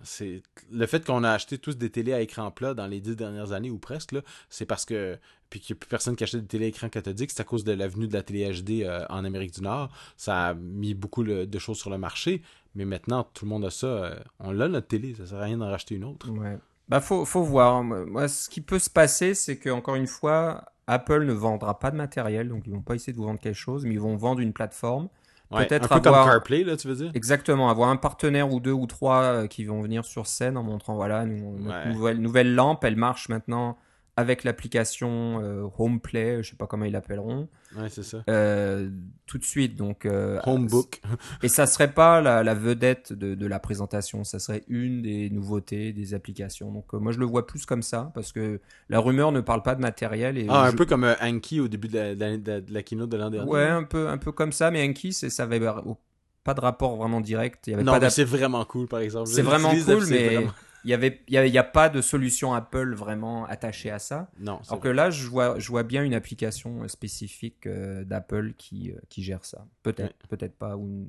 c'est 0.04 0.44
le 0.72 0.86
fait 0.86 1.06
qu'on 1.06 1.24
a 1.24 1.32
acheté 1.32 1.58
tous 1.58 1.78
des 1.78 1.90
télés 1.90 2.14
à 2.14 2.22
écran 2.22 2.52
plat 2.52 2.74
dans 2.74 2.88
les 2.88 3.00
10 3.02 3.16
dernières 3.16 3.52
années 3.54 3.72
ou 3.72 3.80
presque, 3.80 4.16
c'est 4.50 4.66
parce 4.66 4.86
que 4.86 5.18
puis 5.50 5.60
qu'il 5.60 5.74
n'y 5.74 5.78
a 5.78 5.80
plus 5.80 5.90
personne 5.90 6.16
qui 6.16 6.24
achète 6.24 6.42
des 6.42 6.48
télé 6.48 6.66
à 6.66 6.68
écran 6.68 6.90
cathodique, 6.90 7.32
c'est 7.32 7.42
à 7.42 7.44
cause 7.44 7.64
de 7.64 7.72
l'avenue 7.72 8.08
de 8.08 8.14
la 8.14 8.24
télé 8.24 8.52
HD 8.52 8.84
euh, 8.84 9.06
en 9.10 9.24
Amérique 9.24 9.54
du 9.54 9.62
Nord. 9.62 9.90
Ça 10.18 10.48
a 10.48 10.54
mis 10.54 10.94
beaucoup 10.94 11.24
de 11.24 11.60
choses 11.60 11.78
sur 11.78 11.90
le 11.90 11.98
marché, 11.98 12.42
mais 12.74 12.86
maintenant 12.86 13.24
tout 13.24 13.46
le 13.46 13.50
monde 13.50 13.66
a 13.66 13.72
ça. 13.72 13.88
Euh, 13.88 14.16
on 14.40 14.52
l'a 14.52 14.68
notre 14.68 14.88
télé, 14.88 15.16
ça 15.16 15.26
sert 15.26 15.38
à 15.38 15.44
rien 15.44 15.58
d'en 15.58 15.70
racheter 15.70 15.96
une 15.96 16.04
autre. 16.04 16.30
Ouais. 16.30 16.58
Bah 16.90 17.00
faut, 17.00 17.26
faut 17.26 17.44
voir. 17.44 17.84
Moi, 17.84 18.28
ce 18.28 18.50
qui 18.50 18.62
peut 18.62 18.80
se 18.80 18.90
passer, 18.90 19.34
c'est 19.34 19.58
que 19.58 19.70
encore 19.70 19.96
une 19.96 20.08
fois, 20.08 20.66
Apple 20.88 21.26
ne 21.26 21.34
vendra 21.34 21.80
pas 21.80 21.92
de 21.92 21.96
matériel, 21.96 22.50
donc 22.50 22.64
ils 22.68 22.74
vont 22.74 22.82
pas 22.82 22.96
essayer 22.96 23.14
de 23.14 23.18
vous 23.18 23.26
vendre 23.26 23.40
quelque 23.40 23.56
chose, 23.56 23.86
mais 23.86 23.94
ils 23.94 24.00
vont 24.00 24.16
vendre 24.16 24.42
une 24.42 24.54
plateforme. 24.54 25.10
Peut-être 25.52 25.92
un 25.92 26.00
peu 26.00 26.10
avoir... 26.10 26.26
comme 26.26 26.34
CarPlay, 26.34 26.64
là, 26.64 26.76
tu 26.76 26.88
veux 26.88 26.96
dire? 26.96 27.12
Exactement, 27.14 27.70
avoir 27.70 27.90
un 27.90 27.96
partenaire 27.98 28.52
ou 28.52 28.60
deux 28.60 28.72
ou 28.72 28.88
trois 28.88 29.22
euh, 29.22 29.48
qui 29.48 29.64
vont 29.64 29.82
venir 29.82 30.04
sur 30.04 30.28
scène 30.28 30.58
en 30.58 30.64
montrant, 30.64 30.96
voilà, 30.96 31.26
notre 31.26 31.88
nouvelle, 31.88 32.20
nouvelle 32.20 32.54
lampe, 32.54 32.84
elle 32.84 32.96
marche 32.96 33.30
maintenant 33.30 33.78
avec 34.18 34.46
l'application 34.46 35.42
euh, 35.42 35.68
HomePlay, 35.78 36.42
je 36.42 36.52
sais 36.52 36.56
pas 36.56 36.68
comment 36.68 36.86
ils 36.86 36.92
l'appelleront. 36.94 37.50
Ouais, 37.76 37.90
c'est 37.90 38.04
ça. 38.04 38.24
Euh, 38.30 38.90
tout 39.26 39.38
de 39.38 39.44
suite, 39.44 39.76
donc. 39.76 40.06
Euh, 40.06 40.40
Homebook. 40.46 41.02
et 41.44 41.50
ça 41.50 41.66
serait 41.66 41.92
pas 41.92 42.22
la, 42.22 42.54
vedette 42.54 43.12
de, 43.12 43.36
de, 43.36 43.48
la 43.48 43.60
présentation, 43.60 44.24
ça 44.24 44.40
serait 44.40 44.64
une 44.70 45.02
des 45.02 45.30
nouveautés 45.30 45.92
des 45.92 46.14
applications. 46.14 46.72
Donc 46.72 46.94
moi 46.94 47.12
je 47.12 47.20
le 47.20 47.26
vois 47.26 47.46
plus 47.46 47.66
comme 47.66 47.82
ça 47.82 48.12
parce 48.16 48.32
que 48.32 48.62
la 48.88 49.00
rumeur 49.00 49.34
ne 49.34 49.42
parle 49.42 49.64
pas 49.64 49.76
de 49.76 49.82
matériel. 49.82 50.38
Et 50.38 50.46
ah, 50.50 50.64
un 50.64 50.74
peu 50.74 50.86
comme 50.86 51.14
Anki 51.22 51.60
au 51.60 51.68
début 51.68 51.90
de 51.90 51.98
la, 51.98 52.16
de 52.16 52.64
la, 52.70 52.84
keynote 52.84 53.10
de 53.10 53.18
l'an 53.18 53.30
dernier. 53.30 53.52
Ouais, 53.52 53.68
un 53.68 53.84
peu, 53.84 54.08
un 54.08 54.18
peu 54.18 54.32
comme 54.32 54.54
ça, 54.54 54.72
mais 54.72 54.88
Anki, 54.88 55.12
ça 55.12 55.44
avait 55.44 55.60
pas 55.60 56.54
de 56.54 56.62
rapport 56.62 56.96
vraiment 56.96 57.20
direct. 57.20 57.68
Il 57.68 57.72
y 57.72 57.74
avait 57.74 57.84
non, 57.84 58.00
c'est 58.10 58.24
vraiment 58.24 58.64
cool, 58.64 58.88
par 58.88 59.00
exemple. 59.00 59.28
C'est 59.28 59.42
vraiment 59.42 59.72
cool, 59.72 60.06
mais 60.10 60.48
il 60.86 60.92
y 60.92 60.94
avait 60.94 61.20
il 61.28 61.34
y, 61.34 61.58
a, 61.58 61.64
pas 61.64 61.90
de 61.90 62.00
solution 62.00 62.54
Apple 62.54 62.94
vraiment 62.94 63.46
attachée 63.46 63.90
à 63.90 63.98
ça. 63.98 64.30
Non. 64.40 64.62
Alors 64.68 64.80
que 64.80 64.88
là, 64.88 65.10
je 65.10 65.28
vois 65.28 65.58
je 65.58 65.68
vois 65.70 65.82
bien 65.82 66.04
une 66.04 66.14
application 66.14 66.88
spécifique 66.88 67.66
euh, 67.66 68.04
d'Apple 68.04 68.54
qui 68.56 68.92
euh, 68.92 69.00
qui 69.10 69.24
gère 69.24 69.44
ça. 69.44 69.66
Peut-être 69.82 70.16
peut-être 70.30 70.56
pas 70.56 70.78
ou 70.78 71.08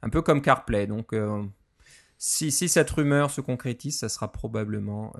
un 0.00 0.08
peu 0.08 0.22
comme 0.22 0.40
CarPlay. 0.40 0.86
Donc 0.86 1.12
euh, 1.12 1.44
si, 2.16 2.50
si 2.50 2.70
cette 2.70 2.88
rumeur 2.88 3.30
se 3.30 3.42
concrétise, 3.42 3.98
ça 3.98 4.08
sera 4.08 4.32
probablement 4.32 5.12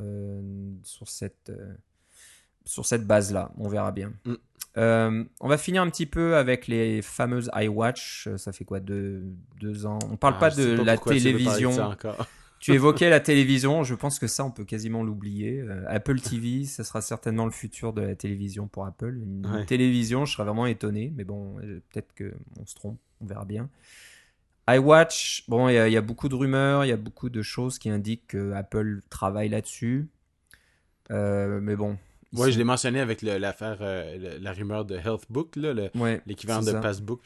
sur 0.83 1.09
cette 1.09 1.53
sur 2.65 2.87
cette 2.87 3.07
base 3.07 3.31
là. 3.31 3.53
On 3.59 3.69
verra 3.69 3.93
bien. 3.93 4.15
Mm. 4.25 5.27
on 5.41 5.49
va 5.49 5.59
finir 5.59 5.83
un 5.83 5.91
petit 5.91 6.07
peu 6.07 6.35
avec 6.37 6.67
les 6.67 7.03
fameuses 7.03 7.51
iWatch. 7.55 8.31
Ça 8.39 8.53
fait 8.53 8.65
quoi 8.65 8.81
deux, 8.81 9.23
deux 9.61 9.85
ans? 9.85 9.99
On 10.11 10.17
parle 10.17 10.35
ah, 10.39 10.41
pas 10.41 10.51
de 10.51 10.83
la 10.83 10.97
télévision. 10.97 11.95
Tu 12.61 12.73
évoquais 12.73 13.09
la 13.09 13.21
télévision, 13.21 13.85
je 13.85 13.95
pense 13.95 14.19
que 14.19 14.27
ça, 14.27 14.45
on 14.45 14.51
peut 14.51 14.65
quasiment 14.65 15.03
l'oublier. 15.03 15.61
Euh, 15.61 15.85
Apple 15.89 16.21
TV, 16.21 16.65
ça 16.65 16.83
sera 16.83 17.01
certainement 17.01 17.45
le 17.45 17.53
futur 17.53 17.93
de 17.93 18.03
la 18.03 18.15
télévision 18.15 18.67
pour 18.67 18.85
Apple. 18.85 19.17
Une 19.23 19.65
télévision, 19.67 20.25
je 20.25 20.33
serais 20.33 20.45
vraiment 20.45 20.67
étonné, 20.67 21.13
mais 21.17 21.25
bon, 21.25 21.59
euh, 21.59 21.81
peut-être 21.91 22.13
qu'on 22.17 22.67
se 22.67 22.75
trompe, 22.75 22.99
on 23.21 23.27
verra 23.27 23.45
bien. 23.45 23.69
iWatch, 24.69 25.45
bon, 25.49 25.69
il 25.69 25.75
y, 25.75 25.97
a 25.97 26.01
beaucoup 26.01 26.29
de 26.29 26.35
rumeurs, 26.35 26.85
il 26.85 26.89
y 26.89 26.93
a 26.93 26.97
beaucoup 26.97 27.31
de 27.31 27.43
choses 27.43 27.79
qui 27.79 27.91
indiquent 27.91 28.27
que 28.29 28.53
Apple 28.53 29.01
travaille 29.09 29.49
là-dessus. 29.49 30.09
Euh, 31.11 31.61
mais 31.61 31.77
bon, 31.77 31.97
oui, 32.35 32.53
je 32.53 32.59
l'ai 32.59 32.65
mentionné 32.65 33.01
avec 33.01 33.23
l'affaire, 33.23 33.79
euh, 33.81 34.39
la 34.41 34.53
rumeur 34.53 34.85
de 34.85 34.97
Healthbook, 34.97 35.57
l'équivalent 36.27 36.63
de 36.63 36.73
Passbook. 36.73 37.23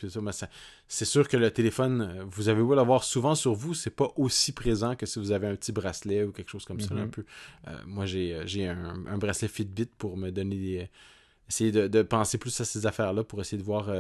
C'est 0.86 1.05
sûr 1.05 1.28
que 1.28 1.36
le 1.36 1.50
téléphone, 1.50 2.03
euh, 2.03 2.24
vous 2.28 2.48
avez 2.48 2.62
beau 2.62 2.74
l'avoir 2.74 3.03
souvent 3.03 3.34
sur 3.34 3.55
vous, 3.55 3.74
c'est 3.74 3.90
pas 3.90 4.12
aussi 4.16 4.53
présent 4.53 4.94
que 4.94 5.07
si 5.07 5.18
vous 5.18 5.32
avez 5.32 5.48
un 5.48 5.57
petit 5.57 5.72
bracelet 5.72 6.22
ou 6.22 6.30
quelque 6.30 6.50
chose 6.50 6.64
comme 6.64 6.80
ça. 6.80 6.94
Un 6.94 7.07
mm-hmm. 7.07 7.11
peu. 7.11 7.24
Euh, 7.66 7.76
moi, 7.86 8.07
j'ai 8.07 8.68
un, 8.68 9.05
un, 9.07 9.18
bracelet 9.18 9.48
Fitbit 9.48 9.88
pour 9.98 10.16
me 10.16 10.30
donner 10.30 10.57
des. 10.57 10.88
essayer 11.48 11.72
de, 11.72 12.03
penser 12.03 12.38
plus 12.38 12.61
à 12.61 12.64
ces 12.64 12.86
affaires-là 12.86 13.24
pour 13.24 13.40
essayer 13.40 13.59
de 13.59 13.66
voir 13.66 13.90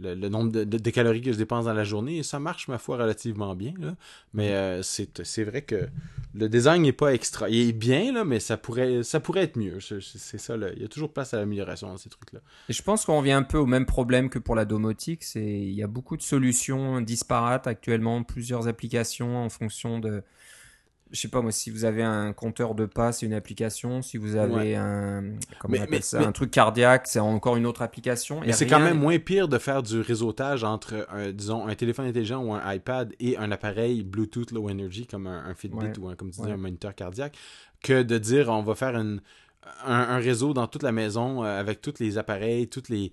le, 0.00 0.28
nombre 0.28 0.50
de, 0.50 0.90
calories 0.90 1.22
que 1.22 1.32
je 1.32 1.38
dépense 1.38 1.66
dans 1.66 1.72
la 1.72 1.84
journée. 1.84 2.18
Et 2.18 2.22
ça 2.22 2.38
marche, 2.38 2.68
ma 2.68 2.78
foi, 2.78 2.96
relativement 2.96 3.54
bien. 3.54 3.74
Mais 4.32 4.50
mm. 4.50 4.54
euh, 4.54 4.82
c'est 4.82 5.44
vrai 5.44 5.62
que 5.62 5.88
le 6.34 6.48
design 6.48 6.82
n'est 6.82 6.92
pas 6.92 7.14
extra. 7.14 7.48
Il 7.48 7.68
est 7.68 7.72
bien, 7.72 8.12
là, 8.12 8.24
mais 8.24 8.40
ça 8.40 8.56
pourrait, 8.56 9.02
ça 9.02 9.20
pourrait 9.20 9.42
être 9.42 9.56
mieux. 9.56 9.78
C'est 9.80 10.38
ça. 10.38 10.56
Il 10.76 10.82
y 10.82 10.84
a 10.84 10.88
toujours 10.88 11.12
place 11.12 11.34
à 11.34 11.38
l'amélioration 11.38 11.88
dans 11.88 11.96
ces 11.96 12.10
trucs-là. 12.10 12.40
Je 12.68 12.82
pense 12.82 13.04
qu'on 13.04 13.20
vient 13.20 13.38
un 13.38 13.42
peu 13.42 13.58
au 13.58 13.66
même 13.66 13.86
problème 13.86 14.30
que 14.30 14.38
pour 14.38 14.54
la 14.54 14.64
domotique. 14.64 15.22
Il 15.34 15.72
y 15.72 15.82
a 15.82 15.86
beaucoup 15.86 16.16
de 16.16 16.22
solutions 16.22 17.00
disparates 17.00 17.66
actuellement, 17.66 18.22
plusieurs 18.22 18.68
applications 18.68 19.38
en 19.38 19.48
fonction 19.48 19.98
de 19.98 20.22
je 21.14 21.20
sais 21.20 21.28
pas 21.28 21.40
moi, 21.40 21.52
si 21.52 21.70
vous 21.70 21.84
avez 21.84 22.02
un 22.02 22.32
compteur 22.32 22.74
de 22.74 22.86
pas, 22.86 23.12
c'est 23.12 23.24
une 23.24 23.34
application. 23.34 24.02
Si 24.02 24.18
vous 24.18 24.34
avez 24.34 24.74
un, 24.74 25.22
comment 25.60 25.76
ça, 26.00 26.20
un 26.20 26.32
truc 26.32 26.50
cardiaque, 26.50 27.06
c'est 27.06 27.20
encore 27.20 27.56
une 27.56 27.66
autre 27.66 27.82
application. 27.82 28.40
Mais 28.40 28.52
c'est 28.52 28.66
quand 28.66 28.80
même 28.80 28.98
moins 28.98 29.18
pire 29.18 29.46
de 29.46 29.58
faire 29.58 29.82
du 29.82 30.00
réseautage 30.00 30.64
entre, 30.64 31.06
un, 31.10 31.30
disons, 31.30 31.66
un 31.68 31.74
téléphone 31.76 32.06
intelligent 32.06 32.42
ou 32.42 32.52
un 32.52 32.72
iPad 32.72 33.14
et 33.20 33.38
un 33.38 33.52
appareil 33.52 34.02
Bluetooth 34.02 34.50
Low 34.50 34.68
Energy 34.68 35.06
comme 35.06 35.28
un, 35.28 35.54
Fitbit 35.54 35.98
ou 36.00 36.08
un, 36.08 36.16
comme 36.16 36.32
tu 36.32 36.40
dis, 36.42 36.50
un 36.50 36.56
moniteur 36.56 36.94
cardiaque 36.94 37.38
que 37.82 38.02
de 38.02 38.18
dire 38.18 38.48
on 38.48 38.62
va 38.62 38.74
faire 38.74 38.96
un, 38.96 39.18
un, 39.84 40.18
réseau 40.18 40.52
dans 40.52 40.66
toute 40.66 40.82
la 40.82 40.92
maison 40.92 41.44
euh, 41.44 41.60
avec 41.60 41.80
tous 41.80 42.00
les 42.00 42.18
appareils, 42.18 42.68
toutes 42.68 42.88
les 42.88 43.12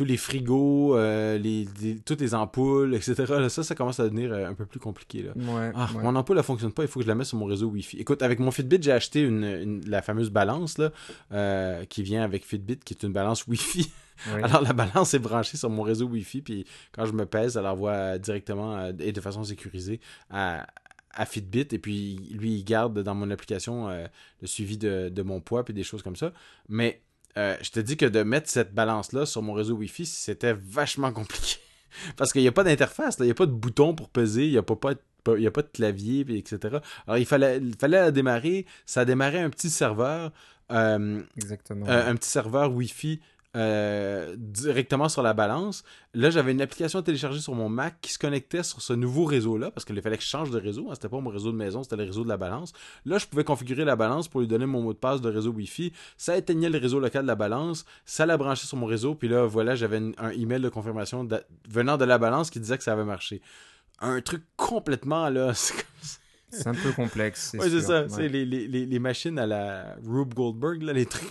tous 0.00 0.06
les 0.06 0.16
frigos, 0.16 0.96
euh, 0.96 1.36
les, 1.36 1.68
toutes 2.06 2.22
les 2.22 2.34
ampoules, 2.34 2.94
etc. 2.94 3.50
ça, 3.50 3.62
ça 3.62 3.74
commence 3.74 4.00
à 4.00 4.04
devenir 4.04 4.32
euh, 4.32 4.48
un 4.48 4.54
peu 4.54 4.64
plus 4.64 4.80
compliqué. 4.80 5.24
Là. 5.24 5.32
Ah, 5.74 5.90
mon 5.92 6.16
ampoule 6.16 6.38
ne 6.38 6.42
fonctionne 6.42 6.72
pas, 6.72 6.84
il 6.84 6.88
faut 6.88 7.00
que 7.00 7.04
je 7.04 7.08
la 7.08 7.14
mette 7.14 7.26
sur 7.26 7.36
mon 7.36 7.44
réseau 7.44 7.66
Wi-Fi. 7.66 7.98
Écoute, 7.98 8.22
avec 8.22 8.38
mon 8.38 8.50
Fitbit, 8.50 8.78
j'ai 8.80 8.92
acheté 8.92 9.20
une, 9.20 9.82
la 9.86 10.00
fameuse 10.00 10.30
balance 10.30 10.78
là, 10.78 10.90
euh, 11.32 11.84
qui 11.84 12.02
vient 12.02 12.22
avec 12.22 12.46
Fitbit, 12.46 12.78
qui 12.78 12.94
est 12.94 13.02
une 13.02 13.12
balance 13.12 13.46
Wi-Fi. 13.46 13.92
Alors 14.42 14.62
la 14.62 14.72
balance 14.72 15.12
est 15.12 15.18
branchée 15.18 15.58
sur 15.58 15.68
mon 15.68 15.82
réseau 15.82 16.06
Wi-Fi, 16.06 16.40
puis 16.40 16.64
quand 16.92 17.04
je 17.04 17.12
me 17.12 17.26
pèse, 17.26 17.58
elle 17.58 17.66
envoie 17.66 18.16
directement 18.16 18.88
et 19.00 19.12
de 19.12 19.20
façon 19.20 19.44
sécurisée 19.44 20.00
à, 20.30 20.66
à 21.12 21.26
Fitbit 21.26 21.66
et 21.72 21.78
puis 21.78 22.16
lui 22.32 22.54
il 22.54 22.64
garde 22.64 23.02
dans 23.02 23.14
mon 23.14 23.30
application 23.30 23.88
le 23.90 24.46
suivi 24.46 24.78
de, 24.78 25.10
de, 25.10 25.22
mon 25.22 25.40
poids 25.40 25.62
puis 25.62 25.74
des 25.74 25.82
choses 25.82 26.02
comme 26.02 26.16
ça 26.16 26.32
mais 26.68 27.02
euh, 27.36 27.56
je 27.62 27.70
te 27.70 27.80
dis 27.80 27.96
que 27.96 28.06
de 28.06 28.22
mettre 28.22 28.48
cette 28.48 28.74
balance-là 28.74 29.26
sur 29.26 29.42
mon 29.42 29.52
réseau 29.52 29.74
Wi-Fi, 29.74 30.06
c'était 30.06 30.52
vachement 30.52 31.12
compliqué. 31.12 31.56
Parce 32.16 32.32
qu'il 32.32 32.42
n'y 32.42 32.48
a 32.48 32.52
pas 32.52 32.64
d'interface, 32.64 33.16
il 33.18 33.24
n'y 33.24 33.30
a 33.30 33.34
pas 33.34 33.46
de 33.46 33.52
bouton 33.52 33.94
pour 33.94 34.08
peser, 34.08 34.46
il 34.46 34.52
n'y 34.52 34.58
a 34.58 34.62
pas, 34.62 34.76
pas, 34.76 34.92
il 35.36 35.46
a 35.46 35.50
pas 35.50 35.62
de 35.62 35.68
clavier, 35.68 36.20
etc. 36.36 36.78
Alors, 37.06 37.18
il 37.18 37.26
fallait, 37.26 37.58
il 37.58 37.76
fallait 37.76 38.00
la 38.00 38.10
démarrer. 38.10 38.66
Ça 38.86 39.00
a 39.00 39.04
démarré 39.04 39.40
un 39.40 39.50
petit 39.50 39.70
serveur. 39.70 40.32
Euh, 40.70 41.20
Exactement. 41.36 41.86
Euh, 41.88 42.10
un 42.10 42.14
petit 42.14 42.30
serveur 42.30 42.72
Wi-Fi 42.72 43.20
euh, 43.56 44.36
directement 44.38 45.08
sur 45.08 45.22
la 45.22 45.34
balance. 45.34 45.82
Là, 46.14 46.30
j'avais 46.30 46.52
une 46.52 46.62
application 46.62 47.02
téléchargée 47.02 47.40
sur 47.40 47.54
mon 47.54 47.68
Mac 47.68 48.00
qui 48.00 48.12
se 48.12 48.18
connectait 48.18 48.62
sur 48.62 48.80
ce 48.80 48.92
nouveau 48.92 49.24
réseau-là, 49.24 49.72
parce 49.72 49.84
qu'il 49.84 50.00
fallait 50.00 50.18
que 50.18 50.22
je 50.22 50.28
change 50.28 50.50
de 50.50 50.58
réseau. 50.58 50.86
Hein, 50.88 50.94
c'était 50.94 51.08
pas 51.08 51.18
mon 51.18 51.30
réseau 51.30 51.50
de 51.50 51.56
maison, 51.56 51.82
c'était 51.82 51.96
le 51.96 52.04
réseau 52.04 52.22
de 52.22 52.28
la 52.28 52.36
balance. 52.36 52.72
Là, 53.04 53.18
je 53.18 53.26
pouvais 53.26 53.42
configurer 53.42 53.84
la 53.84 53.96
balance 53.96 54.28
pour 54.28 54.40
lui 54.40 54.46
donner 54.46 54.66
mon 54.66 54.82
mot 54.82 54.92
de 54.92 54.98
passe 54.98 55.20
de 55.20 55.28
réseau 55.28 55.50
Wi-Fi. 55.50 55.92
Ça 56.16 56.36
éteignait 56.36 56.70
le 56.70 56.78
réseau 56.78 57.00
local 57.00 57.22
de 57.22 57.26
la 57.26 57.34
balance, 57.34 57.84
ça 58.04 58.24
l'a 58.24 58.36
branché 58.36 58.66
sur 58.66 58.76
mon 58.76 58.86
réseau, 58.86 59.16
puis 59.16 59.28
là, 59.28 59.46
voilà, 59.46 59.74
j'avais 59.74 60.00
un 60.18 60.30
email 60.30 60.60
de 60.60 60.68
confirmation 60.68 61.26
venant 61.68 61.96
de 61.96 62.04
la 62.04 62.18
balance 62.18 62.50
qui 62.50 62.60
disait 62.60 62.78
que 62.78 62.84
ça 62.84 62.92
avait 62.92 63.04
marché. 63.04 63.42
Un 64.00 64.20
truc 64.20 64.44
complètement 64.56 65.28
là. 65.28 65.52
C'est 66.52 66.66
un 66.66 66.74
peu 66.74 66.90
complexe. 66.90 67.54
Oui, 67.58 67.70
c'est 67.70 67.80
ça. 67.80 68.08
C'est 68.08 68.26
les, 68.26 68.44
les, 68.44 68.66
les, 68.66 68.98
machines 68.98 69.38
à 69.38 69.46
la 69.46 69.94
Rube 70.04 70.34
Goldberg, 70.34 70.82
là, 70.82 70.92
les 70.92 71.06
trucs 71.06 71.30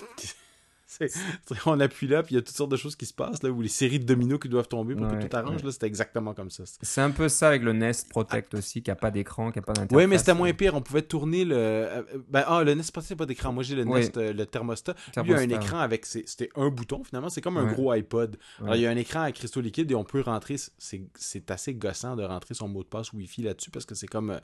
on 1.66 1.80
appuie 1.80 2.08
là, 2.08 2.24
puis 2.24 2.36
il 2.36 2.38
y 2.38 2.40
a 2.40 2.42
toutes 2.42 2.56
sortes 2.56 2.72
de 2.72 2.78
choses 2.78 2.96
qui 2.96 3.06
se 3.06 3.14
passent, 3.14 3.44
là, 3.44 3.50
ou 3.50 3.62
les 3.62 3.70
séries 3.70 4.00
de 4.00 4.06
dominos 4.06 4.40
qui 4.40 4.50
doivent 4.50 4.68
tomber 4.68 4.96
pour 4.96 5.08
que 5.08 5.26
tout 5.26 5.36
arrange. 5.36 5.64
Là, 5.64 5.72
c'était 5.72 5.88
exactement 5.88 6.34
comme 6.34 6.50
ça. 6.50 6.64
C'est 6.82 7.02
un 7.02 7.12
peu 7.12 7.30
ça 7.30 7.50
avec 7.50 7.64
le 7.64 7.74
Nest 7.74 8.10
Protect 8.10 8.54
aussi, 8.56 8.82
qui 8.82 8.92
a 8.92 8.96
pas 8.96 9.12
d'écran, 9.12 9.52
qui 9.52 9.60
a 9.60 9.62
pas 9.62 9.74
d'interface. 9.74 9.98
Oui, 9.98 10.08
mais 10.08 10.18
c'était 10.18 10.34
moins 10.34 10.52
pire. 10.54 10.76
On 10.76 10.82
pouvait 10.82 11.02
tourner 11.02 11.46
le. 11.46 11.56
Euh, 11.56 12.02
ben, 12.30 12.44
ah, 12.48 12.64
le 12.64 12.74
Nest 12.74 12.92
Protect, 12.92 13.16
pas 13.16 13.26
d'écran. 13.26 13.54
Moi, 13.54 13.64
j'ai 13.64 13.76
le 13.76 13.84
Nest, 13.84 14.18
euh, 14.18 14.34
le 14.34 14.46
thermostat. 14.46 14.96
il 15.18 15.30
y 15.30 15.34
a 15.34 15.38
un 15.38 15.50
écran 15.50 15.80
avec. 15.80 16.06
C'était 16.06 16.50
un 16.56 16.70
bouton, 16.70 17.04
finalement. 17.04 17.30
C'est 17.30 17.42
comme 17.42 17.58
un 17.58 17.72
gros 17.72 17.92
iPod. 17.92 18.38
Alors, 18.62 18.76
il 18.76 18.82
y 18.82 18.86
a 18.86 18.90
un 18.90 18.98
écran 18.98 19.22
à 19.22 19.32
cristaux 19.32 19.62
liquides 19.62 19.92
et 19.92 19.96
on 19.96 20.04
peut 20.04 20.22
rentrer. 20.22 20.56
C'est 20.78 21.52
assez 21.52 21.74
gossant 21.74 22.16
de 22.16 22.24
rentrer 22.24 22.54
son 22.54 22.68
mot 22.68 22.84
de 22.84 22.90
passe 22.90 23.14
Wi-Fi 23.14 23.44
là-dessus 23.44 23.72
parce 23.72 23.86
que 23.86 23.96
c'est 23.96 24.08
comme 24.08 24.40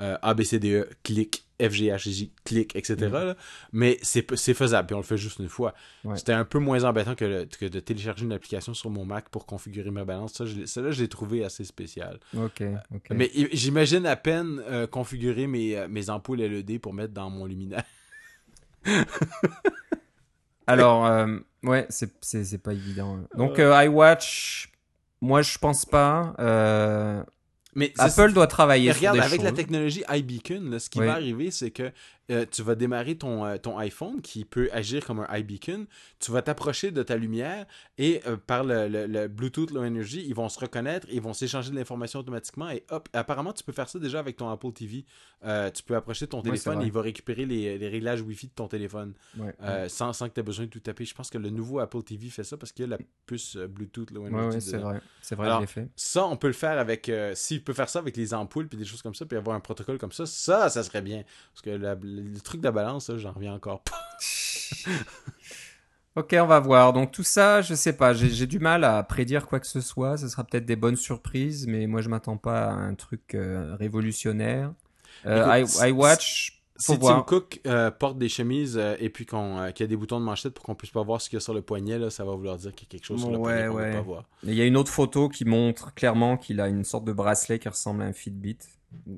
euh 0.00 0.16
ABCDE, 0.22 0.88
clic, 1.02 1.45
FGHJ, 1.60 2.30
clic, 2.44 2.76
etc. 2.76 2.96
Mm. 2.96 3.34
Mais 3.72 3.98
c'est 4.02 4.54
faisable, 4.54 4.86
puis 4.86 4.94
on 4.94 4.98
le 4.98 5.04
fait 5.04 5.16
juste 5.16 5.38
une 5.38 5.48
fois. 5.48 5.74
C'était 6.14 6.32
un 6.32 6.44
peu 6.44 6.58
moins 6.58 6.84
embêtant 6.84 7.14
que, 7.14 7.44
de 7.44 7.80
télécharger 7.80 8.24
une 8.24 8.32
application 8.32 8.74
sur 8.74 8.90
mon 8.90 9.04
Mac 9.04 9.28
pour 9.28 9.46
configurer 9.46 9.90
ma 9.90 10.04
balance. 10.04 10.34
Ça, 10.34 10.44
là 10.80 10.90
je 10.90 11.02
l'ai 11.02 11.08
trouvé 11.08 11.44
assez 11.44 11.64
spécial. 11.64 12.18
OK, 12.36 12.62
Mais 13.10 13.30
j'imagine 13.52 14.06
à 14.06 14.16
peine 14.16 14.62
euh, 14.68 14.86
configurer 14.86 15.46
mes, 15.46 15.76
euh, 15.76 15.88
mes 15.88 16.10
ampoules 16.10 16.38
LED 16.40 16.80
pour 16.80 16.92
mettre 16.92 17.12
dans 17.12 17.30
mon 17.30 17.46
luminaire. 17.46 17.84
Alors, 20.66 21.06
euh, 21.06 21.38
ouais, 21.62 21.86
c'est 21.88 22.62
pas 22.62 22.72
évident. 22.72 23.20
Donc, 23.36 23.58
iWatch, 23.58 24.72
moi, 25.20 25.42
je 25.42 25.58
pense 25.58 25.86
pas. 25.86 26.34
Mais 27.76 27.92
Apple 27.98 28.32
doit 28.32 28.46
travailler 28.46 28.90
sur 28.92 29.00
regarde, 29.00 29.20
avec 29.20 29.42
la 29.42 29.52
technologie 29.52 30.02
iBeacon, 30.08 30.78
ce 30.78 30.90
qui 30.90 30.98
va 30.98 31.12
arriver, 31.12 31.50
c'est 31.50 31.70
que 31.70 31.92
euh, 32.30 32.44
tu 32.50 32.62
vas 32.62 32.74
démarrer 32.74 33.16
ton, 33.16 33.44
euh, 33.44 33.56
ton 33.56 33.78
iPhone 33.78 34.20
qui 34.20 34.44
peut 34.44 34.68
agir 34.72 35.04
comme 35.04 35.20
un 35.20 35.36
iBeacon. 35.36 35.86
Tu 36.18 36.32
vas 36.32 36.42
t'approcher 36.42 36.90
de 36.90 37.02
ta 37.04 37.16
lumière 37.16 37.66
et 37.98 38.20
euh, 38.26 38.36
par 38.36 38.64
le, 38.64 39.28
Bluetooth 39.28 39.70
Low 39.70 39.84
Energy, 39.84 40.24
ils 40.26 40.34
vont 40.34 40.48
se 40.48 40.58
reconnaître, 40.58 41.06
ils 41.10 41.20
vont 41.20 41.32
s'échanger 41.32 41.70
de 41.70 41.76
l'information 41.76 42.20
automatiquement 42.20 42.68
et 42.68 42.84
hop, 42.90 43.08
apparemment 43.12 43.52
tu 43.52 43.62
peux 43.62 43.72
faire 43.72 43.88
ça 43.88 43.98
déjà 43.98 44.18
avec 44.18 44.36
ton 44.36 44.48
Apple 44.50 44.72
TV. 44.72 45.04
tu 45.72 45.82
peux 45.84 45.94
approcher 45.94 46.26
ton 46.26 46.42
téléphone 46.42 46.82
et 46.82 46.86
il 46.86 46.92
va 46.92 47.00
récupérer 47.00 47.46
les, 47.46 47.78
les, 47.78 47.88
réglages 47.88 48.22
Wi-Fi 48.22 48.48
de 48.48 48.52
ton 48.52 48.66
téléphone 48.66 49.14
sans, 49.88 50.12
sans, 50.12 50.28
que 50.28 50.34
tu 50.34 50.40
aies 50.40 50.42
besoin 50.42 50.64
de 50.64 50.70
tout 50.70 50.80
taper. 50.80 51.04
Je 51.04 51.14
pense 51.14 51.30
que 51.30 51.38
le 51.38 51.50
nouveau 51.50 51.78
Apple 51.78 52.02
TV 52.02 52.28
fait 52.28 52.44
ça 52.44 52.56
parce 52.56 52.72
qu'il 52.72 52.84
y 52.84 52.92
a 52.92 52.96
la 52.96 53.04
puce 53.26 53.56
Bluetooth 53.56 54.10
Low 54.10 54.26
Energy. 54.26 54.56
Oui, 54.56 54.62
c'est 54.62 54.78
vrai. 54.78 55.00
C'est 55.22 55.36
vrai, 55.36 55.66
fait. 55.66 55.88
Ça, 55.94 56.26
on 56.26 56.36
peut 56.36 56.48
le 56.48 56.52
faire 56.52 56.78
avec. 56.78 57.10
S'il 57.34 57.62
peut 57.62 57.72
faire 57.72 57.88
ça 57.88 58.00
avec 58.00 58.16
les 58.16 58.34
ampoules 58.34 58.68
puis 58.68 58.78
des 58.78 58.84
choses 58.84 59.02
comme 59.02 59.14
ça, 59.14 59.26
puis 59.26 59.38
avoir 59.38 59.54
un 59.56 59.60
protocole 59.60 59.98
comme 59.98 60.12
ça, 60.12 60.26
ça, 60.26 60.68
ça 60.68 60.82
serait 60.82 61.02
bien. 61.02 61.22
Parce 61.52 61.62
que 61.62 61.70
la, 61.70 61.94
le 62.16 62.40
truc 62.40 62.60
de 62.60 62.66
la 62.66 62.72
balance, 62.72 63.10
j'en 63.16 63.32
reviens 63.32 63.54
encore 63.54 63.82
pas. 63.82 64.00
ok, 66.16 66.36
on 66.40 66.46
va 66.46 66.60
voir. 66.60 66.92
Donc 66.92 67.12
tout 67.12 67.22
ça, 67.22 67.62
je 67.62 67.74
sais 67.74 67.92
pas, 67.92 68.12
j'ai 68.14 68.46
du 68.46 68.58
mal 68.58 68.84
à 68.84 69.02
prédire 69.02 69.46
quoi 69.46 69.60
que 69.60 69.66
ce 69.66 69.80
soit. 69.80 70.16
Ce 70.16 70.28
sera 70.28 70.44
peut-être 70.44 70.66
des 70.66 70.76
bonnes 70.76 70.96
surprises, 70.96 71.66
mais 71.66 71.86
moi 71.86 72.00
je 72.00 72.08
m'attends 72.08 72.38
pas 72.38 72.68
à 72.68 72.72
un 72.72 72.94
truc 72.94 73.34
euh, 73.34 73.76
révolutionnaire. 73.78 74.72
Euh, 75.26 75.64
iWatch. 75.82 76.52
Si 76.78 76.98
Tim 76.98 77.22
Cook 77.22 77.62
euh, 77.66 77.90
porte 77.90 78.18
des 78.18 78.28
chemises 78.28 78.78
et 78.98 79.08
puis 79.08 79.24
qu'il 79.24 79.38
y 79.38 79.82
a 79.82 79.86
des 79.86 79.96
boutons 79.96 80.20
de 80.20 80.26
manchette 80.26 80.52
pour 80.52 80.62
qu'on 80.62 80.74
puisse 80.74 80.90
pas 80.90 81.02
voir 81.02 81.22
ce 81.22 81.30
qu'il 81.30 81.38
y 81.38 81.38
a 81.38 81.40
sur 81.40 81.54
le 81.54 81.62
poignet, 81.62 81.98
là, 81.98 82.10
ça 82.10 82.22
va 82.22 82.34
vouloir 82.34 82.58
dire 82.58 82.74
qu'il 82.74 82.86
y 82.86 82.90
a 82.90 82.92
quelque 82.92 83.06
chose 83.06 83.20
sur 83.20 83.30
le 83.30 83.38
poignet 83.38 83.66
qu'on 83.68 83.78
ne 83.78 83.84
peut 83.84 83.92
pas 83.92 84.00
voir. 84.02 84.24
Il 84.42 84.52
y 84.52 84.60
a 84.60 84.66
une 84.66 84.76
autre 84.76 84.92
photo 84.92 85.30
qui 85.30 85.46
montre 85.46 85.94
clairement 85.94 86.36
qu'il 86.36 86.60
a 86.60 86.68
une 86.68 86.84
sorte 86.84 87.06
de 87.06 87.12
bracelet 87.12 87.58
qui 87.58 87.70
ressemble 87.70 88.02
à 88.02 88.04
un 88.04 88.12
Fitbit. 88.12 88.58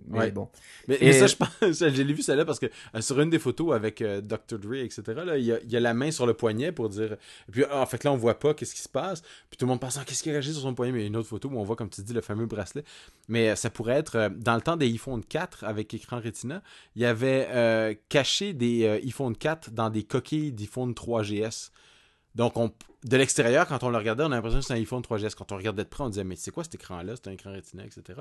Mais 0.09 0.31
bon. 0.31 0.49
Mais, 0.87 1.13
ça, 1.13 1.27
je 1.27 1.37
pense, 1.37 1.49
j'ai 1.79 2.05
vu 2.05 2.23
celle-là 2.23 2.45
parce 2.45 2.59
que 2.59 2.67
euh, 2.95 3.01
sur 3.01 3.21
une 3.21 3.31
des 3.31 3.39
photos 3.39 3.75
avec 3.75 4.03
euh, 4.03 4.21
Dr. 4.21 4.59
Dre, 4.59 4.75
etc., 4.77 5.03
il, 5.37 5.45
y 5.45 5.77
a, 5.77 5.81
la 5.81 5.95
main 5.95 6.11
sur 6.11 6.27
le 6.27 6.35
poignet 6.35 6.73
pour 6.73 6.89
dire. 6.89 7.13
Et 7.13 7.53
puis, 7.53 7.65
en 7.65 7.87
fait, 7.87 8.05
là, 8.05 8.13
on 8.13 8.17
voit 8.17 8.39
pas 8.39 8.55
qu'est-ce 8.55 8.75
qui 8.75 8.81
se 8.81 8.89
passe. 8.89 9.23
Puis 9.51 9.57
tout 9.59 9.67
le 9.67 9.71
monde 9.71 9.81
pense, 9.81 9.99
ah, 9.99 10.05
qu'est-ce 10.05 10.23
qui 10.23 10.31
réagit 10.31 10.53
sur 10.53 10.63
son 10.63 10.75
poignet? 10.75 10.93
Mais 10.93 10.99
il 11.01 11.03
y 11.03 11.05
a 11.05 11.09
une 11.09 11.17
autre 11.17 11.29
photo 11.29 11.49
où 11.49 11.59
on 11.59 11.65
voit, 11.65 11.77
comme 11.77 11.91
tu 11.91 12.03
dis, 12.03 12.13
le 12.13 12.21
fameux 12.21 12.47
bracelet. 12.47 12.85
Mais 13.29 13.51
euh, 13.51 13.57
ça 13.57 13.71
pourrait 13.71 13.97
être, 13.99 14.31
dans 14.37 14.55
le 14.55 14.63
temps 14.63 14.77
des 14.77 14.87
iPhone 14.87 15.25
4 15.25 15.65
avec 15.65 15.93
écran 15.95 16.21
Retina, 16.21 16.63
il 16.97 17.03
y 17.03 17.05
avait 17.05 17.99
caché 18.09 18.53
des 18.53 18.87
iPhone 19.05 19.37
4 19.37 19.71
dans 19.71 19.91
des 19.91 20.03
coquilles 20.03 20.53
d'iPhone 20.53 20.93
3GS. 20.93 21.71
Donc, 22.39 22.57
on, 22.57 22.73
de 23.05 23.17
l'extérieur, 23.17 23.67
quand 23.67 23.83
on 23.83 23.91
le 23.91 23.99
regardait, 23.99 24.23
on 24.23 24.27
a 24.27 24.37
l'impression 24.37 24.61
que 24.61 24.65
c'était 24.65 24.79
un 24.79 24.83
iPhone 24.83 25.03
3GS. 25.03 25.35
Quand 25.35 25.51
on 25.51 25.57
regardait 25.57 25.83
de 25.83 25.89
près, 25.89 26.05
on 26.05 26.09
disait, 26.09 26.23
mais 26.23 26.37
c'est 26.37 26.53
quoi 26.53 26.63
cet 26.63 26.77
écran-là? 26.77 27.15
C'est 27.17 27.29
un 27.29 27.33
écran 27.33 27.53
Retina, 27.53 27.85
etc. 27.85 28.21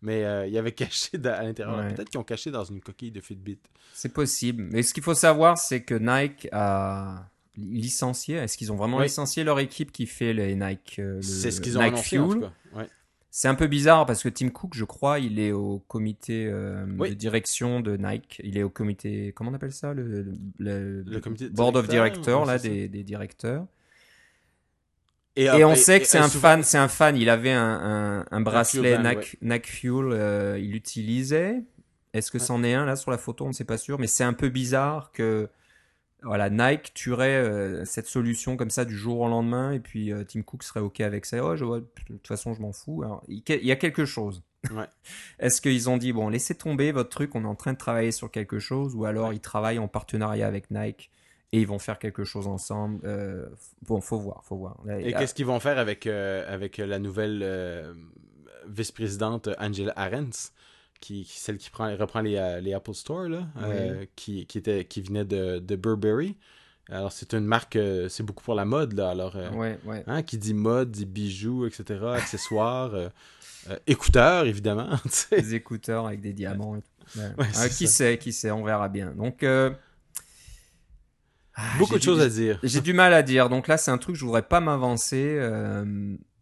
Mais 0.00 0.24
euh, 0.24 0.46
il 0.46 0.52
y 0.54 0.58
avait 0.58 0.72
caché 0.72 1.18
à 1.22 1.42
l'intérieur. 1.42 1.86
Peut-être 1.94 2.08
qu'ils 2.08 2.18
ont 2.18 2.24
caché 2.24 2.50
dans 2.50 2.64
une 2.64 2.80
coquille 2.80 3.12
de 3.12 3.20
Fitbit. 3.20 3.60
C'est 3.92 4.12
possible. 4.12 4.66
Mais 4.72 4.82
ce 4.82 4.94
qu'il 4.94 5.02
faut 5.02 5.14
savoir, 5.14 5.58
c'est 5.58 5.82
que 5.82 5.94
Nike 5.94 6.48
a 6.50 7.26
licencié. 7.58 8.36
Est-ce 8.36 8.56
qu'ils 8.56 8.72
ont 8.72 8.76
vraiment 8.76 9.00
licencié 9.00 9.44
leur 9.44 9.60
équipe 9.60 9.92
qui 9.92 10.06
fait 10.06 10.32
les 10.32 10.54
Nike 10.54 10.96
euh, 10.98 11.20
C'est 11.20 11.50
ce 11.50 11.60
qu'ils 11.60 11.76
ont 11.76 11.82
annoncé, 11.82 12.16
Fuel? 12.16 12.50
C'est 13.30 13.48
un 13.48 13.54
peu 13.54 13.66
bizarre 13.66 14.06
parce 14.06 14.22
que 14.22 14.28
Tim 14.28 14.48
Cook, 14.48 14.72
je 14.74 14.84
crois, 14.84 15.18
il 15.18 15.38
est 15.38 15.52
au 15.52 15.80
comité 15.86 16.46
euh, 16.46 16.86
de 16.86 17.14
direction 17.14 17.80
de 17.80 17.96
Nike. 17.96 18.40
Il 18.42 18.56
est 18.56 18.62
au 18.62 18.70
comité, 18.70 19.32
comment 19.34 19.50
on 19.50 19.54
appelle 19.54 19.72
ça 19.72 19.92
Le, 19.92 20.34
le, 20.58 21.20
comité 21.20 21.50
board 21.50 21.76
of 21.76 21.88
directors, 21.88 22.46
là, 22.46 22.58
des, 22.58 22.88
des, 22.88 23.02
directeurs. 23.02 23.66
Et, 25.36 25.48
on 25.64 25.74
sait 25.76 26.00
que 26.00 26.06
c'est 26.06 26.18
un 26.18 26.28
fan, 26.28 26.64
c'est 26.64 26.78
un 26.78 26.88
fan. 26.88 27.16
Il 27.16 27.28
avait 27.28 27.52
un, 27.52 28.24
un, 28.28 28.40
bracelet 28.40 28.98
Nike, 29.40 29.66
Fuel, 29.66 30.06
euh, 30.10 30.58
il 30.58 30.72
l'utilisait. 30.72 31.62
Est-ce 32.14 32.30
que 32.30 32.38
c'en 32.38 32.64
est 32.64 32.74
un 32.74 32.86
là 32.86 32.96
sur 32.96 33.10
la 33.10 33.18
photo? 33.18 33.44
On 33.44 33.48
ne 33.48 33.52
sait 33.52 33.64
pas 33.64 33.78
sûr, 33.78 33.98
mais 34.00 34.06
c'est 34.06 34.24
un 34.24 34.32
peu 34.32 34.48
bizarre 34.48 35.12
que 35.12 35.48
voilà, 36.22 36.50
Nike 36.50 36.92
tuerait 36.94 37.36
euh, 37.36 37.84
cette 37.84 38.06
solution 38.06 38.56
comme 38.56 38.70
ça 38.70 38.84
du 38.84 38.96
jour 38.96 39.20
au 39.20 39.28
lendemain 39.28 39.72
et 39.72 39.78
puis 39.78 40.12
euh, 40.12 40.24
Tim 40.24 40.42
Cook 40.42 40.64
serait 40.64 40.80
OK 40.80 41.00
avec 41.00 41.24
ça. 41.24 41.44
Oh, 41.44 41.54
je 41.54 41.64
vois, 41.64 41.80
de 41.80 41.86
toute 42.06 42.26
façon, 42.26 42.54
je 42.54 42.60
m'en 42.60 42.72
fous. 42.72 43.02
Alors, 43.04 43.22
il 43.28 43.42
y 43.46 43.70
a 43.70 43.76
quelque 43.76 44.04
chose. 44.04 44.42
Est-ce 45.38 45.60
qu'ils 45.60 45.88
ont 45.88 45.96
dit, 45.96 46.12
bon, 46.12 46.28
laissez 46.28 46.56
tomber 46.56 46.90
votre 46.90 47.10
truc, 47.10 47.34
on 47.36 47.44
est 47.44 47.48
en 47.48 47.54
train 47.54 47.72
de 47.72 47.78
travailler 47.78 48.10
sur 48.10 48.30
quelque 48.30 48.58
chose 48.58 48.96
ou 48.96 49.04
alors 49.04 49.32
ils 49.32 49.40
travaillent 49.40 49.78
en 49.78 49.86
partenariat 49.86 50.48
avec 50.48 50.70
Nike 50.72 51.10
et 51.52 51.60
ils 51.60 51.66
vont 51.66 51.78
faire 51.78 52.00
quelque 52.00 52.24
chose 52.24 52.48
ensemble 52.48 53.00
euh, 53.04 53.46
Bon, 53.86 54.00
faut 54.00 54.18
voir, 54.18 54.42
faut 54.44 54.56
voir. 54.56 54.76
et 54.98 55.12
qu'est-ce 55.12 55.34
qu'ils 55.34 55.46
vont 55.46 55.60
faire 55.60 55.78
avec, 55.78 56.06
avec 56.06 56.78
la 56.78 56.98
nouvelle 56.98 57.94
vice-présidente 58.66 59.48
Angela 59.58 59.92
Arendts 59.94 60.52
qui, 61.00 61.24
celle 61.28 61.58
qui 61.58 61.70
prend, 61.70 61.94
reprend 61.96 62.20
les, 62.20 62.36
euh, 62.36 62.60
les 62.60 62.74
Apple 62.74 62.94
Store, 62.94 63.28
là, 63.28 63.46
euh, 63.62 64.04
qui, 64.16 64.46
qui, 64.46 64.58
était, 64.58 64.84
qui 64.84 65.00
venait 65.02 65.24
de, 65.24 65.58
de 65.58 65.76
Burberry. 65.76 66.36
Alors, 66.90 67.12
c'est 67.12 67.34
une 67.34 67.44
marque, 67.44 67.76
euh, 67.76 68.08
c'est 68.08 68.22
beaucoup 68.22 68.42
pour 68.42 68.54
la 68.54 68.64
mode, 68.64 68.94
là. 68.94 69.10
Alors, 69.10 69.36
ouais, 69.54 69.78
ouais. 69.84 70.02
Hein, 70.06 70.22
qui 70.22 70.38
dit 70.38 70.54
mode, 70.54 70.90
dit 70.90 71.04
bijoux, 71.06 71.66
etc., 71.66 72.00
accessoires, 72.14 72.92
écouteurs, 73.86 74.46
évidemment. 74.46 74.88
Des 75.30 75.54
écouteurs 75.54 76.06
avec 76.06 76.20
des 76.20 76.32
diamants 76.32 76.76
et 76.76 76.80
tout. 76.80 77.68
qui 77.76 77.86
sait, 77.86 78.16
qui 78.18 78.32
sait, 78.32 78.50
on 78.50 78.64
verra 78.64 78.88
bien. 78.88 79.10
Donc, 79.10 79.44
beaucoup 81.78 81.98
de 81.98 82.02
choses 82.02 82.20
à 82.20 82.28
dire. 82.28 82.58
J'ai 82.62 82.80
du 82.80 82.94
mal 82.94 83.12
à 83.12 83.22
dire. 83.22 83.50
Donc 83.50 83.68
là, 83.68 83.76
c'est 83.76 83.90
un 83.90 83.98
truc, 83.98 84.16
je 84.16 84.24
voudrais 84.24 84.48
pas 84.48 84.60
m'avancer. 84.60 85.38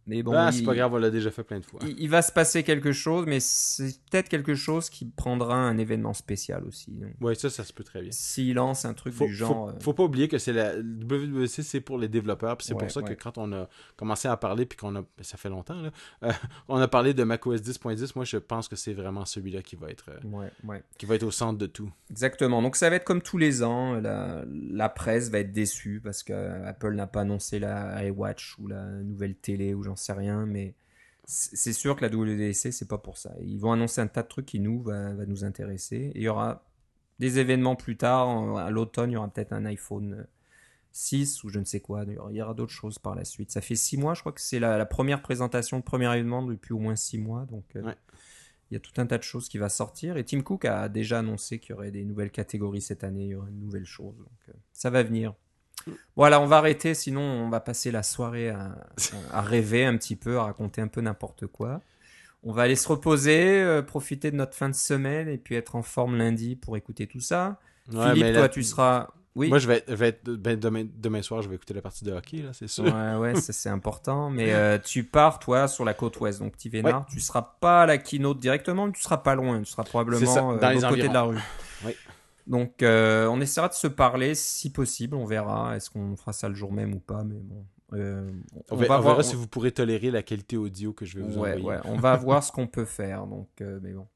Mais 0.07 0.23
bon, 0.23 0.33
ah, 0.35 0.53
c'est 0.53 0.63
pas 0.63 0.75
grave, 0.75 0.93
on 0.95 0.99
l'a 0.99 1.11
déjà 1.11 1.31
fait 1.31 1.43
plein 1.43 1.59
de 1.59 1.65
fois. 1.65 1.81
Il, 1.83 2.09
va 2.09 2.23
se 2.23 2.31
passer 2.31 2.63
quelque 2.63 2.93
chose, 2.93 3.25
mais 3.27 3.41
c'est 3.41 4.01
peut-être 4.11 4.29
quelque 4.29 4.55
chose 4.55 4.89
qui 4.89 5.05
prendra 5.05 5.57
un 5.57 5.79
événement 5.79 6.15
spécial 6.15 6.65
aussi. 6.65 6.93
Oui, 7.21 7.35
ça, 7.35 7.51
ça 7.51 7.65
se 7.65 7.73
peut 7.73 7.83
très 7.83 8.03
bien. 8.03 8.13
S'il 8.13 8.55
lance 8.55 8.85
un 8.85 8.95
truc 8.95 9.17
du 9.19 9.35
genre. 9.35 9.73
Faut, 9.75 9.81
faut, 9.81 9.95
pas 9.95 10.05
oublier 10.05 10.29
que 10.29 10.39
c'est 10.39 10.53
la 10.53 10.77
WWC, 10.77 11.63
c'est 11.63 11.81
pour 11.81 11.99
les 11.99 12.09
développeurs. 12.09 12.57
c'est 12.61 12.75
pour 12.75 12.91
ça 12.91 13.03
que 13.03 13.15
quand 13.15 13.39
on 13.39 13.53
a 13.53 13.69
commencé 13.97 14.29
à 14.29 14.37
parler, 14.37 14.67
puis 14.67 14.77
qu'on 14.77 14.95
a. 14.97 15.03
Ça 15.21 15.37
fait 15.37 15.49
longtemps, 15.49 15.81
là. 15.81 15.91
Euh, 16.23 16.33
on 16.69 16.77
a 16.77 16.89
parlé 16.89 17.13
de 17.13 17.25
macOS 17.25 17.61
10.10. 17.61 18.13
Moi, 18.15 18.25
je 18.25 18.37
pense 18.37 18.69
que 18.69 18.77
c'est 18.77 18.93
vraiment 18.93 19.25
celui-là 19.25 19.63
qui 19.63 19.77
va 19.77 19.91
être. 19.91 20.11
Euh, 20.11 20.79
qui 20.99 21.07
va 21.07 21.17
être 21.17 21.25
au 21.25 21.31
centre 21.31 21.59
de 21.59 21.67
tout. 21.67 21.91
Exactement. 22.11 22.63
Donc, 22.63 22.77
ça 22.77 22.91
va 22.91 22.97
être 22.97 23.05
comme 23.05 23.23
tous 23.23 23.39
les 23.39 23.63
ans. 23.65 23.95
La, 23.95 24.45
la 24.71 24.89
presse 24.89 25.31
va 25.31 25.41
être 25.41 25.53
déçue 25.53 26.01
parce 26.03 26.23
qu'Apple 26.23 26.95
n'a 26.95 27.07
pas 27.07 27.23
annoncé 27.23 27.59
la 27.59 28.05
iWatch 28.05 28.57
ou 28.59 28.69
la 28.69 28.85
nouvelle 28.85 29.35
télé 29.35 29.75
ou 29.75 29.83
j'en 29.83 29.96
sais 29.97 30.13
rien, 30.13 30.47
mais 30.47 30.75
c'est 31.27 31.73
sûr 31.73 31.97
que 31.97 32.05
la 32.05 32.15
WDC, 32.15 32.73
c'est 32.73 32.89
pas 32.89 32.99
pour 32.99 33.19
ça. 33.19 33.35
Ils 33.43 33.59
vont 33.59 33.73
annoncer 33.73 34.01
un 34.01 34.07
tas 34.07 34.23
de 34.23 34.29
trucs 34.29 34.47
qui 34.47 34.61
nous 34.61 34.81
va, 34.83 35.13
nous 35.27 35.45
intéresser. 35.45 36.13
Et 36.15 36.21
il 36.21 36.23
y 36.23 36.29
aura 36.29 36.65
des 37.19 37.39
événements 37.39 37.75
plus 37.77 37.97
tard, 37.97 38.57
à 38.59 38.71
l'automne, 38.71 39.11
il 39.11 39.15
y 39.15 39.17
aura 39.17 39.29
peut-être 39.29 39.53
un 39.53 39.65
iPhone 39.65 40.27
6 40.93 41.43
ou 41.45 41.49
je 41.49 41.59
ne 41.59 41.65
sais 41.65 41.81
quoi. 41.81 42.05
Il 42.31 42.37
y 42.37 42.43
aura 42.43 42.55
d'autres 42.55 42.73
choses 42.73 42.99
par 42.99 43.15
la 43.17 43.25
suite. 43.25 43.51
Ça 43.51 43.61
fait 43.61 43.75
6 43.75 43.97
mois, 43.97 44.15
je 44.15 44.21
crois 44.21 44.33
que 44.33 44.41
c'est 44.41 44.61
la, 44.61 44.87
première 44.87 45.21
présentation, 45.21 45.79
le 45.79 45.83
premier 45.83 46.07
événement 46.07 46.43
depuis 46.43 46.73
au 46.73 46.79
moins 46.79 46.97
6 46.97 47.19
mois. 47.19 47.45
Donc 47.47 47.65
il 47.75 48.75
y 48.75 48.77
a 48.77 48.81
tout 48.81 49.01
un 49.01 49.07
tas 49.07 49.19
de 49.19 49.25
choses 49.25 49.49
qui 49.49 49.59
va 49.59 49.69
sortir. 49.69 50.17
Et 50.17 50.25
Tim 50.25 50.43
Cook 50.43 50.65
a 50.65 50.89
déjà 50.89 51.19
annoncé 51.19 51.59
qu'il 51.59 51.71
y 51.71 51.73
aurait 51.75 51.91
des 51.91 52.05
nouvelles 52.05 52.31
catégories 52.31 52.83
cette 52.83 53.03
année, 53.03 53.25
il 53.25 53.31
y 53.31 53.35
aurait 53.35 53.51
une 53.51 53.61
nouvelle 53.61 53.85
chose. 53.85 54.17
Donc 54.17 54.57
ça 54.73 54.91
va 54.91 55.03
venir. 55.03 55.35
Voilà, 56.17 56.41
on 56.41 56.47
va 56.47 56.59
arrêter, 56.59 56.95
sinon 56.95 57.21
on 57.21 57.49
va 57.49 57.61
passer 57.61 57.91
la 57.91 58.03
soirée 58.03 58.51
à, 58.51 59.43
rêver 59.43 59.85
un 59.85 59.97
petit 59.97 60.17
peu, 60.17 60.39
à 60.39 60.45
raconter 60.45 60.81
un 60.81 60.89
peu 60.89 61.01
n'importe 61.01 61.47
quoi. 61.47 61.81
On 62.43 62.53
va 62.53 62.63
aller 62.63 62.77
se 62.77 62.89
reposer, 62.89 63.61
euh, 63.61 63.83
profiter 63.83 64.31
de 64.31 64.37
notre 64.37 64.55
fin 64.55 64.69
de 64.69 64.75
semaine 64.75 65.29
et 65.29 65.39
puis 65.39 65.57
être 65.57 65.75
en 65.75 65.83
forme 65.83 66.17
lundi 66.17 66.55
pour 66.57 66.77
écouter 66.77 67.07
tout 67.07 67.21
ça. 67.21 67.59
Philippe, 67.91 68.35
toi, 68.35 68.49
tu 68.49 68.63
seras. 68.63 69.09
Oui. 69.35 69.51
Moi, 69.51 69.59
je 69.59 69.69
vais, 69.69 69.85
être 69.87 70.31
ben, 70.31 70.59
demain, 70.59 71.21
soir, 71.21 71.43
je 71.43 71.49
vais 71.49 71.57
écouter 71.57 71.75
la 71.75 71.83
partie 71.83 72.07
de 72.07 72.13
hockey, 72.13 72.39
là, 72.39 72.53
c'est 72.55 72.69
sûr. 72.69 72.85
Ouais, 72.85 73.17
ouais, 73.17 73.35
c'est 73.35 73.69
important. 73.69 74.31
Mais 74.31 74.55
euh, 74.55 74.79
tu 74.79 75.05
pars, 75.05 75.39
toi, 75.39 75.69
sur 75.69 75.85
la 75.85 75.93
côte 75.93 76.19
ouest, 76.21 76.39
donc 76.39 76.53
petit 76.53 76.71
Vénard. 76.71 77.05
Tu 77.07 77.21
seras 77.21 77.57
pas 77.61 77.83
à 77.83 77.87
la 77.87 77.99
keynote 77.99 78.39
directement, 78.39 78.87
mais 78.87 78.93
tu 78.93 79.03
seras 79.03 79.19
pas 79.19 79.35
loin. 79.35 79.59
Tu 79.59 79.67
seras 79.67 79.85
probablement 79.85 80.53
euh, 80.53 80.59
dans 80.59 80.71
les 80.71 80.81
côté 80.81 81.09
de 81.09 81.13
la 81.13 81.23
rue. 81.23 81.39
Oui. 81.85 81.93
Donc, 82.47 82.83
euh, 82.83 83.27
on 83.27 83.41
essaiera 83.41 83.69
de 83.69 83.75
se 83.75 83.87
parler 83.87 84.35
si 84.35 84.71
possible. 84.71 85.17
On 85.17 85.25
verra. 85.25 85.77
Est-ce 85.77 85.91
qu'on 85.91 86.17
fera 86.17 86.33
ça 86.33 86.49
le 86.49 86.55
jour 86.55 86.73
même 86.73 86.95
ou 86.95 87.01
pas 87.01 87.25
Mais 87.25 87.41
bon. 87.41 87.65
Euh, 87.93 88.31
on, 88.71 88.77
va, 88.77 88.99
voir 88.99 89.23
si 89.25 89.37
vous 89.37 89.47
pourrez 89.47 89.71
tolérer 89.71 90.11
la 90.11 90.23
qualité 90.23 90.57
audio 90.57 90.93
que 90.93 91.05
je 91.05 91.19
vais 91.19 91.25
vous 91.25 91.39
envoyer. 91.39 91.63
Ouais, 91.63 91.79
on 91.85 91.97
va 91.97 92.17
voir 92.17 92.43
ce 92.43 92.51
qu'on 92.51 92.67
peut 92.67 92.85
faire. 92.85 93.27
Donc, 93.27 93.49
euh, 93.61 93.79
mais 93.83 93.93
bon. 93.93 94.07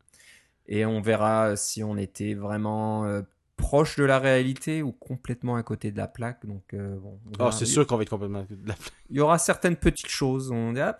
Et 0.67 0.85
on 0.85 1.01
verra 1.01 1.57
si 1.57 1.83
on 1.83 1.97
était 1.97 2.35
vraiment 2.35 3.23
proche 3.57 3.97
de 3.97 4.05
la 4.05 4.19
réalité 4.19 4.83
ou 4.83 4.93
complètement 4.93 5.57
à 5.57 5.63
côté 5.63 5.91
de 5.91 5.97
la 5.97 6.07
plaque. 6.07 6.47
Donc, 6.47 6.75
bon. 6.75 7.19
Oh, 7.39 7.51
c'est 7.51 7.67
sûr 7.67 7.87
qu'on 7.87 7.97
va 7.97 8.03
être 8.03 8.11
complètement 8.11 8.41
à 8.41 8.43
côté 8.43 8.63
de 8.63 8.69
la 8.69 8.75
plaque. 8.75 8.93
Il 9.09 9.17
y 9.17 9.21
aura 9.21 9.39
certaines 9.39 9.77
petites 9.77 10.09
choses. 10.09 10.51
On 10.53 10.73
dit, 10.73 10.81
ah, 10.81 10.97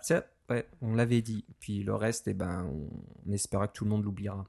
on 0.81 0.95
l'avait 0.95 1.21
dit. 1.21 1.45
Puis 1.59 1.83
le 1.83 1.95
reste, 1.95 2.27
eh 2.27 2.33
ben, 2.33 2.69
on, 3.27 3.31
espéra 3.31 3.67
que 3.67 3.73
tout 3.73 3.83
le 3.83 3.89
monde 3.89 4.03
l'oubliera. 4.03 4.45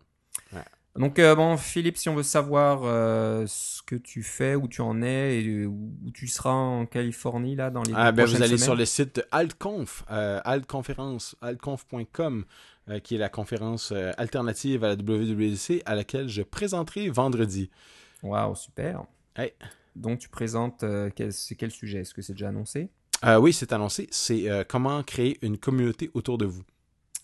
Ouais. 0.52 0.60
Donc, 0.96 1.18
euh, 1.18 1.34
bon, 1.34 1.56
Philippe, 1.56 1.96
si 1.96 2.10
on 2.10 2.14
veut 2.14 2.22
savoir 2.22 2.82
euh, 2.84 3.46
ce 3.46 3.82
que 3.82 3.96
tu 3.96 4.22
fais, 4.22 4.54
où 4.54 4.68
tu 4.68 4.82
en 4.82 5.00
es 5.00 5.42
et 5.42 5.66
où 5.66 5.90
tu 6.12 6.26
seras 6.26 6.52
en 6.52 6.84
Californie 6.84 7.56
là 7.56 7.70
dans 7.70 7.82
les 7.82 7.94
ah, 7.96 8.12
ben, 8.12 8.26
Vous 8.26 8.42
allez 8.42 8.58
sur 8.58 8.74
le 8.74 8.84
site 8.84 9.24
Altconf, 9.30 10.04
euh, 10.10 10.40
altconférence, 10.44 11.34
altconf.com, 11.40 12.44
euh, 12.90 12.98
qui 12.98 13.14
est 13.14 13.18
la 13.18 13.30
conférence 13.30 13.92
alternative 14.18 14.84
à 14.84 14.88
la 14.88 14.94
WWDC 14.94 15.82
à 15.86 15.94
laquelle 15.94 16.28
je 16.28 16.42
présenterai 16.42 17.08
vendredi. 17.08 17.70
Waouh, 18.22 18.54
super. 18.54 19.04
Donc, 19.96 20.18
tu 20.18 20.28
présentes 20.28 20.84
quel, 21.16 21.32
c'est 21.32 21.54
quel 21.54 21.70
sujet? 21.70 22.00
Est-ce 22.00 22.12
que 22.12 22.20
c'est 22.20 22.34
déjà 22.34 22.48
annoncé? 22.48 22.90
Oui, 23.40 23.54
c'est 23.54 23.72
annoncé. 23.72 24.08
C'est 24.10 24.46
comment 24.68 25.02
créer 25.02 25.38
une 25.40 25.56
communauté 25.56 26.10
autour 26.12 26.36
de 26.36 26.44
vous. 26.44 26.64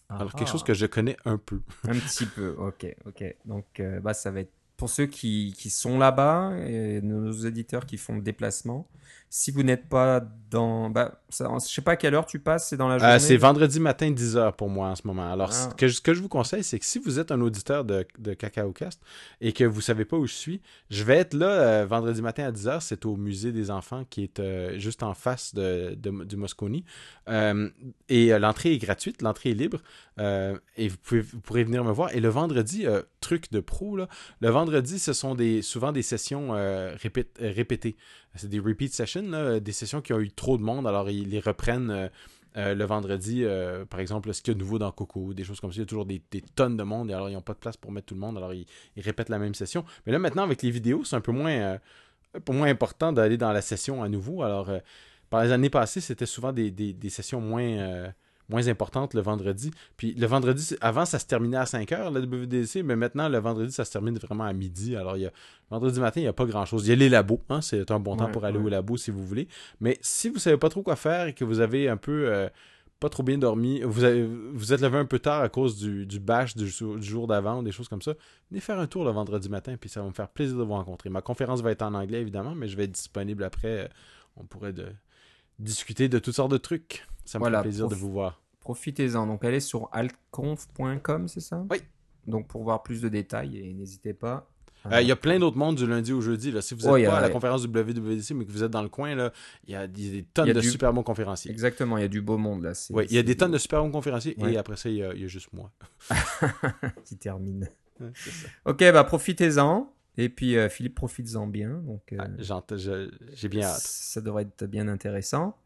Alors, 0.09 0.33
quelque 0.33 0.49
chose 0.49 0.63
que 0.63 0.75
je 0.75 0.87
connais 0.87 1.17
un 1.25 1.37
peu. 1.37 1.61
un 1.85 1.99
petit 1.99 2.27
peu, 2.27 2.55
ok, 2.59 2.87
ok. 3.07 3.37
Donc, 3.45 3.67
euh, 3.81 4.01
bah, 4.01 4.15
ça 4.15 4.31
va 4.31 4.41
être 4.41 4.53
pour 4.77 4.89
ceux 4.89 5.07
qui, 5.07 5.55
qui 5.57 5.71
sont 5.71 5.99
là-bas 5.99 6.57
et 6.67 7.01
nos 7.03 7.33
éditeurs 7.33 7.85
qui 7.85 7.99
font 7.99 8.15
le 8.15 8.23
déplacement. 8.23 8.89
Si 9.31 9.51
vous 9.51 9.63
n'êtes 9.63 9.89
pas 9.89 10.23
dans. 10.51 10.89
Bah, 10.89 11.21
ça, 11.29 11.51
je 11.63 11.73
sais 11.73 11.83
pas 11.83 11.93
à 11.93 11.97
quelle 11.97 12.15
heure 12.15 12.25
tu 12.25 12.39
passes, 12.39 12.69
c'est 12.69 12.79
dans 12.79 12.89
la 12.89 12.95
euh, 12.95 12.99
journée 12.99 13.19
C'est 13.19 13.37
vendredi 13.37 13.79
matin 13.79 14.11
10h 14.11 14.57
pour 14.57 14.71
moi 14.71 14.89
en 14.89 14.95
ce 14.95 15.07
moment. 15.07 15.31
Alors, 15.31 15.53
ce, 15.53 15.69
ah. 15.69 15.75
que, 15.77 15.89
ce 15.89 16.01
que 16.01 16.15
je 16.15 16.23
vous 16.23 16.29
conseille, 16.29 16.65
c'est 16.65 16.79
que 16.79 16.87
si 16.87 16.99
vous 16.99 17.19
êtes 17.19 17.31
un 17.31 17.41
auditeur 17.43 17.85
de, 17.85 18.07
de 18.19 18.33
CacaoCast 18.33 19.03
et 19.43 19.53
que 19.53 19.65
vous 19.65 19.83
savez 19.83 20.07
pas 20.07 20.17
où 20.17 20.27
je 20.27 20.33
suis, 20.33 20.63
je 20.89 21.05
vais 21.05 21.17
être 21.17 21.35
là 21.35 21.49
euh, 21.49 21.87
vendredi 21.87 22.23
matin 22.23 22.45
à 22.45 22.53
10h. 22.53 22.81
C'est 22.81 23.05
au 23.05 23.17
Musée 23.17 23.53
des 23.53 23.71
Enfants 23.71 24.05
qui 24.09 24.23
est 24.23 24.41
euh, 24.41 24.79
juste 24.79 25.03
en 25.03 25.13
face 25.13 25.55
de, 25.55 25.95
du 25.95 26.37
Mosconi. 26.37 26.85
et 27.29 28.39
l'entrée 28.39 28.73
est 28.73 28.79
gratuite, 28.79 29.21
l'entrée 29.21 29.51
est 29.51 29.55
libre. 29.55 29.83
et 30.19 30.89
vous, 30.89 30.97
pouvez, 31.03 31.21
vous 31.21 31.41
pourrez 31.41 31.65
venir 31.65 31.85
me 31.85 31.93
voir. 31.93 32.15
Et 32.15 32.21
le 32.21 32.29
vendredi, 32.29 32.87
truc 33.21 33.53
de 33.53 33.61
pro, 33.61 33.97
là, 33.97 34.09
le 34.41 34.49
vendredi, 34.49 34.99
ce 34.99 35.13
sont 35.13 35.35
des, 35.35 35.61
souvent 35.61 35.93
des 35.93 36.03
sessions 36.03 36.53
répétées. 36.97 37.97
C'est 38.35 38.49
des 38.49 38.61
repeat 38.61 38.95
des 39.61 39.73
sessions 39.73 40.01
qui 40.01 40.13
ont 40.13 40.21
eu 40.21 40.31
trop 40.31 40.59
de 40.59 40.63
monde, 40.63 40.87
alors 40.87 41.11
ils 41.11 41.29
les 41.29 41.41
reprennent 41.41 41.91
euh, 41.91 42.09
euh, 42.57 42.75
le 42.75 42.85
vendredi. 42.85 43.45
Euh, 43.45 43.85
par 43.85 44.01
exemple, 44.01 44.33
ce 44.33 44.43
qu'il 44.43 44.53
y 44.53 44.53
a 44.53 44.55
de 44.55 44.61
nouveau 44.61 44.79
dans 44.79 44.91
Coco, 44.91 45.35
des 45.35 45.45
choses 45.45 45.61
comme 45.61 45.71
ça. 45.71 45.77
Il 45.77 45.81
y 45.81 45.83
a 45.83 45.87
toujours 45.87 46.07
des, 46.07 46.21
tonnes 46.55 46.77
de 46.77 46.83
monde, 46.83 47.11
et 47.11 47.15
alors 47.15 47.29
ils 47.29 47.35
n'ont 47.35 47.43
pas 47.43 47.55
de 47.55 47.59
place 47.59 47.77
pour 47.77 47.93
mettre 47.93 48.07
tout 48.07 48.15
le 48.15 48.21
monde, 48.21 48.37
alors 48.37 48.53
ils, 48.55 48.67
répètent 48.97 49.29
la 49.29 49.39
même 49.39 49.55
session. 49.55 49.85
Mais 50.07 50.13
là, 50.13 50.19
maintenant, 50.19 50.43
avec 50.43 50.63
les 50.63 50.71
vidéos, 50.71 51.05
c'est 51.05 51.17
un 51.17 51.21
peu 51.21 51.33
moins, 51.33 51.79
moins 52.51 52.69
important 52.69 53.13
d'aller 53.13 53.37
dans 53.37 53.53
la 53.53 53.63
session 53.63 54.03
à 54.03 54.09
nouveau. 54.09 54.43
Alors, 54.43 54.71
par 55.31 55.45
les 55.45 55.53
années 55.53 55.71
passées, 55.71 56.01
c'était 56.01 56.27
souvent 56.27 56.53
des, 56.53 56.71
des, 56.71 57.11
sessions 57.11 57.41
moins 57.41 58.13
moins 58.49 58.69
importante 58.69 59.15
le 59.15 59.21
vendredi. 59.21 59.71
Puis 59.97 60.15
le 60.15 60.27
vendredi, 60.27 60.77
avant, 60.81 61.05
ça 61.05 61.19
se 61.19 61.27
terminait 61.27 61.57
à 61.57 61.67
5 61.67 61.93
heures, 61.93 62.11
la 62.11 62.21
WDC, 62.21 62.83
mais 62.85 62.97
maintenant, 62.97 63.29
le 63.29 63.39
vendredi, 63.39 63.73
ça 63.73 63.85
se 63.85 63.93
termine 63.93 64.19
vraiment 64.19 64.45
à 64.45 64.53
midi. 64.53 64.97
Alors, 64.97 65.17
il 65.17 65.23
y 65.23 65.27
a, 65.27 65.33
vendredi 65.71 66.01
matin, 66.01 66.21
il 66.21 66.25
n'y 66.25 66.29
a 66.29 66.33
pas 66.33 66.47
grand-chose. 66.47 66.87
Il 66.87 66.91
y 66.91 66.93
a 66.93 66.97
les 66.97 67.09
labos, 67.09 67.41
hein, 67.51 67.61
c'est 67.61 67.91
un 67.91 68.01
bon 68.01 68.17
temps 68.17 68.31
pour 68.31 68.45
aller 68.45 68.59
au 68.59 68.69
labo 68.69 68.97
si 68.97 69.11
vous 69.11 69.25
voulez. 69.25 69.49
Mais 69.81 69.99
si 70.01 70.29
vous 70.29 70.37
ne 70.37 70.41
savez 70.41 70.57
pas 70.57 70.69
trop 70.69 70.83
quoi 70.83 70.97
faire 70.97 71.27
et 71.27 71.33
que 71.35 71.45
vous 71.45 71.61
avez 71.61 71.89
un 71.89 71.97
peu... 71.97 72.29
Euh, 72.29 72.49
pas 73.01 73.09
trop 73.09 73.23
bien 73.23 73.39
dormi, 73.39 73.81
vous, 73.83 74.03
avez, 74.03 74.25
vous 74.25 74.73
êtes 74.73 74.81
levé 74.81 74.99
un 74.99 75.05
peu 75.05 75.21
tard 75.21 75.41
à 75.41 75.49
cause 75.49 75.79
du, 75.79 76.05
du 76.05 76.19
bash 76.19 76.57
du, 76.57 76.69
jour 76.69 77.29
d'avant, 77.29 77.63
des 77.63 77.71
choses 77.71 77.87
comme 77.87 78.03
ça, 78.03 78.15
venez 78.51 78.61
faire 78.61 78.81
un 78.81 78.89
tour 78.89 79.05
le 79.05 79.13
vendredi 79.13 79.49
matin, 79.49 79.77
puis 79.81 79.89
ça 79.89 80.03
va 80.03 80.09
me 80.09 80.13
faire 80.13 80.29
plaisir 80.29 80.59
de 80.59 80.65
vous 80.65 80.73
rencontrer. 80.73 81.09
Ma 81.09 81.23
conférence 81.23 81.61
va 81.61 81.71
être 81.71 81.83
en 81.83 81.95
anglais, 81.95 82.21
évidemment, 82.21 82.57
mais 82.57 82.67
je 82.67 82.77
vais 82.77 82.85
être 82.85 82.93
disponible 82.93 83.45
après. 83.45 83.89
On 84.37 84.45
pourrait 84.45 84.73
de, 84.73 84.87
discuter 85.59 86.09
de 86.09 86.19
toutes 86.19 86.35
sortes 86.35 86.51
de 86.51 86.59
trucs. 86.59 87.07
Ça 87.25 87.39
me 87.39 87.45
fait 87.45 87.61
plaisir 87.61 87.89
de 87.89 87.95
vous 87.95 88.11
voir. 88.11 88.41
Profitez-en. 88.61 89.27
Donc, 89.27 89.45
allez 89.45 89.61
sur 89.61 89.89
altconf.com, 89.93 91.29
c'est 91.29 91.41
ça? 91.41 91.65
Oui. 91.71 91.79
Donc, 92.27 92.47
pour 92.49 92.63
voir 92.63 92.83
plus 92.83 93.01
de 93.01 93.09
détails, 93.09 93.59
et 93.59 93.73
n'hésitez 93.73 94.13
pas. 94.15 94.49
Euh, 94.87 95.03
il 95.03 95.09
y 95.09 95.13
a 95.13 95.17
plein 95.17 95.39
d'autres 95.39 95.57
mondes 95.57 95.77
du 95.77 95.87
lundi 95.87 96.13
au 96.13 96.21
jeudi. 96.21 96.51
Là. 96.51 96.63
Si 96.63 96.75
vous 96.75 96.81
n'êtes 96.83 97.07
pas 97.09 97.19
à 97.19 97.21
la 97.21 97.31
conférence 97.31 97.67
du 97.67 97.69
WWDC, 97.69 98.33
mais 98.35 98.45
que 98.45 98.53
vous 98.53 98.63
êtes 98.63 98.71
dans 98.71 98.83
le 98.83 98.89
coin, 98.89 99.31
il 99.67 99.73
y 99.73 99.75
a 99.75 99.87
des 99.87 100.25
tonnes 100.33 100.53
de 100.53 100.61
super 100.61 100.93
bons 100.93 101.03
conférenciers. 101.03 101.51
Exactement, 101.51 101.99
il 101.99 102.03
y 102.03 102.05
a 102.05 102.09
du 102.09 102.21
beau 102.21 102.39
monde 102.39 102.63
là. 102.63 102.73
Oui, 102.91 103.07
il 103.11 103.17
y 103.17 103.19
a 103.19 103.23
des 103.23 103.37
tonnes 103.37 103.53
de 103.53 103.59
super 103.59 103.83
bons 103.83 103.91
conférenciers 103.91 104.37
et 104.39 104.57
après 104.57 104.77
ça, 104.77 104.89
il 104.89 104.97
y, 104.97 105.03
a, 105.03 105.27
juste 105.27 105.53
moi. 105.53 105.71
qui 107.05 107.17
termine. 107.17 107.69
Ok, 108.65 108.79
bah 108.93 109.05
profitez-en. 109.05 109.93
Et 110.19 110.29
puis 110.29 110.59
euh, 110.59 110.69
Philippe, 110.69 110.97
profites-en 110.97 111.47
bien. 111.47 111.81
Donc, 111.87 112.13
euh, 112.13 112.19
ah, 112.19 112.27
j'ai 113.33 113.49
bien 113.49 113.69
hâte. 113.69 113.81
Ça 113.81 114.21
devrait 114.21 114.43
être 114.43 114.67
bien 114.67 114.89
intéressant. 114.89 115.57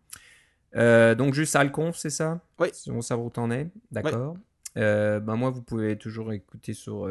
Euh, 0.77 1.15
donc 1.15 1.33
juste 1.35 1.57
Alconf, 1.57 1.97
c'est 1.97 2.11
ça? 2.11 2.41
Oui. 2.59 2.69
On 2.89 3.01
sait 3.01 3.15
où 3.15 3.31
t'en 3.31 3.51
es, 3.51 3.69
d'accord. 3.91 4.37
ben 4.77 5.37
moi, 5.37 5.49
vous 5.51 5.63
pouvez 5.63 5.97
toujours 5.97 6.33
écouter 6.33 6.75
sur, 6.75 7.11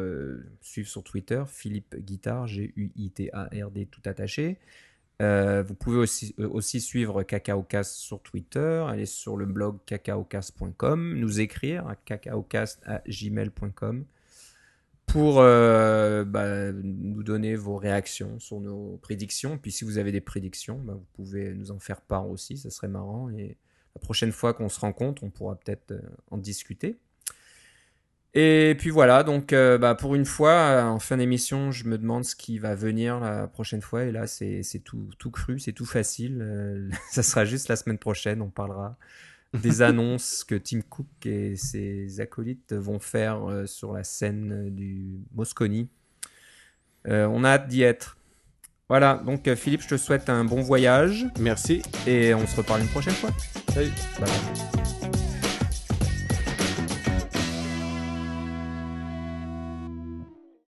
suivre 0.60 0.88
sur 0.88 1.02
Twitter, 1.02 1.42
Philippe 1.46 1.96
Guitard, 1.96 2.46
G-U-I-T-A-R-D, 2.46 3.88
tout 3.90 4.02
attaché. 4.04 4.58
vous 5.20 5.74
pouvez 5.74 5.98
aussi, 5.98 6.36
aussi 6.38 6.80
suivre 6.80 7.24
CacaoCast 7.24 7.96
sur 7.96 8.22
Twitter, 8.22 8.84
aller 8.88 9.06
sur 9.06 9.36
le 9.36 9.46
blog 9.46 9.78
cacaocast.com, 9.86 11.18
nous 11.18 11.40
écrire 11.40 11.88
à 11.88 11.96
cacaocast.gmail.com 11.96 14.04
pour 15.06 15.40
euh, 15.40 16.24
bah, 16.24 16.72
nous 16.72 17.22
donner 17.22 17.54
vos 17.54 17.76
réactions 17.76 18.38
sur 18.38 18.60
nos 18.60 18.98
prédictions. 19.02 19.58
Puis 19.58 19.72
si 19.72 19.84
vous 19.84 19.98
avez 19.98 20.12
des 20.12 20.20
prédictions, 20.20 20.78
bah, 20.78 20.94
vous 20.94 21.06
pouvez 21.12 21.52
nous 21.54 21.70
en 21.70 21.78
faire 21.78 22.00
part 22.00 22.28
aussi, 22.28 22.56
ça 22.56 22.70
serait 22.70 22.88
marrant. 22.88 23.28
Et 23.30 23.56
la 23.94 24.00
prochaine 24.00 24.32
fois 24.32 24.54
qu'on 24.54 24.68
se 24.68 24.80
rencontre, 24.80 25.22
on 25.22 25.30
pourra 25.30 25.56
peut-être 25.56 25.92
euh, 25.92 26.00
en 26.30 26.38
discuter. 26.38 26.98
Et 28.34 28.74
puis 28.78 28.88
voilà, 28.88 29.24
donc 29.24 29.52
euh, 29.52 29.76
bah, 29.76 29.94
pour 29.94 30.14
une 30.14 30.24
fois, 30.24 30.84
en 30.84 30.98
fin 30.98 31.18
d'émission, 31.18 31.70
je 31.70 31.84
me 31.84 31.98
demande 31.98 32.24
ce 32.24 32.34
qui 32.34 32.58
va 32.58 32.74
venir 32.74 33.20
la 33.20 33.46
prochaine 33.46 33.82
fois. 33.82 34.04
Et 34.04 34.12
là, 34.12 34.26
c'est 34.26 34.62
tout, 34.82 35.10
tout 35.18 35.30
cru, 35.30 35.58
c'est 35.58 35.74
tout 35.74 35.84
facile. 35.84 36.90
ça 37.10 37.22
sera 37.22 37.44
juste 37.44 37.68
la 37.68 37.76
semaine 37.76 37.98
prochaine, 37.98 38.40
on 38.40 38.48
parlera 38.48 38.96
des 39.54 39.82
annonces 39.82 40.44
que 40.44 40.54
Tim 40.54 40.80
Cook 40.80 41.06
et 41.24 41.56
ses 41.56 42.20
acolytes 42.20 42.72
vont 42.72 42.98
faire 42.98 43.48
euh, 43.48 43.66
sur 43.66 43.92
la 43.92 44.04
scène 44.04 44.70
du 44.70 45.20
Mosconi. 45.34 45.88
Euh, 47.08 47.26
on 47.26 47.44
a 47.44 47.50
hâte 47.50 47.68
d'y 47.68 47.82
être. 47.82 48.16
Voilà, 48.88 49.22
donc 49.24 49.48
euh, 49.48 49.56
Philippe, 49.56 49.82
je 49.82 49.88
te 49.88 49.96
souhaite 49.96 50.28
un 50.28 50.44
bon 50.44 50.60
voyage. 50.60 51.26
Merci. 51.38 51.82
Et 52.06 52.34
on 52.34 52.46
se 52.46 52.56
reparle 52.56 52.82
une 52.82 52.88
prochaine 52.88 53.14
fois. 53.14 53.30
Salut. 53.72 53.90
Bye. 54.20 55.21